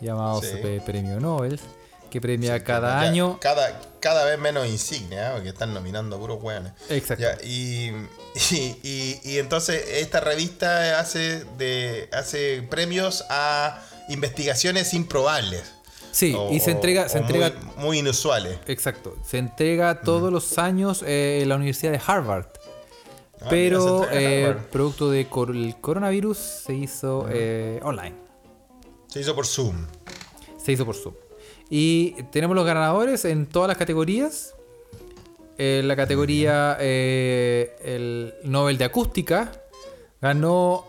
llamados 0.00 0.44
Sí. 0.44 0.80
Premio 0.84 1.20
Nobel, 1.20 1.60
que 2.14 2.20
premia 2.20 2.62
cada 2.62 3.02
Ya, 3.02 3.08
año. 3.08 3.38
Cada, 3.40 3.80
cada 3.98 4.24
vez 4.24 4.38
menos 4.38 4.68
insignia, 4.68 5.30
¿eh? 5.30 5.32
porque 5.34 5.48
están 5.48 5.74
nominando 5.74 6.14
a 6.14 6.18
puros 6.20 6.40
weones. 6.40 6.72
Exacto. 6.88 7.24
Ya, 7.24 7.36
y, 7.44 7.90
y, 8.52 8.78
y- 8.84 9.20
y 9.24 9.38
entonces 9.38 9.84
esta 9.94 10.20
revista 10.20 11.00
hace, 11.00 11.44
de, 11.58 12.08
hace 12.12 12.62
premios 12.70 13.24
a 13.30 13.82
investigaciones 14.08 14.94
improbables. 14.94 15.64
Sí, 16.12 16.32
o- 16.38 16.52
y 16.52 16.60
se 16.60 16.70
entrega, 16.70 17.06
o- 17.06 17.08
se 17.08 17.18
o 17.18 17.22
entrega, 17.22 17.50
muy, 17.76 17.84
muy 17.84 17.98
inusuales. 17.98 18.58
exacto, 18.68 19.16
se 19.28 19.38
entrega 19.38 20.00
todos 20.02 20.32
los 20.32 20.56
años 20.58 21.02
eh, 21.04 21.40
en 21.42 21.48
la 21.48 21.56
Universidad 21.56 21.90
de 21.90 22.00
Harvard. 22.06 22.46
Ah, 23.40 23.46
pero 23.50 24.02
mira, 24.02 24.10
eh, 24.12 24.56
producto 24.70 25.10
del 25.10 25.26
coronavirus 25.28 26.38
se 26.38 26.74
hizo 26.74 27.26
online. 27.82 28.14
Se 29.08 29.18
hizo 29.20 29.34
por 29.34 29.46
Zoom. 29.46 29.84
Se 30.64 30.70
hizo 30.72 30.86
por 30.86 30.94
Zoom. 30.94 31.14
Y 31.70 32.22
tenemos 32.30 32.54
los 32.54 32.66
ganadores 32.66 33.24
en 33.24 33.46
todas 33.46 33.68
las 33.68 33.76
categorías. 33.76 34.54
En 35.56 35.86
la 35.86 35.96
categoría 35.96 36.76
eh, 36.80 37.76
el 37.84 38.34
Nobel 38.44 38.76
de 38.76 38.84
Acústica 38.84 39.52
ganó 40.20 40.84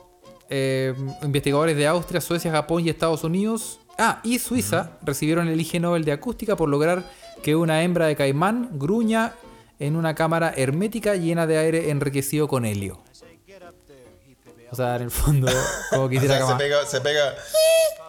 eh, 0.49 0.93
investigadores 1.21 1.77
de 1.77 1.87
Austria, 1.87 2.21
Suecia, 2.21 2.51
Japón 2.51 2.85
y 2.85 2.89
Estados 2.89 3.23
Unidos. 3.23 3.79
Ah, 3.97 4.19
y 4.23 4.39
Suiza 4.39 4.97
recibieron 5.03 5.47
el 5.47 5.59
IG 5.59 5.79
Nobel 5.79 6.03
de 6.03 6.11
Acústica 6.11 6.55
por 6.55 6.67
lograr 6.67 7.03
que 7.43 7.55
una 7.55 7.83
hembra 7.83 8.07
de 8.07 8.15
caimán 8.15 8.69
gruña 8.73 9.33
en 9.79 9.95
una 9.95 10.15
cámara 10.15 10.53
hermética 10.55 11.15
llena 11.15 11.47
de 11.47 11.57
aire 11.57 11.89
enriquecido 11.89 12.47
con 12.47 12.65
helio. 12.65 13.01
O 14.71 14.75
sea, 14.75 14.95
en 14.97 15.03
el 15.03 15.11
fondo, 15.11 15.47
como 15.89 16.03
O 16.05 16.09
quisiera 16.09 16.37
sea, 16.37 16.47
se 16.47 16.55
pega, 16.55 16.85
se 16.85 17.01
pega, 17.01 17.35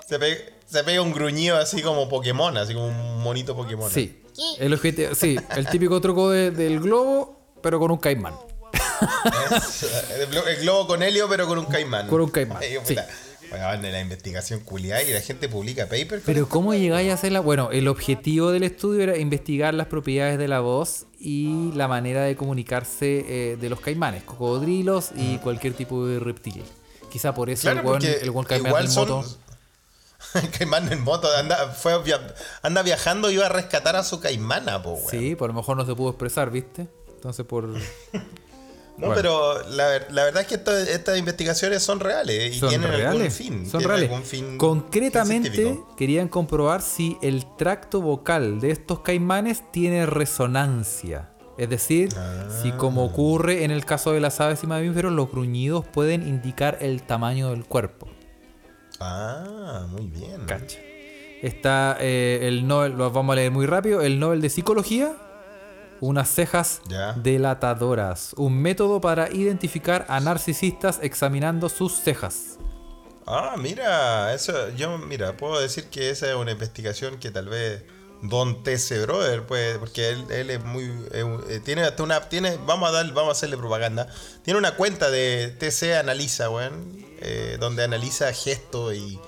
se 0.06 0.18
pega, 0.18 0.55
se 0.66 0.84
pega 0.84 1.00
un 1.02 1.12
gruñido 1.12 1.56
así 1.56 1.80
como 1.82 2.08
Pokémon, 2.08 2.56
así 2.56 2.74
como 2.74 2.88
un 2.88 3.22
monito 3.22 3.54
Pokémon. 3.56 3.90
Sí, 3.90 4.20
el 4.58 4.74
objetivo, 4.74 5.14
sí, 5.14 5.36
el 5.56 5.66
típico 5.68 6.00
truco 6.00 6.30
de- 6.30 6.50
del 6.50 6.80
globo, 6.80 7.40
pero 7.62 7.78
con 7.78 7.90
un 7.90 7.98
caimán. 7.98 8.34
el, 10.18 10.28
glo- 10.30 10.46
el 10.46 10.56
globo 10.62 10.86
con 10.86 11.02
helio, 11.02 11.28
pero 11.28 11.46
con 11.46 11.58
un 11.58 11.66
caimán. 11.66 12.08
Con 12.08 12.20
un 12.20 12.30
caimán, 12.30 12.58
Ay, 12.60 12.76
sí. 12.84 12.94
puta. 12.94 13.06
Bueno, 13.48 13.72
en 13.74 13.92
la 13.92 14.00
investigación 14.00 14.58
culiada 14.60 15.04
y 15.04 15.12
la 15.12 15.20
gente 15.20 15.48
publica 15.48 15.84
papers. 15.84 16.22
Pero 16.26 16.48
¿cómo 16.48 16.74
llegáis 16.74 17.12
a 17.12 17.14
hacerla? 17.14 17.38
Bueno, 17.38 17.70
el 17.70 17.86
objetivo 17.86 18.50
del 18.50 18.64
estudio 18.64 19.02
era 19.04 19.16
investigar 19.18 19.72
las 19.72 19.86
propiedades 19.86 20.36
de 20.36 20.48
la 20.48 20.58
voz 20.58 21.06
y 21.20 21.70
la 21.74 21.86
manera 21.86 22.22
de 22.24 22.34
comunicarse 22.34 23.24
eh, 23.52 23.56
de 23.56 23.70
los 23.70 23.78
caimanes, 23.78 24.24
cocodrilos 24.24 25.10
y 25.14 25.38
cualquier 25.38 25.74
tipo 25.74 26.04
de 26.06 26.18
reptil. 26.18 26.64
Quizá 27.08 27.34
por 27.36 27.48
eso 27.48 27.62
Claro, 27.62 27.78
el 27.80 27.84
buen, 27.86 28.00
porque 28.00 28.18
el 28.20 28.30
buen 28.32 28.46
caimán 28.46 28.82
en 28.84 28.90
son. 28.90 29.24
caimán 30.58 30.92
en 30.92 31.02
moto, 31.02 31.28
anda, 31.36 31.68
fue 31.68 31.92
anda 32.62 32.82
viajando 32.82 33.30
y 33.30 33.34
iba 33.34 33.46
a 33.46 33.48
rescatar 33.48 33.96
a 33.96 34.02
su 34.04 34.20
caimana, 34.20 34.82
po, 34.82 34.92
weón. 34.94 35.10
Sí, 35.10 35.34
por 35.34 35.48
lo 35.48 35.54
mejor 35.54 35.76
no 35.76 35.84
se 35.86 35.94
pudo 35.94 36.10
expresar, 36.10 36.50
¿viste? 36.50 36.88
Entonces 37.14 37.44
por... 37.46 37.68
No, 38.98 39.08
Bueno. 39.08 39.14
pero 39.20 39.68
la, 39.72 39.90
la 40.08 40.24
verdad 40.24 40.40
es 40.40 40.48
que 40.48 40.54
esto- 40.54 40.74
estas 40.74 41.18
investigaciones 41.18 41.82
son 41.82 42.00
reales 42.00 42.56
y 42.56 42.58
Son 42.58 42.70
tienen 42.70 42.90
algún 42.90 43.00
reales. 43.02 43.34
fin. 43.34 43.68
son 43.68 43.82
reales. 43.82 44.08
algún 44.08 44.24
fin 44.24 44.56
Concretamente 44.56 45.50
científico. 45.52 45.94
querían 45.98 46.28
comprobar 46.28 46.80
si 46.80 47.18
el 47.20 47.44
tracto 47.58 48.00
vocal 48.00 48.58
de 48.58 48.70
estos 48.70 49.00
caimanes 49.00 49.70
tiene 49.70 50.06
resonancia. 50.06 51.28
Es 51.58 51.68
decir, 51.68 52.08
si 52.62 52.72
como 52.72 53.02
Ah. 53.02 53.04
ocurre 53.06 53.64
en 53.64 53.70
el 53.70 53.84
caso 53.84 54.12
de 54.12 54.20
las 54.20 54.40
aves 54.40 54.62
y 54.62 54.66
mamíferos, 54.66 55.12
los 55.12 55.30
gruñidos 55.30 55.86
pueden 55.86 56.26
indicar 56.26 56.78
el 56.80 57.02
tamaño 57.02 57.50
del 57.50 57.66
cuerpo. 57.66 58.08
Ah, 59.00 59.86
muy 59.90 60.06
bien. 60.06 60.44
Cacha. 60.46 60.78
Está 61.42 61.98
eh, 62.00 62.40
el 62.42 62.66
Nobel, 62.66 62.92
lo 62.92 63.10
vamos 63.10 63.34
a 63.34 63.36
leer 63.36 63.50
muy 63.50 63.66
rápido, 63.66 64.00
el 64.00 64.18
Nobel 64.18 64.40
de 64.40 64.48
Psicología, 64.48 65.14
unas 66.00 66.28
cejas 66.28 66.80
delatadoras, 67.16 68.32
un 68.36 68.60
método 68.60 69.00
para 69.00 69.30
identificar 69.30 70.06
a 70.08 70.18
narcisistas 70.20 70.98
examinando 71.02 71.68
sus 71.68 71.92
cejas. 71.94 72.58
Ah, 73.26 73.56
mira, 73.58 74.32
eso, 74.32 74.70
yo, 74.76 74.98
mira, 74.98 75.36
puedo 75.36 75.60
decir 75.60 75.86
que 75.90 76.10
esa 76.10 76.30
es 76.30 76.36
una 76.36 76.52
investigación 76.52 77.18
que 77.18 77.30
tal 77.30 77.48
vez 77.48 77.82
Don 78.22 78.62
TC 78.62 79.02
Brother, 79.02 79.42
pues, 79.42 79.78
porque 79.78 80.10
él, 80.10 80.24
él 80.30 80.50
es 80.50 80.64
muy, 80.64 80.84
eh, 81.12 81.38
eh, 81.48 81.60
tiene 81.62 81.82
hasta 81.82 82.02
una, 82.02 82.28
tiene, 82.28 82.56
vamos 82.64 82.88
a 82.88 82.92
dar, 82.92 83.06
vamos 83.12 83.28
a 83.28 83.32
hacerle 83.32 83.56
propaganda, 83.56 84.08
tiene 84.42 84.58
una 84.58 84.76
cuenta 84.76 85.10
de 85.10 85.54
TC 85.58 85.96
Analiza, 85.96 86.48
weón, 86.50 87.05
eh, 87.20 87.56
donde 87.60 87.84
analiza 87.84 88.32
gestos 88.32 88.94
y, 88.94 89.18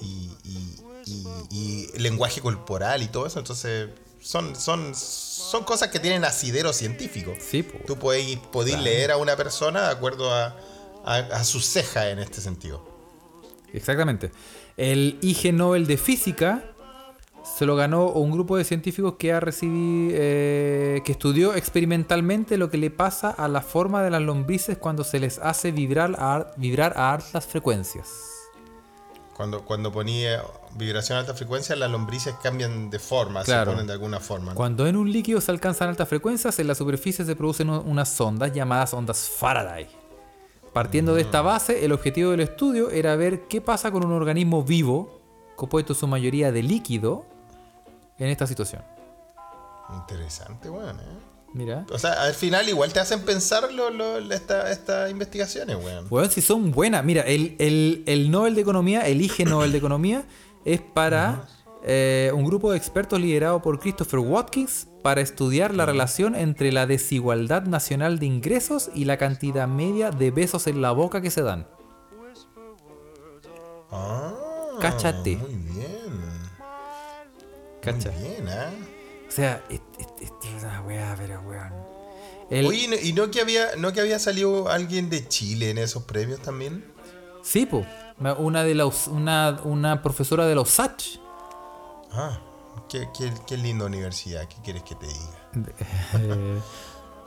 y, 0.00 0.30
y- 0.44 0.76
y- 1.50 1.90
y 1.94 1.98
lenguaje 1.98 2.40
corporal 2.40 3.02
y 3.02 3.06
todo 3.08 3.26
eso, 3.26 3.38
entonces 3.38 3.88
son, 4.20 4.56
son, 4.56 4.94
son 4.94 5.62
cosas 5.64 5.88
que 5.88 6.00
tienen 6.00 6.24
asidero 6.24 6.72
científico. 6.72 7.32
Sí. 7.38 7.62
Tú 7.86 7.96
podéis 7.96 8.38
leer 8.80 9.12
a 9.12 9.16
una 9.16 9.36
persona 9.36 9.84
de 9.86 9.90
acuerdo 9.92 10.32
a, 10.32 10.56
a, 11.04 11.14
a 11.16 11.44
su 11.44 11.60
ceja 11.60 12.10
en 12.10 12.18
este 12.18 12.40
sentido. 12.40 12.84
Exactamente. 13.72 14.32
El 14.76 15.18
IG 15.22 15.52
Nobel 15.54 15.86
de 15.86 15.96
Física 15.96 16.72
se 17.54 17.64
lo 17.64 17.76
ganó 17.76 18.08
un 18.08 18.32
grupo 18.32 18.56
de 18.56 18.64
científicos 18.64 19.14
que 19.18 19.32
ha 19.32 19.40
recibido, 19.40 20.12
eh, 20.14 21.00
que 21.04 21.12
estudió 21.12 21.54
experimentalmente 21.54 22.58
lo 22.58 22.70
que 22.70 22.76
le 22.76 22.90
pasa 22.90 23.30
a 23.30 23.48
la 23.48 23.60
forma 23.60 24.02
de 24.02 24.10
las 24.10 24.20
lombrices 24.20 24.76
cuando 24.78 25.04
se 25.04 25.20
les 25.20 25.38
hace 25.38 25.70
vibrar 25.70 26.16
a, 26.18 26.52
vibrar 26.56 26.94
a 26.96 27.12
altas 27.12 27.46
frecuencias. 27.46 28.10
Cuando, 29.34 29.64
cuando 29.64 29.92
ponía 29.92 30.42
vibración 30.76 31.16
a 31.16 31.20
alta 31.20 31.34
frecuencia, 31.34 31.76
las 31.76 31.90
lombrices 31.90 32.34
cambian 32.42 32.90
de 32.90 32.98
forma, 32.98 33.42
Claro. 33.42 33.70
se 33.70 33.74
ponen 33.74 33.86
de 33.86 33.92
alguna 33.92 34.18
forma. 34.18 34.52
¿no? 34.52 34.54
Cuando 34.54 34.86
en 34.86 34.96
un 34.96 35.10
líquido 35.12 35.40
se 35.40 35.50
alcanzan 35.50 35.88
altas 35.88 36.08
frecuencias, 36.08 36.58
en 36.58 36.66
la 36.66 36.74
superficie 36.74 37.24
se 37.24 37.36
producen 37.36 37.70
unas 37.70 38.20
ondas 38.20 38.52
llamadas 38.52 38.92
ondas 38.92 39.28
Faraday. 39.28 39.86
Partiendo 40.72 41.14
de 41.14 41.22
esta 41.22 41.42
base, 41.42 41.84
el 41.84 41.92
objetivo 41.92 42.32
del 42.32 42.40
estudio 42.40 42.90
era 42.90 43.16
ver 43.16 43.42
qué 43.48 43.60
pasa 43.60 43.90
con 43.90 44.04
un 44.04 44.12
organismo 44.12 44.62
vivo 44.62 45.20
compuesto 45.54 45.94
en 45.94 45.98
su 45.98 46.06
mayoría 46.06 46.52
de 46.52 46.62
líquido 46.62 47.24
en 48.18 48.28
esta 48.28 48.46
situación. 48.46 48.82
Interesante, 49.94 50.68
weón, 50.70 50.98
eh. 51.00 51.02
Mira. 51.52 51.86
O 51.90 51.98
sea, 51.98 52.12
al 52.24 52.34
final 52.34 52.68
igual 52.68 52.92
te 52.92 53.00
hacen 53.00 53.20
pensar 53.24 53.72
lo, 53.72 53.88
lo- 53.90 54.18
esta- 54.32 54.70
estas 54.70 55.10
investigaciones, 55.10 55.76
weón. 55.76 56.06
Weón, 56.10 56.30
si 56.30 56.42
son 56.42 56.70
buenas. 56.70 57.02
Mira, 57.04 57.22
el, 57.22 57.56
el, 57.58 58.02
el 58.06 58.30
Nobel 58.30 58.54
de 58.54 58.60
Economía, 58.60 59.06
el 59.06 59.22
IG 59.22 59.46
Nobel 59.48 59.72
de 59.72 59.78
Economía, 59.78 60.24
es 60.64 60.80
para 60.82 61.44
eh, 61.84 62.30
un 62.34 62.44
grupo 62.44 62.72
de 62.72 62.76
expertos 62.78 63.20
liderado 63.20 63.62
por 63.62 63.78
Christopher 63.78 64.18
Watkins 64.18 64.88
para 65.02 65.20
estudiar 65.20 65.72
la 65.72 65.86
relación 65.86 66.34
entre 66.34 66.72
la 66.72 66.84
desigualdad 66.86 67.62
nacional 67.62 68.18
de 68.18 68.26
ingresos 68.26 68.90
y 68.92 69.04
la 69.04 69.16
cantidad 69.16 69.68
media 69.68 70.10
de 70.10 70.32
besos 70.32 70.66
en 70.66 70.82
la 70.82 70.90
boca 70.90 71.20
que 71.22 71.30
se 71.30 71.42
dan. 71.42 71.68
Ah, 73.92 74.32
Cáchate. 74.80 75.36
Muy 75.36 75.54
bien. 75.54 76.25
¿Cacha? 77.92 78.10
Bien, 78.10 78.48
¿ah? 78.48 78.70
O 79.28 79.30
sea, 79.30 79.62
es, 79.70 79.80
es- 79.98 80.06
es- 80.22 80.32
es 80.56 80.62
una 80.62 80.80
weá, 80.82 81.14
pero 81.18 81.40
weón. 81.40 81.72
El- 82.50 82.66
Oye, 82.66 82.84
¿y 82.84 82.88
no- 82.88 82.96
¿y 82.96 83.12
no 83.12 83.30
que, 83.30 83.40
había, 83.40 83.74
no 83.76 83.92
que 83.92 84.00
había 84.00 84.18
salido 84.18 84.68
alguien 84.68 85.10
de 85.10 85.26
Chile 85.26 85.70
en 85.70 85.78
esos 85.78 86.04
premios 86.04 86.40
también? 86.40 86.84
Sí, 87.42 87.66
po. 87.66 87.84
Una 88.38 88.62
de 88.64 88.74
los, 88.74 89.08
una, 89.08 89.60
una 89.64 90.02
profesora 90.02 90.46
de 90.46 90.54
los 90.54 90.70
SACH. 90.70 91.18
Ah, 92.12 92.38
qué, 92.88 93.08
qué, 93.16 93.32
qué 93.46 93.56
linda 93.56 93.84
universidad, 93.84 94.46
¿qué 94.48 94.56
quieres 94.64 94.82
que 94.84 94.94
te 94.94 95.06
diga? 95.06 95.70
Eh, 96.14 96.60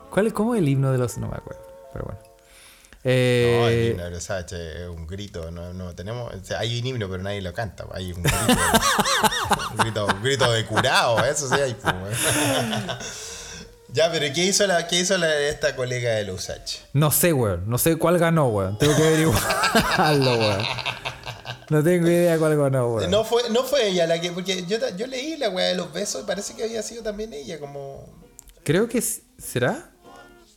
¿Cuál 0.10 0.34
¿Cómo 0.34 0.56
es 0.56 0.60
el 0.62 0.70
himno 0.70 0.92
de 0.92 0.98
los.? 0.98 1.18
No 1.18 1.28
me 1.28 1.36
acuerdo, 1.38 1.62
pero 1.94 2.06
bueno. 2.06 2.20
No, 2.24 2.30
Eh, 3.12 3.68
el 3.86 3.92
himno 3.92 4.04
de 4.06 4.12
los 4.12 4.30
H 4.30 4.84
es 4.84 4.90
un 4.90 5.06
grito, 5.08 5.52
no, 5.52 5.74
no 5.74 5.94
tenemos, 5.96 6.34
o 6.34 6.44
sea, 6.44 6.60
hay 6.60 6.80
un 6.80 6.86
himno 6.88 7.08
pero 7.10 7.22
nadie 7.24 7.42
lo 7.42 7.54
canta, 7.54 7.86
hay 7.94 8.12
un 8.12 8.22
grito, 8.24 8.38
grito, 9.78 10.06
un 10.06 10.24
grito 10.24 10.52
de 10.52 10.66
curado, 10.66 11.24
eso 11.26 11.48
sí 11.48 11.56
hay. 11.56 11.76
weón. 11.84 12.98
ya, 13.94 14.12
pero 14.12 14.34
¿qué 14.34 14.46
hizo 14.46 14.66
la, 14.68 14.88
qué 14.88 15.00
hizo 15.00 15.18
la, 15.18 15.34
esta 15.40 15.76
colega 15.76 16.12
de 16.12 16.26
los 16.26 16.50
H? 16.50 16.80
no 16.94 17.12
sé, 17.12 17.34
weón. 17.34 17.70
No 17.70 17.78
sé 17.78 17.98
cuál 17.98 18.18
ganó, 18.18 18.48
weón. 18.48 18.78
Tengo 18.78 18.96
que 18.96 19.04
averiguarlo, 19.04 20.38
weón. 20.38 20.66
No 21.70 21.84
tengo 21.84 22.08
idea 22.08 22.38
cuál 22.38 22.58
ganó, 22.58 22.96
weón. 22.96 23.12
No 23.12 23.24
fue, 23.24 23.50
no 23.50 23.64
fue 23.64 23.90
ella 23.90 24.08
la 24.08 24.20
que, 24.20 24.32
porque 24.32 24.66
yo, 24.66 24.78
yo 24.98 25.08
leí 25.08 25.38
la 25.38 25.50
weá 25.50 25.68
de 25.68 25.76
los 25.76 25.94
besos 25.94 26.24
y 26.24 26.26
parece 26.26 26.56
que 26.56 26.64
había 26.64 26.82
sido 26.82 27.04
también 27.04 27.34
ella, 27.34 27.60
como 27.60 28.08
Creo 28.64 28.88
que 28.88 29.02
será. 29.02 29.90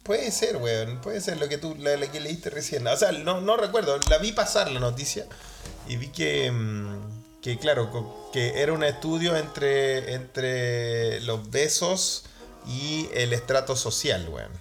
Puede 0.02 0.30
ser, 0.32 0.56
weón. 0.56 1.00
Puede 1.00 1.20
ser 1.20 1.38
lo 1.38 1.48
que 1.48 1.58
tú, 1.58 1.76
la, 1.78 1.96
la 1.96 2.10
que 2.10 2.20
leíste 2.20 2.50
recién. 2.50 2.86
O 2.86 2.96
sea, 2.96 3.12
no, 3.12 3.40
no 3.40 3.56
recuerdo. 3.56 3.98
La 4.10 4.18
vi 4.18 4.32
pasar 4.32 4.70
la 4.70 4.80
noticia 4.80 5.26
y 5.88 5.96
vi 5.96 6.08
que, 6.08 6.50
mm, 6.50 7.11
que 7.42 7.58
claro, 7.58 8.30
que 8.32 8.62
era 8.62 8.72
un 8.72 8.84
estudio 8.84 9.36
entre, 9.36 10.14
entre 10.14 11.20
los 11.22 11.50
besos 11.50 12.24
y 12.66 13.08
el 13.14 13.32
estrato 13.32 13.76
social, 13.76 14.28
weón. 14.28 14.52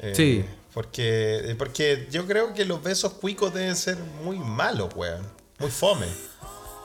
Eh, 0.00 0.12
Sí. 0.14 0.44
Porque, 0.74 1.54
porque 1.58 2.08
yo 2.10 2.26
creo 2.26 2.54
que 2.54 2.64
los 2.64 2.82
besos 2.82 3.12
cuicos 3.14 3.52
deben 3.52 3.76
ser 3.76 3.98
muy 4.24 4.38
malos, 4.38 4.94
weón. 4.94 5.26
Muy 5.58 5.70
fome. 5.70 6.06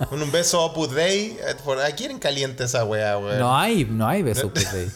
Con 0.10 0.22
un 0.22 0.30
beso 0.32 0.62
Opus 0.64 0.92
Dei, 0.92 1.38
eh, 1.42 1.56
por- 1.64 1.80
¿a 1.82 1.90
quién 1.92 2.20
caliente 2.20 2.66
esa 2.66 2.84
weá, 2.84 3.18
weón? 3.18 3.40
No 3.40 3.58
hay, 3.58 3.86
no 3.86 4.06
hay 4.08 4.24
besos 4.24 4.52
pues, 4.54 4.68
ahí. 4.74 4.92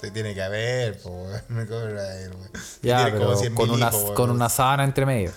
Se 0.00 0.10
tiene 0.10 0.34
que 0.34 0.42
haber, 0.42 0.98
po, 1.02 1.10
weón. 1.10 1.42
Me 1.48 1.66
cobra 1.66 2.18
él, 2.22 2.30
weón. 2.30 2.50
Ya, 2.82 3.04
Tiene 3.04 3.18
como 3.18 3.38
pero 3.38 3.40
100.000 3.50 3.54
con 3.54 3.70
una, 3.70 3.88
weón. 3.90 4.14
con 4.14 4.30
una 4.30 4.48
sábana 4.48 4.84
entre 4.84 5.04
medio. 5.06 5.32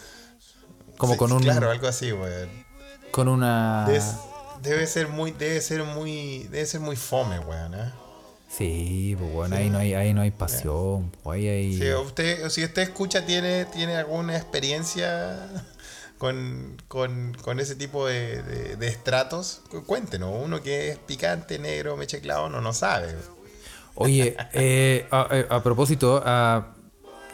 Como 0.97 1.13
Sí, 1.13 1.19
con 1.19 1.32
un. 1.34 1.43
Claro, 1.43 1.69
algo 1.72 1.88
así, 1.88 2.11
weón. 2.13 2.61
Con 3.12 3.28
una. 3.28 3.86
Debe, 3.88 4.03
debe 4.62 4.88
ser 4.88 5.07
muy, 5.07 5.32
debe 5.32 5.62
ser 5.62 5.84
muy, 5.84 6.47
debe 6.51 6.66
ser 6.66 6.80
muy 6.82 6.95
fome, 6.95 7.39
weón, 7.39 7.74
¿eh? 7.76 7.91
Sí, 8.49 9.16
pues 9.18 9.32
bueno, 9.32 9.55
ahí 9.55 9.70
no 9.70 9.78
hay, 9.78 9.93
ahí 9.93 10.14
no 10.14 10.22
hay 10.22 10.32
pasión. 10.32 11.12
pues, 11.24 11.36
ahí 11.38 11.47
hay. 11.47 11.78
Si 11.78 11.93
usted, 11.93 12.49
si 12.49 12.64
usted 12.66 12.82
escucha, 12.82 13.26
tiene, 13.26 13.66
tiene 13.66 13.95
alguna 13.95 14.36
experiencia 14.36 15.38
con, 16.18 16.76
con, 16.89 17.34
con 17.41 17.59
ese 17.62 17.76
tipo 17.76 18.07
de, 18.07 18.43
de- 18.43 18.76
de 18.76 18.88
estratos, 18.88 19.62
cu- 19.72 19.86
cuéntenos. 19.86 20.32
Uno 20.43 20.62
que 20.62 20.89
es 20.89 20.97
picante, 20.97 21.59
negro, 21.59 21.95
mecheclado, 21.95 22.49
no, 22.49 22.59
no 22.59 22.74
sabe. 22.74 23.16
Oye, 23.95 24.36
eh, 24.53 25.07
a, 25.12 25.28
eh, 25.32 25.47
a 25.49 25.64
propósito, 25.64 26.22
ah, 26.26 26.76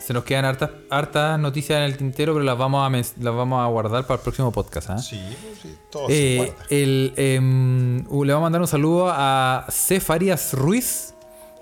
se 0.07 0.13
nos 0.13 0.23
quedan 0.23 0.45
hartas, 0.45 0.69
hartas 0.89 1.37
noticias 1.37 1.79
en 1.79 1.83
el 1.83 1.97
tintero, 1.97 2.31
pero 2.31 2.45
las 2.45 2.57
vamos 2.57 2.87
a, 2.87 2.89
las 2.89 3.35
vamos 3.35 3.61
a 3.61 3.67
guardar 3.67 4.07
para 4.07 4.15
el 4.15 4.21
próximo 4.21 4.53
podcast. 4.53 4.89
¿ah? 4.91 4.97
Sí, 4.99 5.19
sí, 5.61 5.77
todo 5.91 6.05
Eh, 6.07 6.53
el, 6.69 7.11
em, 7.17 8.05
uh, 8.07 8.23
le 8.23 8.31
vamos 8.31 8.43
a 8.43 8.45
mandar 8.45 8.61
un 8.61 8.69
saludo 8.69 9.09
a 9.09 9.65
C. 9.67 9.99
Farias 9.99 10.53
Ruiz, 10.53 11.13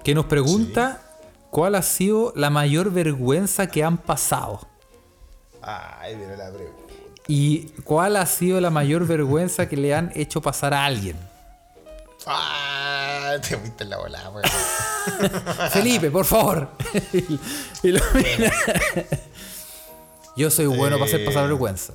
que 0.03 0.13
nos 0.13 0.25
pregunta 0.25 1.01
cuál 1.49 1.73
ha 1.73 1.81
sido 1.81 2.33
la 2.35 2.51
mayor 2.51 2.91
vergüenza 2.91 3.65
que 3.65 3.83
han 3.83 3.97
pasado. 3.97 4.59
Ay, 5.63 6.15
mira 6.15 6.37
la 6.37 6.51
pregunta. 6.51 6.93
Y 7.27 7.69
cuál 7.83 8.15
ha 8.15 8.27
sido 8.27 8.61
la 8.61 8.69
mayor 8.69 9.07
vergüenza 9.07 9.67
que 9.67 9.75
le 9.75 9.95
han 9.95 10.11
hecho 10.13 10.43
pasar 10.43 10.75
a 10.75 10.85
alguien. 10.85 11.17
Ah, 12.27 13.05
te 13.41 13.57
fuiste 13.57 13.83
en 13.83 13.89
la 13.89 13.97
bola, 13.97 14.29
weón. 14.29 14.43
Felipe, 15.71 16.11
por 16.11 16.25
favor. 16.25 16.69
Y 17.83 17.89
lo- 17.89 18.01
Yo 20.36 20.51
soy 20.51 20.65
bueno 20.65 20.97
para 20.99 21.05
hacer 21.05 21.25
pasar 21.25 21.45
Eh, 21.45 21.47
vergüenza. 21.47 21.93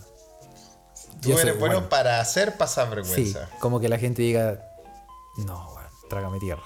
Tú 1.21 1.29
Yo 1.31 1.39
eres 1.39 1.59
bueno, 1.59 1.75
bueno. 1.75 1.89
para 1.91 2.21
hacer 2.21 2.57
pasar 2.57 2.89
Sí, 2.89 2.95
vergüenza. 2.95 3.49
como 3.61 3.79
que 3.81 3.89
la 3.91 3.99
gente 3.99 4.23
diga, 4.23 4.65
no, 5.39 5.73
weón, 5.75 5.89
trágame 6.09 6.39
tierra. 6.39 6.63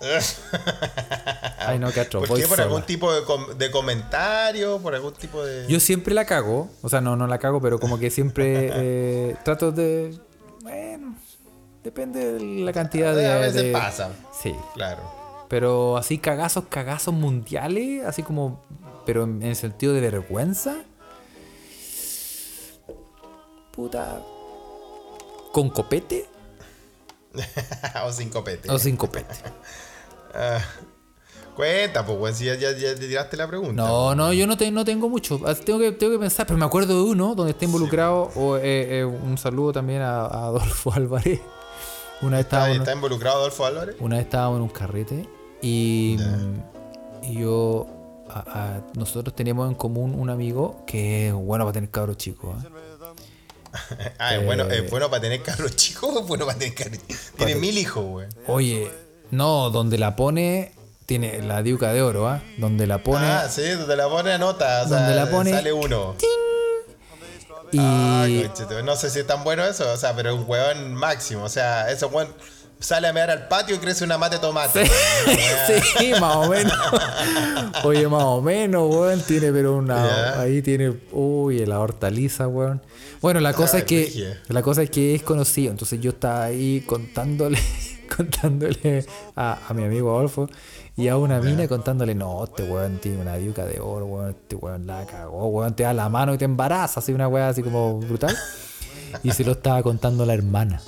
Ay, 1.60 1.78
no, 1.78 1.88
atro, 1.88 2.20
¿Por 2.24 2.36
qué? 2.36 2.46
¿Por 2.46 2.56
sola. 2.58 2.64
algún 2.64 2.82
tipo 2.82 3.10
de, 3.14 3.24
com- 3.24 3.56
de 3.56 3.70
comentario? 3.70 4.78
¿Por 4.80 4.94
algún 4.94 5.14
tipo 5.14 5.42
de...? 5.42 5.66
Yo 5.66 5.80
siempre 5.80 6.12
la 6.12 6.26
cago, 6.26 6.68
o 6.82 6.90
sea, 6.90 7.00
no, 7.00 7.16
no 7.16 7.26
la 7.26 7.38
cago, 7.38 7.62
pero 7.62 7.78
como 7.80 7.98
que 7.98 8.10
siempre 8.10 8.70
eh, 8.74 9.36
trato 9.44 9.72
de... 9.72 10.18
Bueno, 10.60 11.16
depende 11.84 12.32
de 12.32 12.40
la 12.64 12.72
cantidad 12.72 13.14
de... 13.14 13.30
A 13.30 13.36
veces 13.38 13.62
de- 13.62 13.72
pasa. 13.72 14.10
Sí, 14.42 14.52
Claro. 14.74 15.02
pero 15.48 15.96
así 15.96 16.18
cagazos, 16.18 16.64
cagazos 16.68 17.14
mundiales, 17.14 18.04
así 18.04 18.22
como... 18.24 18.60
Pero 19.06 19.22
en, 19.24 19.42
el 19.42 19.54
sentido 19.54 19.92
de 19.92 20.00
vergüenza. 20.00 20.76
Puta... 23.72 24.20
¿Con 25.52 25.70
copete 25.70 26.26
o 28.04 28.10
sin 28.12 28.28
copete. 28.30 28.70
o 28.70 28.78
sin 28.78 28.96
copete? 28.96 29.34
Ah, 30.36 30.58
cuenta, 31.54 32.04
pues, 32.04 32.36
si 32.38 32.46
ya, 32.46 32.56
ya, 32.56 32.72
ya 32.72 32.92
te 32.96 33.06
tiraste 33.06 33.36
la 33.36 33.46
pregunta. 33.46 33.74
No, 33.84 34.16
no, 34.16 34.32
yo 34.32 34.48
no, 34.48 34.56
te- 34.56 34.72
no 34.72 34.84
tengo 34.84 35.08
mucho. 35.08 35.38
Tengo 35.64 35.78
que, 35.78 35.92
tengo 35.92 36.12
que 36.14 36.18
pensar, 36.18 36.44
pero 36.44 36.58
me 36.58 36.64
acuerdo 36.64 36.96
de 37.04 37.08
uno 37.08 37.36
donde 37.36 37.52
está 37.52 37.66
involucrado. 37.66 38.32
o, 38.34 38.56
eh, 38.56 38.98
eh, 38.98 39.04
un 39.04 39.38
saludo 39.38 39.72
también 39.74 40.02
a, 40.02 40.22
a 40.22 40.46
Adolfo 40.46 40.92
Álvarez. 40.96 41.40
Una 42.26 42.36
vez, 42.38 42.46
¿Está, 42.46 42.56
estábamos, 42.58 42.78
está 42.78 42.92
involucrado 42.92 43.36
Adolfo 43.38 43.64
Álvarez? 43.66 43.96
una 44.00 44.16
vez 44.16 44.24
estábamos 44.24 44.56
en 44.56 44.62
un 44.62 44.68
carrete 44.68 45.28
y, 45.62 46.16
y 47.22 47.38
yo. 47.40 47.86
a- 48.28 48.38
a- 48.38 48.80
nosotros 48.98 49.34
teníamos 49.36 49.68
en 49.68 49.74
común 49.74 50.14
un 50.18 50.30
amigo 50.30 50.82
que 50.86 51.28
es 51.28 51.32
bueno 51.34 51.64
para 51.64 51.74
tener 51.74 51.90
cabros 51.90 52.16
chicos. 52.16 52.56
¿eh? 52.64 52.68
Ah, 54.18 54.36
es 54.36 54.44
bueno, 54.44 54.64
es 54.70 54.88
bueno 54.90 55.10
para 55.10 55.20
tener 55.20 55.42
carros 55.42 55.74
chicos 55.76 56.10
o 56.14 56.20
es 56.20 56.26
bueno 56.26 56.46
para 56.46 56.58
tener 56.58 56.74
carros 56.74 56.98
Tiene 57.36 57.56
mil 57.56 57.76
hijos, 57.76 58.04
güey. 58.04 58.26
Oye, 58.46 58.90
no, 59.30 59.70
donde 59.70 59.98
la 59.98 60.14
pone. 60.16 60.72
Tiene 61.06 61.42
la 61.42 61.62
diuca 61.62 61.92
de 61.92 62.00
oro, 62.00 62.26
¿ah? 62.28 62.40
Donde 62.56 62.86
la 62.86 63.02
pone. 63.02 63.26
Ah, 63.26 63.46
sí, 63.50 63.68
donde 63.68 63.94
la 63.94 64.08
pone 64.08 64.32
anota, 64.32 64.84
o 64.84 64.88
sea, 64.88 65.00
Donde 65.00 65.14
la 65.14 65.28
pone- 65.30 65.50
sale 65.50 65.70
uno. 65.72 66.14
Y. 67.74 67.78
Ah, 67.80 68.26
no 68.84 68.96
sé 68.96 69.10
si 69.10 69.20
es 69.20 69.26
tan 69.26 69.44
bueno 69.44 69.64
eso, 69.64 69.90
o 69.92 69.96
sea, 69.96 70.14
pero 70.14 70.30
es 70.30 70.36
un 70.38 70.44
huevón 70.46 70.94
máximo, 70.94 71.44
o 71.44 71.48
sea, 71.48 71.90
ese 71.90 72.06
huevón 72.06 72.28
sale 72.80 73.08
a 73.08 73.12
mear 73.12 73.30
al 73.30 73.48
patio 73.48 73.76
y 73.76 73.78
crece 73.78 74.04
una 74.04 74.18
mate 74.18 74.36
de 74.36 74.40
tomate. 74.42 74.86
sí, 75.98 76.12
más 76.20 76.36
o 76.36 76.48
menos. 76.48 76.72
Oye, 77.84 78.06
más 78.08 78.22
o 78.24 78.42
menos, 78.42 78.94
weón. 78.94 79.20
Tiene, 79.22 79.52
pero 79.52 79.76
una. 79.76 80.38
Ahí 80.40 80.60
tiene. 80.60 80.92
Uy, 81.12 81.64
la 81.64 81.80
hortaliza, 81.80 82.46
weón. 82.48 82.82
Bueno, 83.22 83.40
la 83.40 83.54
cosa 83.54 83.78
Ah, 83.78 83.80
es 83.80 83.84
que. 83.86 84.36
La 84.48 84.62
cosa 84.62 84.82
es 84.82 84.90
que 84.90 85.14
es 85.14 85.22
conocido. 85.22 85.70
Entonces 85.70 86.00
yo 86.00 86.10
estaba 86.10 86.44
ahí 86.44 86.82
contándole. 86.86 87.58
contándole 88.16 89.06
a, 89.34 89.58
a 89.68 89.74
mi 89.74 89.84
amigo 89.84 90.14
Adolfo. 90.14 90.48
Y 90.96 91.08
a 91.08 91.16
una 91.16 91.40
mina 91.40 91.66
contándole, 91.66 92.14
no, 92.14 92.44
este 92.44 92.62
weón 92.64 92.98
tiene 92.98 93.20
una 93.22 93.34
diuca 93.36 93.64
de 93.64 93.80
oro, 93.80 94.06
weón, 94.06 94.30
este 94.30 94.54
weón 94.54 94.86
la 94.86 95.04
cagó, 95.06 95.48
weón, 95.48 95.74
te 95.74 95.82
da 95.82 95.92
la 95.92 96.08
mano 96.08 96.32
y 96.34 96.38
te 96.38 96.44
embaraza, 96.44 97.00
así 97.00 97.12
una 97.12 97.26
weá 97.26 97.48
así 97.48 97.62
como 97.62 97.98
brutal. 97.98 98.36
Y 99.24 99.32
se 99.32 99.44
lo 99.44 99.52
estaba 99.52 99.82
contando 99.82 100.24
la 100.24 100.34
hermana. 100.34 100.80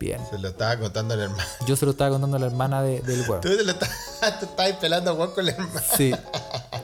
Bien. 0.00 0.18
Se 0.30 0.38
lo 0.38 0.48
estaba 0.48 0.76
contando 0.78 1.14
el 1.14 1.20
hermano. 1.20 1.42
Yo 1.66 1.76
se 1.76 1.84
lo 1.84 1.92
estaba 1.92 2.10
contando 2.10 2.36
a 2.36 2.40
la 2.40 2.46
hermana 2.46 2.82
de- 2.82 3.00
del 3.02 3.20
weón. 3.28 3.40
Tú 3.42 3.56
te 3.56 3.62
lo 3.64 3.74
te 3.76 3.84
estabas 3.84 4.72
pelando 4.80 5.10
a 5.10 5.14
hueón 5.14 5.30
con 5.32 5.44
el 5.46 5.54
hermano. 5.54 5.80
Sí. 5.96 6.12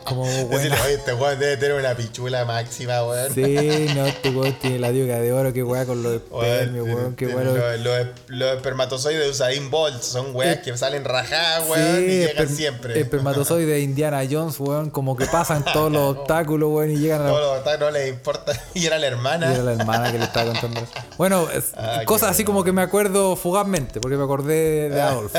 Como 0.09 0.25
Decirle, 0.49 0.77
oye, 0.85 0.95
este 0.95 1.15
weón 1.15 1.39
debe 1.39 1.57
tener 1.57 1.77
una 1.79 1.95
pichula 1.95 2.45
máxima, 2.45 3.05
weón. 3.05 3.35
Sí, 3.35 3.87
no, 3.95 4.07
este 4.07 4.31
weón 4.31 4.53
tiene 4.61 4.79
la 4.79 4.91
diuca 4.91 5.19
de 5.19 5.33
oro, 5.33 5.53
qué 5.53 5.63
weá 5.63 5.85
con 5.87 6.03
los 6.03 6.21
Weón, 6.31 6.45
espermios, 6.47 6.87
weón, 6.87 7.17
qué 7.17 7.27
weón. 7.27 7.45
Los, 7.55 7.81
los- 7.81 8.07
los 8.29 8.57
espermatozoides 8.57 9.23
de 9.25 9.31
Usain 9.31 9.71
Bolt 9.71 10.03
son 10.03 10.35
weas 10.35 10.59
que 10.59 10.77
salen 10.77 11.05
rajadas, 11.05 11.69
weón, 11.69 12.03
y 12.05 12.07
llegan 12.07 12.49
siempre. 12.49 12.99
Espermatozoide 13.01 13.67
de 13.67 13.81
Indiana 13.81 14.23
Jones, 14.31 14.59
weón, 14.61 14.91
como 14.91 15.17
que 15.17 15.27
pasan 15.27 15.65
todos 15.65 15.91
los 15.93 16.03
obstáculos, 16.19 16.71
weón, 16.73 16.91
y 16.91 16.97
llegan 16.99 17.23
a 17.23 17.29
Todos 17.29 17.41
los 17.41 17.61
ataques 17.61 17.81
no 17.81 17.91
les 17.91 18.09
importa. 18.09 18.53
Y 18.75 18.87
era 18.87 18.99
la 18.99 19.07
hermana. 19.09 19.51
Y 19.51 19.55
era 19.55 19.63
la 19.65 19.73
hermana 19.73 20.13
que 20.13 20.19
le 20.19 20.25
estaba 20.25 20.53
contando. 20.53 20.81
eso. 20.81 20.93
Bueno, 21.17 21.49
Ah, 21.77 22.03
cosas 22.05 22.31
así 22.31 22.43
bueno. 22.45 22.55
como 22.59 22.65
que 22.65 22.73
me 22.73 22.83
acuerdo 22.83 23.35
fugazmente, 23.37 24.01
porque 24.01 24.17
me 24.17 24.25
acordé 24.25 24.89
de 24.91 25.01
Adolf. 25.01 25.33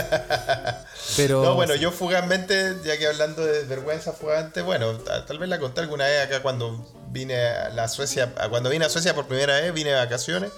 Pero. 1.16 1.44
No, 1.44 1.56
bueno, 1.56 1.76
yo 1.76 1.92
fugazmente, 1.92 2.76
ya 2.84 2.98
que 2.98 3.08
hablando 3.08 3.46
de 3.46 3.64
vergüenza 3.64 4.14
fugante, 4.14 4.62
bueno, 4.62 4.94
ta- 5.00 5.26
tal 5.26 5.40
vez 5.40 5.50
la 5.50 5.60
conté 5.60 5.82
alguna 5.82 6.06
vez 6.06 6.26
acá 6.26 6.42
cuando 6.42 6.86
vine 7.10 7.36
a 7.48 7.70
la 7.70 7.88
Suecia, 7.88 8.34
cuando 8.50 8.70
vine 8.70 8.86
a 8.86 8.90
Suecia 8.90 9.14
por 9.16 9.28
primera 9.28 9.60
vez, 9.60 9.74
vine 9.74 9.92
de 9.92 9.96
vacaciones 9.98 10.52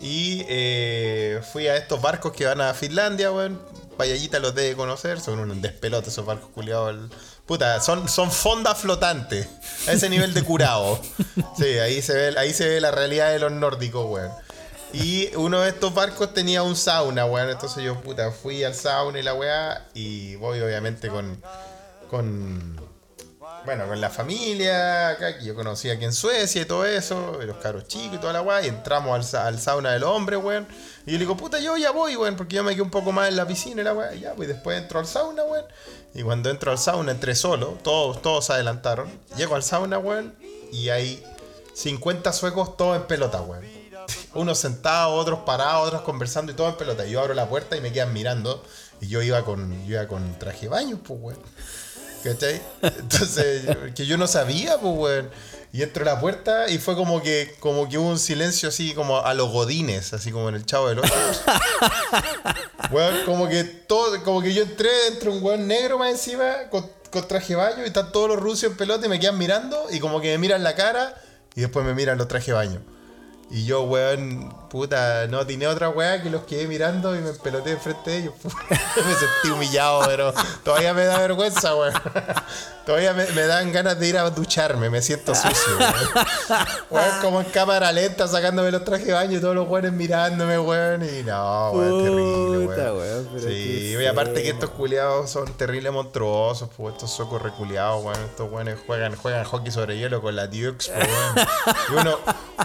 y 0.00 0.44
eh, 0.48 1.40
fui 1.52 1.68
a 1.68 1.76
estos 1.76 2.00
barcos 2.02 2.32
que 2.32 2.44
van 2.46 2.60
a 2.60 2.74
Finlandia, 2.74 3.30
weón. 3.32 3.60
Payallita 3.96 4.38
los 4.40 4.54
debe 4.54 4.76
conocer, 4.76 5.20
son 5.20 5.38
un 5.38 5.62
despelote 5.62 6.10
esos 6.10 6.26
barcos 6.26 6.50
culiados. 6.54 7.10
Puta, 7.46 7.80
son, 7.80 8.08
son 8.10 8.30
fondas 8.30 8.76
flotantes, 8.78 9.46
a 9.88 9.92
ese 9.92 10.10
nivel 10.10 10.34
de 10.34 10.42
curado. 10.42 11.00
Sí, 11.56 11.78
ahí 11.78 12.02
se 12.02 12.12
ve, 12.12 12.34
ahí 12.38 12.52
se 12.52 12.68
ve 12.68 12.80
la 12.82 12.90
realidad 12.90 13.30
de 13.30 13.38
los 13.38 13.50
nórdicos, 13.52 14.04
weón. 14.06 14.30
Y 14.92 15.34
uno 15.36 15.60
de 15.60 15.70
estos 15.70 15.92
barcos 15.94 16.32
tenía 16.32 16.62
un 16.62 16.76
sauna, 16.76 17.26
weón. 17.26 17.50
Entonces 17.50 17.82
yo, 17.84 18.00
puta, 18.00 18.30
fui 18.30 18.64
al 18.64 18.74
sauna 18.74 19.18
y 19.18 19.22
la 19.22 19.34
weá. 19.34 19.88
Y 19.94 20.36
voy 20.36 20.60
obviamente 20.60 21.08
con. 21.08 21.42
con. 22.10 22.84
Bueno, 23.64 23.88
con 23.88 24.00
la 24.00 24.10
familia, 24.10 25.08
acá, 25.08 25.38
que 25.38 25.44
yo 25.44 25.56
conocí 25.56 25.90
aquí 25.90 26.04
en 26.04 26.12
Suecia 26.12 26.62
y 26.62 26.66
todo 26.66 26.84
eso, 26.84 27.40
y 27.42 27.46
los 27.46 27.56
caros 27.56 27.88
chicos 27.88 28.14
y 28.14 28.18
toda 28.18 28.32
la 28.32 28.40
weá, 28.40 28.64
y 28.64 28.68
entramos 28.68 29.34
al, 29.34 29.46
al 29.46 29.58
sauna 29.58 29.92
del 29.92 30.04
hombre, 30.04 30.36
weón. 30.36 30.68
Y 31.04 31.12
yo 31.12 31.12
le 31.14 31.18
digo, 31.18 31.36
puta, 31.36 31.58
yo 31.58 31.76
ya 31.76 31.90
voy, 31.90 32.14
weón, 32.14 32.36
porque 32.36 32.54
yo 32.54 32.62
me 32.62 32.72
quedé 32.72 32.82
un 32.82 32.90
poco 32.90 33.10
más 33.10 33.28
en 33.28 33.34
la 33.34 33.44
piscina 33.44 33.80
y 33.80 33.84
la 33.84 33.92
weá, 33.92 34.14
y 34.14 34.20
ya, 34.20 34.34
pues 34.34 34.46
después 34.46 34.80
entro 34.80 35.00
al 35.00 35.06
sauna, 35.06 35.42
weón. 35.42 35.64
Y 36.14 36.22
cuando 36.22 36.48
entro 36.48 36.70
al 36.70 36.78
sauna 36.78 37.10
entré 37.10 37.34
solo, 37.34 37.76
todos, 37.82 38.22
todos 38.22 38.46
se 38.46 38.52
adelantaron. 38.52 39.10
Llego 39.36 39.56
al 39.56 39.64
sauna, 39.64 39.98
weón, 39.98 40.36
y 40.70 40.90
hay 40.90 41.24
50 41.74 42.32
suecos 42.32 42.76
todos 42.76 42.96
en 42.96 43.02
pelota, 43.08 43.40
weón. 43.40 43.75
Unos 44.36 44.58
sentados, 44.58 45.20
otros 45.20 45.40
parados, 45.40 45.86
otros 45.86 46.02
conversando 46.02 46.52
y 46.52 46.54
todos 46.54 46.72
en 46.72 46.78
pelota. 46.78 47.06
Yo 47.06 47.20
abro 47.20 47.34
la 47.34 47.48
puerta 47.48 47.76
y 47.76 47.80
me 47.80 47.92
quedan 47.92 48.12
mirando. 48.12 48.62
Y 49.00 49.08
yo 49.08 49.22
iba 49.22 49.44
con, 49.44 49.86
yo 49.86 49.94
iba 49.94 50.06
con 50.08 50.38
traje 50.38 50.62
de 50.62 50.68
baño, 50.68 50.98
pues, 51.02 51.20
weón. 51.20 51.40
¿Cachai? 52.22 52.60
Entonces, 52.82 53.64
que 53.94 54.06
yo 54.06 54.16
no 54.16 54.26
sabía, 54.26 54.78
pues, 54.78 54.94
weón. 54.96 55.30
Y 55.72 55.82
entro 55.82 56.02
a 56.08 56.14
la 56.14 56.20
puerta 56.20 56.70
y 56.70 56.78
fue 56.78 56.96
como 56.96 57.20
que, 57.22 57.54
como 57.60 57.86
que 57.88 57.98
hubo 57.98 58.08
un 58.08 58.18
silencio 58.18 58.70
así 58.70 58.94
como 58.94 59.18
a 59.20 59.34
los 59.34 59.50
godines, 59.50 60.14
así 60.14 60.32
como 60.32 60.48
en 60.48 60.54
el 60.54 60.64
chavo 60.64 60.88
del 60.88 61.00
8. 61.00 61.12
Weón, 62.90 63.26
como 63.26 63.46
que 63.46 63.64
todo, 63.64 64.22
como 64.22 64.40
que 64.40 64.54
yo 64.54 64.62
entré 64.62 64.88
dentro 65.10 65.32
de 65.32 65.38
un 65.38 65.44
weón 65.44 65.66
negro 65.66 65.98
más 65.98 66.12
encima, 66.12 66.70
con, 66.70 66.88
con 67.10 67.28
traje 67.28 67.48
de 67.48 67.56
baño, 67.56 67.82
y 67.82 67.88
están 67.88 68.10
todos 68.10 68.28
los 68.28 68.38
rusos 68.38 68.70
en 68.70 68.76
pelota 68.76 69.04
y 69.04 69.08
me 69.10 69.20
quedan 69.20 69.36
mirando, 69.36 69.86
y 69.90 70.00
como 70.00 70.20
que 70.20 70.28
me 70.28 70.38
miran 70.38 70.62
la 70.62 70.74
cara, 70.74 71.14
y 71.54 71.60
después 71.60 71.84
me 71.84 71.92
miran 71.92 72.16
los 72.16 72.28
trajes 72.28 72.46
de 72.46 72.52
baño. 72.54 72.95
Y 73.50 73.64
yo, 73.64 73.82
weón, 73.82 74.52
puta, 74.68 75.26
no 75.28 75.46
tenía 75.46 75.70
otra 75.70 75.88
weá 75.88 76.22
que 76.22 76.30
los 76.30 76.42
quedé 76.44 76.66
mirando 76.66 77.14
y 77.16 77.20
me 77.20 77.32
peloté 77.32 77.72
enfrente 77.72 78.10
de 78.10 78.16
ellos. 78.18 78.34
me 78.44 79.14
sentí 79.14 79.50
humillado, 79.52 80.02
pero 80.06 80.32
todavía 80.64 80.94
me 80.94 81.04
da 81.04 81.18
vergüenza, 81.18 81.74
weón. 81.74 81.94
Todavía 82.86 83.14
me, 83.14 83.26
me 83.32 83.42
dan 83.48 83.72
ganas 83.72 83.98
de 83.98 84.06
ir 84.06 84.16
a 84.16 84.30
ducharme, 84.30 84.88
me 84.88 85.02
siento 85.02 85.34
sucio, 85.34 85.76
weón. 85.76 86.26
Weón, 86.88 87.20
como 87.20 87.40
en 87.40 87.50
cámara 87.50 87.90
lenta 87.90 88.28
sacándome 88.28 88.70
los 88.70 88.84
trajes 88.84 89.08
de 89.08 89.12
baño 89.12 89.38
y 89.38 89.40
todos 89.40 89.56
los 89.56 89.68
weones 89.68 89.92
mirándome, 89.92 90.56
weón. 90.56 91.02
Y 91.02 91.24
no, 91.24 91.72
weón, 91.72 92.04
terrible, 92.04 92.66
Puta, 92.66 92.92
weón. 92.94 92.98
weón, 92.98 93.28
pero 93.34 93.48
Sí, 93.48 93.96
y 94.00 94.06
aparte 94.06 94.40
que 94.40 94.50
estos 94.50 94.70
culiados 94.70 95.28
son 95.30 95.52
terribles 95.54 95.92
monstruosos, 95.92 96.68
pues 96.76 96.94
estos 96.94 97.10
socos 97.10 97.42
reculeados, 97.42 98.04
weón. 98.04 98.20
Estos 98.22 98.52
weones 98.52 98.78
juegan, 98.86 99.16
juegan 99.16 99.42
hockey 99.42 99.72
sobre 99.72 99.98
hielo 99.98 100.22
con 100.22 100.36
la 100.36 100.46
Dukes, 100.46 100.88
weón. 100.94 101.48
Y 101.90 101.92
uno, 102.00 102.18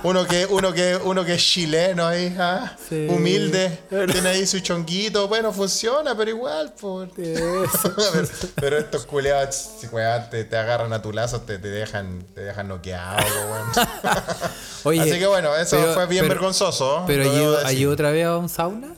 uno 0.03 0.27
que, 0.27 0.45
uno 0.45 0.71
que, 0.71 0.99
uno 1.03 1.25
que 1.25 1.33
es 1.33 1.43
chileno 1.43 1.90
ahí, 1.99 2.35
ah, 2.39 2.75
Sí. 2.89 3.07
humilde, 3.09 3.79
tiene 4.11 4.29
ahí 4.29 4.47
su 4.47 4.59
chonguito, 4.59 5.27
bueno, 5.27 5.51
funciona, 5.53 6.15
pero 6.15 6.29
igual. 6.31 6.73
Eso. 6.75 7.15
pero, 8.13 8.27
pero 8.55 8.77
estos 8.77 9.05
culiados, 9.05 9.69
weón, 9.91 10.29
te, 10.29 10.43
te 10.45 10.57
agarran 10.57 10.91
a 10.93 11.01
tu 11.01 11.11
lazo, 11.11 11.41
te, 11.41 11.57
te 11.59 11.67
dejan, 11.69 12.23
te 12.33 12.41
dejan 12.41 12.67
noqueado. 12.67 13.17
Oye, 14.83 15.01
Así 15.01 15.19
que 15.19 15.27
bueno, 15.27 15.55
eso 15.55 15.77
pero- 15.77 15.93
fue 15.93 16.07
bien 16.07 16.23
pero- 16.25 16.35
vergonzoso. 16.35 17.03
Pero 17.07 17.23
yo, 17.25 17.51
decir. 17.53 17.67
¿hay 17.67 17.85
otra 17.85 18.11
vez 18.11 18.25
a 18.25 18.37
un 18.37 18.49
sauna? 18.49 18.93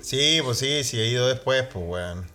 Sí, 0.00 0.40
pues 0.42 0.58
sí, 0.58 0.82
sí, 0.84 0.98
he 0.98 1.06
ido 1.08 1.28
después, 1.28 1.64
pues, 1.72 1.84
weón. 1.86 2.26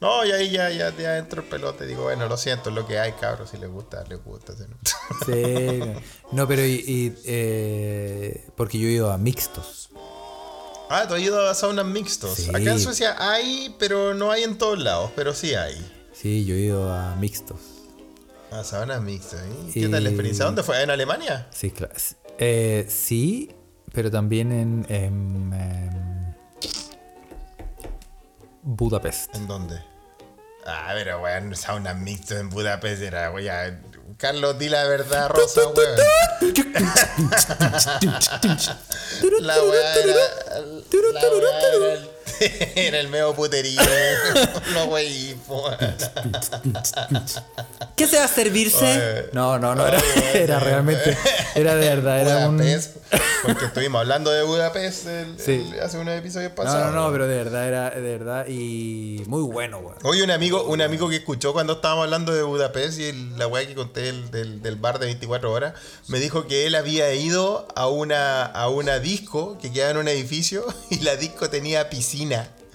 No, 0.00 0.24
y 0.24 0.32
ahí 0.32 0.50
ya, 0.50 0.70
ya, 0.70 0.94
ya 0.96 1.16
entro 1.18 1.42
el 1.42 1.48
pelote. 1.48 1.86
Digo, 1.86 2.02
bueno, 2.02 2.28
lo 2.28 2.36
siento, 2.36 2.68
es 2.70 2.74
lo 2.76 2.86
que 2.86 2.98
hay, 2.98 3.12
cabros. 3.12 3.50
Si 3.50 3.56
les 3.58 3.70
gusta, 3.70 4.04
les 4.08 4.22
gusta. 4.22 4.52
si 4.54 4.62
no. 4.64 4.76
Sí. 5.24 5.92
No, 6.32 6.48
pero 6.48 6.64
y, 6.66 6.72
y, 6.86 7.14
eh, 7.26 8.46
porque 8.56 8.78
yo 8.78 8.88
he 8.88 8.92
ido 8.92 9.10
a 9.12 9.18
mixtos. 9.18 9.88
ah, 10.90 11.06
tú 11.08 11.14
has 11.14 11.20
ido 11.22 11.48
a 11.48 11.54
saunas 11.54 11.86
mixtos. 11.86 12.34
Sí. 12.34 12.48
Acá 12.50 12.72
en 12.72 12.80
Suecia 12.80 13.14
hay, 13.18 13.74
pero 13.78 14.14
no 14.14 14.30
hay 14.32 14.42
en 14.42 14.58
todos 14.58 14.78
lados, 14.80 15.10
pero 15.14 15.32
sí 15.32 15.54
hay. 15.54 15.74
Sí, 16.12 16.44
yo 16.44 16.54
he 16.56 16.60
ido 16.60 16.92
a 16.92 17.14
mixtos. 17.16 17.58
Ah, 18.50 18.64
saunas 18.64 19.00
mixtas. 19.00 19.42
¿eh? 19.42 19.48
Y- 19.68 19.72
¿Qué 19.72 19.88
tal 19.88 20.02
la 20.04 20.10
experiencia? 20.10 20.44
¿Dónde 20.44 20.62
fue? 20.64 20.82
¿En 20.82 20.90
Alemania? 20.90 21.46
Sí, 21.50 21.70
claro. 21.70 21.94
Eh, 22.38 22.86
sí, 22.88 23.52
pero 23.92 24.10
también 24.10 24.50
en, 24.52 24.86
en, 24.88 25.52
em, 25.52 26.13
Budapest. 28.66 29.34
¿En 29.36 29.46
dónde? 29.46 29.78
Ah, 30.66 30.92
pero 30.94 31.20
weón, 31.20 31.54
saunas 31.54 31.96
mixtas 31.96 32.40
en 32.40 32.48
Budapest 32.48 33.02
era, 33.02 33.30
weón. 33.30 33.92
Carlos, 34.16 34.58
di 34.58 34.70
la 34.70 34.84
verdad, 34.84 35.28
Rosa, 35.28 35.68
weón. 35.68 35.96
La 39.40 39.62
weá 39.62 39.94
era. 39.94 40.14
La 41.12 41.20
weá 41.20 41.60
era 41.60 41.92
el, 41.92 42.10
era 42.76 43.00
el 43.00 43.08
medio 43.08 43.34
puterío. 43.34 43.80
No, 44.74 44.84
wey. 44.86 45.36
¿Qué 47.96 48.06
se 48.08 48.18
va 48.18 48.24
a 48.24 48.28
servirse? 48.28 48.84
Oye. 48.84 49.30
No, 49.32 49.58
no, 49.58 49.74
no, 49.74 49.86
era, 49.86 49.98
Oye, 49.98 50.42
era 50.42 50.56
oye. 50.56 50.64
realmente, 50.66 51.16
era 51.54 51.76
de 51.76 51.88
verdad, 51.88 52.20
era 52.20 52.48
un... 52.48 52.56
Budapest. 52.56 52.96
Porque 53.44 53.66
estuvimos 53.66 54.00
hablando 54.00 54.30
de 54.32 54.42
Budapest 54.42 55.06
el- 55.06 55.38
Sí. 55.38 55.70
el- 55.72 55.80
hace 55.80 55.98
unos 55.98 56.14
episodios 56.18 56.50
No, 56.50 56.56
pasados. 56.56 56.92
no, 56.94 57.06
no, 57.06 57.12
pero 57.12 57.28
de 57.28 57.36
verdad, 57.36 57.68
era 57.68 57.90
de 57.90 58.00
verdad 58.00 58.46
y 58.48 59.22
muy 59.26 59.42
bueno, 59.42 59.78
weón. 59.78 59.96
Oye, 60.02 60.22
un 60.24 60.30
amigo, 60.30 60.64
un 60.64 60.80
amigo 60.82 61.08
que 61.08 61.16
escuchó 61.16 61.52
cuando 61.52 61.74
estábamos 61.74 62.04
hablando 62.04 62.32
de 62.34 62.42
Budapest 62.42 62.98
y 62.98 63.04
el- 63.04 63.38
la 63.38 63.46
weá 63.46 63.66
que 63.66 63.74
conté 63.74 64.00
del, 64.02 64.30
del, 64.30 64.62
del 64.62 64.76
bar 64.76 64.98
de 64.98 65.06
24 65.06 65.52
horas, 65.52 65.74
me 66.08 66.18
dijo 66.18 66.46
que 66.48 66.66
él 66.66 66.74
había 66.74 67.12
ido 67.14 67.68
a 67.76 67.86
una, 67.86 68.44
a 68.44 68.68
una 68.68 68.98
disco 68.98 69.56
que 69.60 69.72
quedaba 69.72 69.92
en 69.92 69.96
un 69.98 70.08
edificio 70.08 70.64
y 70.90 70.98
la 71.00 71.16
disco 71.16 71.48
tenía 71.50 71.88
piscina. 71.90 72.13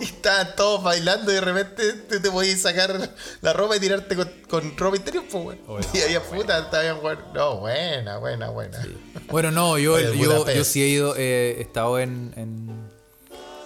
Y 0.00 0.04
estaban 0.04 0.48
todos 0.56 0.82
bailando 0.82 1.30
y 1.30 1.34
de 1.36 1.40
repente 1.40 1.92
te, 1.92 2.18
te 2.20 2.30
podías 2.30 2.60
sacar 2.60 3.10
la 3.40 3.52
ropa 3.52 3.76
y 3.76 3.80
tirarte 3.80 4.16
con, 4.16 4.28
con 4.48 4.76
ropa 4.76 4.96
interior, 4.96 5.24
pues, 5.30 5.44
weón. 5.44 5.58
Bueno, 5.66 5.86
y 5.94 6.00
había 6.00 6.20
puta, 6.22 6.58
estaban 6.58 6.96
jugando. 6.98 7.24
No, 7.32 7.56
buena, 7.60 8.18
buena, 8.18 8.50
buena. 8.50 8.84
Bueno, 9.30 9.50
no, 9.52 9.78
yo, 9.78 9.94
Oye, 9.94 10.18
yo, 10.18 10.50
yo 10.50 10.64
sí 10.64 10.82
he 10.82 10.88
ido, 10.88 11.14
eh, 11.16 11.56
he 11.58 11.62
estado 11.62 11.98
en... 12.00 12.32
en... 12.36 12.90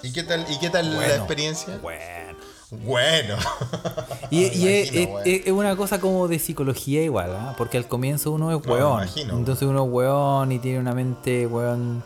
¿Y 0.02 0.12
qué 0.12 0.22
tal, 0.22 0.44
y 0.50 0.58
qué 0.58 0.68
tal 0.70 0.90
la 0.90 0.96
Bueno, 0.98 1.14
experiencia? 1.14 1.78
Bueno. 1.82 2.36
Bueno. 2.70 3.36
Y, 4.30 4.44
es, 4.44 4.56
imagino, 4.56 4.68
es- 5.00 5.06
weón. 5.08 5.22
es- 5.24 5.46
es 5.46 5.52
una 5.52 5.76
cosa 5.76 6.00
como 6.00 6.28
de 6.28 6.38
psicología 6.38 7.02
igual, 7.02 7.34
¿ah? 7.34 7.54
Porque 7.56 7.76
al 7.78 7.86
comienzo 7.88 8.32
uno 8.32 8.50
es 8.50 8.58
No, 8.66 8.74
me 8.74 8.80
weón. 8.80 8.92
imagino, 9.02 9.38
entonces 9.38 9.66
uno 9.66 9.84
es 9.84 9.90
weón 9.90 10.52
y 10.52 10.58
tiene 10.58 10.80
una 10.80 10.92
mente, 10.92 11.46
weón, 11.46 12.04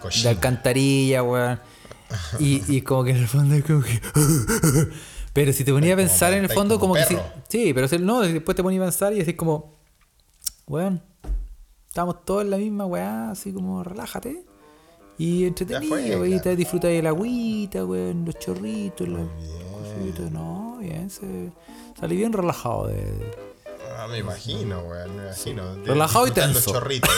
de 0.00 0.08
Cochino. 0.14 0.30
alcantarilla, 0.30 1.22
weón. 1.22 1.60
Y, 2.38 2.62
y 2.76 2.82
como 2.82 3.04
que 3.04 3.10
en 3.10 3.16
el 3.18 3.28
fondo 3.28 3.54
es 3.54 3.64
como 3.64 3.82
que... 3.82 4.00
Pero 5.32 5.52
si 5.52 5.62
te 5.62 5.72
ponías 5.72 5.92
a 5.94 5.96
pensar 5.96 6.32
en 6.32 6.42
el 6.44 6.50
fondo 6.50 6.80
como 6.80 6.94
como 6.94 7.06
que 7.06 7.14
sí, 7.14 7.16
sí, 7.48 7.72
pero 7.72 7.86
si- 7.86 7.98
no, 7.98 8.20
después 8.20 8.56
te 8.56 8.64
ponías 8.64 8.82
a 8.82 8.86
pensar 8.86 9.12
y 9.12 9.18
decís 9.18 9.36
como, 9.36 9.74
weón, 10.66 11.00
estamos 11.86 12.24
todos 12.24 12.42
en 12.42 12.50
la 12.50 12.56
misma 12.56 12.84
weá, 12.86 13.30
así 13.30 13.52
como 13.52 13.84
relájate. 13.84 14.42
Y 15.18 15.44
entretenido, 15.44 15.94
weón, 15.96 16.26
y 16.26 16.30
claro. 16.30 16.42
te 16.42 16.56
disfrutas 16.56 16.90
de 16.90 17.00
la 17.02 17.10
agüita, 17.10 17.84
weón, 17.84 18.24
los 18.24 18.40
chorritos, 18.40 19.06
los 19.06 19.28
cositos, 19.94 20.32
no, 20.32 20.78
bien, 20.80 21.08
se, 21.10 21.52
salí 22.00 22.16
bien 22.16 22.32
relajado 22.32 22.88
de... 22.88 23.49
Ah, 24.02 24.06
me 24.08 24.18
imagino, 24.18 24.80
weón, 24.80 25.14
me 25.16 25.24
imagino. 25.24 25.74
Relajado 25.84 26.26
y 26.26 26.30
tenso. 26.30 26.52
Los 26.54 26.64
chorritos. 26.64 27.10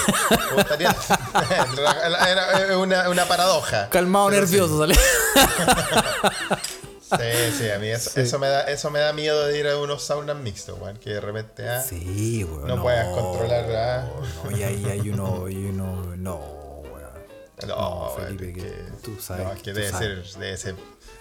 Gustaría- 0.55 0.97
Era 2.67 2.77
una, 2.79 3.09
una 3.09 3.25
paradoja. 3.27 3.89
Calmado, 3.89 4.31
nervioso, 4.31 4.85
sí. 4.87 4.95
sale. 4.95 6.33
Sí, 7.13 7.59
sí, 7.59 7.71
a 7.71 7.79
mí 7.79 7.89
eso, 7.89 8.19
eso 8.19 8.39
me 8.39 8.49
da, 8.49 8.63
eso 8.63 8.91
me 8.91 8.99
da 8.99 9.13
miedo 9.13 9.47
de 9.47 9.59
ir 9.59 9.69
a 9.69 9.77
unos 9.79 10.03
saunas 10.03 10.35
mixtos, 10.37 10.79
weón, 10.81 10.97
que 10.97 11.11
de 11.11 11.21
repente 11.21 11.69
ah, 11.69 11.83
Sí, 11.83 12.43
weón. 12.43 12.67
no, 12.67 12.81
puedas 12.83 13.07
controlar. 13.15 13.67
ah. 13.77 14.09
No, 14.45 14.57
y 14.57 14.63
ahí 14.63 14.85
hay 14.87 15.11
uno, 15.11 15.49
y 15.49 15.57
uno, 15.67 16.17
no, 16.17 16.37
weón. 16.37 17.13
No, 17.69 17.77
No, 17.77 18.13
Felipe, 18.17 18.53
que 18.55 18.61
que, 18.63 18.71
tú 19.05 19.21
sabes 19.21 19.45
no, 19.45 19.51
que 19.53 19.57
es 19.59 19.63
que 19.63 19.73
debe 19.75 19.91
sabes. 19.91 20.31
ser, 20.33 20.41
debe 20.41 20.57
ser, 20.57 20.75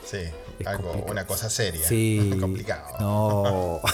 sí, 0.09 0.17
Es 0.59 0.65
algo, 0.67 0.83
complicado. 0.83 1.11
una 1.11 1.27
cosa 1.27 1.49
seria. 1.49 1.85
Sí. 1.87 2.37
complicado. 2.39 2.95
No. 2.99 3.81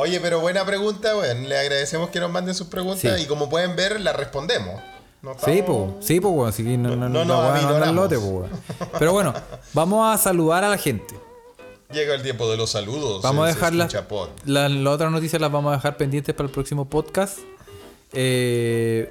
Oye, 0.00 0.20
pero 0.20 0.40
buena 0.40 0.64
pregunta, 0.64 1.16
weón. 1.16 1.48
Le 1.48 1.58
agradecemos 1.58 2.10
que 2.10 2.20
nos 2.20 2.30
manden 2.30 2.54
sus 2.54 2.68
preguntas 2.68 3.16
Sí. 3.16 3.22
y 3.22 3.26
como 3.26 3.48
pueden 3.48 3.76
ver, 3.76 4.00
las 4.00 4.16
respondemos. 4.16 4.80
No 5.22 5.34
Sí, 5.44 5.62
pues, 5.66 5.78
sí, 6.00 6.20
pues, 6.20 6.34
weón. 6.34 6.48
Así 6.48 6.64
que 6.64 6.76
no, 6.78 6.96
no, 6.96 7.08
No 7.08 7.24
no, 7.24 7.78
no 7.78 7.92
lote, 7.92 8.16
weón. 8.16 8.50
Pero 8.98 9.12
bueno, 9.12 9.34
vamos 9.74 10.14
a 10.14 10.18
saludar 10.18 10.64
a 10.64 10.70
la 10.70 10.78
gente. 10.78 11.14
Llega 11.92 12.14
el 12.14 12.22
tiempo 12.22 12.50
de 12.50 12.56
los 12.56 12.70
saludos. 12.70 13.20
Vamos 13.22 13.44
a 13.44 13.48
dejar 13.48 13.74
las 13.74 13.92
otras 13.94 15.10
noticias 15.12 15.40
las 15.40 15.50
vamos 15.52 15.72
a 15.72 15.76
dejar 15.76 15.96
pendientes 15.96 16.34
para 16.34 16.46
el 16.46 16.52
próximo 16.52 16.88
podcast. 16.88 17.38
Eh, 18.12 19.10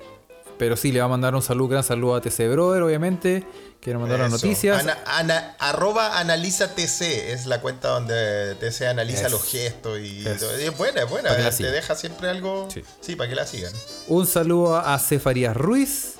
pero 0.58 0.76
sí, 0.76 0.92
le 0.92 1.00
va 1.00 1.06
a 1.06 1.10
mandar 1.10 1.36
un 1.36 1.42
saludo, 1.42 1.70
gran 1.70 1.84
saludo 1.84 2.16
a 2.16 2.22
TC 2.22 2.50
Brother, 2.50 2.82
obviamente, 2.82 3.46
que 3.80 3.94
nos 3.94 4.02
mandó 4.02 4.18
las 4.18 4.30
noticias. 4.32 4.80
Ana- 4.82 4.98
ana- 5.06 5.56
arroba 5.60 6.20
analiza 6.20 6.76
TC 6.76 7.32
es 7.32 7.46
la 7.46 7.62
cuenta 7.62 7.88
donde 7.90 8.56
TC 8.56 8.88
analiza 8.88 9.30
los 9.30 9.44
gestos 9.44 10.00
y, 10.00 10.28
Eso. 10.28 10.48
todo. 10.48 10.60
Y 10.60 10.66
es 10.66 10.78
buena, 10.78 11.04
es 11.04 11.10
buena. 11.10 11.36
Te 11.36 11.52
sigan. 11.52 11.72
deja 11.72 11.96
siempre 11.96 12.30
algo. 12.30 12.68
Sí. 12.74 12.84
Sí, 13.00 13.16
para 13.16 13.30
que 13.30 13.36
la 13.36 13.46
sigan. 13.48 13.72
Un 14.08 14.28
saludo 14.28 14.78
a 14.78 15.00
Cefarías 15.00 15.56
Ruiz, 15.56 16.16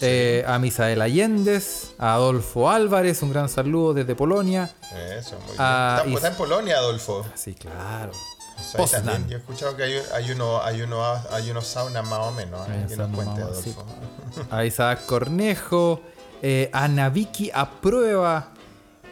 eh, 0.00 0.44
a 0.46 0.58
Misael 0.60 1.02
Allendez, 1.02 1.90
a 1.98 2.14
Adolfo 2.14 2.70
Álvarez, 2.70 3.20
un 3.22 3.32
gran 3.32 3.48
saludo 3.48 3.92
desde 3.94 4.14
Polonia. 4.14 4.70
Eso, 5.18 5.38
muy 5.46 5.56
Ah, 5.58 6.02
bien. 6.04 6.16
Está, 6.16 6.28
en 6.28 6.34
Polonia, 6.36 6.76
Adolfo. 6.78 7.26
Sí, 7.34 7.54
claro. 7.54 8.12
O 8.78 8.86
sea, 8.86 9.02
también. 9.02 9.28
Yo 9.28 9.36
he 9.36 9.40
escuchado 9.40 9.76
que 9.76 9.82
hay, 9.84 10.02
hay, 10.14 10.30
uno, 10.30 10.62
hay, 10.62 10.82
uno, 10.82 11.02
hay 11.32 11.50
unos 11.50 11.66
saunas 11.66 12.06
más 12.06 12.20
o 12.20 12.30
menos. 12.32 12.60
Hay 12.68 12.84
que 12.86 12.96
nos 12.96 13.08
saunas 13.08 13.16
cuente, 13.16 13.40
más 13.40 13.50
o 13.58 13.60
menos, 13.62 13.76
Adolfo. 13.76 14.54
A 14.54 14.64
Isaac 14.64 15.06
Cornejo, 15.06 16.00
eh, 16.42 16.70
a 16.72 16.88
Naviki 16.88 17.50
Aprueba. 17.52 18.52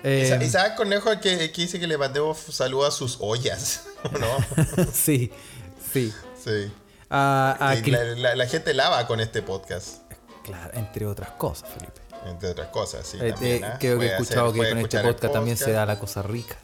eh, 0.03 0.25
Isa- 0.27 0.43
Isaac 0.43 0.77
Cornejo 0.77 1.11
el 1.13 1.21
que, 1.21 1.51
que 1.53 1.63
dice 1.63 1.79
que 1.81 1.87
le 1.87 1.99
mandemos 1.99 2.39
saludos 2.39 2.89
a 2.95 2.97
sus 2.97 3.17
ollas. 3.21 3.85
¿o 4.05 4.09
¿No? 4.19 4.85
sí, 4.93 5.31
sí. 5.93 6.13
sí. 6.43 6.73
Cris- 7.11 7.91
la, 7.91 8.05
la- 8.31 8.35
la 8.37 8.47
gente 8.47 8.75
lava 8.75 9.07
con 9.07 9.21
este 9.21 9.43
podcast. 9.43 10.03
Claro, 10.45 10.71
entre 10.75 11.07
otras 11.07 11.31
cosas, 11.33 11.69
Felipe. 11.71 12.01
Entre 12.27 12.51
otras 12.51 12.69
cosas, 12.69 13.07
sí. 13.07 13.19
Eh, 13.21 13.33
también, 13.33 13.65
eh, 13.65 13.67
¿ah? 13.67 13.77
creo 13.79 13.99
que 13.99 14.07
he 14.07 14.11
escuchado 14.13 14.49
hacer- 14.51 14.63
que 14.63 14.69
con 14.71 14.79
este 14.79 15.01
podcast, 15.01 15.33
también 15.33 15.57
se 15.57 15.73
da 15.73 15.87
la 15.87 15.99
cosa 15.99 16.23
rica. 16.23 16.57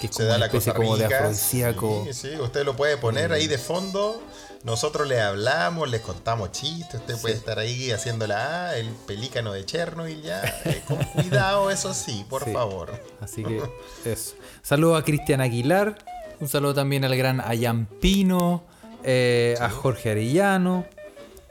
Que 0.00 0.06
es 0.06 0.14
Se 0.16 0.22
como 0.22 0.28
da 0.28 0.36
una 0.36 0.38
la 0.38 0.46
especie 0.46 0.72
cosa 0.72 0.84
como 0.84 0.96
de 0.96 1.04
afrodisíaco. 1.04 2.02
Sí, 2.06 2.12
sí, 2.14 2.36
usted 2.40 2.64
lo 2.64 2.74
puede 2.76 2.96
poner 2.96 3.32
ahí 3.32 3.46
de 3.46 3.58
fondo. 3.58 4.22
Nosotros 4.64 5.06
le 5.06 5.20
hablamos, 5.20 5.90
les 5.90 6.00
contamos 6.00 6.50
chistes. 6.52 7.00
Usted 7.00 7.16
puede 7.20 7.34
estar 7.34 7.58
ahí 7.58 7.90
haciéndola. 7.90 8.68
ah, 8.70 8.76
el 8.76 8.88
pelícano 9.06 9.52
de 9.52 9.64
Chernobyl 9.66 10.22
ya. 10.22 10.42
eh, 10.64 10.82
con 10.88 10.96
cuidado, 11.14 11.70
eso 11.70 11.92
sí, 11.92 12.24
por 12.30 12.44
Sí. 12.44 12.52
favor. 12.52 12.98
Así 13.20 13.44
que 13.44 13.62
eso. 14.06 14.34
Saludo 14.62 14.96
a 14.96 15.04
Cristian 15.04 15.40
Aguilar. 15.42 15.98
Un 16.40 16.48
saludo 16.48 16.74
también 16.74 17.04
al 17.04 17.14
gran 17.16 17.40
Ayampino. 17.40 18.64
eh, 19.04 19.54
A 19.60 19.68
Jorge 19.68 20.12
Arellano. 20.12 20.86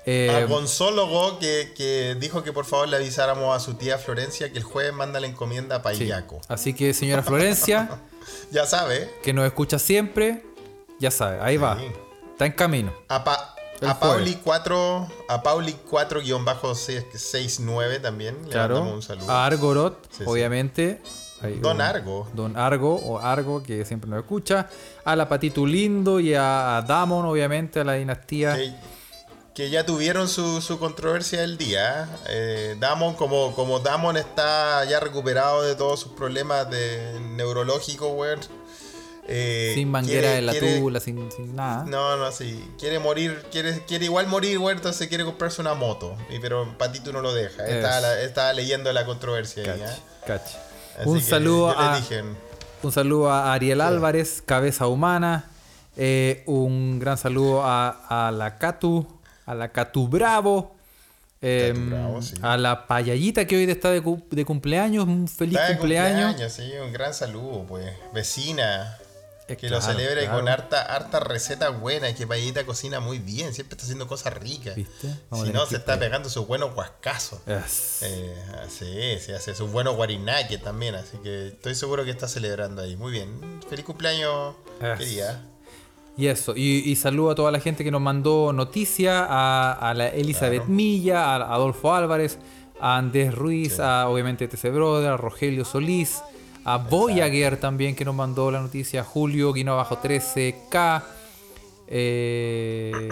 eh, 0.07 0.29
a 0.31 0.45
Gonzólogo 0.47 1.37
que, 1.37 1.71
que 1.77 2.15
dijo 2.19 2.41
que 2.43 2.51
por 2.51 2.65
favor 2.65 2.87
le 2.89 2.97
avisáramos 2.97 3.55
a 3.55 3.59
su 3.59 3.75
tía 3.75 3.99
Florencia 3.99 4.51
que 4.51 4.57
el 4.57 4.63
jueves 4.63 4.91
manda 4.91 5.19
la 5.19 5.27
encomienda 5.27 5.83
para 5.83 5.95
sí. 5.95 6.05
Iyaco. 6.05 6.41
Así 6.47 6.73
que, 6.73 6.93
señora 6.95 7.21
Florencia, 7.21 7.89
Ya 8.51 8.65
sabe. 8.65 9.07
que 9.21 9.33
nos 9.33 9.45
escucha 9.45 9.77
siempre, 9.77 10.43
ya 10.99 11.11
sabe, 11.11 11.39
ahí 11.41 11.57
va. 11.57 11.77
Está 12.33 12.45
en 12.45 12.51
camino. 12.53 12.93
A, 13.09 13.23
Pa-. 13.23 13.55
Pauli 13.99 14.35
4, 14.43 15.07
a 15.29 15.43
Pauli 15.43 15.75
4-69 15.91 18.01
también. 18.01 18.37
Le 18.45 18.49
Claro. 18.51 18.75
mandamos 18.75 18.95
un 18.95 19.01
saludo. 19.03 19.31
A 19.31 19.45
Argorot, 19.45 20.07
Sí, 20.11 20.17
sí. 20.19 20.23
obviamente. 20.27 21.01
Ahí, 21.41 21.59
Don 21.59 21.81
Argo. 21.81 22.27
Don 22.33 22.55
Argo 22.55 22.95
o 22.95 23.19
Argo, 23.19 23.61
que 23.61 23.83
siempre 23.83 24.09
nos 24.09 24.19
escucha. 24.19 24.69
A 25.03 25.15
la 25.15 25.27
Patitu 25.27 25.67
Lindo 25.67 26.21
y 26.21 26.33
a, 26.33 26.77
a 26.77 26.81
Damon, 26.83 27.25
obviamente, 27.25 27.81
a 27.81 27.83
la 27.83 27.93
dinastía. 27.93 28.55
que, 28.55 28.73
que 29.53 29.69
ya 29.69 29.85
tuvieron 29.85 30.29
su, 30.29 30.61
su 30.61 30.79
controversia 30.79 31.41
del 31.41 31.57
día. 31.57 32.07
Eh, 32.29 32.77
Damon, 32.79 33.15
como, 33.15 33.53
como 33.53 33.79
Damon 33.81 34.15
está 34.15 34.85
ya 34.85 35.01
recuperado 35.01 35.61
de 35.63 35.75
todos 35.75 35.99
sus 35.99 36.13
problemas 36.13 36.69
de 36.69 37.19
neurológicos, 37.35 38.09
weón. 38.13 38.39
Eh, 39.27 39.71
sin 39.75 39.89
manguera 39.89 40.21
quiere- 40.21 40.37
en 40.39 40.45
la 40.45 40.51
quiere- 40.51 40.79
tula, 40.79 40.99
sin, 40.99 41.31
sin 41.31 41.55
nada. 41.55 41.85
No, 41.85 42.17
no, 42.17 42.31
sí. 42.31 42.63
Quiere 42.79 42.99
morir, 42.99 43.43
quiere, 43.51 43.79
quiere 43.85 44.05
igual 44.05 44.27
morir, 44.27 44.57
weón, 44.57 44.77
entonces 44.77 45.07
quiere 45.07 45.23
comprarse 45.23 45.61
una 45.61 45.73
moto. 45.75 46.15
Y, 46.29 46.39
pero 46.39 46.77
Patito 46.77 47.11
no 47.13 47.21
lo 47.21 47.33
deja. 47.33 47.65
Estaba, 47.65 48.19
estaba 48.19 48.53
leyendo 48.53 48.91
la 48.91 49.05
controversia 49.05 49.63
ahí, 49.73 49.81
¿eh? 49.81 50.39
Un 51.05 51.21
saludo 51.21 51.69
a 51.69 51.99
un 52.83 52.91
saludo 52.91 53.31
a 53.31 53.53
Ariel 53.53 53.79
Álvarez, 53.81 54.43
cabeza 54.45 54.87
humana. 54.87 55.45
Eh, 55.95 56.43
un 56.47 56.99
gran 56.99 57.17
saludo 57.17 57.63
a, 57.63 58.27
a 58.27 58.31
la 58.31 58.57
Catu, 58.57 59.07
a 59.45 59.55
la 59.55 59.71
Catu 59.71 60.07
Bravo. 60.07 60.75
eh, 61.41 61.71
Catu 61.73 61.89
Bravo, 61.89 62.21
sí. 62.21 62.33
A 62.41 62.57
la 62.57 62.85
payallita 62.87 63.45
que 63.45 63.55
hoy 63.55 63.63
está 63.69 63.91
de, 63.91 64.01
cu- 64.01 64.21
de 64.29 64.43
cumpleaños. 64.43 65.05
Un 65.05 65.27
feliz 65.27 65.55
Está 65.55 65.69
de 65.69 65.77
cumpleaños. 65.77 66.35
sí, 66.51 66.71
un 66.83 66.91
gran 66.91 67.13
saludo, 67.13 67.65
pues. 67.67 67.89
Vecina. 68.13 68.97
Que 69.47 69.69
lo 69.69 69.79
claro, 69.79 69.81
celebre 69.81 70.27
con 70.29 70.47
harta, 70.47 70.81
harta 70.81 71.19
receta 71.19 71.69
buena, 71.69 72.13
que 72.15 72.25
Payita 72.25 72.65
cocina 72.65 72.99
muy 73.01 73.19
bien, 73.19 73.53
siempre 73.53 73.73
está 73.75 73.83
haciendo 73.83 74.07
cosas 74.07 74.33
ricas. 74.35 74.75
¿Viste? 74.75 75.07
Vamos 75.29 75.43
a 75.45 75.47
Si 75.47 75.53
no, 75.53 75.65
se 75.65 75.75
está 75.75 75.99
pegando 75.99 76.29
sus 76.29 76.47
buenos 76.47 76.73
guascazos. 76.73 77.39
Es- 77.45 77.99
Eh, 78.03 78.35
sí, 78.69 79.19
se 79.19 79.35
hace 79.35 79.53
sus 79.53 79.69
buenos 79.71 79.95
guarinaques 79.95 80.61
también, 80.61 80.95
así 80.95 81.17
que 81.21 81.49
estoy 81.49 81.75
seguro 81.75 82.05
que 82.05 82.11
está 82.11 82.27
celebrando 82.27 82.81
ahí. 82.81 82.95
Muy 82.95 83.11
bien. 83.11 83.59
Feliz 83.69 83.83
cumpleaños, 83.85 84.55
Es. 84.81 84.97
querida. 84.97 85.43
Y 86.15 86.27
eso, 86.27 86.53
y, 86.55 86.83
y 86.89 86.95
saludo 86.95 87.31
a 87.31 87.35
toda 87.35 87.51
la 87.51 87.59
gente 87.59 87.83
que 87.83 87.91
nos 87.91 87.99
mandó 88.01 88.53
noticias, 88.53 89.25
a, 89.29 89.73
a 89.73 89.93
la 89.93 90.07
Elizabeth 90.09 90.59
Claro. 90.61 90.73
Milla, 90.73 91.35
a 91.35 91.53
Adolfo 91.55 91.93
Álvarez, 91.93 92.37
a 92.79 92.97
Andrés 92.97 93.33
Ruiz, 93.33 93.79
a 93.79 94.07
obviamente 94.07 94.47
TC 94.47 94.69
Brother, 94.71 95.11
a 95.11 95.17
Rogelio 95.17 95.65
Solís, 95.65 96.21
a 96.65 96.77
Voyager 96.77 97.57
también 97.59 97.95
que 97.95 98.05
nos 98.05 98.15
mandó 98.15 98.49
la 98.51 98.61
noticia, 98.61 99.03
Julio 99.03 99.51
Guino 99.53 99.75
Bajo 99.75 99.97
13K, 100.01 101.03
eh, 101.87 103.09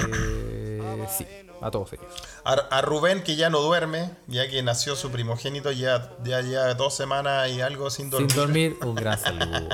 sí, 1.10 1.26
a 1.61 1.69
todos 1.69 1.94
ellos. 1.94 2.06
A, 2.44 2.53
a 2.53 2.82
Rubén, 2.82 3.22
que 3.23 3.36
ya 3.36 3.49
no 3.49 3.60
duerme, 3.61 4.10
ya 4.28 4.49
que 4.49 4.64
nació 4.64 4.95
su 4.95 5.11
primogénito, 5.11 5.72
ya, 5.72 6.11
ya, 6.23 6.41
ya 6.41 6.73
dos 6.73 6.95
semanas 6.95 7.49
y 7.52 7.61
algo 7.61 7.90
sin 7.90 8.10
dormir. 8.10 8.32
Sin 8.32 8.40
dormir, 8.40 8.78
un 8.82 8.95
gran 8.95 9.19
saludo. 9.19 9.69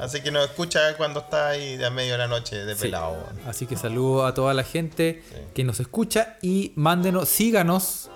Así 0.00 0.22
que 0.22 0.30
nos 0.30 0.44
escucha 0.48 0.96
cuando 0.96 1.20
está 1.20 1.48
ahí 1.50 1.82
a 1.82 1.90
medio 1.90 2.12
de 2.12 2.18
la 2.18 2.28
noche 2.28 2.56
de 2.64 2.74
Sí. 2.74 2.82
pelado. 2.82 3.16
Así 3.46 3.66
que 3.66 3.76
saludo 3.76 4.24
a 4.24 4.32
toda 4.34 4.54
la 4.54 4.64
gente 4.64 5.22
que 5.54 5.64
nos 5.64 5.80
escucha 5.80 6.38
y 6.40 6.72
mándenos, 6.76 7.28
síganos 7.28 8.08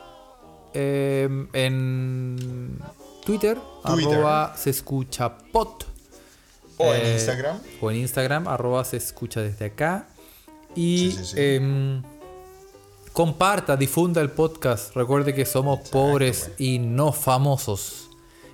eh, 0.73 1.29
en 1.53 2.79
Twitter, 3.27 3.59
Twitter. 3.85 4.15
arroba 4.15 4.55
se 4.57 4.71
escucha 4.71 5.37
pot. 5.53 5.85
O 6.79 6.95
en 6.95 7.03
Eh, 7.05 7.15
Instagram. 7.15 7.59
O 7.81 7.91
en 7.91 7.97
Instagram, 7.99 8.49
arroba 8.49 8.85
se 8.85 8.97
escucha 8.97 9.41
desde 9.43 9.67
acá. 9.67 10.09
Y 10.75 11.11
Sí, 11.11 11.17
sí, 11.19 11.25
sí. 11.25 11.35
em, 11.39 12.03
comparta, 13.13 13.77
difunda 13.77 14.21
el 14.21 14.31
podcast. 14.31 14.95
Recuerde 14.95 15.35
que 15.35 15.45
somos 15.47 15.89
pobres 15.91 16.51
y 16.59 16.79
no 16.79 17.13
famosos. 17.13 18.09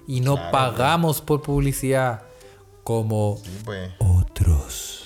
Y 0.06 0.20
no 0.20 0.34
Claro, 0.34 0.50
pagamos 0.52 1.20
por 1.20 1.42
publicidad 1.42 2.22
como 2.84 3.40
otros. 3.98 5.01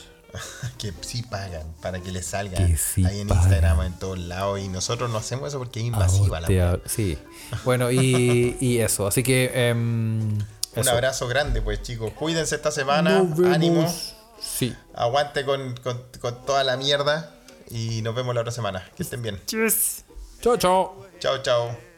que 0.79 0.93
sí 1.01 1.23
pagan 1.23 1.75
para 1.83 2.01
que 2.01 2.13
les 2.13 2.27
salga 2.27 2.57
Que 2.59 2.77
sí 2.77 3.05
ahí 3.05 3.21
en 3.21 3.29
pagan. 3.29 3.43
Instagram 3.45 3.83
en 3.83 3.99
todos 3.99 4.19
lados 4.19 4.61
y 4.61 4.69
nosotros 4.69 5.11
no 5.11 5.19
hacemos 5.19 5.49
eso 5.49 5.59
porque 5.59 5.81
es 5.81 5.87
invasiva 5.87 6.41
la 6.41 6.49
hab- 6.49 6.83
Sí. 6.87 7.19
Bueno, 7.65 7.91
y, 7.91 8.57
y 8.61 8.79
eso. 8.79 9.07
Así 9.07 9.23
que. 9.23 9.51
em, 9.71 10.39
Un 10.77 10.89
abrazo 10.89 11.27
grande 11.29 11.63
pues 11.63 11.83
chicos, 11.83 12.13
cuídense 12.13 12.55
esta 12.57 12.71
semana, 12.71 13.25
ánimo, 13.51 13.93
Sí. 14.41 14.75
aguante 14.95 15.45
con, 15.45 15.75
con- 15.83 16.03
con 16.21 16.45
toda 16.45 16.63
la 16.65 16.77
mierda 16.77 17.33
y 17.71 18.03
nos 18.03 18.15
vemos 18.15 18.35
la 18.35 18.43
otra 18.43 18.53
semana, 18.53 18.85
que 18.97 19.03
estén 19.03 19.23
bien. 19.23 19.41
Cheers. 19.47 20.05
Chao, 20.43 20.57
chao. 20.59 21.07
Chao, 21.19 21.43
chao. 21.43 21.96